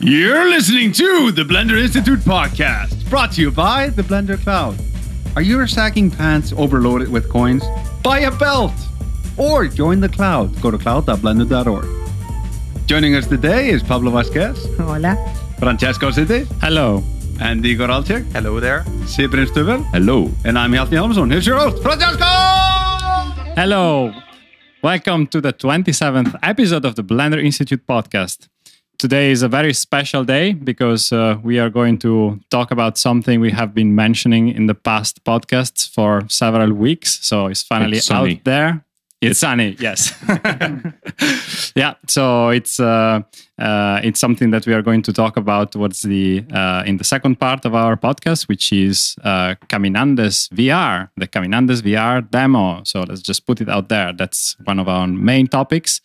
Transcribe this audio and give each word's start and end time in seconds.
You're 0.00 0.48
listening 0.48 0.92
to 0.92 1.32
the 1.32 1.42
Blender 1.42 1.76
Institute 1.80 2.20
podcast, 2.20 3.08
brought 3.10 3.32
to 3.32 3.40
you 3.40 3.50
by 3.50 3.88
the 3.90 4.02
Blender 4.02 4.40
Cloud. 4.40 4.76
Are 5.34 5.42
your 5.42 5.66
sacking 5.66 6.10
pants 6.10 6.52
overloaded 6.56 7.08
with 7.08 7.28
coins? 7.28 7.64
Buy 8.02 8.20
a 8.20 8.30
belt! 8.30 8.72
Or 9.36 9.66
join 9.66 10.00
the 10.00 10.08
cloud. 10.08 10.60
Go 10.60 10.70
to 10.70 10.78
cloud.blender.org. 10.78 11.86
Joining 12.86 13.14
us 13.16 13.26
today 13.26 13.70
is 13.70 13.82
Pablo 13.82 14.10
Vazquez, 14.12 14.56
Hola. 14.76 15.16
Francesco 15.58 16.10
Siddi, 16.10 16.46
Hello. 16.60 17.02
Andy 17.40 17.76
Goralczyk, 17.76 18.24
Hello 18.32 18.60
there. 18.60 18.84
Sybren 19.06 19.46
Stüvel, 19.46 19.84
Hello. 19.92 20.30
and 20.44 20.58
I'm 20.58 20.72
Hjalti 20.72 20.90
Hjálmarsson. 20.96 21.30
Here's 21.30 21.46
your 21.46 21.58
host, 21.58 21.82
Francesco! 21.82 22.24
Hello. 23.56 24.12
Welcome 24.82 25.26
to 25.28 25.40
the 25.40 25.52
27th 25.52 26.38
episode 26.42 26.84
of 26.84 26.94
the 26.94 27.02
Blender 27.02 27.44
Institute 27.44 27.84
podcast. 27.86 28.48
Today 28.98 29.30
is 29.30 29.42
a 29.42 29.48
very 29.48 29.72
special 29.74 30.24
day 30.24 30.54
because 30.54 31.12
uh, 31.12 31.38
we 31.44 31.60
are 31.60 31.70
going 31.70 31.98
to 31.98 32.40
talk 32.50 32.72
about 32.72 32.98
something 32.98 33.38
we 33.38 33.52
have 33.52 33.72
been 33.72 33.94
mentioning 33.94 34.48
in 34.48 34.66
the 34.66 34.74
past 34.74 35.22
podcasts 35.22 35.88
for 35.88 36.24
several 36.28 36.72
weeks. 36.72 37.24
So 37.24 37.46
it's 37.46 37.62
finally 37.62 37.98
It's 37.98 38.10
out 38.10 38.42
there. 38.42 38.84
It's 39.20 39.38
sunny, 39.40 39.76
yes. 39.80 40.14
yeah, 41.76 41.94
so 42.06 42.50
it's 42.50 42.78
uh, 42.78 43.22
uh, 43.58 44.00
it's 44.04 44.20
something 44.20 44.50
that 44.50 44.66
we 44.66 44.72
are 44.72 44.82
going 44.82 45.02
to 45.02 45.12
talk 45.12 45.36
about 45.36 45.72
towards 45.72 46.02
the 46.02 46.44
uh, 46.52 46.84
in 46.86 46.98
the 46.98 47.04
second 47.04 47.40
part 47.40 47.64
of 47.64 47.74
our 47.74 47.96
podcast, 47.96 48.48
which 48.48 48.72
is 48.72 49.16
uh, 49.24 49.56
Caminandes 49.68 50.48
VR, 50.50 51.08
the 51.16 51.26
Caminandes 51.26 51.82
VR 51.82 52.28
demo. 52.30 52.82
So 52.84 53.00
let's 53.00 53.22
just 53.22 53.44
put 53.44 53.60
it 53.60 53.68
out 53.68 53.88
there. 53.88 54.12
That's 54.12 54.56
one 54.64 54.78
of 54.78 54.88
our 54.88 55.06
main 55.08 55.48
topics. 55.48 56.00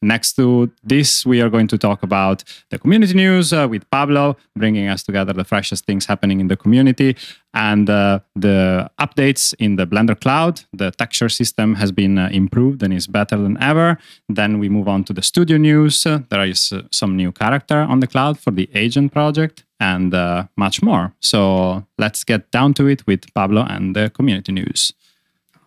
Next 0.00 0.34
to 0.34 0.70
this, 0.84 1.26
we 1.26 1.40
are 1.40 1.50
going 1.50 1.66
to 1.68 1.78
talk 1.78 2.04
about 2.04 2.44
the 2.70 2.78
community 2.78 3.14
news 3.14 3.52
uh, 3.52 3.66
with 3.68 3.88
Pablo, 3.90 4.36
bringing 4.54 4.86
us 4.88 5.02
together 5.02 5.32
the 5.32 5.44
freshest 5.44 5.86
things 5.86 6.06
happening 6.06 6.38
in 6.38 6.46
the 6.46 6.56
community 6.56 7.16
and 7.52 7.90
uh, 7.90 8.20
the 8.36 8.88
updates 9.00 9.54
in 9.58 9.74
the 9.74 9.86
Blender 9.86 10.18
Cloud. 10.18 10.62
The 10.72 10.92
texture 10.92 11.28
system 11.28 11.74
has 11.74 11.90
been 11.90 12.16
uh, 12.16 12.28
improved 12.30 12.82
and 12.84 12.94
is 12.94 13.08
better 13.08 13.36
than 13.36 13.60
ever. 13.60 13.98
Then 14.28 14.60
we 14.60 14.68
move 14.68 14.86
on 14.86 15.02
to 15.04 15.12
the 15.12 15.22
studio 15.22 15.56
news. 15.56 16.04
There 16.04 16.44
is 16.44 16.72
uh, 16.72 16.82
some 16.92 17.16
new 17.16 17.32
character 17.32 17.78
on 17.78 17.98
the 17.98 18.06
cloud 18.06 18.38
for 18.38 18.52
the 18.52 18.70
agent 18.74 19.12
project 19.12 19.64
and 19.80 20.14
uh, 20.14 20.44
much 20.56 20.80
more. 20.80 21.12
So 21.20 21.86
let's 21.98 22.22
get 22.22 22.52
down 22.52 22.74
to 22.74 22.86
it 22.86 23.04
with 23.08 23.32
Pablo 23.34 23.66
and 23.68 23.96
the 23.96 24.10
community 24.10 24.52
news. 24.52 24.92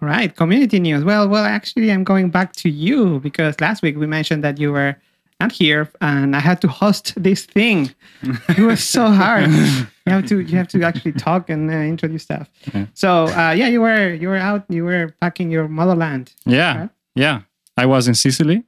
Right, 0.02 0.35
community 0.35 0.80
news. 0.80 1.03
Well, 1.03 1.27
well, 1.30 1.45
actually, 1.45 1.91
I'm 1.91 2.03
going 2.03 2.31
back 2.31 2.53
to 2.53 2.69
you 2.69 3.19
because 3.19 3.59
last 3.61 3.83
week 3.83 3.97
we 3.97 4.07
mentioned 4.07 4.44
that 4.44 4.59
you 4.59 4.71
were 4.71 4.95
not 5.39 5.52
here, 5.52 5.89
and 6.02 6.35
I 6.35 6.39
had 6.39 6.59
to 6.61 6.67
host 6.67 7.13
this 7.21 7.45
thing. 7.45 7.91
it 8.49 8.59
was 8.59 8.83
so 8.83 9.09
hard. 9.11 9.49
you 9.52 9.85
have 10.07 10.25
to, 10.27 10.39
you 10.39 10.57
have 10.57 10.67
to 10.69 10.81
actually 10.83 11.11
talk 11.13 11.49
and 11.52 11.69
uh, 11.69 11.73
introduce 11.75 12.23
stuff. 12.23 12.49
So, 12.95 13.25
uh, 13.27 13.52
yeah, 13.52 13.67
you 13.67 13.81
were, 13.81 14.13
you 14.13 14.27
were 14.29 14.38
out, 14.38 14.66
you 14.69 14.83
were 14.85 15.13
packing 15.22 15.52
your 15.52 15.67
motherland. 15.67 16.33
Yeah, 16.45 16.77
Right. 16.79 16.89
yeah. 17.16 17.41
I 17.77 17.85
was 17.85 18.07
in 18.07 18.16
Sicily. 18.16 18.63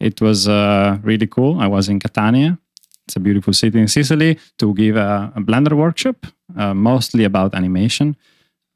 It 0.00 0.20
was 0.20 0.46
uh, 0.48 0.98
really 1.02 1.26
cool. 1.26 1.60
I 1.60 1.66
was 1.66 1.88
in 1.88 1.98
Catania. 1.98 2.56
It's 3.06 3.16
a 3.16 3.20
beautiful 3.20 3.52
city 3.52 3.80
in 3.80 3.88
Sicily 3.88 4.38
to 4.58 4.74
give 4.74 4.96
a, 4.96 5.32
a 5.34 5.40
Blender 5.40 5.72
workshop, 5.72 6.26
uh, 6.56 6.72
mostly 6.74 7.24
about 7.24 7.54
animation, 7.54 8.16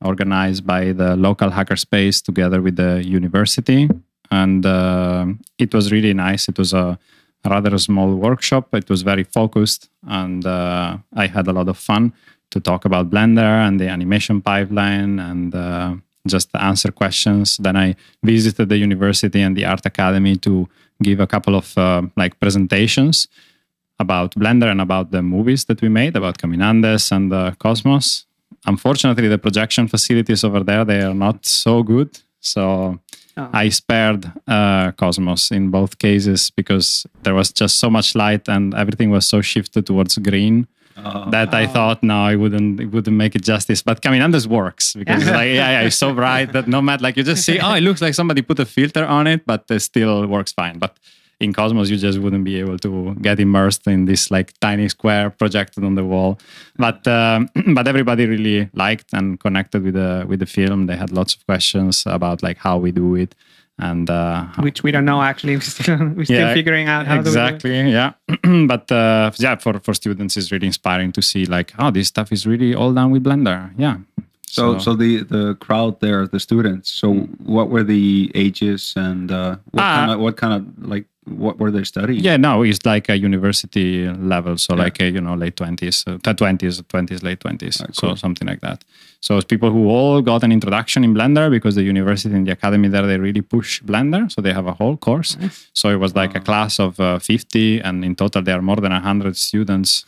organized 0.05 0.67
by 0.67 0.93
the 0.93 1.17
local 1.17 1.51
hackerspace 1.51 2.23
together 2.23 2.61
with 2.61 2.77
the 2.77 3.03
university. 3.05 3.89
And 4.31 4.65
uh, 4.65 5.27
it 5.59 5.75
was 5.75 5.93
really 5.93 6.15
nice. 6.15 6.49
It 6.49 6.59
was 6.59 6.73
a 6.73 6.99
rather 7.45 7.77
small 7.79 8.15
workshop. 8.15 8.75
It 8.75 8.89
was 8.89 9.03
very 9.03 9.25
focused, 9.25 9.89
and 10.07 10.47
uh, 10.47 10.99
I 11.15 11.27
had 11.27 11.49
a 11.49 11.53
lot 11.53 11.69
of 11.69 11.77
fun 11.77 12.13
to 12.51 12.61
talk 12.61 12.85
about 12.85 13.11
Blender 13.11 13.67
and 13.67 13.81
the 13.81 13.89
animation 13.89 14.41
pipeline 14.41 15.19
and 15.19 15.55
uh, 15.55 15.95
just 16.27 16.51
answer 16.55 16.93
questions. 16.93 17.57
Then 17.57 17.77
I 17.77 17.97
visited 18.23 18.69
the 18.69 18.77
university 18.77 19.41
and 19.41 19.57
the 19.57 19.65
art 19.65 19.85
academy 19.87 20.37
to 20.37 20.69
give 21.03 21.21
a 21.21 21.27
couple 21.27 21.57
of 21.57 21.77
uh, 21.77 22.03
like 22.17 22.39
presentations 22.39 23.29
about 23.99 24.35
Blender 24.35 24.71
and 24.71 24.81
about 24.81 25.11
the 25.11 25.23
movies 25.23 25.65
that 25.65 25.81
we 25.83 25.89
made 25.89 26.17
about 26.17 26.39
Caminandes 26.39 27.11
and 27.13 27.33
uh, 27.33 27.53
Cosmos. 27.59 28.27
Unfortunately, 28.67 29.29
the 29.29 29.39
projection 29.39 29.89
facilities 29.89 30.45
over 30.45 30.61
there 30.63 30.85
they 30.85 31.03
are 31.03 31.15
not 31.15 31.45
so 31.47 31.83
good. 31.83 32.19
So 32.41 32.99
Oh. 33.37 33.49
I 33.53 33.71
spared 33.71 34.31
uh, 34.47 34.93
Cosmos 34.93 35.51
in 35.51 35.71
both 35.71 35.99
cases 35.99 36.51
because 36.51 37.07
there 37.23 37.35
was 37.35 37.51
just 37.51 37.79
so 37.79 37.89
much 37.89 38.15
light 38.15 38.47
and 38.47 38.75
everything 38.75 39.11
was 39.11 39.27
so 39.27 39.41
shifted 39.41 39.87
towards 39.87 40.19
green 40.19 40.67
that 41.31 41.55
I 41.55 41.67
thought 41.67 42.03
no, 42.03 42.23
I 42.25 42.37
wouldn't 42.37 42.79
it 42.79 42.87
wouldn't 42.93 43.17
make 43.17 43.35
it 43.35 43.43
justice. 43.43 43.81
But 43.83 44.03
Caminandes 44.03 44.47
works 44.47 44.93
because 44.93 45.25
like 45.25 45.49
yeah, 45.49 45.81
yeah, 45.81 45.81
it's 45.81 45.97
so 45.97 46.13
bright 46.13 46.53
that 46.53 46.69
no 46.69 46.83
matter 46.83 47.03
like 47.03 47.17
you 47.17 47.23
just 47.23 47.45
see 47.47 47.59
oh 47.59 47.73
it 47.73 47.81
looks 47.81 48.03
like 48.03 48.13
somebody 48.13 48.43
put 48.43 48.59
a 48.59 48.67
filter 48.67 49.07
on 49.07 49.27
it, 49.27 49.47
but 49.47 49.65
it 49.71 49.81
still 49.81 50.27
works 50.27 50.53
fine. 50.53 50.79
But 50.79 50.99
in 51.43 51.53
Cosmos 51.53 51.91
you 51.91 51.97
just 51.97 52.19
wouldn't 52.19 52.45
be 52.45 52.59
able 52.61 52.79
to 52.79 53.15
get 53.21 53.41
immersed 53.41 53.87
in 53.87 54.05
this 54.05 54.31
like 54.31 54.59
tiny 54.61 54.89
square 54.89 55.31
projected 55.31 55.85
on 55.85 55.95
the 55.95 56.05
wall. 56.05 56.39
But 56.77 57.07
um, 57.07 57.49
but 57.75 57.89
everybody 57.89 58.27
really 58.27 58.71
liked 58.75 59.13
and 59.13 59.39
connected 59.39 59.83
with 59.83 59.95
the 59.95 60.25
with 60.29 60.41
the 60.41 60.47
film. 60.47 60.87
They 60.87 60.97
had 60.97 61.11
lots 61.11 61.35
of 61.35 61.45
questions 61.47 62.05
about 62.07 62.43
like 62.43 62.59
how 62.59 62.79
we 62.79 62.93
do 62.93 63.15
it 63.17 63.35
and 63.79 64.09
uh, 64.11 64.45
Which 64.59 64.83
we 64.83 64.91
don't 64.93 65.05
know 65.05 65.23
actually. 65.23 65.57
We're 65.57 65.61
still, 65.63 65.99
we're 65.99 66.25
still 66.25 66.55
figuring 66.55 66.89
out 66.89 67.07
how 67.07 67.15
to 67.15 67.21
exactly 67.21 67.91
yeah 67.91 68.13
but 68.67 68.91
uh, 68.93 69.31
yeah 69.39 69.57
for, 69.57 69.79
for 69.81 69.95
students 69.95 70.37
it's 70.37 70.53
really 70.53 70.67
inspiring 70.67 71.13
to 71.13 71.23
see 71.23 71.47
like 71.47 71.73
oh 71.79 71.91
this 71.91 72.09
stuff 72.09 72.33
is 72.33 72.47
really 72.47 72.75
all 72.75 72.93
done 72.93 73.11
with 73.11 73.25
blender 73.25 73.73
yeah 73.77 73.97
So, 74.53 74.79
so 74.79 74.95
the 74.95 75.23
the 75.25 75.55
crowd 75.61 76.01
there, 76.01 76.27
the 76.27 76.39
students. 76.39 76.93
So, 76.93 77.15
what 77.55 77.71
were 77.71 77.83
the 77.83 78.31
ages 78.35 78.93
and 78.97 79.31
uh, 79.33 79.57
what 79.71 79.83
Ah. 79.83 79.95
kind 79.97 80.11
of 80.13 80.21
what 80.21 80.37
kind 80.37 80.53
of 80.55 80.89
like 80.89 81.07
what 81.25 81.59
were 81.59 81.71
they 81.71 81.85
studying? 81.85 82.21
yeah 82.23 82.37
no 82.37 82.63
it's 82.63 82.85
like 82.85 83.09
a 83.09 83.17
university 83.17 84.09
level 84.09 84.59
so 84.59 84.75
Yeah. 84.75 84.83
like 84.85 85.01
a, 85.01 85.09
you 85.09 85.21
know 85.21 85.35
late 85.37 85.55
20s 85.57 86.05
uh, 86.09 86.19
20s 86.19 86.83
20s 86.83 87.23
late 87.23 87.39
20s 87.41 87.81
Ah, 87.81 87.87
so 87.93 88.15
something 88.17 88.47
like 88.49 88.61
that 88.61 88.85
so 89.23 89.37
it's 89.37 89.45
people 89.45 89.71
who 89.71 89.89
all 89.89 90.21
got 90.21 90.43
an 90.43 90.51
introduction 90.51 91.05
in 91.05 91.15
blender 91.15 91.49
because 91.49 91.77
the 91.77 91.85
university 91.85 92.35
and 92.35 92.45
the 92.45 92.51
academy 92.51 92.89
there 92.89 93.07
they 93.07 93.19
really 93.19 93.41
push 93.41 93.81
blender 93.81 94.29
so 94.33 94.43
they 94.43 94.53
have 94.53 94.67
a 94.67 94.73
whole 94.73 94.97
course. 94.97 95.37
So 95.75 95.91
it 95.91 96.01
was 96.05 96.17
like 96.17 96.35
a 96.35 96.41
class 96.41 96.81
of 96.81 96.99
uh, 96.99 97.21
50 97.21 97.81
and 97.83 98.05
in 98.05 98.17
total 98.17 98.43
there 98.43 98.59
are 98.59 98.63
more 98.63 98.81
than 98.85 98.91
100 98.91 99.37
students 99.37 100.05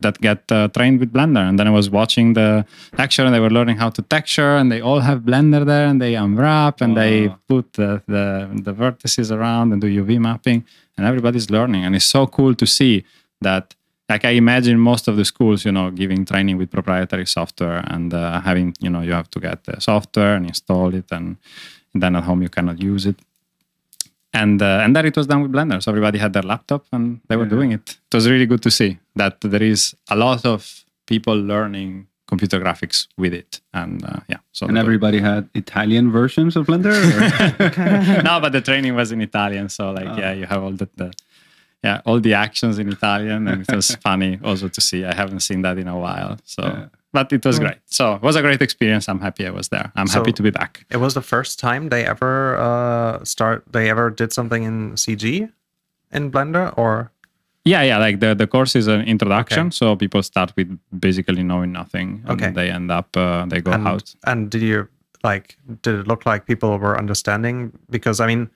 that 0.00 0.20
get 0.20 0.50
uh, 0.50 0.66
trained 0.76 0.98
with 0.98 1.12
blender. 1.12 1.48
And 1.48 1.60
then 1.60 1.68
i 1.68 1.70
was 1.70 1.88
watching 1.90 2.32
the 2.32 2.66
lecture 2.98 3.24
and 3.24 3.32
they 3.32 3.38
were 3.38 3.54
learning 3.58 3.76
how 3.76 3.90
to 3.90 4.02
texture 4.02 4.56
and 4.56 4.72
they 4.72 4.80
all 4.80 4.98
have 4.98 5.20
blender 5.20 5.64
there 5.64 5.86
and 5.86 6.02
they 6.02 6.16
unwrap 6.16 6.80
and 6.80 6.96
they 6.96 7.28
put 7.46 7.74
the, 7.74 8.02
the, 8.08 8.50
the 8.64 8.74
vertices 8.74 9.30
around 9.30 9.72
and 9.72 9.80
do 9.80 9.88
uv 10.02 10.18
mapping. 10.18 10.64
And 10.96 11.06
everybody's 11.06 11.50
learning 11.50 11.84
and 11.84 11.94
it's 11.94 12.04
so 12.04 12.26
cool 12.26 12.56
to 12.56 12.66
see 12.66 13.04
that 13.42 13.76
like 14.08 14.24
i 14.24 14.30
imagine 14.30 14.78
most 14.78 15.08
of 15.08 15.16
the 15.16 15.24
schools 15.24 15.64
you 15.66 15.72
know 15.72 15.90
giving 15.90 16.24
training 16.24 16.56
with 16.60 16.70
proprietary 16.70 17.26
software 17.26 17.80
and 17.94 18.12
uh, 18.14 18.40
having 18.40 18.74
you 18.80 18.90
know 18.90 19.00
you 19.02 19.12
have 19.12 19.28
to 19.30 19.40
get 19.40 19.64
the 19.64 19.80
software 19.80 20.34
and 20.36 20.46
install 20.46 20.94
it 20.94 21.08
and, 21.12 21.36
then 22.02 22.14
at 22.14 22.24
home 22.24 22.42
you 22.42 22.50
cannot 22.56 22.78
use 22.92 23.06
it 23.06 23.16
and 24.40 24.60
uh, 24.60 24.80
and 24.84 24.94
there 24.94 25.06
it 25.06 25.16
was 25.16 25.26
done 25.26 25.40
with 25.42 25.50
blender 25.52 25.82
so 25.82 25.90
everybody 25.90 26.18
had 26.18 26.32
their 26.34 26.42
laptop 26.42 26.84
and 26.92 27.20
they 27.28 27.36
were 27.36 27.44
Yeah. 27.44 27.56
doing 27.56 27.72
it 27.72 27.86
it 28.10 28.14
was 28.18 28.28
really 28.32 28.46
good 28.52 28.62
to 28.62 28.70
see 28.70 28.98
that 29.20 29.40
there 29.40 29.62
is 29.62 29.94
a 30.10 30.16
lot 30.24 30.44
of 30.44 30.84
people 31.06 31.34
learning 31.52 32.06
computer 32.28 32.58
graphics 32.60 33.06
with 33.16 33.32
it 33.32 33.60
and 33.72 34.04
uh, 34.04 34.20
yeah 34.32 34.40
so 34.52 34.66
And 34.68 34.76
everybody 34.84 35.20
had 35.20 35.42
Italian 35.54 36.06
versions 36.18 36.52
of 36.56 36.66
Blender. 36.66 36.96
no, 38.28 38.40
but 38.40 38.52
the 38.56 38.60
training 38.68 38.94
was 39.00 39.08
in 39.12 39.20
Italian, 39.30 39.68
so 39.68 39.82
like 39.98 40.08
Ah. 40.12 40.18
yeah, 40.22 40.32
you 40.40 40.46
have 40.52 40.62
all 40.64 40.72
the, 40.82 40.88
the 41.00 41.08
yeah 41.84 42.00
all 42.04 42.20
the 42.20 42.34
actions 42.34 42.78
in 42.78 42.88
Italian, 42.88 43.48
and 43.48 43.62
it 43.62 43.74
was 43.74 43.94
funny 43.96 44.38
also 44.44 44.68
to 44.68 44.80
see. 44.80 45.04
I 45.04 45.14
haven't 45.14 45.40
seen 45.40 45.62
that 45.62 45.78
in 45.78 45.88
a 45.88 45.98
while, 45.98 46.36
so 46.44 46.62
Yeah. 46.64 46.86
but 47.12 47.32
it 47.32 47.44
was 47.44 47.58
great. 47.58 47.78
So 47.86 48.14
it 48.14 48.22
was 48.22 48.36
a 48.36 48.42
great 48.42 48.62
experience. 48.62 49.08
I'm 49.08 49.20
happy 49.20 49.46
I 49.46 49.50
was 49.50 49.68
there. 49.68 49.90
I'm 49.96 50.06
So- 50.06 50.18
happy 50.18 50.32
to 50.32 50.42
be 50.42 50.50
back. 50.50 50.84
It 50.90 50.98
was 50.98 51.14
the 51.14 51.22
first 51.22 51.58
time 51.60 51.88
they 51.88 52.04
ever 52.04 52.56
uh, 52.58 53.24
start. 53.24 53.64
They 53.72 53.90
ever 53.90 54.10
did 54.10 54.32
something 54.32 54.62
in 54.64 54.96
CG 54.96 55.48
in 56.12 56.30
Blender, 56.30 56.72
or 56.76 57.10
Yeah, 57.64 57.82
yeah. 57.82 57.98
Like 58.06 58.20
the 58.20 58.34
the 58.34 58.46
course 58.46 58.78
is 58.78 58.86
an 58.86 59.00
introduction, 59.02 59.66
Okay. 59.66 59.74
so 59.80 59.96
people 59.96 60.22
start 60.22 60.52
with 60.56 60.68
basically 61.06 61.42
knowing 61.42 61.72
nothing, 61.72 62.08
and 62.28 62.40
Okay. 62.40 62.50
they 62.52 62.70
end 62.70 62.90
up 62.90 63.16
uh, 63.16 63.44
they 63.50 63.60
go 63.60 63.72
and, 63.72 63.86
out. 63.88 64.14
and 64.24 64.50
did 64.50 64.62
you 64.62 64.86
like? 65.24 65.56
Did 65.82 65.94
it 66.00 66.06
look 66.06 66.22
like 66.26 66.40
people 66.46 66.78
were 66.78 66.96
understanding? 66.98 67.72
Because 67.90 68.20
I 68.24 68.26
mean, 68.26 68.50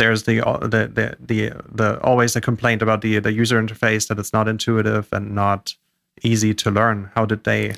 there's 0.00 0.22
the 0.22 0.36
uh, 0.40 0.58
the 0.74 0.82
the 0.98 1.06
the, 1.30 1.40
the 1.80 1.88
always 2.02 2.32
the 2.32 2.40
complaint 2.40 2.82
about 2.82 3.00
the 3.02 3.20
the 3.20 3.32
user 3.42 3.62
interface 3.62 4.08
that 4.08 4.18
it's 4.18 4.32
not 4.32 4.48
intuitive 4.48 5.06
and 5.12 5.34
not 5.34 5.74
easy 6.22 6.52
to 6.54 6.70
learn. 6.70 7.10
How 7.14 7.24
did 7.26 7.44
they 7.44 7.74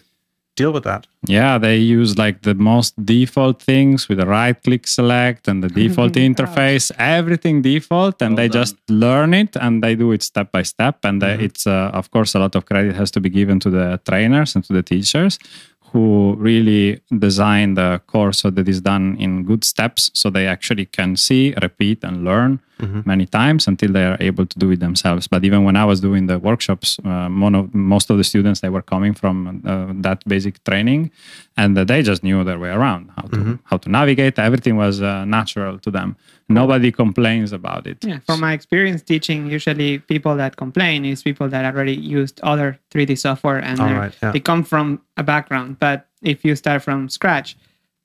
deal 0.57 0.73
with 0.73 0.85
that? 0.85 1.07
Yeah, 1.27 1.59
they 1.59 1.77
use 1.79 2.19
like 2.19 2.43
the 2.43 2.55
most 2.55 2.95
default 3.05 3.63
things 3.63 4.09
with 4.09 4.19
the 4.19 4.27
right 4.27 4.57
click 4.63 4.87
select 4.87 5.49
and 5.49 5.63
the 5.65 5.69
default 5.83 6.13
interface, 6.13 6.93
everything 6.99 7.63
default, 7.63 8.23
and 8.23 8.31
Well 8.31 8.37
they 8.37 8.49
done. 8.49 8.63
just 8.63 8.77
learn 8.89 9.35
it 9.35 9.57
and 9.57 9.83
they 9.83 9.95
do 9.95 10.13
it 10.13 10.23
step 10.23 10.53
by 10.53 10.63
step. 10.63 10.97
And 11.05 11.23
uh, 11.23 11.37
it's, 11.47 11.67
uh, 11.67 11.91
of 11.95 12.11
course, 12.11 12.35
a 12.35 12.39
lot 12.39 12.55
of 12.55 12.67
credit 12.67 12.95
has 12.97 13.11
to 13.13 13.21
be 13.21 13.31
given 13.31 13.61
to 13.61 13.71
the 13.71 14.01
trainers 14.09 14.55
and 14.55 14.65
to 14.65 14.73
the 14.73 14.83
teachers 14.83 15.39
who 15.93 16.35
really 16.39 17.01
design 17.19 17.75
the 17.75 18.01
course 18.07 18.39
so 18.39 18.51
that 18.51 18.69
is 18.69 18.81
done 18.81 19.17
in 19.19 19.45
good 19.45 19.63
steps 19.63 20.11
so 20.15 20.31
they 20.31 20.47
actually 20.47 20.87
can 20.87 21.17
see, 21.17 21.55
repeat, 21.61 22.03
and 22.03 22.25
learn 22.25 22.61
many 23.05 23.27
times 23.27 23.69
until 23.69 23.93
they 23.93 24.05
are 24.05 24.17
able 24.21 24.47
to 24.47 24.59
do 24.59 24.71
it 24.71 24.81
themselves. 24.81 25.29
But 25.29 25.45
even 25.45 25.65
when 25.65 25.77
I 25.77 25.85
was 25.85 26.01
doing 26.01 26.27
the 26.27 26.39
workshops, 26.39 26.99
uh, 27.05 27.29
mono, 27.29 27.69
most 27.73 28.11
of 28.11 28.17
the 28.19 28.25
students 28.25 28.61
they 28.61 28.69
were 28.69 28.83
coming 28.83 29.15
from 29.15 29.63
uh, 29.65 29.93
that 30.03 30.27
basic 30.27 30.63
training, 30.65 31.11
and 31.57 31.77
uh, 31.79 31.85
they 31.85 32.03
just 32.03 32.23
knew 32.23 32.45
their 32.45 32.59
way 32.59 32.71
around 32.71 33.11
how 33.17 33.29
to 33.29 33.59
how 33.65 33.77
to 33.79 33.89
navigate. 33.89 34.39
Everything 34.39 34.77
was 34.77 35.01
uh, 35.01 35.25
natural 35.25 35.79
to 35.79 35.91
them. 35.91 36.17
Nobody 36.49 36.93
complains 36.93 37.53
about 37.53 37.87
it. 37.87 38.05
Yeah, 38.05 38.19
from 38.27 38.41
my 38.41 38.53
experience 38.53 39.03
teaching, 39.03 39.47
usually 39.47 39.99
people 40.01 40.37
that 40.37 40.57
complain 40.57 41.05
is 41.05 41.23
people 41.23 41.49
that 41.49 41.65
already 41.65 41.95
used 41.95 42.41
other 42.43 42.79
3D 42.91 43.19
software 43.19 43.59
and 43.65 43.79
right, 43.79 44.15
yeah. 44.23 44.33
they 44.33 44.41
come 44.41 44.65
from 44.65 45.01
a 45.17 45.23
background. 45.23 45.79
But 45.79 46.07
if 46.23 46.45
you 46.45 46.57
start 46.57 46.83
from 46.83 47.09
scratch, 47.09 47.57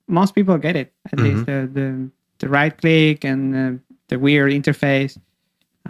most 0.06 0.34
people 0.34 0.56
get 0.58 0.76
it. 0.76 0.92
At 1.12 1.18
least 1.20 1.44
Mm-hmm. 1.46 1.74
the, 1.74 1.80
the 1.80 2.10
the 2.38 2.48
right 2.48 2.76
click 2.78 3.24
and 3.24 3.54
uh, 3.54 3.72
the 4.08 4.18
weird 4.18 4.52
interface. 4.52 5.18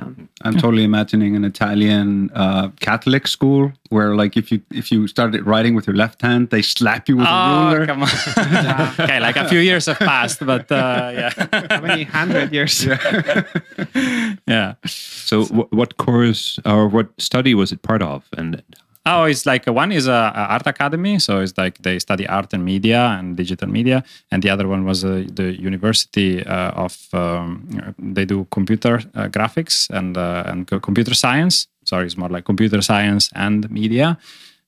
Um, 0.01 0.29
I'm 0.43 0.55
totally 0.55 0.85
imagining 0.85 1.35
an 1.35 1.45
Italian 1.45 2.31
uh, 2.33 2.69
Catholic 2.79 3.27
school 3.27 3.73
where, 3.89 4.15
like, 4.15 4.37
if 4.37 4.53
you 4.53 4.61
if 4.71 4.93
you 4.93 5.09
started 5.09 5.45
writing 5.45 5.75
with 5.75 5.89
your 5.89 5.97
left 5.97 6.23
hand, 6.23 6.51
they 6.51 6.63
slap 6.63 7.09
you 7.09 7.17
with 7.17 7.27
a 7.27 7.31
Oh, 7.31 7.73
ruler. 7.73 7.87
come 7.87 8.03
on. 8.05 8.09
okay, 9.01 9.19
like 9.19 9.35
a 9.37 9.49
few 9.49 9.59
years 9.59 9.87
have 9.87 9.99
passed, 9.99 10.39
but 10.47 10.71
uh, 10.71 11.11
yeah. 11.13 11.31
how 11.69 11.81
many 11.81 12.05
hundred 12.05 12.53
years? 12.53 12.85
yeah. 14.47 14.75
So, 14.87 15.45
wh- 15.47 15.73
what 15.73 15.97
course 15.97 16.61
or 16.65 16.87
what 16.89 17.09
study 17.19 17.55
was 17.55 17.73
it 17.73 17.83
part 17.83 18.03
of? 18.03 18.25
And 18.37 18.63
Oh, 19.07 19.25
it's 19.25 19.47
like 19.47 19.67
uh, 19.67 19.73
one 19.73 19.91
is 19.93 20.07
a, 20.07 20.33
a 20.35 20.47
art 20.51 20.67
academy, 20.67 21.19
so 21.19 21.41
it's 21.41 21.57
like 21.57 21.79
they 21.79 21.99
study 21.99 22.27
art 22.27 22.53
and 22.53 22.65
media 22.65 23.17
and 23.19 23.37
digital 23.37 23.69
media, 23.69 24.05
and 24.31 24.43
the 24.43 24.51
other 24.51 24.69
one 24.69 24.85
was 24.85 25.05
uh, 25.05 25.25
the 25.33 25.59
University 25.59 26.45
uh, 26.45 26.73
of 26.73 27.09
um, 27.15 27.95
they 27.99 28.27
do 28.27 28.47
computer 28.51 28.97
uh, 29.15 29.29
graphics 29.29 29.89
and 29.91 30.17
uh, 30.19 30.43
and 30.47 30.67
computer 30.83 31.15
science. 31.15 31.69
Sorry, 31.85 32.07
it's 32.07 32.19
more 32.19 32.29
like 32.29 32.45
computer 32.45 32.83
science 32.83 33.31
and 33.35 33.71
media, 33.71 34.19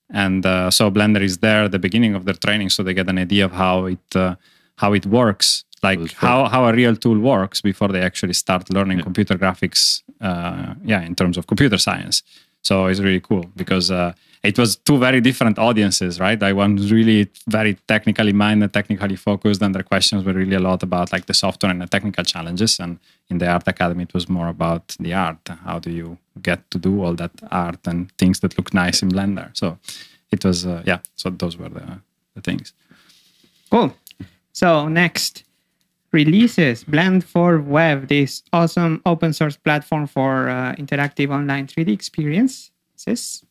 and 0.08 0.46
uh, 0.46 0.70
so 0.70 0.90
Blender 0.90 1.22
is 1.22 1.38
there 1.38 1.64
at 1.64 1.72
the 1.72 1.78
beginning 1.78 2.14
of 2.14 2.24
their 2.24 2.34
training, 2.34 2.70
so 2.70 2.82
they 2.82 2.94
get 2.94 3.08
an 3.08 3.18
idea 3.18 3.44
of 3.44 3.52
how 3.52 3.86
it 3.86 4.16
uh, 4.16 4.36
how 4.76 4.94
it 4.94 5.04
works, 5.04 5.64
like 5.82 6.12
how 6.12 6.48
how 6.48 6.64
a 6.64 6.72
real 6.72 6.96
tool 6.96 7.18
works 7.18 7.60
before 7.60 7.88
they 7.88 8.00
actually 8.00 8.34
start 8.34 8.70
learning 8.70 9.02
computer 9.02 9.36
graphics. 9.36 10.02
Uh, 10.20 10.74
yeah, 10.84 11.02
in 11.02 11.14
terms 11.14 11.36
of 11.36 11.46
computer 11.46 11.78
science. 11.78 12.22
So 12.62 12.86
it's 12.86 13.00
really 13.00 13.20
cool 13.20 13.44
because 13.56 13.90
uh, 13.90 14.12
it 14.42 14.58
was 14.58 14.76
two 14.76 14.98
very 14.98 15.20
different 15.20 15.58
audiences, 15.58 16.18
right? 16.18 16.42
I 16.42 16.52
was 16.52 16.90
really 16.90 17.28
very 17.46 17.76
technically 17.86 18.32
minded, 18.32 18.72
technically 18.72 19.16
focused, 19.16 19.62
and 19.62 19.74
their 19.74 19.82
questions 19.82 20.24
were 20.24 20.32
really 20.32 20.56
a 20.56 20.60
lot 20.60 20.82
about 20.82 21.12
like 21.12 21.26
the 21.26 21.34
software 21.34 21.70
and 21.70 21.80
the 21.80 21.86
technical 21.86 22.24
challenges. 22.24 22.78
And 22.80 22.98
in 23.28 23.38
the 23.38 23.48
art 23.48 23.68
academy, 23.68 24.04
it 24.04 24.14
was 24.14 24.28
more 24.28 24.48
about 24.48 24.96
the 24.98 25.12
art. 25.14 25.46
How 25.64 25.78
do 25.78 25.90
you 25.90 26.18
get 26.40 26.70
to 26.70 26.78
do 26.78 27.02
all 27.02 27.14
that 27.14 27.32
art 27.50 27.80
and 27.86 28.10
things 28.16 28.40
that 28.40 28.56
look 28.56 28.72
nice 28.72 29.02
in 29.02 29.10
Blender? 29.10 29.50
So 29.54 29.78
it 30.30 30.44
was, 30.44 30.66
uh, 30.66 30.82
yeah. 30.86 30.98
So 31.16 31.30
those 31.30 31.58
were 31.58 31.68
the, 31.68 32.00
the 32.34 32.40
things. 32.40 32.72
Cool. 33.70 33.94
So 34.52 34.88
next 34.88 35.44
releases 36.12 36.84
Blend 36.84 37.24
for 37.24 37.60
Web, 37.60 38.08
this 38.08 38.42
awesome 38.52 39.00
open 39.06 39.32
source 39.32 39.56
platform 39.56 40.06
for 40.06 40.48
uh, 40.48 40.74
interactive 40.76 41.30
online 41.30 41.66
3D 41.66 41.88
experiences. 41.92 43.44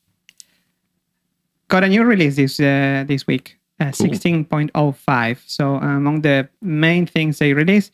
Got 1.67 1.83
a 1.83 1.87
new 1.87 2.03
release 2.03 2.35
this 2.35 2.59
uh, 2.59 3.03
this 3.07 3.27
week, 3.27 3.57
uh, 3.79 3.85
16.05. 3.85 5.37
So 5.45 5.75
among 5.75 6.21
the 6.21 6.49
main 6.61 7.05
things 7.05 7.37
they 7.39 7.53
release 7.53 7.91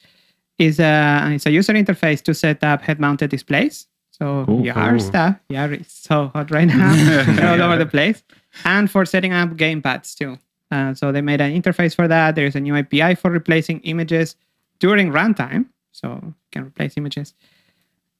is 0.58 0.80
a 0.80 1.28
it's 1.34 1.46
a 1.46 1.52
user 1.52 1.74
interface 1.74 2.22
to 2.24 2.34
set 2.34 2.64
up 2.64 2.82
head-mounted 2.82 3.30
displays. 3.30 3.88
So 4.12 4.46
Cool. 4.46 4.62
VR 4.64 4.92
Cool. 4.92 5.00
stuff, 5.02 5.36
yeah, 5.50 5.68
it's 5.68 5.94
so 5.94 6.32
hot 6.34 6.50
right 6.50 6.66
now, 6.68 7.52
all 7.54 7.62
over 7.62 7.76
the 7.78 7.86
place, 7.86 8.24
and 8.64 8.90
for 8.90 9.04
setting 9.06 9.34
up 9.34 9.50
gamepads 9.58 10.16
too. 10.16 10.38
Uh, 10.72 10.94
so 10.94 11.12
they 11.12 11.22
made 11.22 11.42
an 11.42 11.52
interface 11.62 11.94
for 11.94 12.08
that. 12.08 12.36
There's 12.36 12.56
a 12.56 12.62
new 12.62 12.78
API 12.78 13.16
for 13.16 13.30
replacing 13.30 13.82
images 13.82 14.38
during 14.80 15.12
runtime, 15.12 15.66
so 15.92 16.20
you 16.24 16.34
can 16.52 16.64
replace 16.66 16.98
images. 16.98 17.34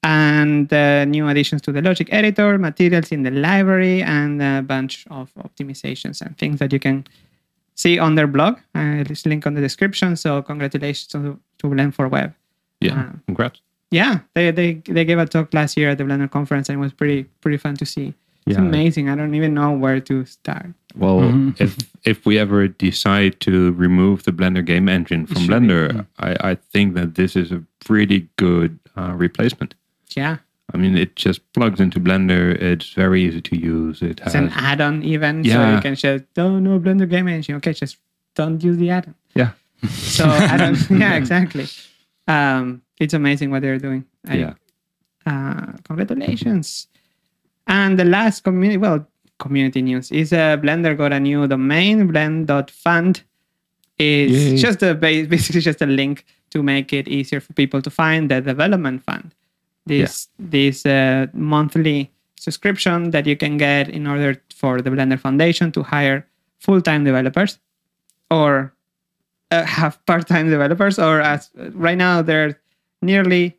And 0.02 0.72
uh, 0.72 1.04
new 1.04 1.26
additions 1.28 1.62
to 1.62 1.72
the 1.72 1.82
logic 1.82 2.08
editor, 2.12 2.58
materials 2.58 3.10
in 3.10 3.22
the 3.24 3.30
library, 3.30 4.02
and 4.02 4.40
a 4.40 4.62
bunch 4.62 5.04
of 5.10 5.32
optimizations 5.34 6.20
and 6.22 6.38
things 6.38 6.58
that 6.60 6.72
you 6.72 6.78
can 6.78 7.06
see 7.74 7.98
on 7.98 8.14
their 8.14 8.26
blog. 8.28 8.54
Uh, 8.74 9.02
there's 9.02 9.26
a 9.26 9.28
link 9.28 9.46
on 9.46 9.54
the 9.54 9.60
description. 9.60 10.14
So 10.16 10.42
congratulations 10.42 11.08
to, 11.08 11.38
to 11.58 11.68
Blend 11.68 11.94
for 11.94 12.08
Web. 12.08 12.34
yeah, 12.80 13.00
Uh, 13.00 13.12
congrats. 13.26 13.60
Yeah, 13.90 14.20
they, 14.34 14.50
they 14.50 14.74
they 14.88 15.04
gave 15.04 15.18
a 15.18 15.26
talk 15.26 15.54
last 15.54 15.76
year 15.76 15.90
at 15.90 15.98
the 15.98 16.04
Blender 16.04 16.28
conference, 16.30 16.68
and 16.68 16.76
it 16.78 16.80
was 16.80 16.92
pretty 16.92 17.24
pretty 17.40 17.56
fun 17.56 17.76
to 17.76 17.86
see. 17.86 18.14
It's 18.46 18.56
Yeah. 18.56 18.62
amazing. 18.64 19.08
I 19.08 19.16
don't 19.16 19.34
even 19.34 19.54
know 19.54 19.72
where 19.72 20.00
to 20.00 20.24
start. 20.24 20.72
Well, 20.94 21.20
Mhm. 21.20 21.60
if 21.60 21.76
if 22.04 22.24
we 22.24 22.38
ever 22.38 22.68
decide 22.68 23.40
to 23.40 23.72
remove 23.72 24.22
the 24.22 24.32
Blender 24.32 24.64
game 24.64 24.88
engine 24.88 25.26
from 25.26 25.42
should 25.42 25.48
be, 25.48 25.54
Blender, 25.54 26.06
I, 26.20 26.50
I 26.50 26.54
think 26.54 26.94
that 26.94 27.16
this 27.16 27.34
is 27.36 27.50
a 27.52 27.62
pretty 27.84 28.28
good 28.36 28.78
uh, 28.96 29.12
replacement. 29.16 29.74
Yeah, 30.14 30.36
I 30.72 30.76
mean, 30.78 30.96
it 30.96 31.16
just 31.16 31.40
plugs 31.52 31.80
into 31.80 31.98
Blender. 32.00 32.54
It's 32.62 32.92
very 32.94 33.22
easy 33.26 33.40
to 33.42 33.56
use. 33.56 34.00
It 34.00 34.10
it's 34.20 34.22
has 34.22 34.34
an 34.36 34.50
add-on 34.54 35.02
even, 35.02 35.44
so 35.44 35.74
you 35.74 35.80
can 35.82 35.94
just 35.96 36.24
oh 36.38 36.58
no 36.60 36.78
Blender 36.80 37.08
Game 37.10 37.28
Engine. 37.28 37.56
Okay, 37.56 37.72
just 37.74 37.98
don't 38.36 38.62
use 38.62 38.76
the 38.78 38.90
add-on. 38.90 39.14
yeah, 39.34 39.50
So 39.88 40.24
add-on, 40.24 40.76
yeah, 41.00 41.14
exactly. 41.16 41.66
Um, 42.28 42.82
it's 43.00 43.12
amazing 43.14 43.50
what 43.50 43.60
they're 43.62 43.78
doing. 43.78 44.04
I- 44.26 44.36
yeah. 44.38 44.54
uh, 45.26 45.72
congratulations. 45.84 46.86
And 47.66 47.98
the 47.98 48.04
last 48.04 48.44
community, 48.44 48.78
well, 48.78 49.06
community 49.38 49.82
news 49.82 50.10
is 50.10 50.32
uh, 50.32 50.56
Blender 50.56 50.96
got 50.96 51.12
a 51.12 51.20
new 51.20 51.46
domain, 51.46 52.06
blend.fund. 52.06 53.22
It's 53.98 54.32
Yay. 54.32 54.56
just 54.56 54.82
a 54.82 54.94
ba- 54.94 55.26
basically 55.28 55.60
just 55.60 55.82
a 55.82 55.86
link 55.86 56.24
to 56.50 56.62
make 56.62 56.92
it 56.92 57.08
easier 57.08 57.40
for 57.40 57.52
people 57.54 57.82
to 57.82 57.90
find 57.90 58.30
the 58.30 58.40
development 58.40 59.02
fund. 59.04 59.34
This 59.86 60.28
this 60.38 60.84
uh, 60.84 61.26
monthly 61.32 62.10
subscription 62.38 63.10
that 63.10 63.26
you 63.26 63.36
can 63.36 63.56
get 63.56 63.88
in 63.88 64.06
order 64.06 64.40
for 64.54 64.82
the 64.82 64.90
Blender 64.90 65.18
Foundation 65.18 65.72
to 65.72 65.82
hire 65.82 66.26
full-time 66.58 67.04
developers 67.04 67.58
or 68.30 68.74
uh, 69.50 69.64
have 69.78 70.04
part-time 70.06 70.50
developers 70.50 70.98
or 70.98 71.20
as 71.20 71.50
right 71.72 71.98
now 71.98 72.22
there 72.22 72.46
are 72.46 72.60
nearly 73.02 73.56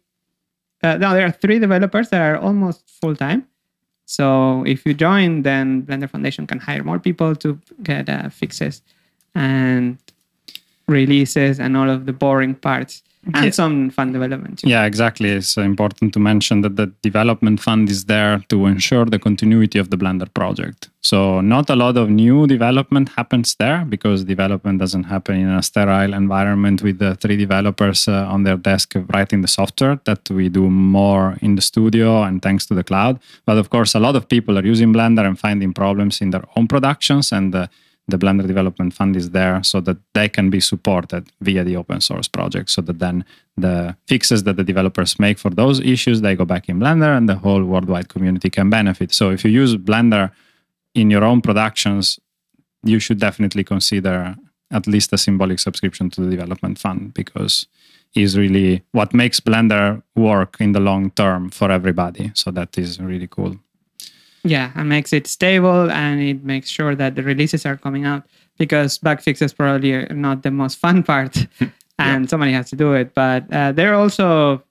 uh, 0.83 0.97
no 0.97 1.13
there 1.13 1.25
are 1.25 1.31
three 1.31 1.59
developers 1.59 2.09
that 2.09 2.21
are 2.21 2.37
almost 2.37 2.89
full-time 3.01 3.47
so 4.07 4.63
if 4.65 4.85
you 4.85 4.93
join 4.93 5.43
then 5.43 5.83
blender 5.83 6.09
foundation 6.09 6.47
can 6.47 6.59
hire 6.59 6.83
more 6.83 6.97
people 6.97 7.35
to 7.35 7.59
get 7.83 8.09
uh, 8.09 8.29
fixes 8.29 8.81
and 9.35 9.97
releases 10.87 11.59
and 11.59 11.75
all 11.75 11.89
of 11.89 12.05
the 12.05 12.13
boring 12.13 12.55
parts 12.55 13.03
and 13.33 13.45
Yeah. 13.45 13.51
some 13.51 13.89
fun 13.89 14.11
development 14.13 14.59
too. 14.59 14.69
Yeah, 14.69 14.85
exactly. 14.85 15.29
It's 15.29 15.57
uh, 15.57 15.61
important 15.61 16.13
to 16.13 16.19
mention 16.19 16.61
that 16.61 16.75
the 16.75 16.87
development 17.01 17.59
fund 17.59 17.89
is 17.89 18.05
there 18.05 18.41
to 18.49 18.65
ensure 18.65 19.05
the 19.05 19.19
continuity 19.19 19.79
of 19.79 19.89
the 19.89 19.97
Blender 19.97 20.27
project. 20.33 20.89
So, 21.01 21.41
not 21.41 21.69
a 21.69 21.75
lot 21.75 21.95
of 21.95 22.09
new 22.09 22.47
development 22.47 23.09
happens 23.15 23.55
there 23.59 23.85
because 23.85 24.25
development 24.25 24.79
doesn't 24.79 25.05
happen 25.05 25.35
in 25.37 25.49
a 25.49 25.61
sterile 25.63 26.13
environment 26.13 26.81
with 26.81 26.97
the 26.99 27.15
three 27.15 27.37
developers 27.37 28.07
uh, 28.07 28.25
on 28.33 28.43
their 28.43 28.57
desk 28.57 28.93
writing 29.13 29.41
the 29.41 29.47
software. 29.47 29.99
That 30.05 30.29
we 30.29 30.49
do 30.49 30.69
more 30.69 31.37
in 31.41 31.55
the 31.55 31.61
studio 31.61 32.23
and 32.23 32.41
thanks 32.41 32.65
to 32.67 32.73
the 32.73 32.83
cloud. 32.83 33.19
But 33.45 33.57
of 33.57 33.69
course, 33.69 33.95
a 33.95 33.99
lot 33.99 34.15
of 34.15 34.27
people 34.27 34.57
are 34.57 34.65
using 34.65 34.91
Blender 34.93 35.25
and 35.25 35.39
finding 35.39 35.73
problems 35.73 36.19
in 36.21 36.31
their 36.31 36.43
own 36.57 36.67
productions 36.67 37.31
and 37.31 37.55
uh, 37.55 37.67
the 38.07 38.17
Blender 38.17 38.47
Development 38.47 38.93
Fund 38.93 39.15
is 39.15 39.31
there 39.31 39.61
so 39.63 39.81
that 39.81 39.97
they 40.13 40.29
can 40.29 40.49
be 40.49 40.61
supported 40.61 41.29
via 41.41 41.63
the 41.63 41.75
open 41.75 41.99
source 41.99 42.27
project. 42.27 42.69
So 42.69 42.81
that 42.83 42.99
then 42.99 43.25
the 43.57 43.97
fixes 44.07 44.43
that 44.43 44.55
the 44.55 44.63
developers 44.63 45.19
make 45.19 45.37
for 45.37 45.49
those 45.49 45.81
issues 45.81 46.21
they 46.21 46.35
go 46.35 46.45
back 46.45 46.69
in 46.69 46.79
Blender 46.79 47.17
and 47.17 47.27
the 47.27 47.35
whole 47.35 47.63
worldwide 47.63 48.07
community 48.07 48.49
can 48.49 48.69
benefit. 48.69 49.13
So 49.13 49.29
if 49.31 49.43
you 49.43 49.51
use 49.51 49.75
Blender 49.75 50.31
in 50.95 51.11
your 51.11 51.23
own 51.23 51.41
productions, 51.41 52.19
you 52.83 52.99
should 52.99 53.19
definitely 53.19 53.63
consider 53.63 54.35
at 54.71 54.87
least 54.87 55.11
a 55.11 55.17
symbolic 55.17 55.59
subscription 55.59 56.09
to 56.11 56.21
the 56.21 56.29
development 56.29 56.79
fund 56.79 57.13
because 57.13 57.67
is 58.15 58.37
really 58.37 58.83
what 58.91 59.13
makes 59.13 59.39
Blender 59.39 60.01
work 60.15 60.57
in 60.59 60.71
the 60.71 60.79
long 60.79 61.11
term 61.11 61.49
for 61.49 61.71
everybody. 61.71 62.31
So 62.33 62.51
that 62.51 62.77
is 62.77 62.99
really 62.99 63.27
cool. 63.27 63.57
Yeah, 64.43 64.71
and 64.75 64.87
makes 64.87 65.13
it 65.13 65.27
stable 65.27 65.91
and 65.91 66.21
it 66.21 66.43
makes 66.43 66.69
sure 66.69 66.95
that 66.95 67.15
the 67.15 67.23
releases 67.23 67.65
are 67.65 67.77
coming 67.77 68.05
out 68.05 68.23
because 68.57 68.97
bug 68.97 69.21
fixes 69.21 69.53
probably 69.53 69.93
are 69.93 70.07
not 70.13 70.43
the 70.43 70.51
most 70.51 70.77
fun 70.77 71.03
part 71.11 71.47
and 71.99 72.29
somebody 72.29 72.53
has 72.53 72.69
to 72.69 72.75
do 72.75 72.93
it. 72.93 73.13
But 73.13 73.51
uh, 73.51 73.71
they're 73.71 73.95
also, 73.95 74.63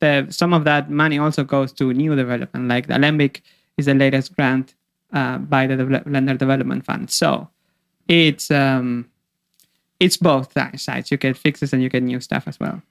the, 0.00 0.26
some 0.30 0.52
of 0.52 0.64
that 0.64 0.90
money 0.90 1.18
also 1.18 1.44
goes 1.44 1.72
to 1.74 1.92
new 1.92 2.14
development. 2.14 2.68
Like 2.68 2.88
Alembic 2.88 3.42
is 3.76 3.86
the 3.86 3.94
latest 3.94 4.34
grant 4.36 4.74
uh, 5.12 5.38
by 5.38 5.66
the 5.66 5.76
Blender 5.76 6.36
Development 6.36 6.84
Fund. 6.84 7.10
So 7.10 7.48
it's 8.08 8.50
um, 8.50 9.08
it's 10.00 10.16
both 10.16 10.52
sides. 10.76 11.10
You 11.10 11.16
get 11.16 11.36
fixes 11.36 11.72
and 11.72 11.82
you 11.82 11.88
get 11.88 12.02
new 12.02 12.20
stuff 12.20 12.46
as 12.46 12.60
well. 12.60 12.82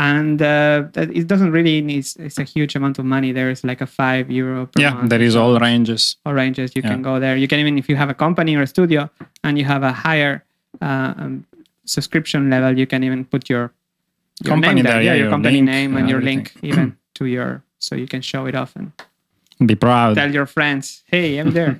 And 0.00 0.40
uh, 0.40 0.88
that- 0.94 1.10
it 1.20 1.26
doesn't 1.26 1.52
really 1.52 1.82
need 1.82 2.06
it's 2.26 2.38
a 2.38 2.44
huge 2.54 2.74
amount 2.78 2.98
of 2.98 3.04
money. 3.04 3.32
There's 3.32 3.62
like 3.70 3.82
a 3.82 3.86
five 3.86 4.30
euro 4.30 4.64
per 4.66 4.80
Yeah, 4.80 4.94
month 4.94 5.10
there 5.10 5.20
is 5.28 5.36
all 5.36 5.58
ranges. 5.60 6.16
all 6.24 6.32
ranges. 6.32 6.72
You 6.74 6.80
Yeah. 6.82 6.90
can 6.92 7.02
go 7.02 7.20
there. 7.20 7.36
You 7.36 7.46
can 7.48 7.58
even 7.60 7.76
if 7.76 7.86
you 7.90 7.96
have 7.96 8.08
a 8.08 8.14
company 8.14 8.56
or 8.56 8.62
a 8.62 8.66
studio 8.66 9.10
and 9.44 9.58
you 9.58 9.64
have 9.66 9.82
a 9.82 9.92
higher 9.92 10.42
uh, 10.80 11.12
um, 11.22 11.44
subscription 11.84 12.48
level, 12.48 12.78
you 12.78 12.86
can 12.86 13.04
even 13.04 13.24
put 13.26 13.50
your, 13.50 13.72
your 14.44 14.52
Company 14.54 14.74
name 14.76 14.84
there. 14.84 14.92
there, 14.94 15.02
yeah, 15.02 15.10
yeah, 15.12 15.16
your, 15.16 15.24
your 15.24 15.30
company 15.36 15.54
link 15.56 15.66
name 15.66 15.90
and 15.90 15.98
and 16.00 16.08
your 16.08 16.22
link 16.22 16.52
even 16.62 16.96
to 17.16 17.24
your 17.26 17.62
so 17.78 17.94
you 17.94 18.06
can 18.06 18.22
show 18.22 18.46
it 18.46 18.54
off 18.54 18.72
and 18.76 18.92
Be 19.66 19.74
proud. 19.74 20.14
tell 20.16 20.32
your 20.32 20.46
friends, 20.46 21.02
"Hey, 21.12 21.38
I'm 21.40 21.50
there. 21.58 21.76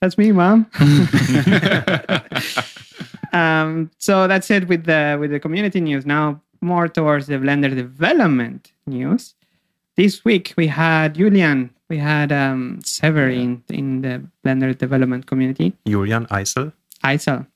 that's 0.00 0.16
me, 0.18 0.30
mom." 0.32 0.66
um, 3.32 3.90
so 3.98 4.26
that's 4.28 4.50
it 4.50 4.68
with 4.68 4.84
the 4.84 5.16
with 5.20 5.30
the 5.30 5.40
community 5.40 5.80
news. 5.80 6.04
Now 6.06 6.40
more 6.60 6.88
towards 6.88 7.26
the 7.26 7.34
Blender 7.34 7.74
development 7.74 8.72
news. 8.86 9.34
This 9.96 10.24
week 10.24 10.54
we 10.56 10.68
had 10.68 11.14
Julian, 11.14 11.70
we 11.88 11.98
had 11.98 12.32
um, 12.32 12.80
Severin 12.84 13.62
in 13.68 14.02
the 14.02 14.22
Blender 14.44 14.76
development 14.76 15.26
community. 15.26 15.74
Julian 15.86 16.26
Eisel. 16.26 16.72
Eisel, 17.04 17.46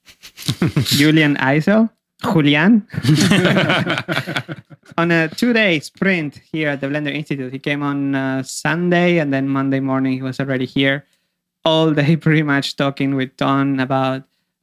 Julian 0.97 1.37
Eisel, 1.37 1.91
Julian, 2.23 2.87
on 4.99 5.11
a 5.11 5.29
two-day 5.29 5.81
sprint 5.81 6.41
here 6.51 6.71
at 6.71 6.81
the 6.81 6.87
Blender 6.87 7.15
Institute. 7.15 7.53
He 7.53 7.59
came 7.59 7.83
on 7.83 8.15
uh, 8.15 8.43
Sunday, 8.43 9.19
and 9.19 9.33
then 9.33 9.49
Monday 9.49 9.81
morning 9.81 10.15
he 10.15 10.23
was 10.23 10.41
already 10.41 10.65
here, 10.65 11.05
all 11.65 11.93
day 11.93 12.17
pretty 12.25 12.43
much 12.43 12.77
talking 12.77 13.15
with 13.15 13.37
Don 13.37 13.81
about 13.81 14.23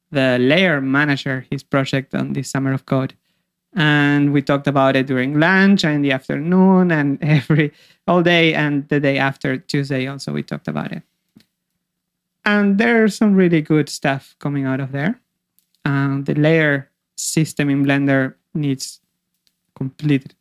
the 0.10 0.38
Layer 0.40 0.82
Manager, 0.82 1.46
his 1.50 1.64
project 1.64 2.16
on 2.16 2.34
this 2.34 2.50
summer 2.50 2.74
of 2.74 2.86
code. 2.86 3.14
And 3.74 4.34
we 4.34 4.42
talked 4.42 4.68
about 4.68 4.96
it 4.96 5.08
during 5.08 5.40
lunch 5.40 5.86
and 5.86 5.96
in 5.96 6.02
the 6.02 6.12
afternoon 6.12 6.92
and 6.92 7.18
every 7.24 7.72
all 8.08 8.22
day 8.22 8.54
and 8.54 8.88
the 8.90 9.00
day 9.00 9.18
after 9.18 9.58
Tuesday 9.58 10.08
also 10.08 10.34
we 10.34 10.44
talked 10.44 10.68
about 10.68 10.92
it 10.92 11.04
and 12.46 12.78
there's 12.78 13.16
some 13.16 13.36
really 13.36 13.62
good 13.62 13.90
stuff 13.90 14.36
coming 14.40 14.66
out 14.66 14.80
of 14.80 14.92
there. 14.92 15.20
Um, 15.86 16.24
the 16.26 16.36
layer 16.36 16.90
system 17.16 17.70
in 17.70 17.86
Blender 17.86 18.36
needs 18.54 19.00
complete 19.76 20.34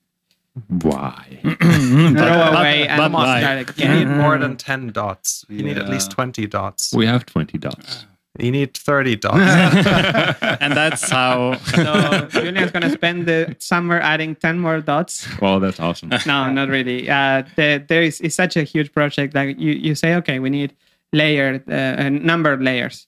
Why? 0.82 1.38
throw 1.42 2.42
away 2.52 2.88
and 2.88 2.98
but 2.98 3.12
why? 3.12 3.40
start 3.40 3.78
You 3.78 3.88
need 3.88 4.08
more 4.08 4.38
than 4.38 4.56
10 4.56 4.88
dots. 4.88 5.44
You 5.48 5.62
need 5.62 5.78
at 5.78 5.88
least 5.88 6.10
20 6.10 6.46
dots. 6.46 6.92
we 6.92 7.06
have 7.06 7.24
20 7.26 7.58
dots. 7.58 8.06
You 8.40 8.50
need 8.50 8.74
30 8.76 9.16
dots. 9.16 9.36
and 10.60 10.72
that's 10.74 11.08
how 11.10 11.56
So 11.74 12.28
Julian's 12.30 12.70
gonna 12.70 12.90
spend 12.90 13.26
the 13.26 13.54
summer 13.58 14.00
adding 14.00 14.34
ten 14.36 14.58
more 14.58 14.80
dots. 14.80 15.26
Well, 15.40 15.60
that's 15.60 15.78
awesome. 15.80 16.10
No, 16.26 16.50
not 16.50 16.68
really. 16.68 17.08
Uh, 17.08 17.42
the, 17.56 17.84
there 17.88 18.02
is 18.02 18.20
it's 18.20 18.34
such 18.34 18.56
a 18.56 18.62
huge 18.62 18.92
project. 18.92 19.34
Like 19.34 19.58
you, 19.58 19.72
you 19.72 19.94
say, 19.94 20.14
okay, 20.16 20.38
we 20.38 20.50
need 20.50 20.74
layered 21.12 21.62
uh, 21.68 21.74
uh, 22.02 22.08
numbered 22.08 22.62
layers, 22.62 23.06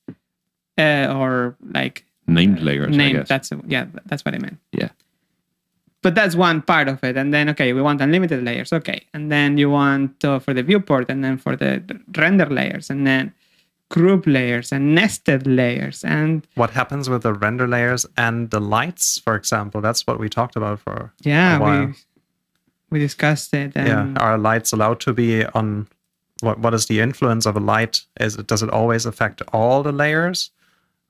uh, 0.79 1.15
or 1.17 1.57
like 1.73 2.05
Named 2.27 2.61
layers, 2.61 2.97
I 2.99 3.13
guess. 3.13 3.29
that's 3.29 3.51
yeah 3.67 3.87
that's 4.07 4.25
what 4.25 4.35
i 4.35 4.39
meant 4.39 4.59
Yeah. 4.73 4.91
but 6.03 6.15
that's 6.15 6.35
one 6.37 6.63
part 6.63 6.89
of 6.89 7.03
it 7.05 7.17
and 7.17 7.33
then 7.35 7.49
okay 7.51 7.73
we 7.73 7.83
want 7.83 8.01
unlimited 8.01 8.45
layers 8.45 8.73
okay 8.73 9.03
and 9.13 9.31
then 9.31 9.59
you 9.59 9.69
want 9.71 10.25
uh, 10.25 10.39
for 10.39 10.55
the 10.55 10.63
viewport 10.63 11.11
and 11.11 11.23
then 11.25 11.37
for 11.37 11.57
the 11.57 11.83
render 12.17 12.47
layers 12.47 12.91
and 12.91 13.07
then 13.07 13.33
group 13.93 14.27
layers 14.27 14.73
and 14.73 14.95
nested 14.95 15.47
layers 15.47 16.03
and 16.05 16.47
what 16.55 16.71
happens 16.71 17.09
with 17.11 17.23
the 17.23 17.35
render 17.45 17.69
layers 17.69 18.07
and 18.17 18.51
the 18.51 18.61
lights, 18.61 19.21
for 19.25 19.35
example? 19.37 19.81
That's 19.81 20.07
what 20.07 20.19
we 20.19 20.29
talked 20.29 20.57
about 20.57 20.81
for 20.81 21.13
yeah 21.25 21.59
we 21.67 21.95
we 22.91 22.99
discussed 22.99 23.55
it 23.55 23.73
and 23.77 23.89
yeah. 23.89 24.23
Are 24.23 24.39
lights 24.39 24.73
allowed 24.73 25.01
to 25.01 25.13
be 25.13 25.45
on? 25.55 25.89
What 26.41 26.59
What 26.59 26.75
is 26.75 26.87
the 26.87 26.99
influence 27.01 27.47
of 27.47 27.57
a 27.57 27.61
light? 27.75 27.95
Is 28.19 28.37
it 28.37 28.47
does 28.47 28.63
it 28.63 28.71
always 28.71 29.07
affect 29.07 29.43
all 29.53 29.83
the 29.83 29.93
layers, 29.93 30.51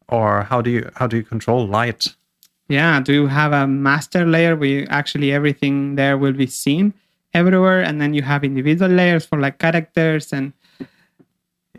or 0.08 0.42
how 0.50 0.60
do 0.60 0.70
you 0.70 0.82
how 0.98 1.06
do 1.06 1.16
you 1.16 1.24
control 1.24 1.66
light? 1.66 2.14
yeah 2.68 3.00
do 3.00 3.12
you 3.12 3.26
have 3.26 3.52
a 3.52 3.66
master 3.66 4.24
layer 4.24 4.56
where 4.56 4.86
actually 4.88 5.32
everything 5.32 5.96
there 5.96 6.16
will 6.16 6.32
be 6.32 6.46
seen 6.46 6.94
everywhere 7.34 7.82
and 7.82 8.00
then 8.00 8.14
you 8.14 8.22
have 8.22 8.44
individual 8.44 8.90
layers 8.90 9.26
for 9.26 9.38
like 9.38 9.58
characters 9.58 10.32
and 10.32 10.52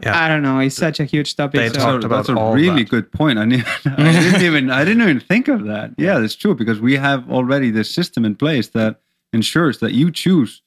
Yeah. 0.02 0.20
i 0.26 0.28
don't 0.28 0.42
know 0.42 0.58
it's 0.60 0.76
such 0.76 1.00
a 1.00 1.06
huge 1.06 1.36
topic 1.36 1.60
They 1.60 1.70
so- 1.70 1.80
talked 1.86 2.04
about 2.04 2.26
that's 2.26 2.30
a 2.30 2.36
all 2.36 2.56
really 2.56 2.84
that. 2.84 2.90
good 2.90 3.12
point. 3.12 3.38
I, 3.38 3.46
didn't- 3.46 3.68
I 3.86 4.12
didn't 4.24 4.42
even 4.42 4.70
I 4.72 4.84
didn't 4.84 5.04
even 5.04 5.20
think 5.20 5.48
of 5.48 5.66
that. 5.66 5.92
Yeah, 5.98 6.18
that's 6.20 6.36
true 6.36 6.56
because 6.56 6.80
we 6.80 6.96
have 6.98 7.30
already 7.32 7.70
this 7.72 7.94
system 7.94 8.26
in 8.26 8.36
place 8.36 8.70
that 8.70 9.00
ensures 9.34 9.78
that 9.80 9.94
you 9.94 10.10
choose 10.12 10.62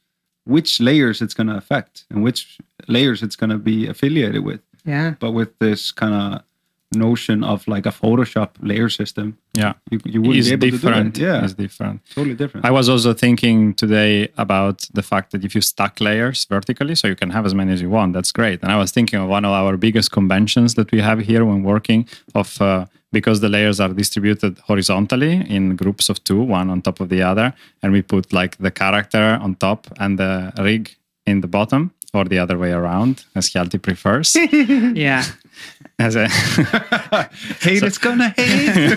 which 0.44 0.80
layers 0.80 1.20
it's 1.20 1.34
going 1.34 1.48
to 1.48 1.56
affect 1.56 2.04
and 2.10 2.22
which 2.22 2.58
layers 2.86 3.20
it's 3.22 3.34
going 3.36 3.50
to 3.50 3.58
be 3.58 3.88
affiliated 3.88 4.44
with. 4.44 4.60
yeah 4.84 5.14
But 5.18 5.32
with 5.32 5.58
this 5.58 5.90
kind 5.90 6.14
of 6.14 6.42
notion 6.92 7.42
of 7.42 7.66
like 7.66 7.84
a 7.86 7.90
Photoshop 7.90 8.50
layer 8.60 8.88
system, 8.88 9.36
yeah 9.54 9.74
you, 9.90 9.98
you 10.04 10.20
wouldn't 10.20 10.38
is 10.38 10.48
be 10.48 10.52
able 10.54 10.70
different. 10.70 11.14
to 11.14 11.20
do 11.20 11.26
it. 11.26 11.28
Yeah, 11.28 11.44
is 11.44 11.54
different. 11.54 12.00
totally 12.14 12.34
different. 12.34 12.64
I 12.66 12.70
was 12.70 12.88
also 12.88 13.12
thinking 13.12 13.74
today 13.74 14.28
about 14.38 14.88
the 14.94 15.02
fact 15.02 15.32
that 15.32 15.44
if 15.44 15.54
you 15.54 15.60
stack 15.60 16.00
layers 16.00 16.44
vertically, 16.44 16.94
so 16.94 17.08
you 17.08 17.16
can 17.16 17.30
have 17.30 17.44
as 17.46 17.54
many 17.54 17.72
as 17.72 17.80
you 17.82 17.90
want, 17.90 18.12
that's 18.12 18.32
great. 18.32 18.62
And 18.62 18.70
I 18.70 18.78
was 18.78 18.92
thinking 18.92 19.18
of 19.20 19.28
one 19.28 19.44
of 19.44 19.52
our 19.52 19.76
biggest 19.76 20.12
conventions 20.12 20.74
that 20.74 20.92
we 20.92 21.00
have 21.00 21.18
here 21.20 21.44
when 21.44 21.62
working 21.62 22.08
of 22.34 22.60
uh, 22.60 22.86
because 23.12 23.40
the 23.40 23.48
layers 23.48 23.80
are 23.80 23.88
distributed 23.88 24.58
horizontally 24.66 25.34
in 25.48 25.76
groups 25.76 26.08
of 26.08 26.22
two, 26.24 26.40
one 26.42 26.70
on 26.70 26.82
top 26.82 27.00
of 27.00 27.08
the 27.08 27.22
other, 27.22 27.52
and 27.82 27.92
we 27.92 28.02
put 28.02 28.32
like 28.32 28.56
the 28.58 28.70
character 28.70 29.38
on 29.40 29.54
top 29.54 29.86
and 29.98 30.18
the 30.18 30.52
rig 30.58 30.94
in 31.26 31.40
the 31.40 31.48
bottom, 31.48 31.92
or 32.12 32.24
the 32.24 32.38
other 32.38 32.58
way 32.58 32.72
around, 32.72 33.24
as 33.34 33.50
Hjalti 33.50 33.80
prefers. 33.80 34.36
yeah 34.96 35.24
as 35.98 36.16
a 36.16 36.28
hate 37.60 37.82
it's 37.82 37.98
gonna 37.98 38.28
hate. 38.36 38.94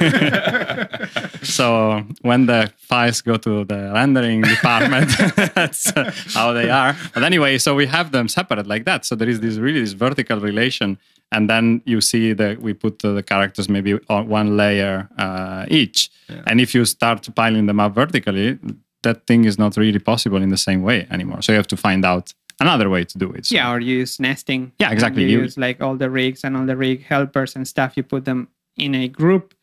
So 1.43 2.03
when 2.21 2.45
the 2.45 2.71
files 2.77 3.21
go 3.21 3.37
to 3.37 3.63
the 3.65 3.91
rendering 3.93 4.41
department, 4.41 5.09
that's 5.55 5.87
uh, 5.95 6.11
how 6.33 6.53
they 6.53 6.69
are. 6.69 6.95
But 7.13 7.23
anyway, 7.23 7.57
so 7.57 7.75
we 7.75 7.85
have 7.87 8.11
them 8.11 8.27
separate 8.27 8.67
like 8.67 8.85
that. 8.85 9.05
So 9.05 9.15
there 9.15 9.29
is 9.29 9.39
this 9.39 9.57
really 9.57 9.79
this 9.81 9.93
vertical 9.93 10.39
relation, 10.39 10.97
and 11.31 11.49
then 11.49 11.81
you 11.85 12.01
see 12.01 12.33
that 12.33 12.61
we 12.61 12.73
put 12.73 12.99
the 12.99 13.23
characters 13.23 13.69
maybe 13.69 13.97
on 14.09 14.27
one 14.27 14.57
layer 14.57 15.07
uh, 15.17 15.65
each. 15.69 16.09
And 16.47 16.59
if 16.59 16.75
you 16.75 16.85
start 16.85 17.27
piling 17.35 17.65
them 17.67 17.79
up 17.79 17.95
vertically, 17.95 18.59
that 19.03 19.25
thing 19.25 19.45
is 19.45 19.57
not 19.57 19.77
really 19.77 19.99
possible 19.99 20.41
in 20.41 20.49
the 20.49 20.57
same 20.57 20.83
way 20.83 21.07
anymore. 21.09 21.41
So 21.41 21.53
you 21.53 21.57
have 21.57 21.67
to 21.67 21.77
find 21.77 22.03
out 22.03 22.33
another 22.59 22.89
way 22.89 23.03
to 23.05 23.17
do 23.17 23.31
it. 23.31 23.45
So- 23.45 23.55
Yeah, 23.55 23.71
or 23.71 23.79
you 23.79 23.99
use 23.99 24.19
nesting. 24.19 24.71
Yeah, 24.79 24.91
exactly. 24.91 25.23
You 25.23 25.29
You- 25.29 25.41
use 25.43 25.57
like 25.57 25.81
all 25.81 25.95
the 25.95 26.09
rigs 26.09 26.43
and 26.43 26.55
all 26.57 26.65
the 26.65 26.75
rig 26.77 27.03
helpers 27.03 27.55
and 27.55 27.67
stuff. 27.67 27.93
You 27.95 28.03
put 28.03 28.25
them 28.25 28.47
in 28.77 28.95
a 28.95 29.07
group 29.07 29.53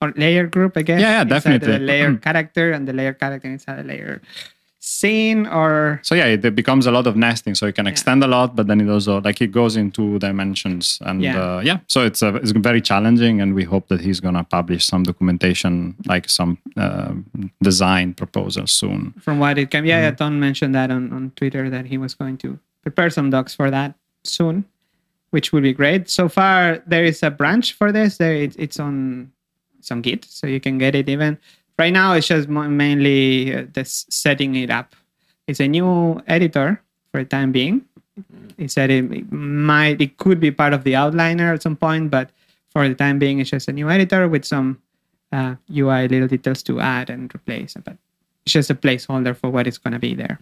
or 0.00 0.12
layer 0.16 0.46
group, 0.46 0.76
I 0.76 0.82
guess. 0.82 1.00
Yeah, 1.00 1.18
yeah, 1.18 1.24
definitely. 1.24 1.72
The 1.72 1.78
layer 1.78 2.08
mm-hmm. 2.08 2.22
character 2.22 2.72
and 2.72 2.88
the 2.88 2.92
layer 2.92 3.12
character 3.12 3.48
inside 3.48 3.78
the 3.78 3.84
layer 3.84 4.22
scene 4.90 5.46
or 5.46 6.00
So 6.02 6.14
yeah, 6.14 6.26
it 6.34 6.44
it 6.44 6.54
becomes 6.54 6.86
a 6.86 6.90
lot 6.90 7.06
of 7.06 7.14
nesting. 7.16 7.54
So 7.54 7.66
you 7.66 7.72
can 7.72 7.86
extend 7.86 8.24
a 8.24 8.26
lot, 8.26 8.56
but 8.56 8.66
then 8.66 8.80
it 8.80 8.88
also 8.88 9.20
like 9.20 9.40
it 9.44 9.52
goes 9.52 9.76
in 9.76 9.90
two 9.90 10.18
dimensions, 10.18 10.98
and 11.06 11.22
Yeah. 11.22 11.34
yeah, 11.36 11.56
uh, 11.56 11.60
yeah. 11.68 11.78
So 11.86 12.04
it's 12.08 12.22
uh, 12.22 12.34
it's 12.42 12.52
very 12.52 12.80
challenging, 12.80 13.40
and 13.42 13.54
we 13.54 13.64
hope 13.64 13.86
that 13.88 14.00
he's 14.00 14.20
gonna 14.20 14.44
publish 14.44 14.84
some 14.86 15.02
documentation, 15.04 15.94
like 16.06 16.28
some 16.28 16.58
uh, 16.76 17.12
design 17.62 18.14
proposals 18.14 18.72
soon. 18.72 19.14
from 19.20 19.38
what 19.38 19.58
it 19.58 19.70
can. 19.70 19.84
Yeah, 19.84 19.96
Mm-hmm. 20.00 20.04
yeah. 20.04 20.10
Don 20.28 20.40
mentioned 20.40 20.74
that 20.74 20.90
on, 20.90 21.12
on 21.12 21.30
Twitter 21.36 21.70
that 21.70 21.86
he 21.86 21.98
was 21.98 22.14
going 22.14 22.36
to 22.38 22.58
prepare 22.82 23.10
some 23.10 23.30
docs 23.30 23.54
for 23.54 23.70
that 23.70 23.94
soon, 24.24 24.64
which 25.30 25.52
would 25.52 25.62
be 25.62 25.72
great. 25.72 26.08
So 26.10 26.28
far, 26.28 26.82
there 26.86 27.04
is 27.04 27.22
a 27.22 27.30
branch 27.30 27.72
for 27.74 27.92
this. 27.92 28.16
There, 28.18 28.34
it, 28.34 28.56
it's 28.58 28.80
on 28.80 29.30
some 29.80 30.02
Git, 30.02 30.24
so 30.24 30.46
you 30.46 30.60
can 30.60 30.78
get 30.78 30.94
it 30.94 31.08
even. 31.08 31.38
Right 31.80 31.94
now, 31.94 32.12
it's 32.12 32.26
just 32.28 32.46
mainly 32.50 33.56
uh, 33.56 33.64
this 33.72 34.04
setting 34.10 34.54
it 34.54 34.68
up. 34.68 34.94
It's 35.46 35.60
a 35.60 35.66
new 35.66 36.20
editor 36.26 36.82
for 37.10 37.22
the 37.22 37.28
time 37.28 37.52
being. 37.52 37.86
He 38.58 38.68
said 38.68 38.90
it, 38.90 39.10
it 39.10 39.32
might, 39.32 39.98
it 39.98 40.18
could 40.18 40.40
be 40.40 40.50
part 40.50 40.74
of 40.74 40.84
the 40.84 40.92
outliner 40.92 41.54
at 41.54 41.62
some 41.62 41.76
point, 41.76 42.10
but 42.10 42.28
for 42.68 42.86
the 42.86 42.94
time 42.94 43.18
being, 43.18 43.40
it's 43.40 43.48
just 43.48 43.66
a 43.66 43.72
new 43.72 43.88
editor 43.88 44.28
with 44.28 44.44
some 44.44 44.76
uh, 45.32 45.54
UI 45.74 46.06
little 46.06 46.28
details 46.28 46.62
to 46.64 46.80
add 46.80 47.08
and 47.08 47.34
replace. 47.34 47.74
But 47.82 47.96
it's 48.44 48.52
just 48.52 48.68
a 48.68 48.74
placeholder 48.74 49.34
for 49.34 49.48
what 49.48 49.66
is 49.66 49.78
going 49.78 49.94
to 49.94 49.98
be 49.98 50.14
there. 50.14 50.38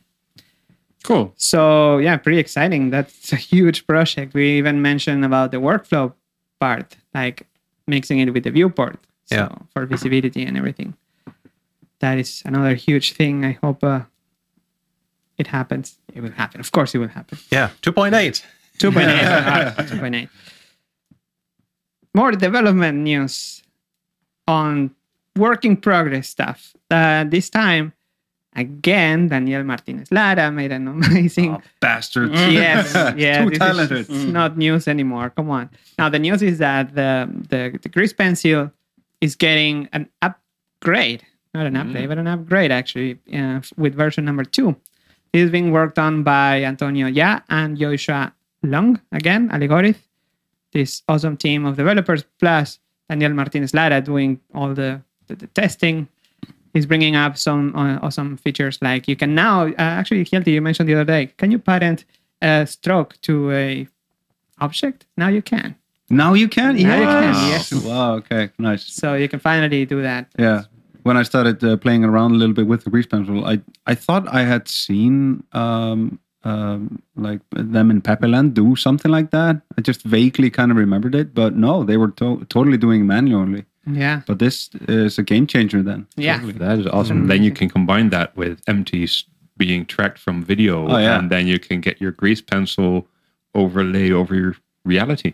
Cool. 1.04 1.32
So 1.36 1.98
yeah, 1.98 2.16
pretty 2.16 2.40
exciting. 2.40 2.90
That's 2.90 3.32
a 3.32 3.36
huge 3.36 3.86
project. 3.86 4.34
We 4.34 4.58
even 4.58 4.82
mentioned 4.82 5.24
about 5.24 5.52
the 5.52 5.58
workflow 5.58 6.12
part, 6.58 6.96
like 7.14 7.46
mixing 7.86 8.18
it 8.18 8.34
with 8.34 8.42
the 8.42 8.50
viewport. 8.50 8.98
So 9.26 9.36
Yeah. 9.36 9.54
for 9.72 9.86
visibility 9.86 10.42
and 10.44 10.56
everything. 10.56 10.94
That 12.00 12.18
is 12.18 12.42
another 12.44 12.74
huge 12.74 13.12
thing. 13.14 13.44
I 13.44 13.58
hope 13.62 13.82
uh, 13.82 14.02
it 15.36 15.48
happens. 15.48 15.98
It 16.14 16.20
will 16.20 16.32
happen. 16.32 16.60
Of 16.60 16.70
course, 16.72 16.94
it 16.94 16.98
will 16.98 17.08
happen. 17.08 17.38
Yeah, 17.50 17.70
2.8. 17.82 18.44
2.8. 18.78 19.74
2.8. 19.76 20.28
More 22.14 22.32
development 22.32 22.98
news 22.98 23.62
on 24.46 24.90
work 25.36 25.64
in 25.64 25.76
progress 25.76 26.28
stuff. 26.28 26.74
Uh, 26.90 27.24
this 27.24 27.50
time, 27.50 27.92
again, 28.54 29.28
Daniel 29.28 29.62
Martinez 29.64 30.10
Lara 30.10 30.50
made 30.50 30.72
an 30.72 30.88
amazing. 30.88 31.54
Oh, 31.54 31.62
bastards. 31.80 32.32
Yes, 32.32 32.92
yeah, 33.16 33.44
Too 33.44 33.50
talented. 33.50 33.98
Is, 33.98 34.10
it's 34.10 34.24
not 34.24 34.56
news 34.56 34.88
anymore. 34.88 35.30
Come 35.30 35.50
on. 35.50 35.70
Now 35.98 36.08
the 36.08 36.18
news 36.18 36.42
is 36.42 36.58
that 36.58 36.94
the 36.94 37.28
the, 37.48 37.78
the 37.80 37.88
Grease 37.88 38.12
Pencil 38.12 38.70
is 39.20 39.36
getting 39.36 39.88
an 39.92 40.08
upgrade, 40.22 41.24
not 41.54 41.66
an 41.66 41.74
update, 41.74 42.08
but 42.08 42.18
an 42.18 42.26
upgrade 42.26 42.70
actually 42.70 43.18
uh, 43.34 43.60
with 43.76 43.94
version 43.94 44.24
number 44.24 44.44
two. 44.44 44.76
This 45.32 45.44
is 45.44 45.50
being 45.50 45.72
worked 45.72 45.98
on 45.98 46.22
by 46.22 46.64
Antonio 46.64 47.06
Ya 47.06 47.40
and 47.48 47.76
Joshua 47.78 48.32
Leung 48.64 49.00
again, 49.12 49.48
Aligorith. 49.50 49.98
This 50.72 51.02
awesome 51.08 51.36
team 51.36 51.64
of 51.66 51.76
developers 51.76 52.24
plus 52.38 52.78
Daniel 53.08 53.32
Martinez 53.32 53.72
Lara 53.74 54.00
doing 54.00 54.40
all 54.54 54.74
the, 54.74 55.00
the, 55.26 55.36
the 55.36 55.46
testing. 55.48 56.08
He's 56.74 56.86
bringing 56.86 57.16
up 57.16 57.38
some 57.38 57.74
uh, 57.74 57.98
awesome 58.02 58.36
features 58.36 58.78
like 58.82 59.08
you 59.08 59.16
can 59.16 59.34
now 59.34 59.66
uh, 59.66 59.74
actually 59.78 60.24
Hjalti, 60.24 60.48
you 60.48 60.60
mentioned 60.60 60.88
the 60.88 60.94
other 60.94 61.04
day. 61.04 61.26
Can 61.38 61.50
you 61.50 61.58
parent 61.58 62.04
a 62.42 62.66
stroke 62.66 63.18
to 63.22 63.50
a 63.52 63.88
object? 64.60 65.06
Now 65.16 65.28
you 65.28 65.40
can. 65.42 65.74
Now 66.10 66.34
you 66.34 66.48
can? 66.48 66.76
Now 66.76 66.96
you 66.98 67.04
can, 67.06 67.34
Yes. 67.50 67.72
yes. 67.72 67.84
Wow, 67.84 68.14
okay, 68.16 68.50
nice. 68.58 68.84
So 68.84 69.14
you 69.14 69.28
can 69.28 69.40
finally 69.40 69.84
do 69.86 70.02
that. 70.02 70.28
Yeah. 70.38 70.64
When 71.08 71.16
I 71.16 71.24
started 71.24 71.64
uh, 71.64 71.76
playing 71.84 72.04
around 72.04 72.30
a 72.32 72.38
little 72.42 72.54
bit 72.60 72.66
with 72.72 72.84
the 72.84 72.90
grease 72.90 73.06
pencil, 73.12 73.44
I 73.52 73.54
I 73.92 73.94
thought 74.04 74.24
I 74.40 74.42
had 74.52 74.68
seen 74.68 75.14
um, 75.52 76.18
um, 76.50 77.02
like 77.16 77.40
them 77.76 77.90
in 77.90 78.00
Pepeland 78.08 78.52
do 78.54 78.76
something 78.76 79.10
like 79.16 79.30
that. 79.30 79.54
I 79.76 79.80
just 79.90 80.02
vaguely 80.16 80.50
kind 80.58 80.70
of 80.70 80.76
remembered 80.76 81.14
it, 81.14 81.28
but 81.40 81.50
no, 81.66 81.72
they 81.88 81.96
were 82.02 82.12
to- 82.20 82.44
totally 82.56 82.76
doing 82.86 83.06
manually. 83.06 83.64
Yeah. 84.02 84.20
But 84.26 84.38
this 84.38 84.68
is 84.86 85.18
a 85.18 85.22
game 85.22 85.46
changer 85.46 85.82
then. 85.82 86.06
Yeah. 86.16 86.38
That 86.64 86.78
is 86.80 86.86
awesome. 86.86 87.26
Then 87.32 87.42
you 87.42 87.52
can 87.52 87.68
combine 87.70 88.10
that 88.10 88.36
with 88.36 88.60
empties 88.66 89.24
being 89.56 89.86
tracked 89.86 90.18
from 90.18 90.44
video, 90.52 90.86
Oh, 90.88 90.98
yeah. 90.98 91.18
and 91.18 91.30
then 91.30 91.46
you 91.46 91.58
can 91.58 91.80
get 91.80 92.00
your 92.04 92.12
grease 92.12 92.42
pencil 92.42 93.06
overlay 93.54 94.10
over 94.12 94.34
your 94.34 94.54
reality. 94.84 95.32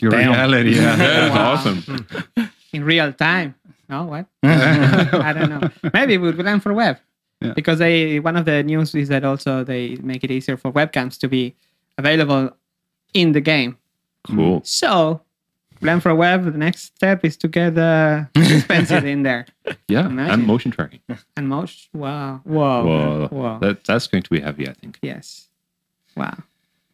Your 0.00 0.10
Damn. 0.10 0.32
reality, 0.32 0.74
yeah. 0.74 0.96
That 1.04 1.24
is 1.24 1.30
Wow. 1.30 1.52
awesome. 1.52 2.06
In 2.72 2.82
real 2.84 3.12
time. 3.12 3.54
No, 3.88 4.04
what? 4.04 4.26
I 4.42 5.32
don't 5.32 5.48
know. 5.50 5.70
Maybe 5.94 6.18
with 6.18 6.36
Blend 6.36 6.62
for 6.62 6.72
Web. 6.72 6.98
Yeah. 7.40 7.52
Because 7.52 7.78
they 7.78 8.18
one 8.20 8.36
of 8.36 8.44
the 8.46 8.62
news 8.62 8.94
is 8.94 9.08
that 9.08 9.24
also 9.24 9.62
they 9.64 9.96
make 9.96 10.24
it 10.24 10.30
easier 10.30 10.56
for 10.56 10.72
webcams 10.72 11.18
to 11.20 11.28
be 11.28 11.54
available 11.98 12.50
in 13.14 13.32
the 13.32 13.40
game. 13.40 13.76
Cool. 14.26 14.62
So 14.64 15.20
Blend 15.80 16.02
for 16.02 16.14
Web, 16.14 16.44
the 16.44 16.56
next 16.58 16.96
step 16.96 17.24
is 17.24 17.36
to 17.38 17.48
get 17.48 17.74
the 17.74 18.26
expensive 18.34 19.04
in 19.04 19.22
there. 19.22 19.46
Yeah, 19.88 20.06
Imagine. 20.06 20.34
and 20.40 20.46
motion 20.46 20.70
tracking. 20.72 21.00
And 21.36 21.48
motion. 21.48 21.88
wow. 21.92 22.40
Whoa. 22.44 22.84
Whoa, 22.84 23.28
Whoa. 23.30 23.58
That, 23.60 23.84
that's 23.84 24.06
going 24.08 24.22
to 24.22 24.30
be 24.30 24.40
heavy, 24.40 24.68
I 24.68 24.72
think. 24.72 24.98
Yes. 25.02 25.48
Wow. 26.16 26.38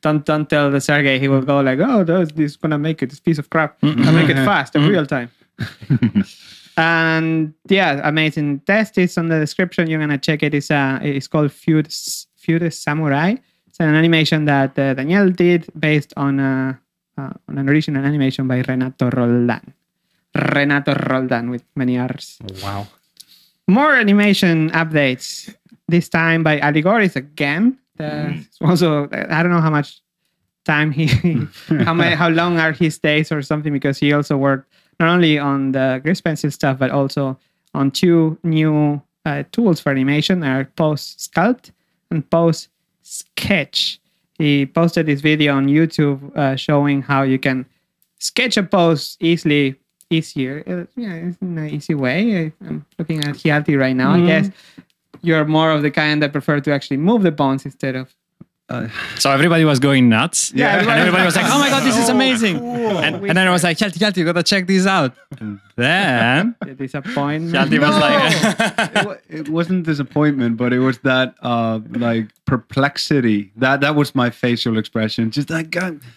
Don't 0.03 0.25
don't 0.27 0.51
tell 0.51 0.71
the 0.71 0.81
Sergey 0.81 1.19
he 1.21 1.29
will 1.29 1.43
go 1.43 1.61
like, 1.61 1.79
oh, 1.79 2.03
this 2.03 2.33
this 2.33 2.51
is 2.53 2.57
gonna 2.57 2.77
make 2.79 3.03
it 3.03 3.11
this 3.11 3.21
piece 3.21 3.39
of 3.39 3.49
crap. 3.51 3.77
I'll 3.83 4.13
make 4.13 4.29
it 4.29 4.35
fast 4.45 4.75
in 4.75 4.87
real 4.89 5.07
time. 5.07 5.31
And 6.77 7.53
yeah, 7.69 8.01
amazing 8.05 8.61
test 8.61 8.97
is 8.99 9.19
on 9.19 9.29
the 9.29 9.39
description. 9.39 9.89
You're 9.91 10.01
gonna 10.01 10.19
check 10.19 10.43
it. 10.43 10.55
It's 10.55 10.71
uh 10.71 10.99
it's 11.03 11.29
called 11.29 11.53
Feud 11.53 11.93
Feud 12.37 12.73
Samurai. 12.73 13.37
It's 13.67 13.81
an 13.81 13.95
animation 13.95 14.45
that 14.47 14.79
uh, 14.79 14.95
Daniel 14.95 15.31
did 15.31 15.67
based 15.79 16.13
on 16.17 16.41
uh, 16.41 16.75
uh, 17.19 17.31
on 17.49 17.59
an 17.59 17.69
original 17.69 18.05
animation 18.05 18.49
by 18.49 18.61
Renato 18.63 19.11
Roldan. 19.11 19.75
Renato 20.35 20.95
Roldan 20.95 21.51
with 21.51 21.65
many 21.77 21.99
R's. 21.99 22.39
Wow. 22.63 22.87
More 23.69 23.95
animation 23.95 24.71
updates. 24.71 25.55
This 25.89 26.09
time 26.09 26.43
by 26.43 26.59
Aligorith 26.61 27.17
again. 27.17 27.79
The, 27.97 28.45
Also, 28.63 29.09
I 29.13 29.43
don't 29.43 29.53
know 29.53 29.61
how 29.61 29.71
much 29.71 30.01
time 30.65 30.91
he, 30.91 31.07
how 31.85 31.93
many, 31.93 32.15
how 32.15 32.29
long 32.29 32.59
are 32.59 32.73
his 32.73 32.99
days 32.99 33.31
or 33.31 33.43
something 33.43 33.73
because 33.73 33.99
he 33.99 34.13
also 34.13 34.37
worked 34.37 34.72
not 35.03 35.15
only 35.15 35.37
on 35.39 35.73
the 35.73 36.01
Grease 36.03 36.21
Pencil 36.21 36.51
stuff 36.51 36.79
but 36.79 36.91
also 36.91 37.37
on 37.75 37.91
two 37.91 38.39
new 38.45 39.03
uh, 39.27 39.43
tools 39.53 39.81
for 39.81 39.91
animation: 39.91 40.45
are 40.45 40.65
Pose 40.77 41.17
Sculpt 41.19 41.73
and 42.11 42.29
Pose 42.31 42.69
Sketch. 43.03 44.01
He 44.39 44.67
posted 44.67 45.07
this 45.07 45.21
video 45.21 45.55
on 45.57 45.67
YouTube 45.67 46.37
uh, 46.37 46.57
showing 46.57 47.03
how 47.03 47.23
you 47.23 47.39
can 47.39 47.67
sketch 48.19 48.57
a 48.57 48.63
pose 48.63 49.17
easily 49.19 49.75
easier 50.09 50.63
uh, 50.69 50.87
yeah 50.95 51.15
it's 51.15 51.41
an 51.41 51.59
easy 51.69 51.95
way. 51.95 52.21
I, 52.39 52.53
i'm 52.69 52.87
looking 52.99 53.19
at 53.25 53.35
Hjalti 53.35 53.79
right 53.79 53.97
now. 53.97 54.13
I 54.13 54.25
guess 54.27 54.51
you're 55.23 55.45
more 55.45 55.71
of 55.73 55.83
the 55.83 55.91
kind 55.91 56.23
that 56.23 56.33
prefer 56.33 56.61
to 56.61 56.73
actually 56.73 56.99
move 56.99 57.23
the 57.23 57.33
bones 57.33 57.65
instead 57.65 57.97
of 57.97 58.15
So 59.19 59.31
everybody 59.31 59.65
was 59.65 59.79
going 59.79 60.09
nuts. 60.09 60.53
Yeah, 60.55 60.79
And 60.79 60.89
everybody 60.89 61.25
was 61.25 61.37
like, 61.37 61.47
oh 61.49 61.59
my 61.59 61.69
God, 61.69 61.83
this 61.85 61.99
is 61.99 62.09
amazing. 62.09 62.57
And, 62.57 63.17
and 63.17 63.37
then 63.37 63.47
I 63.49 63.51
was 63.51 63.63
like, 63.65 63.79
Hjalti, 63.79 63.99
Hjalti, 63.99 64.19
you 64.19 64.25
gotta 64.25 64.43
check 64.43 64.67
this 64.67 64.87
out. 64.87 65.15
And 65.41 65.61
then 65.77 66.55
the 66.61 66.75
disappointment 66.75 67.71
was 67.71 67.97
like, 67.97 68.33
it, 68.97 69.25
it 69.29 69.49
wasn't 69.49 69.85
disappointment, 69.85 70.57
but 70.57 70.73
it 70.73 70.79
was 70.79 70.99
that 71.01 71.35
uh, 71.43 71.81
like 71.91 72.29
perplexity. 72.47 73.53
That 73.57 73.81
that 73.81 73.95
was 73.95 74.15
my 74.15 74.31
facial 74.31 74.79
expression. 74.79 75.31
Just 75.31 75.51
like 75.51 75.77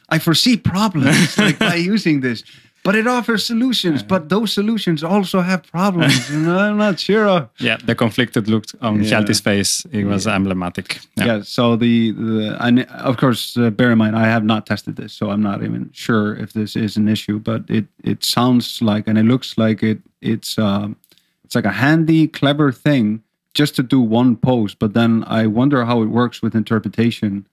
I 0.10 0.20
foresee 0.20 0.58
problems 0.58 1.38
like 1.38 1.60
by 1.60 1.76
using 1.76 2.22
this, 2.22 2.44
but 2.86 2.96
it 2.96 3.08
offers 3.08 3.44
solutions. 3.46 4.04
But 4.04 4.30
those 4.30 4.54
solutions 4.54 5.04
also 5.04 5.42
have 5.42 5.64
problems, 5.72 6.30
and 6.30 6.48
I'm 6.48 6.78
not 6.78 7.00
sure. 7.00 7.50
yeah, 7.60 7.78
the 7.84 7.96
conflicted 7.96 8.48
look 8.48 8.66
on 8.82 9.04
Yeah. 9.04 9.10
Hjalti's 9.10 9.42
face, 9.42 9.84
it 9.92 10.06
was 10.06 10.28
emblematic. 10.28 11.00
Yeah. 11.18 11.42
so 11.42 11.76
the 11.76 12.12
the 12.12 12.58
and 12.66 12.86
of 13.10 13.18
course, 13.18 13.58
uh, 13.58 13.72
bear 13.72 13.92
in 13.92 13.98
mind, 13.98 14.16
I 14.16 14.28
have 14.28 14.46
not 14.46 14.66
tested 14.66 14.96
this, 14.96 15.14
so 15.14 15.32
I'm 15.32 15.42
not 15.42 15.64
even 15.64 15.90
sure 15.94 16.36
if 16.44 16.54
this 16.54 16.76
is 16.76 16.96
an 16.98 17.08
issue. 17.10 17.40
But 17.40 17.62
it 17.70 17.86
it 18.04 18.24
sounds 18.24 18.82
like 18.82 19.08
and 19.10 19.18
it 19.18 19.26
looks 19.26 19.58
like 19.58 19.82
it 19.84 20.00
it's 20.22 20.58
um 20.58 20.96
it's 21.44 21.56
like 21.56 21.66
a 21.66 21.72
handy, 21.84 22.28
clever 22.28 22.72
thing 22.72 23.22
just 23.54 23.76
to 23.76 23.84
do 23.84 24.00
one 24.00 24.36
post. 24.36 24.78
But 24.80 24.94
then 24.94 25.24
I 25.28 25.48
wonder 25.48 25.86
how 25.86 26.04
it 26.04 26.10
works 26.10 26.42
with 26.44 26.56
interpretation 26.56 27.48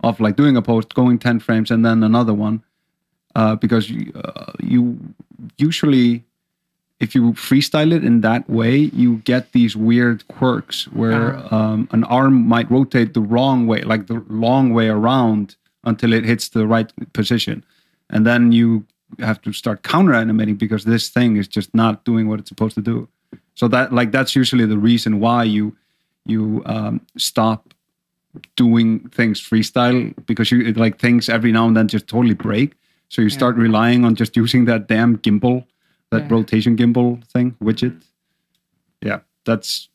of 0.00 0.20
like 0.20 0.36
doing 0.36 0.56
a 0.56 0.62
post, 0.62 0.94
going 0.94 1.18
ten 1.18 1.40
frames, 1.40 1.70
and 1.70 1.84
then 1.84 2.02
another 2.02 2.34
one, 2.34 2.62
uh, 3.34 3.56
because 3.56 3.90
you, 3.90 4.12
uh, 4.14 4.52
you 4.60 4.98
usually 5.58 6.24
if 7.00 7.14
you 7.14 7.32
freestyle 7.32 7.92
it 7.92 8.04
in 8.04 8.20
that 8.22 8.48
way, 8.48 8.76
you 8.76 9.16
get 9.18 9.52
these 9.52 9.76
weird 9.76 10.26
quirks 10.28 10.84
where 10.92 11.36
um, 11.52 11.88
an 11.90 12.04
arm 12.04 12.46
might 12.48 12.70
rotate 12.70 13.14
the 13.14 13.20
wrong 13.20 13.66
way, 13.66 13.82
like 13.82 14.06
the 14.06 14.24
long 14.28 14.72
way 14.72 14.88
around 14.88 15.56
until 15.82 16.12
it 16.12 16.24
hits 16.24 16.48
the 16.48 16.66
right 16.66 16.90
position. 17.12 17.64
And 18.10 18.26
then 18.26 18.52
you 18.52 18.86
have 19.18 19.42
to 19.42 19.52
start 19.52 19.82
counter 19.82 20.14
animating 20.14 20.54
because 20.54 20.84
this 20.84 21.08
thing 21.08 21.36
is 21.36 21.48
just 21.48 21.74
not 21.74 22.04
doing 22.04 22.28
what 22.28 22.38
it's 22.40 22.48
supposed 22.48 22.74
to 22.76 22.80
do. 22.80 23.08
So 23.54 23.68
that 23.68 23.92
like 23.92 24.10
that's 24.10 24.34
usually 24.34 24.66
the 24.66 24.78
reason 24.78 25.20
why 25.20 25.44
you 25.44 25.76
you 26.24 26.62
um, 26.64 27.00
stop 27.18 27.74
doing 28.56 29.08
things 29.10 29.40
freestyle 29.40 30.14
because 30.26 30.50
you 30.50 30.62
it, 30.62 30.76
like 30.76 30.98
things 30.98 31.28
every 31.28 31.52
now 31.52 31.66
and 31.66 31.76
then 31.76 31.88
just 31.88 32.06
totally 32.06 32.34
break. 32.34 32.74
So 33.14 33.22
you 33.22 33.28
start 33.30 33.54
relying 33.56 34.04
on 34.04 34.16
just 34.16 34.36
using 34.36 34.64
that 34.64 34.88
damn 34.88 35.18
gimbal, 35.18 35.64
that 36.10 36.22
Yeah. 36.22 36.28
rotation 36.36 36.76
gimbal 36.76 37.22
thing 37.32 37.54
widget. 37.62 38.02
Yeah, 39.00 39.20
that's. 39.44 39.88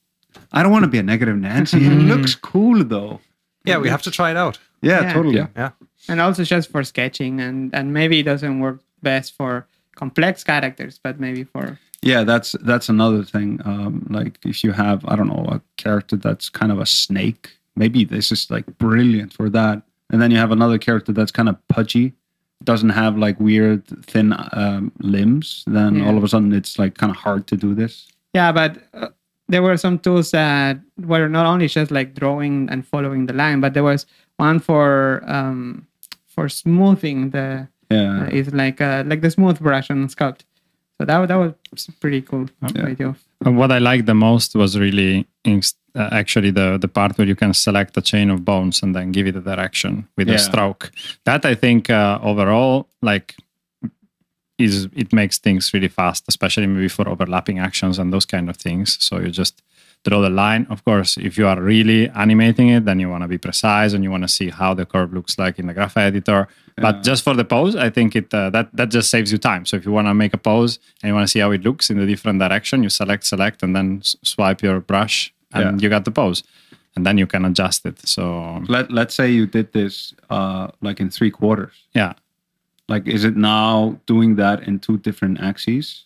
I 0.53 0.63
don't 0.63 0.71
want 0.71 0.83
to 0.85 0.89
be 0.89 0.99
a 0.99 1.03
negative 1.03 1.35
Nancy. 1.37 1.85
it 1.85 1.89
looks 1.89 2.33
cool 2.35 2.83
though. 2.83 3.19
Yeah, 3.65 3.77
we 3.79 3.89
have 3.89 4.01
to 4.03 4.11
try 4.11 4.31
it 4.31 4.37
out. 4.37 4.57
Yeah, 4.81 5.01
Yeah. 5.01 5.13
totally. 5.13 5.35
Yeah. 5.35 5.47
Yeah. 5.55 5.71
and 6.07 6.21
also 6.21 6.43
just 6.45 6.71
for 6.71 6.81
sketching 6.83 7.41
and 7.41 7.75
and 7.75 7.93
maybe 7.93 8.19
it 8.19 8.23
doesn't 8.23 8.59
work 8.61 8.79
best 9.03 9.35
for 9.35 9.67
complex 9.95 10.43
characters 10.45 10.97
but 11.03 11.19
maybe 11.19 11.43
for 11.43 11.77
Yeah, 12.01 12.23
that's 12.23 12.55
that's 12.63 12.87
another 12.89 13.23
thing. 13.25 13.59
Um, 13.65 14.07
like 14.09 14.39
if 14.45 14.63
you 14.63 14.71
have, 14.71 15.03
I 15.11 15.17
don't 15.17 15.27
know, 15.27 15.45
a 15.51 15.59
character 15.75 16.15
that's 16.15 16.47
kind 16.47 16.71
of 16.71 16.79
a 16.79 16.85
snake, 16.85 17.57
maybe 17.75 18.05
this 18.05 18.31
is 18.31 18.49
like 18.49 18.65
brilliant 18.77 19.33
for 19.33 19.49
that. 19.49 19.81
And 20.09 20.21
then 20.21 20.31
you 20.31 20.37
have 20.37 20.53
another 20.53 20.77
character 20.77 21.11
that's 21.11 21.31
kind 21.33 21.49
of 21.49 21.55
pudgy, 21.67 22.13
doesn't 22.63 22.89
have 22.89 23.17
like 23.17 23.39
weird 23.39 23.83
thin 24.05 24.33
um, 24.53 24.91
limbs. 24.99 25.63
Then 25.67 25.95
Yeah. 25.95 26.07
all 26.07 26.17
of 26.17 26.23
a 26.23 26.27
sudden 26.27 26.53
it's 26.53 26.77
like 26.79 26.97
kind 26.97 27.09
of 27.11 27.17
hard 27.17 27.47
to 27.47 27.55
do 27.57 27.73
this. 27.73 28.07
Yeah, 28.33 28.51
but 28.51 28.77
uh, 28.93 29.07
there 29.47 29.63
were 29.63 29.77
some 29.77 29.97
tools 29.99 30.31
that 30.31 30.79
were 30.97 31.27
not 31.29 31.45
only 31.45 31.67
just 31.67 31.91
like 31.91 32.13
drawing 32.15 32.69
and 32.69 32.85
following 32.85 33.25
the 33.27 33.33
line, 33.33 33.61
but 33.61 33.73
there 33.73 33.83
was 33.83 34.05
one 34.37 34.59
for 34.59 35.23
um, 35.27 35.87
for 36.27 36.49
smoothing 36.49 37.31
the. 37.31 37.67
Yeah. 37.89 38.23
Uh, 38.23 38.29
it's 38.31 38.51
like 38.53 38.81
uh, 38.81 39.03
like 39.07 39.21
the 39.21 39.31
smooth 39.31 39.59
brush 39.59 39.89
on 39.89 40.07
Sculpt. 40.09 40.41
So 40.99 41.05
that 41.05 41.27
that 41.27 41.35
was 41.37 41.53
pretty 42.01 42.21
cool 42.21 42.47
idea. 42.61 43.15
And 43.45 43.57
what 43.57 43.71
I 43.71 43.79
liked 43.79 44.05
the 44.05 44.13
most 44.13 44.53
was 44.55 44.77
really 44.77 45.15
inst- 45.15 45.28
actually 45.95 46.51
the 46.51 46.77
the 46.77 46.87
part 46.87 47.17
where 47.17 47.27
you 47.27 47.35
can 47.35 47.53
select 47.53 47.97
a 47.97 48.01
chain 48.01 48.29
of 48.29 48.43
bones 48.45 48.83
and 48.83 48.93
then 48.95 49.11
give 49.11 49.27
it 49.27 49.35
a 49.35 49.41
direction 49.41 50.07
with 50.17 50.27
Yeah. 50.27 50.35
a 50.35 50.39
stroke. 50.39 50.91
That 51.25 51.45
I 51.45 51.55
think 51.55 51.89
uh, 51.89 52.19
overall 52.21 52.87
like 53.01 53.35
is 54.57 54.87
it 54.95 55.13
makes 55.13 55.39
things 55.39 55.73
really 55.73 55.87
fast, 55.87 56.25
especially 56.27 56.67
maybe 56.67 56.89
for 56.89 57.07
overlapping 57.07 57.59
actions 57.59 57.97
and 57.99 58.11
those 58.11 58.25
kind 58.25 58.49
of 58.49 58.57
things. 58.57 58.97
So 58.99 59.19
you 59.19 59.29
just 59.29 59.61
draw 60.05 60.21
the 60.21 60.29
line. 60.29 60.65
Of 60.69 60.83
course, 60.85 61.17
if 61.17 61.37
you 61.37 61.47
are 61.47 61.59
really 61.61 62.09
animating 62.09 62.69
it, 62.69 62.85
then 62.85 62.99
you 62.99 63.09
want 63.09 63.23
to 63.23 63.27
be 63.27 63.37
precise 63.37 63.93
and 63.93 64.03
you 64.03 64.11
want 64.11 64.23
to 64.23 64.27
see 64.29 64.49
how 64.49 64.73
the 64.73 64.85
curve 64.85 65.13
looks 65.13 65.37
like 65.37 65.59
in 65.59 65.67
the 65.67 65.73
graph 65.73 65.97
editor. 65.97 66.47
But 66.77 67.03
just 67.03 67.23
for 67.25 67.33
the 67.33 67.43
pose, 67.43 67.75
I 67.75 67.89
think 67.89 68.15
it 68.15 68.33
uh, 68.33 68.49
that 68.51 68.73
that 68.73 68.89
just 68.89 69.09
saves 69.09 69.31
you 69.33 69.37
time. 69.37 69.65
So 69.65 69.75
if 69.75 69.85
you 69.85 69.91
want 69.91 70.07
to 70.07 70.13
make 70.13 70.33
a 70.33 70.37
pose 70.37 70.79
and 71.03 71.09
you 71.09 71.13
want 71.13 71.23
to 71.27 71.31
see 71.31 71.39
how 71.39 71.51
it 71.51 71.61
looks 71.63 71.89
in 71.89 71.97
the 71.97 72.05
different 72.05 72.39
direction, 72.39 72.83
you 72.83 72.89
select, 72.89 73.25
select, 73.25 73.61
and 73.63 73.75
then 73.75 74.01
swipe 74.23 74.61
your 74.61 74.79
brush, 74.79 75.33
and 75.53 75.63
Yeah. 75.63 75.83
you 75.83 75.89
got 75.89 76.05
the 76.05 76.11
pose, 76.11 76.41
and 76.95 77.05
then 77.05 77.17
you 77.17 77.27
can 77.27 77.43
adjust 77.43 77.85
it. 77.85 77.99
So 78.07 78.63
Let 78.69 78.91
Let's 78.91 79.13
say 79.13 79.29
you 79.29 79.45
did 79.45 79.73
this 79.73 80.13
uh, 80.29 80.67
like 80.81 81.01
in 81.01 81.09
three 81.09 81.31
quarters. 81.31 81.73
yeah, 81.93 82.13
Like, 82.87 83.05
is 83.07 83.23
it 83.25 83.35
now 83.35 83.99
doing 84.05 84.35
that 84.37 84.63
in 84.63 84.79
two 84.79 84.97
different 84.97 85.41
axes? 85.41 86.05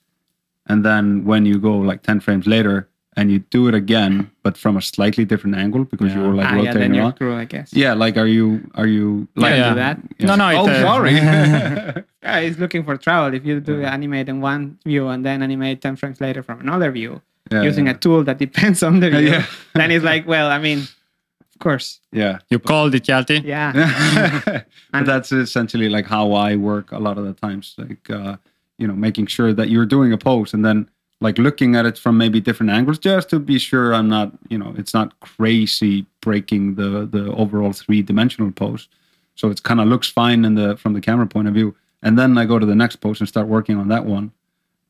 And 0.65 0.84
then 0.84 1.23
when 1.23 1.45
you 1.45 1.60
go 1.60 1.77
like 1.77 2.01
ten 2.01 2.19
frames 2.19 2.47
later 2.47 2.88
and 3.15 3.32
you 3.32 3.39
do 3.39 3.67
it 3.67 3.76
again, 3.76 4.30
but 4.43 4.58
from 4.58 4.76
a 4.78 4.82
slightly 4.82 5.26
different 5.26 5.56
angle 5.56 5.84
because 5.86 6.13
you 6.13 6.21
were 6.21 6.34
like 6.34 6.47
ah, 6.47 6.56
yeah, 6.56 6.62
then 6.63 6.65
rotating 6.73 6.93
you 6.95 7.02
around. 7.02 7.15
screw, 7.15 7.36
I 7.36 7.45
guess. 7.45 7.73
Yeah, 7.73 7.93
like 7.93 8.17
are 8.17 8.28
you 8.28 8.69
are 8.76 8.88
you 8.88 9.28
like 9.36 9.56
yeah. 9.56 9.69
do 9.69 9.76
that? 9.76 9.97
No, 10.19 10.36
no, 10.36 10.49
Oh, 10.60 10.67
it, 10.67 10.71
uh, 10.71 10.82
sorry. 10.82 11.13
Yeah, 12.23 12.38
it's 12.39 12.58
looking 12.58 12.84
for 12.86 12.95
trouble. 12.97 13.36
If 13.36 13.45
you 13.45 13.60
do 13.60 13.84
animate 13.84 14.30
in 14.30 14.39
one 14.41 14.80
view 14.86 15.10
and 15.10 15.26
then 15.26 15.41
animate 15.43 15.82
10 15.82 15.97
frames 15.97 16.21
later 16.21 16.41
from 16.41 16.62
another 16.62 16.89
view 16.91 17.21
Yeah, 17.52 17.63
using 17.63 17.86
yeah. 17.88 17.93
a 17.93 17.97
tool 17.97 18.23
that 18.23 18.38
depends 18.39 18.82
on 18.88 18.99
the 19.02 19.10
view, 19.10 19.28
Yeah. 19.30 19.45
then 19.76 19.91
it's 19.91 20.06
like, 20.06 20.26
well, 20.26 20.49
I 20.49 20.58
mean, 20.58 20.80
of 20.80 21.60
course. 21.60 21.99
yeah. 22.13 22.39
you 22.49 22.60
called 22.60 22.95
it, 22.95 23.04
Hjalti. 23.04 23.43
Yeah. 23.43 24.62
And- 24.93 25.06
that's 25.08 25.32
essentially 25.32 25.89
like 25.89 26.06
how 26.08 26.32
I 26.34 26.56
work 26.56 26.91
a 26.93 26.99
lot 26.99 27.17
of 27.17 27.26
the 27.26 27.34
times. 27.34 27.76
Like, 27.78 28.10
uh, 28.10 28.38
you 28.78 28.88
know, 28.88 28.95
making 28.95 29.28
sure 29.28 29.54
that 29.54 29.69
you're 29.69 29.86
doing 29.86 30.13
a 30.13 30.17
pose 30.17 30.54
and 30.54 30.63
then 30.65 30.89
like 31.23 31.38
looking 31.38 31.75
at 31.75 31.86
it 31.86 31.97
from 31.97 32.17
maybe 32.17 32.39
different 32.41 32.69
angles 32.71 32.99
just 32.99 33.29
to 33.29 33.39
be 33.39 33.57
sure 33.57 33.93
I'm 33.95 34.09
not, 34.09 34.31
you 34.49 34.57
know, 34.57 34.75
it's 34.77 34.93
not 34.93 35.17
crazy 35.21 36.05
breaking 36.21 36.75
the 36.75 36.89
the 37.15 37.33
overall 37.43 37.73
three 37.73 38.01
dimensional 38.03 38.51
pose. 38.51 38.88
So 39.36 39.49
it 39.49 39.63
kind 39.63 39.79
of 39.79 39.88
looks 39.88 40.07
fine 40.09 40.45
in 40.45 40.55
the 40.55 40.75
from 40.77 40.93
the 40.93 41.01
camera 41.01 41.25
point 41.25 41.47
of 41.47 41.53
view. 41.53 41.75
And 42.03 42.19
then 42.19 42.38
I 42.38 42.45
go 42.45 42.59
to 42.59 42.65
the 42.65 42.75
next 42.75 42.97
pose 42.97 43.19
and 43.21 43.27
start 43.29 43.47
working 43.47 43.77
on 43.77 43.88
that 43.88 44.05
one. 44.05 44.31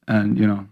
And 0.08 0.38
you 0.40 0.48
know, 0.48 0.66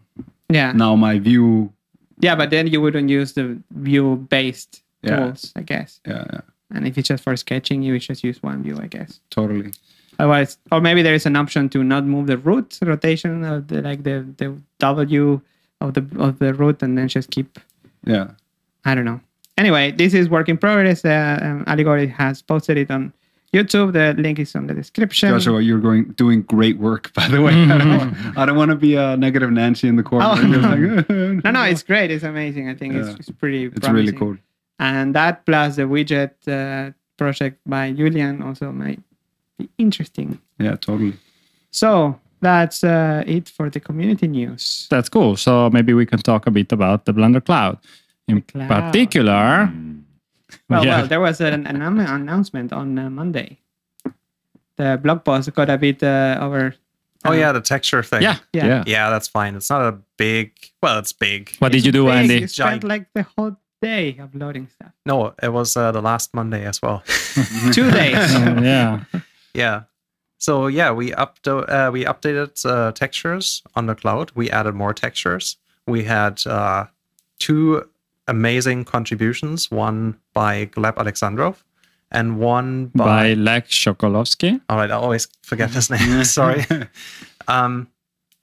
Yeah. 0.50 0.72
now 0.74 0.96
my 0.96 1.20
view, 1.20 1.72
Yeah, 2.20 2.36
but 2.36 2.50
then 2.50 2.68
you 2.68 2.82
wouldn't 2.82 3.10
use 3.10 3.34
the 3.34 3.46
view 3.72 4.16
based 4.30 4.82
Yeah. 5.04 5.16
tools, 5.16 5.54
I 5.56 5.62
guess. 5.62 6.00
yeah, 6.08 6.26
yeah 6.34 6.42
And 6.76 6.88
if 6.88 6.98
it's 6.98 7.08
just 7.10 7.24
for 7.24 7.36
sketching, 7.38 7.84
you 7.84 7.94
would 7.94 8.02
just 8.10 8.24
use 8.24 8.42
one 8.44 8.64
view, 8.64 8.78
I 8.86 8.88
guess. 8.88 9.20
totally. 9.30 9.72
Otherwise, 10.22 10.60
or 10.72 10.80
maybe 10.82 11.02
there 11.02 11.16
is 11.16 11.26
an 11.26 11.36
option 11.36 11.68
to 11.70 11.84
not 11.84 12.06
move 12.06 12.28
the 12.28 12.38
root 12.38 12.78
rotation 12.84 13.44
of 13.44 13.68
the 13.70 13.82
like 13.82 14.04
the, 14.04 14.24
the 14.38 14.56
W 14.78 15.42
of 15.82 15.94
the 15.96 16.04
of 16.20 16.38
the 16.38 16.54
root 16.54 16.84
and 16.84 16.96
then 16.98 17.08
just 17.08 17.32
keep 17.32 17.58
Yeah. 18.06 18.28
I 18.86 18.94
don't 18.96 19.06
know. 19.06 19.20
Anyway, 19.58 19.92
this 19.92 20.14
is 20.14 20.30
work 20.30 20.48
in 20.48 20.58
progress. 20.58 21.04
Uh, 21.04 21.40
um, 21.42 21.66
Aligorith 21.66 22.12
has 22.12 22.42
posted 22.42 22.78
it 22.78 22.92
on 22.92 23.14
YouTube. 23.54 23.94
The 23.94 24.14
link 24.22 24.38
is 24.40 24.56
on 24.56 24.68
the 24.68 24.74
description. 24.76 25.30
Joshua, 25.34 25.60
you're 25.62 25.80
going 25.80 26.04
doing 26.24 26.44
great 26.44 26.78
work, 26.78 27.12
by 27.14 27.28
the 27.28 27.42
way. 27.42 27.54
I 27.76 27.78
don't, 27.78 28.38
I 28.38 28.46
don't 28.46 28.58
want 28.58 28.70
to 28.72 28.78
be 28.78 28.96
a 28.96 29.18
negative 29.18 29.52
Nancy 29.52 29.88
in 29.88 29.96
the 29.98 30.04
corner. 30.04 30.26
Oh. 30.30 30.36
Like, 30.36 31.10
No, 31.44 31.50
no, 31.52 31.64
it's 31.64 31.84
great. 31.84 32.12
It's 32.12 32.24
amazing. 32.24 32.70
I 32.70 32.76
think 32.76 32.94
Yeah. 32.94 33.10
it's, 33.10 33.20
it's 33.28 33.32
pretty. 33.42 33.66
it's 33.66 33.90
really 33.90 34.14
cool. 34.14 34.38
And 34.80 35.14
that 35.16 35.46
plus 35.46 35.76
the 35.78 35.84
widget 35.84 36.34
uh, 36.48 36.92
project 37.18 37.58
by 37.66 37.92
Julian 37.92 38.42
also 38.42 38.72
be 38.72 39.00
interesting. 39.78 40.40
Yeah, 40.60 40.76
totally. 40.76 41.14
So 41.72 42.20
that's 42.42 42.84
uh, 42.84 43.24
it 43.26 43.50
for 43.50 43.70
the 43.70 43.80
community 43.80 44.28
news. 44.28 44.88
That's 44.90 45.10
cool. 45.10 45.36
So 45.38 45.70
maybe 45.70 45.94
we 45.94 46.06
can 46.06 46.20
talk 46.20 46.48
a 46.48 46.52
bit 46.52 46.72
about 46.72 47.06
the 47.06 47.14
Blender 47.14 47.44
Cloud. 47.44 47.78
In 48.28 48.42
cloud. 48.44 48.70
particular, 48.70 49.72
Well, 50.70 50.86
Yeah. 50.86 50.98
well, 51.00 51.08
there 51.08 51.20
was 51.20 51.42
an, 51.42 51.66
an 51.68 51.82
announcement 51.82 52.72
on 52.72 52.98
uh, 53.00 53.10
Monday. 53.10 53.58
The 54.78 55.00
blog 55.02 55.24
post 55.24 55.54
got 55.54 55.70
a 55.70 55.78
bit 55.78 56.02
uh, 56.04 56.38
over. 56.42 56.76
Oh 57.26 57.34
yeah, 57.34 57.52
the 57.52 57.62
texture 57.62 58.02
thing. 58.04 58.22
yeah, 58.24 58.38
Yeah. 58.54 58.66
yeah. 58.66 58.84
Yeah, 58.88 59.10
that's 59.10 59.28
fine. 59.28 59.56
It's 59.56 59.70
not 59.70 59.82
a 59.82 59.98
big. 60.18 60.52
Well, 60.82 60.98
it's 61.00 61.14
big. 61.14 61.56
What 61.60 61.72
did 61.72 61.86
you 61.86 61.92
do, 61.92 62.06
Big, 62.06 62.14
Andy? 62.14 62.40
You 62.42 62.48
spent 62.48 62.84
like 62.84 63.06
the 63.14 63.24
whole 63.38 63.58
day 63.82 64.18
uploading 64.20 64.68
stuff. 64.74 64.92
No, 65.06 65.34
it 65.44 65.52
was 65.52 65.76
uh, 65.78 65.92
the 65.92 66.02
last 66.02 66.34
Monday 66.34 66.66
as 66.66 66.82
well. 66.82 67.04
Two 67.74 67.92
days. 67.92 68.34
Yeah. 68.64 69.04
Yeah. 69.54 69.84
So 70.38 70.68
yeah, 70.68 70.92
we 70.92 71.12
updo- 71.12 71.70
uh, 71.70 71.92
we 71.92 72.04
updated 72.06 72.66
uh, 72.66 72.92
textures 72.94 73.62
on 73.76 73.86
the 73.86 73.96
cloud. 73.96 74.32
We 74.34 74.50
added 74.50 74.74
more 74.74 74.94
textures. 74.94 75.58
We 75.88 76.04
had 76.04 76.46
uh, 76.48 76.86
two 77.40 77.88
amazing 78.28 78.86
contributions. 78.86 79.70
One 79.70 80.18
by 80.34 80.66
Gleb 80.68 80.96
Alexandrov, 80.96 81.58
and 82.12 82.40
one 82.40 82.88
By 82.88 83.06
by. 83.06 83.34
Lech 83.34 83.70
Sokolowski. 83.70 84.60
All 84.68 84.78
right, 84.78 84.90
I 84.90 84.96
always 84.96 85.28
forget 85.44 85.70
his 85.72 85.90
name. 85.90 86.24
Sorry. 86.40 86.66
Um, 87.48 87.88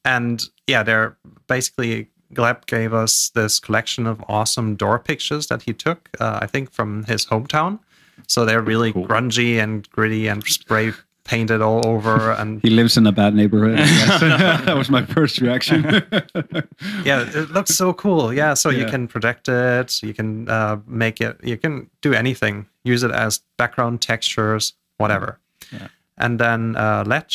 and 0.04 0.44
yeah, 0.66 0.82
they're 0.82 1.16
basically 1.48 2.08
Gleb 2.34 2.66
gave 2.66 2.92
us 2.92 3.30
this 3.34 3.58
collection 3.58 4.06
of 4.06 4.22
awesome 4.28 4.76
door 4.76 4.98
pictures 4.98 5.46
that 5.46 5.62
he 5.62 5.72
took, 5.72 6.10
uh, 6.20 6.38
I 6.42 6.46
think, 6.46 6.72
from 6.72 7.04
his 7.04 7.26
hometown. 7.26 7.80
So 8.26 8.44
they're 8.44 8.62
really 8.62 8.92
grungy 8.92 9.62
and 9.62 9.88
gritty 9.90 10.28
and 10.28 10.42
spray 10.44 10.92
painted 11.24 11.60
all 11.60 11.86
over. 11.86 12.32
And 12.32 12.60
He 12.62 12.70
lives 12.70 12.96
in 12.96 13.06
a 13.06 13.12
bad 13.12 13.34
neighborhood. 13.34 13.78
That 14.64 14.76
was 14.76 14.90
my 14.90 15.04
first 15.04 15.40
reaction. 15.40 15.82
yeah, 17.04 17.28
it 17.34 17.50
looks 17.50 17.74
so 17.74 17.92
cool. 17.92 18.32
Yeah, 18.32 18.54
so 18.54 18.70
you 18.70 18.86
can 18.86 19.06
project 19.08 19.48
it, 19.48 20.02
you 20.02 20.14
can 20.14 20.48
uh, 20.48 20.78
make 20.86 21.20
it, 21.20 21.38
you 21.42 21.56
can 21.58 21.90
do 22.00 22.14
anything, 22.14 22.66
use 22.84 23.02
it 23.02 23.10
as 23.10 23.40
background 23.58 24.00
textures, 24.00 24.72
whatever. 24.96 25.38
Yeah. 25.70 25.88
And 26.16 26.38
then 26.38 26.76
uh, 26.76 27.04
Lech, 27.06 27.32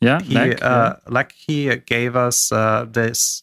Yeah, 0.00 0.20
he 0.20 0.34
Lech, 0.34 0.62
uh, 0.62 0.96
like 1.08 1.32
he 1.32 1.76
gave 1.76 2.16
us 2.16 2.50
uh, 2.50 2.86
this 2.90 3.42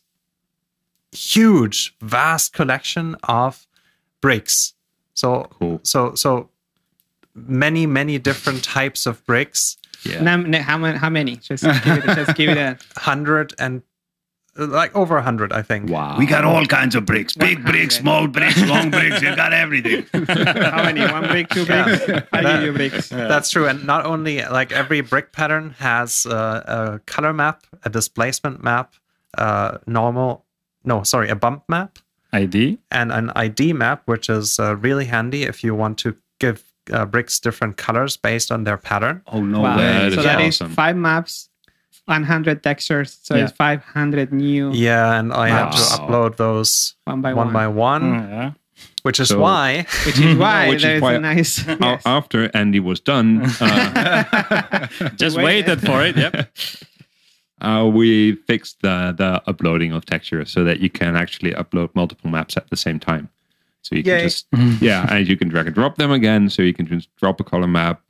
huge 1.12 1.94
vast 2.02 2.54
collection 2.54 3.16
of 3.24 3.68
bricks 4.22 4.74
so 5.14 5.48
Cool. 5.60 5.80
so 5.84 6.16
so 6.16 6.50
many 7.36 7.86
many 7.86 8.18
different 8.20 8.64
types 8.64 9.06
of 9.06 9.24
bricks 9.26 9.78
Yeah. 10.04 10.22
Num- 10.22 10.54
n- 10.54 10.62
how, 10.64 10.78
many, 10.78 10.98
how 10.98 11.10
many? 11.10 11.36
Just 11.38 11.64
give 11.64 11.98
it, 11.98 12.04
just 12.16 12.36
give 12.36 12.50
it 12.50 12.58
a. 12.58 12.78
100 12.96 13.54
and 13.60 13.84
like 14.58 14.94
over 14.96 15.14
a 15.16 15.20
100 15.24 15.54
i 15.54 15.62
think 15.62 15.90
Wow. 15.90 16.18
we 16.18 16.26
got 16.26 16.44
all 16.44 16.66
kinds 16.66 16.94
of 16.96 17.06
bricks. 17.06 17.34
Big 17.34 17.64
bricks, 17.64 17.96
small 17.98 18.28
bricks, 18.28 18.60
long 18.68 18.90
bricks. 18.92 19.22
You 19.22 19.34
got 19.36 19.54
everything. 19.54 20.06
How 20.28 20.84
many? 20.84 21.02
One 21.02 21.28
brick, 21.28 21.48
two 21.50 21.64
Yeah. 21.64 21.84
bricks? 21.86 22.28
I 22.34 22.42
give 22.42 22.64
you 22.64 22.74
bricks. 22.74 23.08
that's 23.10 23.50
true 23.50 23.68
and 23.68 23.86
not 23.86 24.06
only 24.06 24.44
like 24.44 24.72
every 24.74 25.00
brick 25.02 25.32
pattern 25.32 25.76
has 25.80 26.26
uh, 26.26 26.64
a 26.68 27.00
color 27.06 27.32
map 27.34 27.64
a 27.86 27.90
displacement 27.90 28.62
map 28.64 28.94
uh, 29.38 29.78
normal 29.88 30.44
no 30.84 31.04
sorry 31.04 31.30
a 31.30 31.36
bump 31.36 31.64
map 31.70 32.00
ID. 32.34 32.78
and 32.92 33.12
an 33.12 33.30
ID 33.36 33.74
map, 33.74 34.02
which 34.06 34.30
is 34.30 34.60
uh, 34.60 34.76
really 34.78 35.06
handy 35.06 35.44
if 35.44 35.64
you 35.64 35.76
want 35.76 35.98
to 36.00 36.16
give 36.40 36.64
uh, 36.92 37.06
bricks 37.06 37.40
different 37.40 37.78
colors 37.78 38.18
based 38.18 38.52
on 38.52 38.64
their 38.64 38.78
pattern. 38.78 39.22
Oh 39.28 39.42
no 39.42 39.62
Wow. 39.62 39.78
way! 39.78 39.84
That 40.10 40.14
so 40.14 40.20
is 40.20 40.26
that 40.26 40.42
is 40.42 40.62
awesome. 40.62 40.74
five 40.74 40.96
maps, 40.96 41.50
100 42.06 42.64
textures. 42.64 43.18
So 43.24 43.36
Yeah. 43.36 43.44
it's 43.46 43.54
500 43.54 44.32
new 44.34 44.72
Yeah, 44.74 45.20
and 45.20 45.32
I 45.34 45.50
had 45.50 45.72
to 45.72 45.78
upload 45.98 46.38
those 46.38 46.96
one 47.06 47.22
by 47.22 47.34
one, 47.34 47.48
one. 47.48 47.54
by 47.54 47.68
one, 47.68 48.02
Mm, 48.04 48.30
yeah. 48.30 48.52
which 49.04 49.20
is 49.20 49.30
So- 49.30 49.40
why 49.40 49.86
which 50.06 50.20
is 50.26 50.36
why 50.38 50.70
Which 50.72 50.84
is 50.84 51.02
why- 51.02 51.14
a 51.14 51.20
nice. 51.20 51.66
Yes. 51.68 52.02
After 52.06 52.50
Andy 52.54 52.80
was 52.80 53.00
done, 53.00 53.42
uh, 53.62 54.88
Just 55.16 55.38
Wait. 55.38 55.46
waited 55.46 55.82
for 55.82 56.02
it. 56.06 56.16
Yep. 56.18 56.50
uh, 57.62 57.86
we 57.94 58.34
fixed 58.48 58.82
the, 58.82 59.14
the 59.16 59.42
uploading 59.46 59.92
of 59.94 60.04
textures 60.06 60.50
so 60.52 60.64
that 60.64 60.80
you 60.80 60.90
can 60.90 61.16
actually 61.16 61.52
upload 61.54 61.90
multiple 61.94 62.30
maps 62.30 62.58
at 62.58 62.70
the 62.70 62.76
same 62.78 63.00
time. 63.00 63.30
So 63.84 63.96
you 63.96 64.04
can 64.04 64.20
just 64.22 64.48
yeah, 64.80 65.06
and 65.10 65.28
you 65.28 65.36
can 65.38 65.50
drag 65.50 65.66
and 65.68 65.76
drop 65.76 65.96
them 65.98 66.12
again. 66.12 66.50
So 66.50 66.62
you 66.62 66.74
can 66.74 66.86
just 66.88 67.14
drop 67.16 67.40
a 67.40 67.44
color 67.44 67.68
map, 67.68 68.02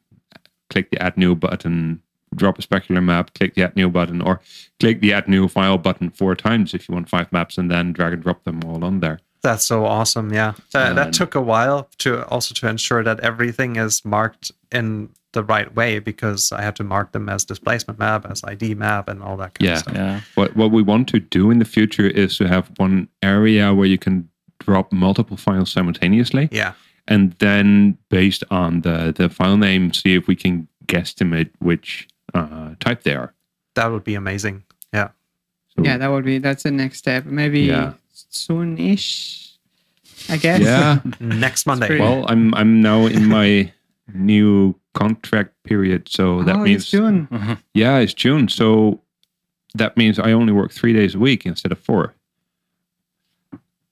click 0.70 0.90
the 0.92 1.02
add 1.02 1.18
new 1.18 1.36
button, 1.36 2.02
drop 2.36 2.60
a 2.60 2.62
specular 2.62 3.04
map, 3.04 3.34
click 3.34 3.56
the 3.56 3.64
add 3.64 3.76
new 3.76 3.90
button, 3.90 4.22
or 4.22 4.42
click 4.80 5.02
the 5.02 5.14
add 5.14 5.28
new 5.28 5.48
file 5.48 5.78
button 5.78 6.10
four 6.12 6.36
times 6.36 6.74
if 6.74 6.88
you 6.90 6.94
want 6.96 7.10
five 7.10 7.32
maps, 7.32 7.58
and 7.58 7.72
then 7.72 7.94
drag 7.94 8.14
and 8.14 8.24
drop 8.24 8.44
them 8.44 8.62
all 8.66 8.84
on 8.84 9.00
there. 9.00 9.20
That's 9.44 9.66
so 9.66 9.86
awesome. 9.86 10.32
Yeah. 10.32 10.54
That, 10.72 10.96
that 10.96 11.06
um, 11.08 11.12
took 11.12 11.34
a 11.34 11.42
while 11.42 11.90
to 12.00 12.28
also 12.28 12.54
to 12.54 12.68
ensure 12.68 13.04
that 13.04 13.20
everything 13.22 13.76
is 13.76 14.06
marked 14.06 14.52
in 14.72 15.10
the 15.34 15.44
right 15.44 15.74
way 15.74 15.98
because 15.98 16.52
I 16.52 16.62
had 16.62 16.76
to 16.76 16.84
mark 16.84 17.14
them 17.14 17.28
as 17.30 17.44
displacement 17.46 17.98
map, 17.98 18.30
as 18.30 18.44
ID 18.44 18.76
map, 18.76 19.08
and 19.10 19.24
all 19.24 19.38
that 19.38 19.56
kind 19.56 19.66
Yeah. 19.68 19.74
of 19.74 19.80
stuff. 19.80 19.96
Yeah. 19.96 20.22
What 20.36 20.56
what 20.56 20.72
we 20.72 20.84
want 20.84 21.08
to 21.10 21.20
do 21.20 21.50
in 21.50 21.58
the 21.60 21.66
future 21.66 22.06
is 22.06 22.38
to 22.38 22.48
have 22.48 22.70
one 22.78 23.08
area 23.24 23.74
where 23.74 23.88
you 23.88 23.98
can 23.98 24.30
drop 24.66 24.92
multiple 24.92 25.38
files 25.38 25.72
simultaneously, 25.72 26.48
Yeah. 26.52 26.74
and 27.08 27.34
then 27.40 27.98
based 28.10 28.44
on 28.50 28.82
the 28.82 29.12
the 29.16 29.30
file 29.30 29.58
name, 29.58 29.92
see 29.94 30.16
if 30.16 30.28
we 30.28 30.36
can 30.36 30.68
guesstimate 30.86 31.50
which 31.60 32.08
uh, 32.34 32.76
type 32.80 33.04
they 33.04 33.16
are. 33.16 33.34
That 33.76 33.92
would 33.92 34.04
be 34.04 34.16
amazing. 34.16 34.64
Yeah. 34.94 35.10
So, 35.76 35.84
Yeah, 35.84 35.98
that 35.98 36.10
would 36.12 36.26
be 36.26 36.40
that's 36.40 36.64
the 36.64 36.72
next 36.72 36.98
step. 36.98 37.26
Maybe 37.26 37.62
Yeah. 37.62 37.94
soon-ish, 38.14 39.58
I 40.30 40.38
guess. 40.38 40.62
yeah. 40.62 41.00
Next 41.20 41.66
Monday. 41.66 41.88
pretty- 41.88 42.02
Well, 42.04 42.26
I'm 42.28 42.54
I'm 42.56 42.82
now 42.82 43.06
in 43.08 43.26
my 43.28 43.72
new 44.14 44.76
contract 44.94 45.52
period, 45.64 46.10
so 46.10 46.44
that 46.44 46.56
oh, 46.56 46.64
means 46.64 46.82
it's 46.84 46.92
June. 46.92 47.28
yeah, 47.74 47.98
it's 48.04 48.14
June. 48.14 48.48
So 48.50 49.00
that 49.76 49.96
means 49.96 50.20
I 50.20 50.34
only 50.34 50.52
work 50.54 50.72
three 50.72 50.94
days 50.94 51.16
a 51.16 51.20
week 51.20 51.46
instead 51.46 51.72
of 51.72 51.80
four. 51.80 52.14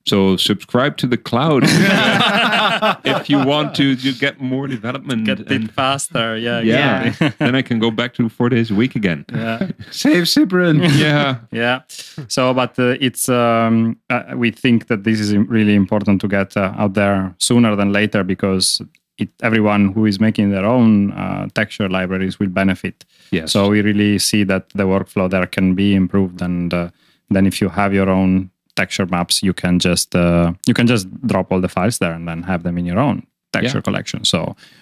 So 0.06 0.38
subscribe 0.38 0.98
to 0.98 1.08
the 1.08 1.18
cloud 1.18 1.64
if 3.06 3.30
you 3.30 3.44
want 3.44 3.76
to, 3.76 3.96
to 3.96 4.14
get 4.14 4.42
more 4.42 4.68
development. 4.68 5.26
Get 5.26 5.52
it 5.52 5.72
faster. 5.72 6.36
Yeah. 6.38 6.62
yeah, 6.62 7.04
exactly. 7.04 7.46
then 7.46 7.56
I 7.56 7.62
can 7.62 7.80
go 7.80 7.92
back 7.92 8.14
to 8.16 8.28
four 8.30 8.50
days 8.50 8.72
a 8.72 8.76
week 8.76 8.96
again. 8.96 9.26
yeah. 9.32 9.70
Save 9.92 10.24
Sybren. 10.24 10.90
Yeah, 10.98 11.40
yeah 11.52 11.82
so 12.28 12.54
but 12.54 12.78
uh, 12.80 12.96
it's 13.00 13.30
um, 13.30 13.98
uh, 14.10 14.34
we 14.36 14.52
think 14.52 14.88
that 14.88 15.04
this 15.04 15.20
is 15.20 15.36
really 15.36 15.76
important 15.76 16.22
to 16.22 16.28
get 16.28 16.56
uh, 16.58 16.74
out 16.78 16.94
there 16.94 17.34
sooner 17.40 17.76
than 17.76 17.92
later 17.92 18.24
because 18.24 18.82
it, 19.18 19.30
everyone 19.42 19.92
who 19.92 20.06
is 20.06 20.20
making 20.20 20.52
their 20.52 20.66
own 20.66 21.12
uh, 21.12 21.48
texture 21.54 21.90
libraries 21.90 22.40
will 22.40 22.50
benefit 22.50 23.06
yes. 23.32 23.52
so 23.52 23.70
we 23.70 23.82
really 23.82 24.18
see 24.20 24.44
that 24.44 24.70
the 24.70 24.84
workflow 24.84 25.30
there 25.30 25.46
can 25.46 25.76
be 25.76 25.94
improved 25.96 26.42
and 26.42 26.74
uh, 26.74 26.90
then 27.30 27.46
if 27.46 27.62
you 27.62 27.70
have 27.70 27.94
your 27.94 28.10
own 28.10 28.50
texture 28.80 29.08
maps 29.16 29.36
you 29.48 29.54
can 29.62 29.76
just 29.90 30.10
uh, 30.16 30.48
you 30.70 30.74
can 30.80 30.88
just 30.94 31.06
drop 31.32 31.52
all 31.52 31.62
the 31.62 31.68
files 31.78 31.98
there 32.00 32.14
and 32.18 32.26
then 32.30 32.44
have 32.52 32.62
them 32.64 32.78
in 32.78 32.86
your 32.92 33.00
own 33.08 33.18
texture 33.52 33.78
Yeah. 33.80 33.88
collection 33.88 34.20
so 34.26 34.40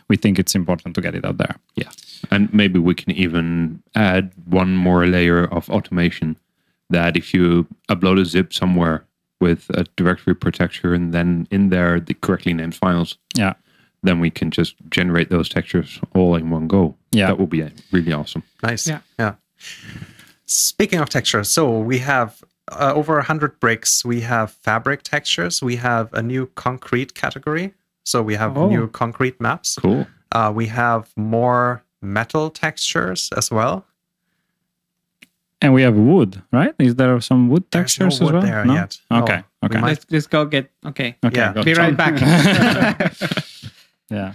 we 0.10 0.16
think 0.18 0.40
it's 0.40 0.56
important 0.56 0.92
to 0.96 1.02
get 1.02 1.16
it 1.16 1.26
out 1.26 1.38
there 1.38 1.56
Yeah. 1.82 1.92
And 2.34 2.50
maybe 2.54 2.80
we 2.80 2.94
can 3.02 3.12
even 3.26 3.82
add 3.96 4.24
one 4.62 4.72
more 4.88 5.06
layer 5.16 5.44
of 5.58 5.70
automation 5.70 6.36
that 6.90 7.16
if 7.22 7.34
you 7.36 7.66
upload 7.94 8.18
a 8.22 8.26
zip 8.26 8.52
somewhere 8.54 8.98
with 9.42 9.62
a 9.82 9.84
directory 10.00 10.36
protector 10.36 10.94
and 10.98 11.14
then 11.14 11.48
in 11.52 11.70
there 11.70 12.00
the 12.08 12.14
correctly 12.26 12.54
named 12.54 12.76
files, 12.76 13.18
yeah 13.38 13.54
then 14.04 14.20
we 14.22 14.30
can 14.40 14.50
just 14.52 14.76
generate 14.98 15.30
those 15.30 15.50
textures 15.50 16.00
all 16.16 16.36
in 16.40 16.50
one 16.54 16.68
go. 16.68 16.94
Yeah. 17.12 17.28
That 17.28 17.38
would 17.40 17.50
be 17.50 17.62
really 17.92 18.14
awesome. 18.14 18.44
Nice. 18.70 18.88
Yeah. 18.92 19.00
Yeah. 19.20 19.34
Speaking 20.46 21.00
of 21.02 21.10
texture, 21.10 21.44
so 21.44 21.80
we 21.80 21.98
have 22.00 22.30
uh, 22.72 22.94
over 22.96 23.16
100 23.16 23.60
bricks. 23.60 24.04
We 24.06 24.22
have 24.22 24.52
fabric 24.52 25.04
textures. 25.04 25.62
We 25.62 25.78
have 25.78 26.14
a 26.14 26.22
new 26.22 26.48
concrete 26.56 27.14
category. 27.14 27.74
So 28.04 28.22
we 28.22 28.36
have 28.36 28.58
Oh. 28.58 28.68
new 28.70 28.88
concrete 28.88 29.40
maps. 29.42 29.78
Cool. 29.82 30.08
Uh, 30.32 30.52
we 30.56 30.68
have 30.68 31.12
more 31.16 31.84
metal 32.02 32.50
textures 32.50 33.30
as 33.36 33.50
well. 33.52 33.86
and 35.60 35.74
we 35.74 35.82
have 35.82 35.96
wood 35.96 36.44
right 36.54 36.76
is 36.78 36.94
there 36.98 37.20
some 37.20 37.50
wood 37.50 37.64
There's 37.72 38.00
no 38.00 38.06
textures 38.06 38.22
wood 38.22 38.28
as 38.28 38.34
well 38.34 38.42
there 38.44 38.66
no? 38.66 38.74
yet. 38.76 39.00
Okay 39.12 39.42
We 39.62 39.66
okay 39.66 39.80
might- 39.82 39.88
Let's 39.90 40.06
just 40.06 40.30
go 40.30 40.46
get 40.46 40.70
okay. 40.86 41.16
okay 41.26 41.38
Yeah. 41.40 41.64
Be 41.64 41.74
right 41.74 41.98
back. 41.98 42.14
yeah 44.10 44.34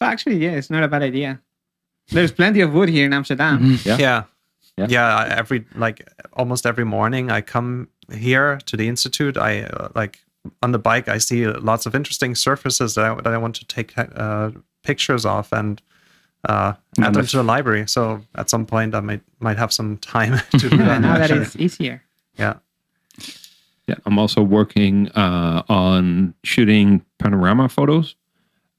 Well, 0.00 0.10
actually, 0.10 0.38
yeah, 0.42 0.58
it's 0.58 0.70
not 0.70 0.82
a 0.82 0.88
bad 0.88 1.02
idea. 1.02 1.40
There's 2.10 2.32
plenty 2.32 2.60
of 2.60 2.74
wood 2.74 2.88
here 2.88 3.06
in 3.06 3.12
Amsterdam. 3.12 3.78
Yeah. 3.84 3.96
Yeah. 3.98 4.22
Yeah. 4.76 4.86
Yeah. 4.88 5.34
Every 5.38 5.64
like 5.74 6.08
almost 6.32 6.66
every 6.66 6.84
morning 6.84 7.30
I 7.30 7.40
come 7.40 7.88
here 8.12 8.58
to 8.66 8.76
the 8.76 8.88
institute. 8.88 9.36
I 9.36 9.62
uh, 9.62 9.88
like 9.94 10.18
on 10.62 10.72
the 10.72 10.78
bike. 10.78 11.08
I 11.08 11.18
see 11.18 11.46
lots 11.46 11.86
of 11.86 11.94
interesting 11.94 12.34
surfaces 12.34 12.94
that 12.94 13.04
I, 13.04 13.14
that 13.22 13.32
I 13.32 13.38
want 13.38 13.54
to 13.56 13.64
take 13.66 13.92
uh, 13.96 14.50
pictures 14.82 15.24
of 15.24 15.48
and 15.52 15.80
uh, 16.48 16.74
And 16.96 17.06
add 17.06 17.14
them 17.14 17.26
to 17.26 17.36
the 17.36 17.42
library. 17.42 17.86
So 17.88 18.20
at 18.34 18.50
some 18.50 18.66
point 18.66 18.94
I 18.94 19.00
might 19.00 19.22
might 19.40 19.56
have 19.58 19.72
some 19.72 19.96
time 19.98 20.40
to 20.58 20.68
do 20.68 20.76
Yeah, 20.76 20.84
that. 20.86 21.00
now 21.00 21.14
that 21.18 21.30
actually. 21.30 21.42
it's 21.42 21.56
easier. 21.56 22.02
yeah. 22.38 22.54
Yeah, 23.86 23.96
I'm 24.06 24.18
also 24.18 24.42
working 24.42 25.10
uh, 25.10 25.62
on 25.68 26.32
shooting 26.42 27.04
panorama 27.18 27.68
photos. 27.68 28.16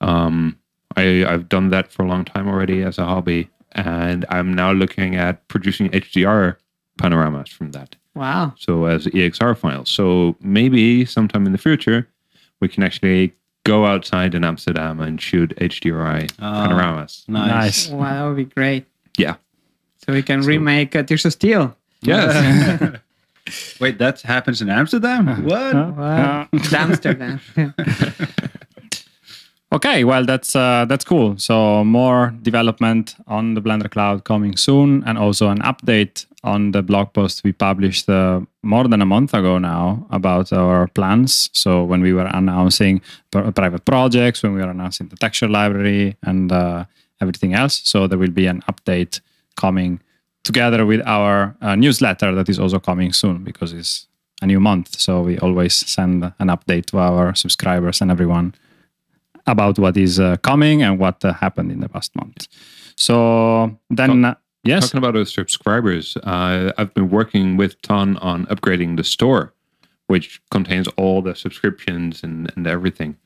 Um, 0.02 0.58
I, 0.98 1.24
I've 1.26 1.48
done 1.48 1.70
that 1.70 1.92
for 1.92 2.04
a 2.04 2.08
long 2.08 2.26
time 2.26 2.48
already 2.48 2.82
as 2.82 2.98
a 2.98 3.06
hobby, 3.06 3.48
and 3.76 4.26
I'm 4.30 4.54
now 4.54 4.72
looking 4.72 5.16
at 5.16 5.48
producing 5.48 5.90
HDR 5.92 6.56
panoramas 6.98 7.50
from 7.50 7.72
that. 7.72 7.96
Wow. 8.16 8.54
So 8.58 8.86
as 8.86 9.06
EXR 9.08 9.58
files. 9.58 9.90
So 9.90 10.36
maybe 10.40 11.06
sometime 11.06 11.46
in 11.46 11.52
the 11.52 11.58
future, 11.58 12.08
we 12.62 12.68
can 12.70 12.82
actually 12.84 13.34
go 13.66 13.86
outside 13.86 14.34
in 14.34 14.44
Amsterdam 14.46 15.00
and 15.02 15.20
shoot 15.22 15.54
HDRI 15.58 16.32
Ah, 16.40 16.66
panoramas. 16.68 17.26
nice 17.28 17.90
Wow, 17.90 18.14
that 18.14 18.28
would 18.30 18.38
be 18.38 18.46
great. 18.46 18.86
Yeah. 19.18 19.36
So 20.06 20.14
we 20.14 20.22
can 20.24 20.42
remake 20.42 20.96
uh, 20.96 21.04
Tears 21.04 21.26
of 21.26 21.34
Steel. 21.34 21.76
Yes. 22.02 23.00
Wait, 23.80 23.98
that 24.00 24.22
happens 24.22 24.62
in 24.62 24.70
Amsterdam? 24.70 25.44
What? 25.46 25.74
Wow. 25.76 26.48
Amsterdam. 26.74 27.40
Okay, 29.76 30.06
well 30.06 30.24
that's 30.24 30.56
uh, 30.56 30.86
that's 30.88 31.04
cool. 31.04 31.38
So 31.38 31.84
more 31.84 32.34
development 32.42 33.14
on 33.28 33.56
the 33.56 33.62
Blender 33.62 33.92
Cloud 33.92 34.24
coming 34.24 34.56
soon, 34.56 35.04
and 35.06 35.18
also 35.18 35.50
an 35.50 35.60
update 35.60 36.26
on 36.46 36.72
the 36.72 36.82
blog 36.82 37.12
post 37.12 37.44
we 37.44 37.52
published 37.52 38.08
uh, 38.10 38.40
more 38.64 38.88
than 38.88 39.02
a 39.02 39.06
month 39.06 39.34
ago 39.34 39.58
now 39.58 40.08
about 40.12 40.54
our 40.54 40.88
plans. 40.88 41.50
So 41.52 41.84
when 41.84 42.02
we 42.02 42.14
were 42.14 42.30
announcing 42.34 43.02
pr- 43.32 43.52
private 43.52 43.84
projects, 43.84 44.44
when 44.44 44.54
we 44.54 44.62
were 44.62 44.70
announcing 44.70 45.10
the 45.10 45.18
texture 45.18 45.50
library 45.50 46.16
and 46.24 46.54
uh, 46.54 46.86
everything 47.20 47.54
else, 47.54 47.82
so 47.84 48.08
there 48.08 48.18
will 48.18 48.32
be 48.32 48.48
an 48.48 48.62
update 48.70 49.20
coming 49.58 50.00
together 50.46 50.86
with 50.86 51.02
our 51.06 51.54
uh, 51.62 51.76
newsletter 51.76 52.34
that 52.34 52.48
is 52.48 52.60
also 52.60 52.80
coming 52.80 53.12
soon 53.12 53.44
because 53.44 53.74
it's 53.74 54.08
a 54.42 54.46
new 54.46 54.62
month. 54.62 54.98
So 55.02 55.22
we 55.22 55.38
always 55.40 55.74
send 55.74 56.24
an 56.24 56.48
update 56.48 56.86
to 56.92 57.00
our 57.00 57.36
subscribers 57.36 58.00
and 58.00 58.10
everyone 58.10 58.54
about 59.48 59.78
what 59.80 59.98
is 59.98 60.20
uh, 60.20 60.38
coming 60.38 60.82
and 60.82 61.00
what 61.00 61.24
uh, 61.24 61.34
happened 61.34 61.72
in 61.72 61.80
the 61.80 61.90
past 61.90 62.16
month. 62.16 62.48
So 62.96 63.78
then, 63.90 64.26
uh, 64.26 64.36
yes, 64.64 64.86
Talking 64.86 64.98
about 65.00 65.16
our 65.16 65.26
subscribers, 65.26 66.18
uh, 66.18 66.72
I've 66.78 66.94
been 66.94 67.10
working 67.10 67.58
with 67.58 67.82
Ton 67.82 68.18
on 68.18 68.46
upgrading 68.48 68.98
the 68.98 69.04
store, 69.04 69.54
which 70.08 70.42
contains 70.52 70.88
all 70.98 71.22
the 71.22 71.36
subscriptions 71.36 72.24
and, 72.24 72.52
and 72.56 72.68
everything. 72.68 73.18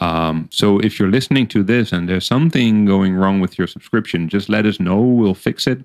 Um, 0.00 0.48
so 0.52 0.78
if 0.78 0.98
you're 0.98 1.10
listening 1.10 1.48
to 1.48 1.62
this 1.62 1.92
and 1.92 2.08
there's 2.08 2.26
something 2.26 2.84
going 2.84 3.14
wrong 3.14 3.40
with 3.40 3.58
your 3.58 3.66
subscription, 3.66 4.28
just 4.28 4.48
let 4.48 4.64
us 4.64 4.78
know. 4.78 5.00
We'll 5.00 5.34
fix 5.34 5.66
it. 5.66 5.84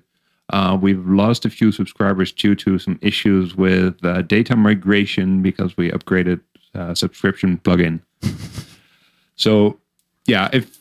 Uh, 0.50 0.78
we've 0.80 1.04
lost 1.06 1.44
a 1.44 1.50
few 1.50 1.72
subscribers 1.72 2.30
due 2.30 2.54
to 2.54 2.78
some 2.78 2.98
issues 3.02 3.56
with 3.56 4.02
uh, 4.04 4.22
data 4.22 4.54
migration 4.54 5.42
because 5.42 5.76
we 5.76 5.90
upgraded 5.90 6.40
uh, 6.74 6.94
subscription 6.94 7.58
plugin. 7.58 8.00
so, 9.36 9.78
yeah, 10.26 10.48
if 10.52 10.78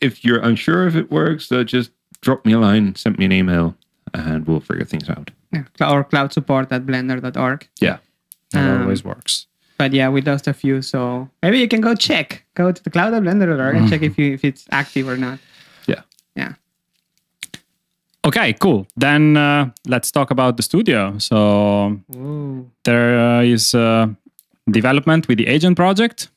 if 0.00 0.24
you're 0.24 0.40
unsure 0.40 0.86
if 0.86 0.94
it 0.96 1.10
works, 1.10 1.50
uh, 1.50 1.64
just 1.64 1.90
drop 2.20 2.44
me 2.44 2.52
a 2.52 2.58
line, 2.58 2.94
send 2.94 3.18
me 3.18 3.24
an 3.24 3.32
email, 3.32 3.74
and 4.12 4.46
we'll 4.46 4.60
figure 4.60 4.84
things 4.84 5.08
out. 5.08 5.30
Yeah. 5.52 5.64
Or 5.90 6.04
cloud 6.04 6.32
support 6.32 6.72
at 6.72 6.84
blender.org. 6.86 7.68
Yeah. 7.80 7.98
that 8.52 8.70
Um, 8.70 8.82
always 8.82 9.04
works. 9.04 9.46
But 9.78 9.92
yeah, 9.92 10.08
we 10.08 10.20
lost 10.20 10.46
a 10.46 10.52
few, 10.52 10.82
so 10.82 11.28
maybe 11.42 11.58
you 11.58 11.68
can 11.68 11.80
go 11.80 11.94
check. 11.94 12.44
Go 12.54 12.70
to 12.72 12.82
the 12.82 12.90
cloud 12.90 13.14
at 13.14 13.22
blender.org 13.22 13.76
and 13.76 13.88
check 13.88 14.02
if 14.02 14.18
you 14.18 14.34
if 14.34 14.44
it's 14.44 14.66
active 14.70 15.08
or 15.08 15.16
not. 15.16 15.38
Yeah. 15.86 16.02
Yeah. 16.36 16.54
Okay, 18.24 18.54
cool. 18.54 18.86
Then 18.96 19.36
uh, 19.36 19.70
let's 19.86 20.10
talk 20.10 20.30
about 20.30 20.56
the 20.56 20.62
studio. 20.62 21.18
So 21.18 22.00
Ooh. 22.16 22.70
there 22.84 23.18
uh, 23.18 23.42
is 23.42 23.74
uh, 23.74 24.06
development 24.70 25.28
with 25.28 25.38
the 25.38 25.46
agent 25.46 25.76
project. 25.76 26.28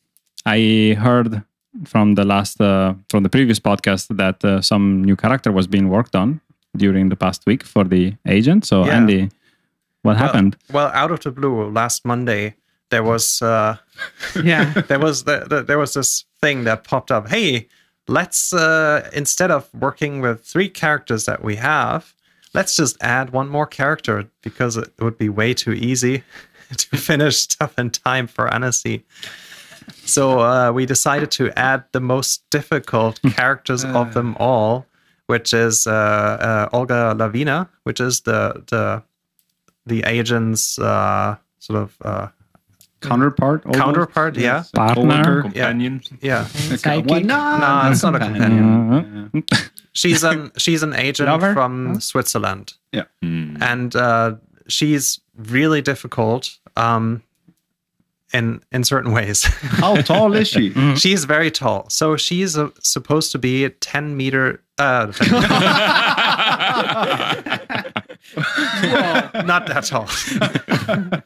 I 0.46 0.96
heard 1.00 1.44
from 1.86 2.16
the 2.16 2.24
last 2.24 2.60
uh, 2.62 2.94
from 3.10 3.24
the 3.24 3.30
previous 3.30 3.60
podcast 3.60 4.08
that 4.18 4.44
uh, 4.44 4.62
some 4.62 5.04
new 5.04 5.16
character 5.16 5.52
was 5.52 5.68
being 5.68 5.90
worked 5.90 6.16
on 6.16 6.40
during 6.76 7.10
the 7.10 7.16
past 7.16 7.44
week 7.48 7.64
for 7.64 7.84
the 7.84 8.14
agent. 8.28 8.66
So 8.66 8.86
Yeah. 8.86 8.98
Andy, 8.98 9.30
what 10.04 10.18
happened? 10.18 10.56
Well, 10.72 10.92
out 10.94 11.12
of 11.12 11.20
the 11.22 11.32
blue, 11.32 11.70
last 11.72 12.06
Monday 12.06 12.56
there 12.90 13.04
was 13.04 13.42
uh, 13.42 13.78
Yeah. 14.44 14.72
there 14.88 15.00
was 15.00 15.24
the, 15.24 15.46
the, 15.50 15.64
there 15.64 15.78
was 15.80 15.94
this 15.94 16.26
thing 16.42 16.64
that 16.66 16.84
popped 16.84 17.12
up. 17.12 17.28
Hey, 17.30 17.68
let's 18.08 18.54
uh, 18.54 19.10
instead 19.14 19.52
of 19.52 19.68
working 19.74 20.22
with 20.22 20.44
three 20.46 20.70
characters 20.70 21.26
that 21.26 21.44
we 21.44 21.56
have, 21.58 22.14
let's 22.54 22.76
just 22.76 22.96
add 23.02 23.32
one 23.32 23.50
more 23.50 23.66
character 23.68 24.30
because 24.42 24.78
it 24.78 24.92
would 25.00 25.18
be 25.18 25.30
way 25.30 25.54
too 25.54 25.74
easy 25.74 26.24
to 26.78 26.98
finish 26.98 27.38
stuff 27.38 27.78
in 27.78 27.90
time 27.90 28.28
for 28.28 28.48
Annecy. 28.54 29.04
So 30.06 30.40
uh, 30.40 30.72
we 30.72 30.86
decided 30.86 31.32
to 31.32 31.52
add 31.58 31.84
the 31.92 32.00
most 32.02 32.44
difficult 32.50 33.20
characters 33.36 33.84
of 33.86 34.14
them 34.14 34.36
all, 34.40 34.86
which 35.28 35.54
is 35.54 35.88
uh, 35.88 35.92
uh, 35.92 36.70
Olga 36.78 37.14
Lawina, 37.16 37.68
which 37.84 38.00
is 38.00 38.22
the 38.22 38.64
the 38.68 39.04
the 39.86 40.04
agent's 40.04 40.78
uh, 40.80 41.36
sort 41.60 41.82
of 41.84 41.96
uh, 42.02 42.28
Counterpart. 43.02 43.64
almost? 43.66 43.80
Counterpart, 43.80 44.36
yeah. 44.38 44.58
Yes, 44.58 44.70
a 44.74 44.76
Partner. 44.76 45.42
Companion. 45.44 46.02
yeah. 46.22 46.48
Okay, 46.72 46.98
well, 47.00 47.22
no, 47.22 47.58
No, 47.58 47.90
it's 47.92 48.04
not 48.04 48.16
a 48.16 48.20
companion. 48.28 49.44
Uh, 49.52 49.58
She's 49.94 50.24
an 50.24 50.52
she's 50.58 50.84
an 50.84 50.94
agent 50.94 51.28
Lover? 51.30 51.54
from 51.54 51.94
Huh? 51.94 52.00
Switzerland, 52.00 52.74
Hmm. 53.24 53.58
and 53.62 53.96
uh, 53.96 54.36
she's 54.68 55.20
really 55.36 55.82
difficult 55.82 56.58
um, 56.76 57.24
in 58.34 58.62
in 58.72 58.84
certain 58.84 59.12
ways. 59.12 59.44
How 59.62 60.02
tall 60.02 60.34
is 60.34 60.48
she? 60.48 60.74
she's 60.96 61.26
very 61.26 61.52
tall, 61.52 61.90
so 61.90 62.18
she's 62.18 62.58
uh, 62.58 62.70
supposed 62.82 63.32
to 63.32 63.38
be 63.38 63.70
ten 63.70 64.18
meter. 64.18 64.62
Uh, 64.80 65.12
10 65.12 65.32
not 69.48 69.66
that 69.68 69.86
tall. 69.86 70.08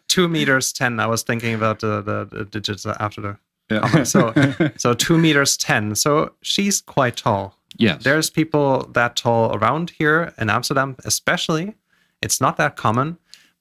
two 0.07 0.29
meters 0.29 0.71
ten. 0.71 0.99
I 0.99 1.07
was 1.07 1.23
thinking 1.23 1.53
about 1.53 1.79
the, 1.79 2.01
the, 2.01 2.25
the 2.31 2.45
digits 2.45 2.85
after 2.85 3.21
the. 3.21 3.37
Yeah. 3.69 4.03
So 4.03 4.33
so 4.77 4.93
two 4.93 5.17
meters 5.17 5.57
ten. 5.57 5.95
So 5.95 6.33
she's 6.41 6.81
quite 6.81 7.17
tall. 7.17 7.57
Yes. 7.77 8.03
There's 8.03 8.29
people 8.29 8.87
that 8.93 9.15
tall 9.15 9.55
around 9.55 9.91
here 9.91 10.33
in 10.37 10.49
Amsterdam, 10.49 10.95
especially. 11.05 11.75
It's 12.21 12.39
not 12.39 12.57
that 12.57 12.75
common, 12.75 13.17